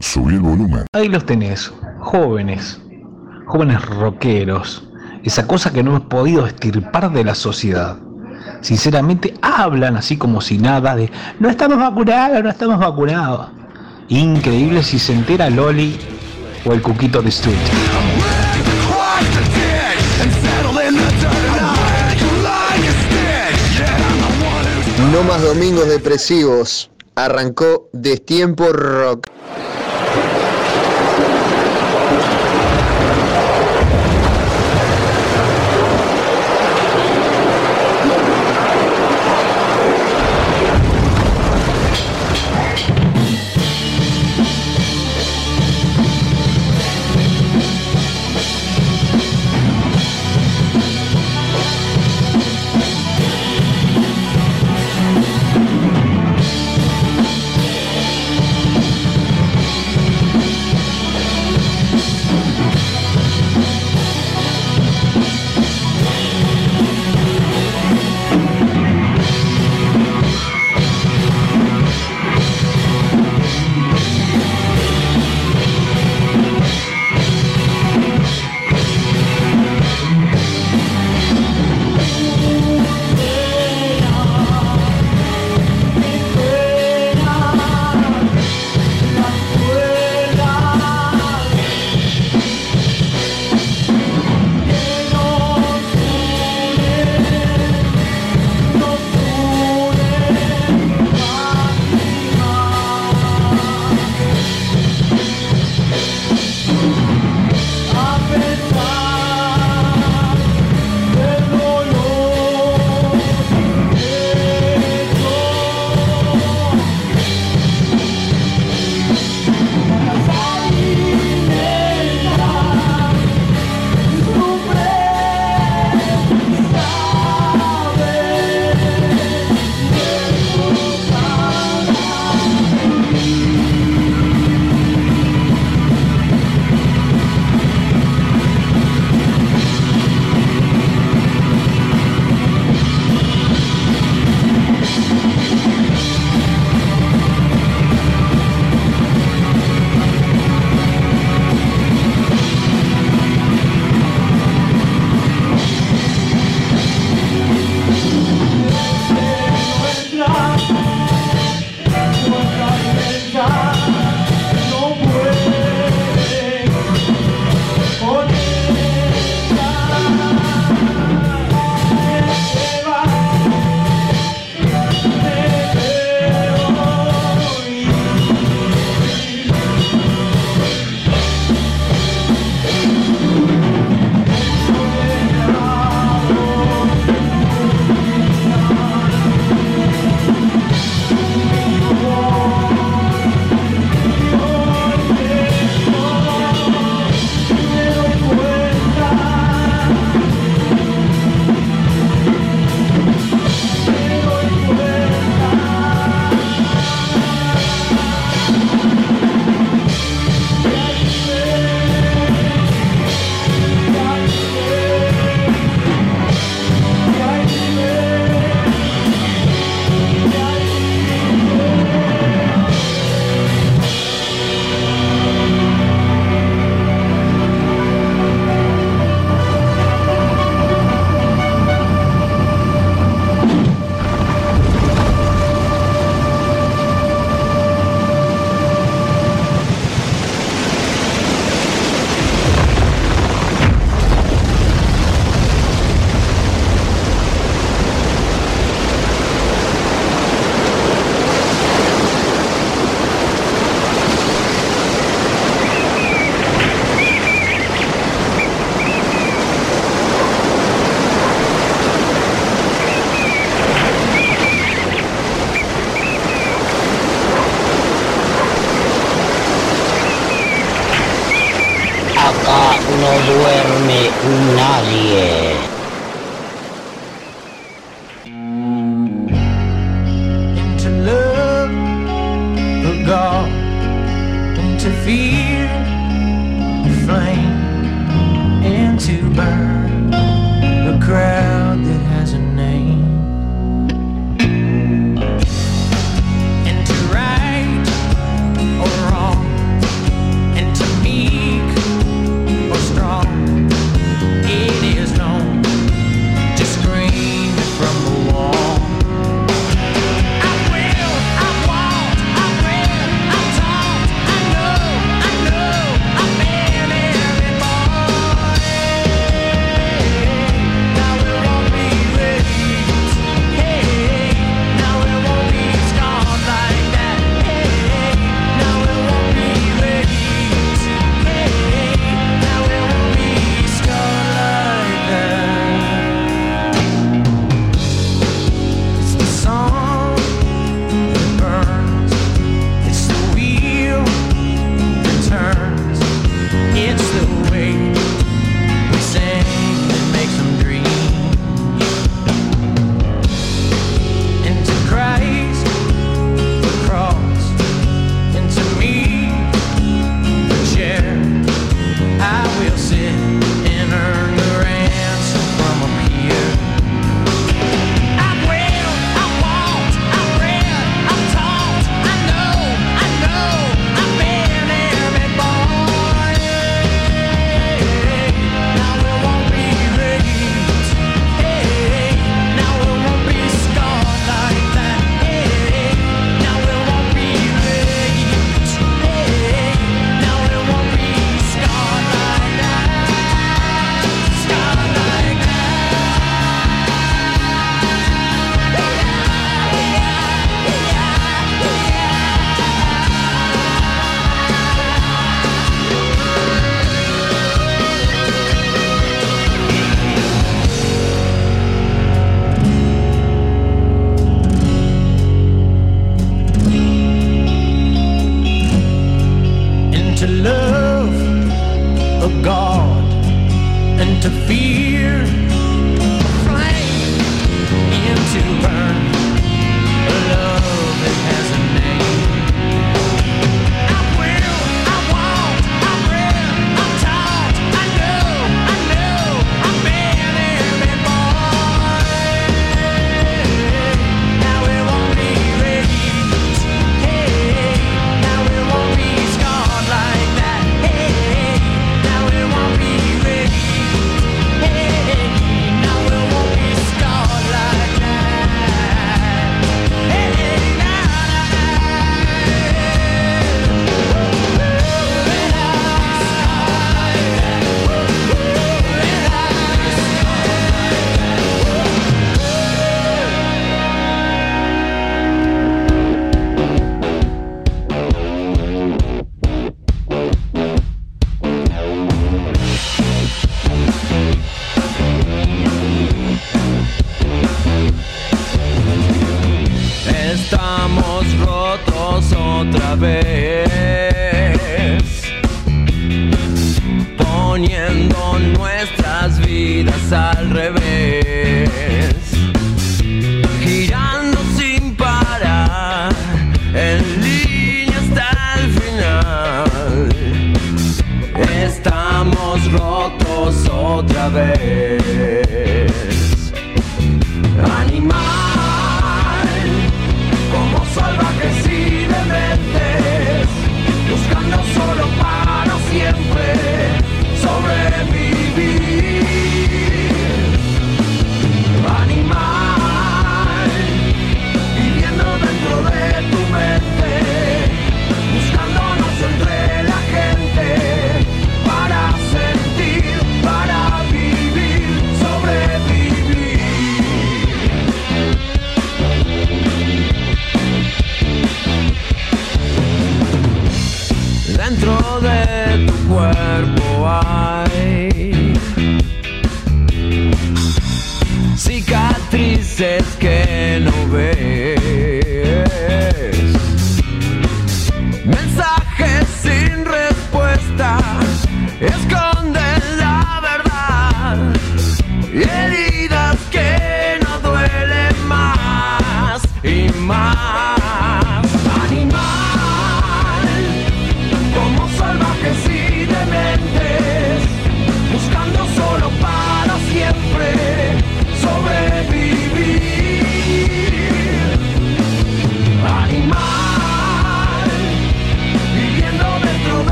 Subí 0.00 0.32
el 0.32 0.40
volumen. 0.40 0.86
Ahí 0.94 1.08
los 1.08 1.26
tenés, 1.26 1.70
jóvenes, 1.98 2.80
jóvenes 3.44 3.84
rockeros, 3.84 4.88
esa 5.24 5.46
cosa 5.46 5.70
que 5.70 5.82
no 5.82 5.90
hemos 5.90 6.08
podido 6.08 6.46
estirpar 6.46 7.12
de 7.12 7.22
la 7.22 7.34
sociedad. 7.34 7.98
Sinceramente 8.62 9.34
hablan 9.42 9.98
así 9.98 10.16
como 10.16 10.40
si 10.40 10.56
nada 10.56 10.96
de 10.96 11.10
no 11.38 11.50
estamos 11.50 11.76
vacunados, 11.76 12.42
no 12.42 12.48
estamos 12.48 12.78
vacunados. 12.78 13.48
Increíble 14.08 14.82
si 14.82 14.98
se 14.98 15.12
entera 15.12 15.50
Loli 15.50 15.98
o 16.64 16.72
el 16.72 16.80
Cuquito 16.80 17.20
de 17.20 17.28
Street. 17.28 17.58
No 25.12 25.22
más 25.24 25.42
domingos 25.42 25.86
depresivos. 25.90 26.90
Arrancó 27.18 27.88
Destiempo 27.94 28.70
Rock. 28.74 29.28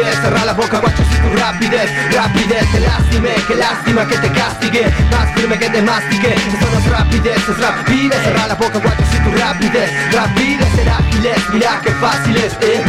Es 0.00 0.16
rapidez 0.16 0.20
Cerra 0.20 0.44
la 0.44 0.52
boca, 0.52 0.78
guacho, 0.78 1.02
si 1.04 1.16
tu 1.18 1.36
rapidez 1.36 1.90
Rapidez, 2.14 2.72
te 2.72 2.80
lastime, 2.80 3.34
que 3.46 3.54
lástima 3.54 4.06
que 4.06 4.16
te 4.18 4.30
castigue 4.30 4.92
Más 5.10 5.32
firme 5.34 5.58
que 5.58 5.68
te 5.68 5.82
mastique 5.82 6.34
Eso 6.34 6.70
no 6.72 6.78
es 6.78 6.90
rapidez, 6.90 7.36
es 7.36 7.58
rapidez 7.58 8.22
Cerra 8.22 8.46
la 8.46 8.54
boca, 8.54 8.78
guacho, 8.78 9.04
si 9.10 9.18
tu 9.18 9.30
rapidez 9.36 9.90
Rapidez, 10.12 10.68
será 10.74 10.96
ágiles, 10.96 11.38
mira 11.52 11.80
que 11.82 11.90
fácil 11.92 12.36
es 12.36 12.52
eh. 12.60 12.82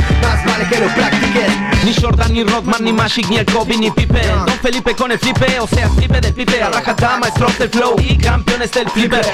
Que 0.69 0.79
lo 0.79 0.87
practiques. 0.87 1.51
Ni 1.83 1.93
Jordan, 1.93 2.33
ni 2.33 2.43
Rockman, 2.43 2.83
ni 2.83 2.93
Magic, 2.93 3.27
ni 3.29 3.37
el 3.37 3.45
Kobe, 3.45 3.77
ni 3.77 3.89
Pipe. 3.91 4.21
Don 4.45 4.59
Felipe 4.59 4.95
con 4.95 5.11
el 5.11 5.19
flipe, 5.19 5.59
o 5.59 5.67
sea, 5.67 5.89
flipe 5.89 6.21
del 6.21 6.33
pipe 6.33 6.61
A 6.61 6.69
rajata, 6.69 7.17
maestros 7.17 7.57
del 7.57 7.69
flow 7.69 7.95
y 7.99 8.17
campeones 8.17 8.71
del 8.71 8.89
flipper. 8.89 9.25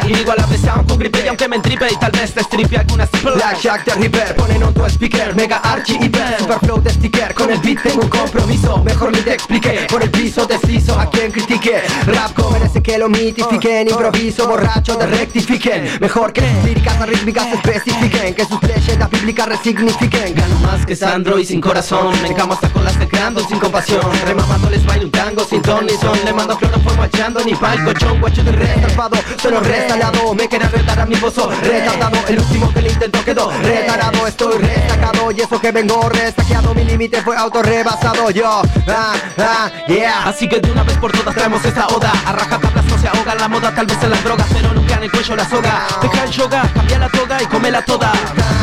Vez 0.50 0.66
aún 0.66 0.86
con 0.86 0.98
gripe 0.98 1.24
y 1.26 1.28
aunque 1.28 1.48
me 1.50 1.58
entripe 1.58 1.88
Y 1.92 1.96
tal 1.98 2.12
vez 2.12 2.34
te 2.34 2.42
stripe 2.42 2.78
algunas 2.78 3.10
triple 3.12 3.32
Black 3.32 3.60
Jack 3.60 3.86
de 3.86 3.96
River, 3.96 4.36
ponen 4.36 4.64
on 4.64 4.74
tu 4.74 4.86
speaker 4.86 5.36
Mega 5.36 5.58
Archie 5.58 5.98
y 6.00 6.08
Ben, 6.08 6.38
super 6.40 6.60
flow 6.60 6.82
de 6.82 6.90
sticker 6.92 7.34
Con 7.34 7.50
el 7.50 7.60
beat 7.60 7.82
tengo 7.82 8.04
un 8.04 8.10
compromiso, 8.10 8.78
mejor 8.84 9.12
ni 9.12 9.20
te 9.20 9.34
expliqué 9.34 9.88
Por 9.90 10.04
el 10.04 10.10
piso 10.10 10.46
deslizo 10.46 10.98
a 10.98 11.10
quien 11.10 11.32
critique. 11.32 11.82
Rap 12.06 12.38
merece 12.54 12.82
que 12.82 12.98
lo 12.98 13.10
mitifiquen 13.10 13.90
Improviso, 13.90 14.48
borracho, 14.48 14.96
de 14.96 15.06
rectifiquen. 15.08 15.98
Mejor 16.00 16.34
que 16.34 16.42
líricas 16.64 17.08
rítmicas 17.08 17.48
especifiquen. 17.54 18.34
Que 18.34 18.46
sus 18.46 18.62
leyendas 18.64 19.10
bíblicas 19.10 19.48
resignifiquen. 19.48 20.36
Gano 20.36 20.60
más 20.60 20.86
que 20.86 20.96
Sandro 20.96 21.17
y 21.18 21.46
sin 21.46 21.60
corazón. 21.60 22.14
Me 22.22 22.28
encamo 22.28 22.54
hasta 22.54 22.70
con 22.70 22.84
las 22.84 22.98
teclando 22.98 23.42
sin 23.48 23.58
compasión. 23.58 24.02
Remamando 24.24 24.70
les 24.70 24.86
bailo 24.86 25.06
un 25.06 25.12
tango 25.12 25.44
sin 25.44 25.64
ton 25.64 25.84
ni 25.86 25.94
son. 25.94 26.18
Le 26.24 26.32
mando 26.32 26.56
cloroformo 26.56 27.06
echando 27.06 27.44
ni 27.44 27.56
pa'l 27.56 27.84
colchón. 27.84 28.20
Guacho 28.22 28.44
de 28.44 28.52
restalpado, 28.52 29.18
solo 29.42 29.60
restalado 29.62 30.36
Me 30.36 30.48
quieren 30.48 30.72
retar 30.72 31.00
a 31.00 31.06
mi 31.08 31.16
bozo 31.16 31.50
retardado. 31.64 32.18
El 32.28 32.40
último 32.40 32.72
que 32.72 32.82
le 32.84 32.92
intentó 32.92 33.24
quedó 33.26 33.52
retardado. 33.64 34.28
Estoy 34.28 34.58
restacado 34.60 35.32
y 35.32 35.42
eso 35.42 35.60
que 35.60 35.72
vengo 35.72 36.08
restaqueado 36.08 36.76
Mi 36.76 36.84
límite 36.84 37.22
fue 37.24 37.36
autorrebasado. 37.36 38.30
Yo 38.30 38.62
ah, 38.88 39.14
ah, 39.40 39.72
yeah. 39.88 40.24
Así 40.28 40.48
que 40.48 40.60
de 40.60 40.72
una 40.72 40.84
vez 40.84 40.98
por 40.98 41.12
todas 41.12 41.34
traemos 41.34 41.66
esta 41.66 41.88
oda. 41.88 42.14
A 42.28 42.32
rajatablas 42.32 42.86
se 43.00 43.08
ahoga 43.08 43.35
la 43.35 43.48
moda, 43.48 43.74
tal 43.74 43.85
vez 43.85 43.98
en 44.01 44.09
las 44.09 44.24
drogas 44.24 44.48
Pero 44.53 44.74
nunca 44.74 44.95
en 44.95 45.03
el 45.03 45.11
cuello 45.11 45.35
la 45.35 45.50
soga. 45.50 45.88
Deja 46.01 46.24
el 46.24 46.32
yoga, 46.32 46.61
cambia 46.74 47.00
la 47.00 47.09
toga 47.09 47.42
y 47.42 47.45
cómela 47.45 47.82
toda. 47.84 48.11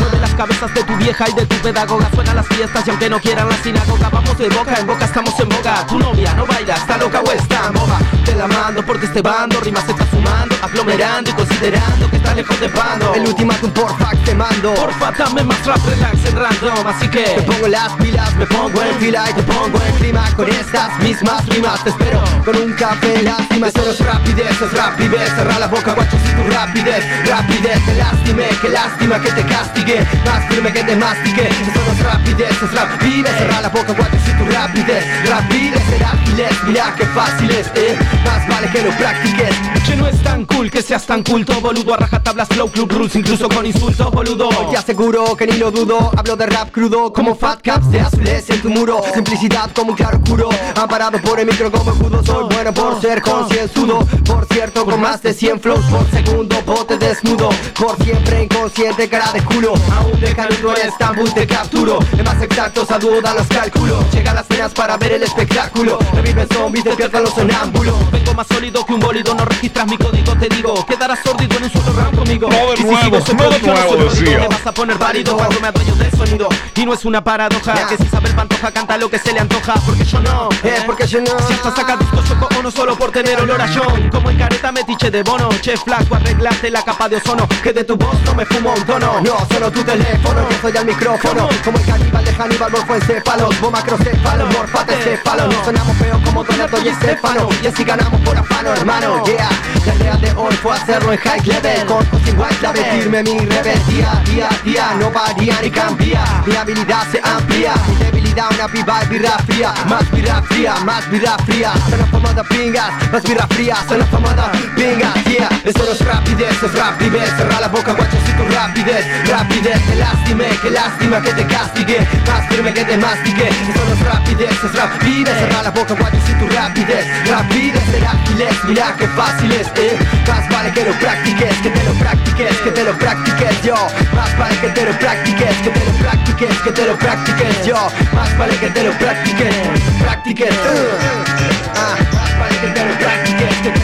Mueve 0.00 0.18
las 0.20 0.34
cabezas 0.34 0.74
de 0.74 0.82
tu 0.84 0.96
vieja 0.96 1.28
y 1.28 1.32
de 1.32 1.46
tu 1.46 1.56
pedagoga 1.56 2.10
Suenan 2.14 2.36
las 2.36 2.46
fiestas 2.48 2.86
y 2.86 2.90
aunque 2.90 3.08
no 3.08 3.20
quieran 3.20 3.48
la 3.48 3.56
sinagoga 3.56 4.08
Vamos 4.10 4.38
de 4.38 4.48
boca 4.48 4.76
en 4.78 4.86
boca, 4.86 5.04
estamos 5.04 5.38
en 5.40 5.48
boga. 5.48 5.86
Tu 5.86 5.98
novia 5.98 6.34
no 6.34 6.46
baila, 6.46 6.74
está 6.74 6.98
loca 6.98 7.20
o 7.20 7.32
está 7.32 7.70
boba. 7.70 7.98
Te 8.24 8.34
la 8.34 8.46
mando 8.46 8.84
porque 8.84 9.06
este 9.06 9.20
bando 9.20 9.60
rimas 9.60 9.84
se 9.84 9.92
está 9.92 10.06
sumando 10.10 10.54
Aglomerando 10.62 11.30
y 11.30 11.32
considerando 11.34 12.10
que 12.10 12.16
está 12.16 12.34
lejos 12.34 12.58
de 12.58 12.68
bando 12.68 13.14
El 13.14 13.26
ultimátum 13.26 13.70
por 13.70 13.96
fax 13.98 14.24
te 14.24 14.34
mando. 14.34 14.74
Porfa, 14.74 15.12
dame 15.12 15.44
más 15.44 15.64
rap, 15.66 15.78
relax 15.86 16.24
en 16.24 16.36
random 16.36 16.86
Así 16.86 17.08
que 17.08 17.22
Te 17.22 17.42
pongo 17.42 17.68
las 17.68 17.92
pilas, 17.94 18.34
me 18.36 18.46
pongo 18.46 18.82
en 18.82 18.98
fila 18.98 19.30
y 19.30 19.34
te 19.34 19.42
pongo 19.42 19.78
en 19.86 19.94
clima 19.96 20.24
Con 20.34 20.48
estas 20.48 20.98
mismas 21.00 21.46
rimas. 21.46 21.84
Te 21.84 21.90
espero 21.90 22.22
con 22.44 22.56
un 22.56 22.72
café 22.72 23.22
Lástima, 23.22 23.68
esto 23.68 23.82
no 23.84 23.90
es 23.90 24.00
rapidez, 24.24 24.62
es 24.62 24.72
rapidez 24.72 25.28
Cerra 25.34 25.58
la 25.58 25.66
boca, 25.66 25.92
guacho, 25.92 26.16
si 26.24 26.32
tu 26.34 26.50
rapidez 26.50 27.04
Rapidez, 27.28 27.84
te 27.84 27.94
lastime, 27.94 28.48
que 28.60 28.68
lástima 28.68 29.20
que 29.20 29.30
te 29.30 29.42
castigue 29.42 30.06
Más 30.24 30.44
firme 30.48 30.72
que 30.72 30.82
te 30.82 30.96
mastique 30.96 31.48
Esto 31.48 31.80
no 31.84 31.92
es 31.92 32.02
rapidez, 32.02 32.62
es 32.62 32.72
rapidez 32.72 33.38
Cerra 33.38 33.60
la 33.60 33.68
boca, 33.68 33.92
guacho, 33.92 34.16
si 34.24 34.32
tu 34.32 34.44
rapidez 34.50 35.04
Rapidez, 35.28 35.82
ágiles, 36.02 36.64
mira 36.66 36.94
que 36.96 37.06
fácil 37.06 37.50
es 37.50 37.66
eh. 37.74 37.98
Más 38.24 38.48
vale 38.48 38.68
que 38.68 38.82
lo 38.82 38.90
practiques 38.90 39.54
Que 39.86 39.96
no 39.96 40.06
es 40.06 40.22
tan 40.22 40.44
cool 40.46 40.70
que 40.70 40.82
seas 40.82 41.04
tan 41.06 41.22
culto 41.22 41.60
Boludo 41.60 41.94
a 41.94 41.98
rajatablas, 41.98 42.48
flow, 42.48 42.70
club 42.70 42.90
rules 42.92 43.16
Incluso 43.16 43.48
con 43.48 43.66
insultos, 43.66 44.10
boludo 44.10 44.48
Te 44.70 44.76
aseguro 44.76 45.36
que 45.36 45.46
ni 45.46 45.58
lo 45.58 45.70
dudo 45.70 46.10
Hablo 46.16 46.36
de 46.36 46.46
rap 46.46 46.70
crudo 46.70 47.12
como 47.12 47.34
fat 47.34 47.60
caps 47.62 47.90
de 47.90 48.00
azules 48.00 48.48
en 48.50 48.60
tu 48.62 48.70
muro 48.70 49.02
Simplicidad 49.12 49.70
como 49.74 49.90
un 49.90 49.96
claro 49.96 50.18
oscuro 50.18 50.48
Amparado 50.80 51.20
por 51.20 51.38
el 51.40 51.46
micro 51.46 51.70
como 51.70 51.92
escudo 51.92 52.22
Soy 52.24 52.44
bueno 52.54 52.72
por 52.72 53.00
ser 53.00 53.20
concienzudo 53.22 54.06
Por 54.24 54.46
cierto 54.46 54.84
con 54.84 55.00
más 55.00 55.22
de 55.22 55.32
100 55.32 55.60
flows 55.60 55.84
por 55.86 56.10
segundo 56.10 56.56
Bote 56.66 56.96
desnudo. 56.96 57.48
Por 57.78 57.96
siempre 58.02 58.44
inconsciente 58.44 59.08
cara 59.08 59.32
de 59.32 59.42
culo. 59.42 59.74
Aún 59.96 60.20
de 60.20 60.34
canudo 60.34 60.76
en 60.76 60.88
Estambul 60.88 61.32
te 61.32 61.46
capturo. 61.46 61.98
En 62.16 62.24
más 62.24 62.40
exactos 62.42 62.90
a 62.90 62.98
duda 62.98 63.34
los 63.34 63.46
cálculos 63.46 64.04
Llegan 64.12 64.34
las 64.34 64.46
cenas 64.46 64.72
para 64.72 64.96
ver 64.96 65.12
el 65.12 65.22
espectáculo. 65.22 65.98
Reviven 66.14 66.48
zombies, 66.48 66.84
despiertan 66.84 67.22
los 67.24 67.34
sonámbulos. 67.34 68.10
Vengo 68.10 68.34
más 68.34 68.46
sólido 68.46 68.84
que 68.84 68.94
un 68.94 69.00
bólido, 69.00 69.34
no 69.34 69.44
registras 69.44 69.86
mi 69.86 69.96
código, 69.96 70.36
te 70.36 70.48
digo. 70.48 70.86
Quedarás 70.86 71.20
sordido 71.24 71.56
en 71.56 71.64
un 71.64 71.70
solo 71.70 71.92
round 71.92 72.16
conmigo. 72.16 72.48
No 72.48 72.56
de 72.56 72.74
Y 72.74 72.76
si 72.76 72.84
nuevo, 72.84 73.18
yo 73.18 73.34
no 73.34 73.74
nuevo, 73.74 73.96
decía. 74.04 74.40
Te 74.40 74.48
vas 74.48 74.66
a 74.66 74.72
poner 74.72 74.98
válido 74.98 75.36
cuando 75.36 75.60
me 75.60 75.68
adueño 75.68 75.94
del 75.96 76.10
sonido. 76.12 76.48
Y 76.76 76.86
no 76.86 76.92
es 76.94 77.04
una 77.04 77.22
paradoja 77.22 77.86
Que 77.86 77.96
si 77.96 78.08
sabe 78.08 78.28
el 78.28 78.34
pantoja 78.34 78.70
canta 78.72 78.96
lo 78.98 79.08
que 79.08 79.18
se 79.18 79.32
le 79.32 79.40
antoja 79.40 79.74
Porque 79.86 80.04
yo 80.04 80.20
no, 80.20 80.48
Eh, 80.62 80.82
porque 80.86 81.06
yo 81.06 81.20
no. 81.20 81.38
Si 81.46 81.52
esto 81.54 81.74
saca 81.74 81.96
discos 81.96 82.28
choco 82.28 82.48
o 82.58 82.62
no 82.62 82.70
solo 82.70 82.96
por 82.96 83.10
tener 83.10 83.40
olor 83.40 83.60
a 83.60 83.68
John 83.68 84.03
Como 84.10 84.30
en 84.30 84.38
careta 84.38 84.72
metiche 84.72 85.10
de 85.10 85.22
bono. 85.22 85.48
Che 85.60 85.76
flaco, 85.76 86.14
arreglaste 86.14 86.70
la 86.70 86.82
capa 86.82 87.08
de 87.08 87.16
ozono. 87.16 87.46
Que 87.62 87.72
de 87.72 87.84
tu 87.84 87.96
voz 87.96 88.20
no 88.24 88.34
me 88.34 88.44
fumo 88.44 88.72
un 88.74 88.84
tono. 88.84 89.20
No, 89.20 89.36
solo 89.52 89.70
tu 89.70 89.82
teléfono, 89.82 90.48
yo 90.50 90.56
soy 90.60 90.76
al 90.76 90.86
micrófono. 90.86 91.48
Como 91.64 91.78
el 91.78 91.84
caníbal 91.84 92.24
de 92.24 92.32
Hannibal, 92.32 92.72
morfoencéfalos 92.72 93.60
Vos 93.60 93.72
macrocéfalos, 93.72 94.52
morfate 94.52 94.94
céfalo. 95.02 95.46
No 95.46 95.64
sonamos 95.64 95.96
feo 95.96 96.20
como 96.24 96.44
Donato 96.44 96.80
y 96.82 96.88
Estefano. 96.88 97.48
Y 97.62 97.66
así 97.66 97.84
ganamos 97.84 98.20
por 98.22 98.36
afano, 98.36 98.72
hermano, 98.72 99.24
yeah. 99.24 99.48
La 99.86 99.94
idea 99.94 100.16
de 100.16 100.32
hoy 100.32 100.54
fue 100.54 100.72
hacerlo 100.72 101.12
en 101.12 101.18
high 101.18 101.40
level. 101.46 101.86
Con 101.86 101.98
o 101.98 102.24
sin 102.24 102.38
white 102.38 102.56
clave 102.56 102.84
firme 102.84 103.22
mi 103.22 103.38
rebeldía 103.38 104.22
Día 104.24 104.48
a 104.50 104.64
día, 104.64 104.94
no 104.98 105.10
varía 105.10 105.60
ni 105.62 105.70
cambia. 105.70 106.24
Mi 106.46 106.56
habilidad 106.56 107.06
se 107.10 107.20
amplía. 107.22 107.74
Mi 107.88 107.96
debilidad 107.96 108.46
una 108.52 108.68
piba 108.68 109.02
y 109.04 109.08
birra 109.08 109.38
fría. 109.46 109.74
Más 109.88 110.10
birra 110.10 110.42
fría, 110.42 110.74
más 110.84 111.10
birra 111.10 111.36
fría. 111.46 111.72
Son 111.88 111.98
las 111.98 112.08
formadas 112.10 112.46
pingas, 112.48 113.12
más 113.12 113.22
birra 113.22 113.46
fría 113.48 113.76
Son 113.94 114.00
las 114.00 114.10
formadas 114.10 114.50
pingas, 114.74 115.14
yeah 115.30 115.48
Esto 115.62 115.84
no 115.84 115.92
es 115.92 116.04
rapidez, 116.04 116.50
es 116.60 116.74
rapidez 116.74 117.30
Cerra 117.36 117.60
la 117.60 117.68
boca, 117.68 117.92
guacho, 117.92 118.16
si 118.26 118.32
tu 118.32 118.42
rapidez 118.52 119.06
Rapidez, 119.30 119.80
te 119.86 119.94
lastime, 119.94 120.48
que 120.62 120.70
lástima 120.70 121.22
que 121.22 121.32
te 121.32 121.46
castigue 121.46 121.98
Más 122.26 122.44
firme 122.48 122.74
que 122.74 122.84
te 122.84 122.96
mastique 122.96 123.46
Esto 123.46 123.84
no 123.86 123.94
es 123.94 124.00
rapidez, 124.00 124.50
es 124.50 124.74
rapidez 124.74 125.38
Cerra 125.38 125.62
la 125.62 125.70
boca 125.70 125.94
cuando 125.94 126.18
si 126.26 126.32
tu 126.34 126.48
rapidez 126.48 127.06
Rapidez, 127.30 127.84
ser 127.92 128.04
ágiles, 128.04 128.64
mira 128.64 128.96
que 128.98 129.06
fáciles 129.06 129.68
eh. 129.76 129.96
Más 130.26 130.48
vale 130.50 130.72
que 130.72 130.84
lo 130.84 130.92
practiques, 130.98 131.56
que 131.62 131.70
te 131.70 131.84
lo 131.84 131.92
practiques, 131.94 132.56
que 132.64 132.70
te 132.72 132.84
lo 132.84 132.98
practiques 132.98 133.62
yo 133.62 133.76
Más 134.12 134.36
vale 134.36 134.56
que 134.58 134.68
te 134.70 134.86
lo 134.86 134.98
practiques, 134.98 135.56
que 135.62 135.70
te 135.70 135.84
lo 135.86 135.92
practiques, 136.02 136.58
que 136.62 136.72
te 136.72 136.84
lo 136.84 136.98
practiques 136.98 137.64
yo 137.64 137.78
Más 138.12 138.36
vale 138.38 138.56
que 138.56 138.70
te 138.70 138.82
lo 138.82 138.92
practiques, 138.98 139.54
practiques 140.02 140.50
uh. 140.50 141.54
Ah, 141.76 141.96
Más 142.12 142.38
vale 142.40 142.58
que 142.58 142.66
te 142.68 142.84
lo 142.84 142.98
practiques, 142.98 143.56
que 143.62 143.70
te 143.70 143.83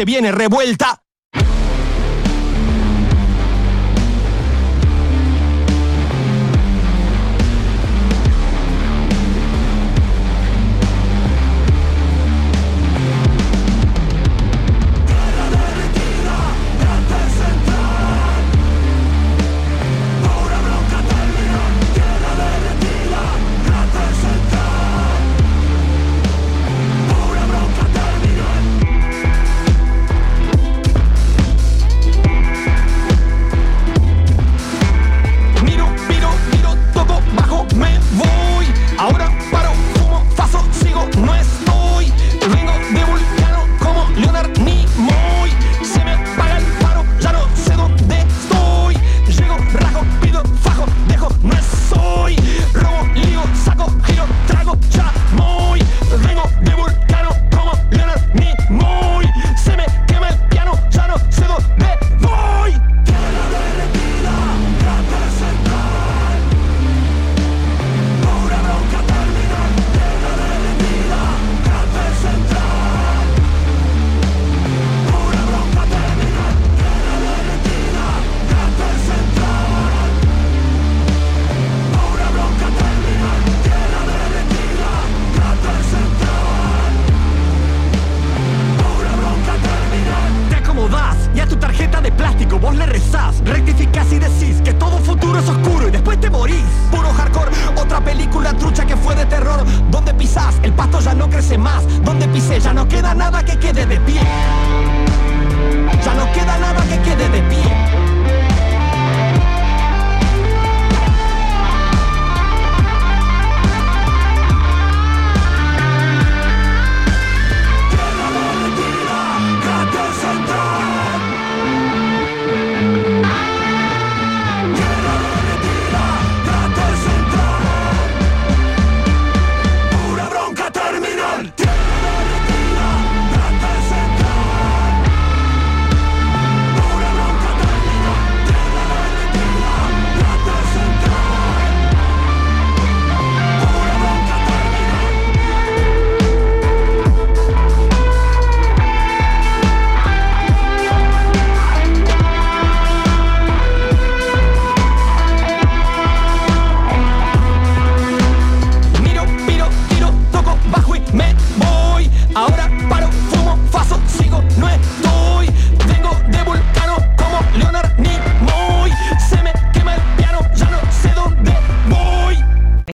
Se 0.00 0.06
viene 0.06 0.32
revuelta. 0.32 1.02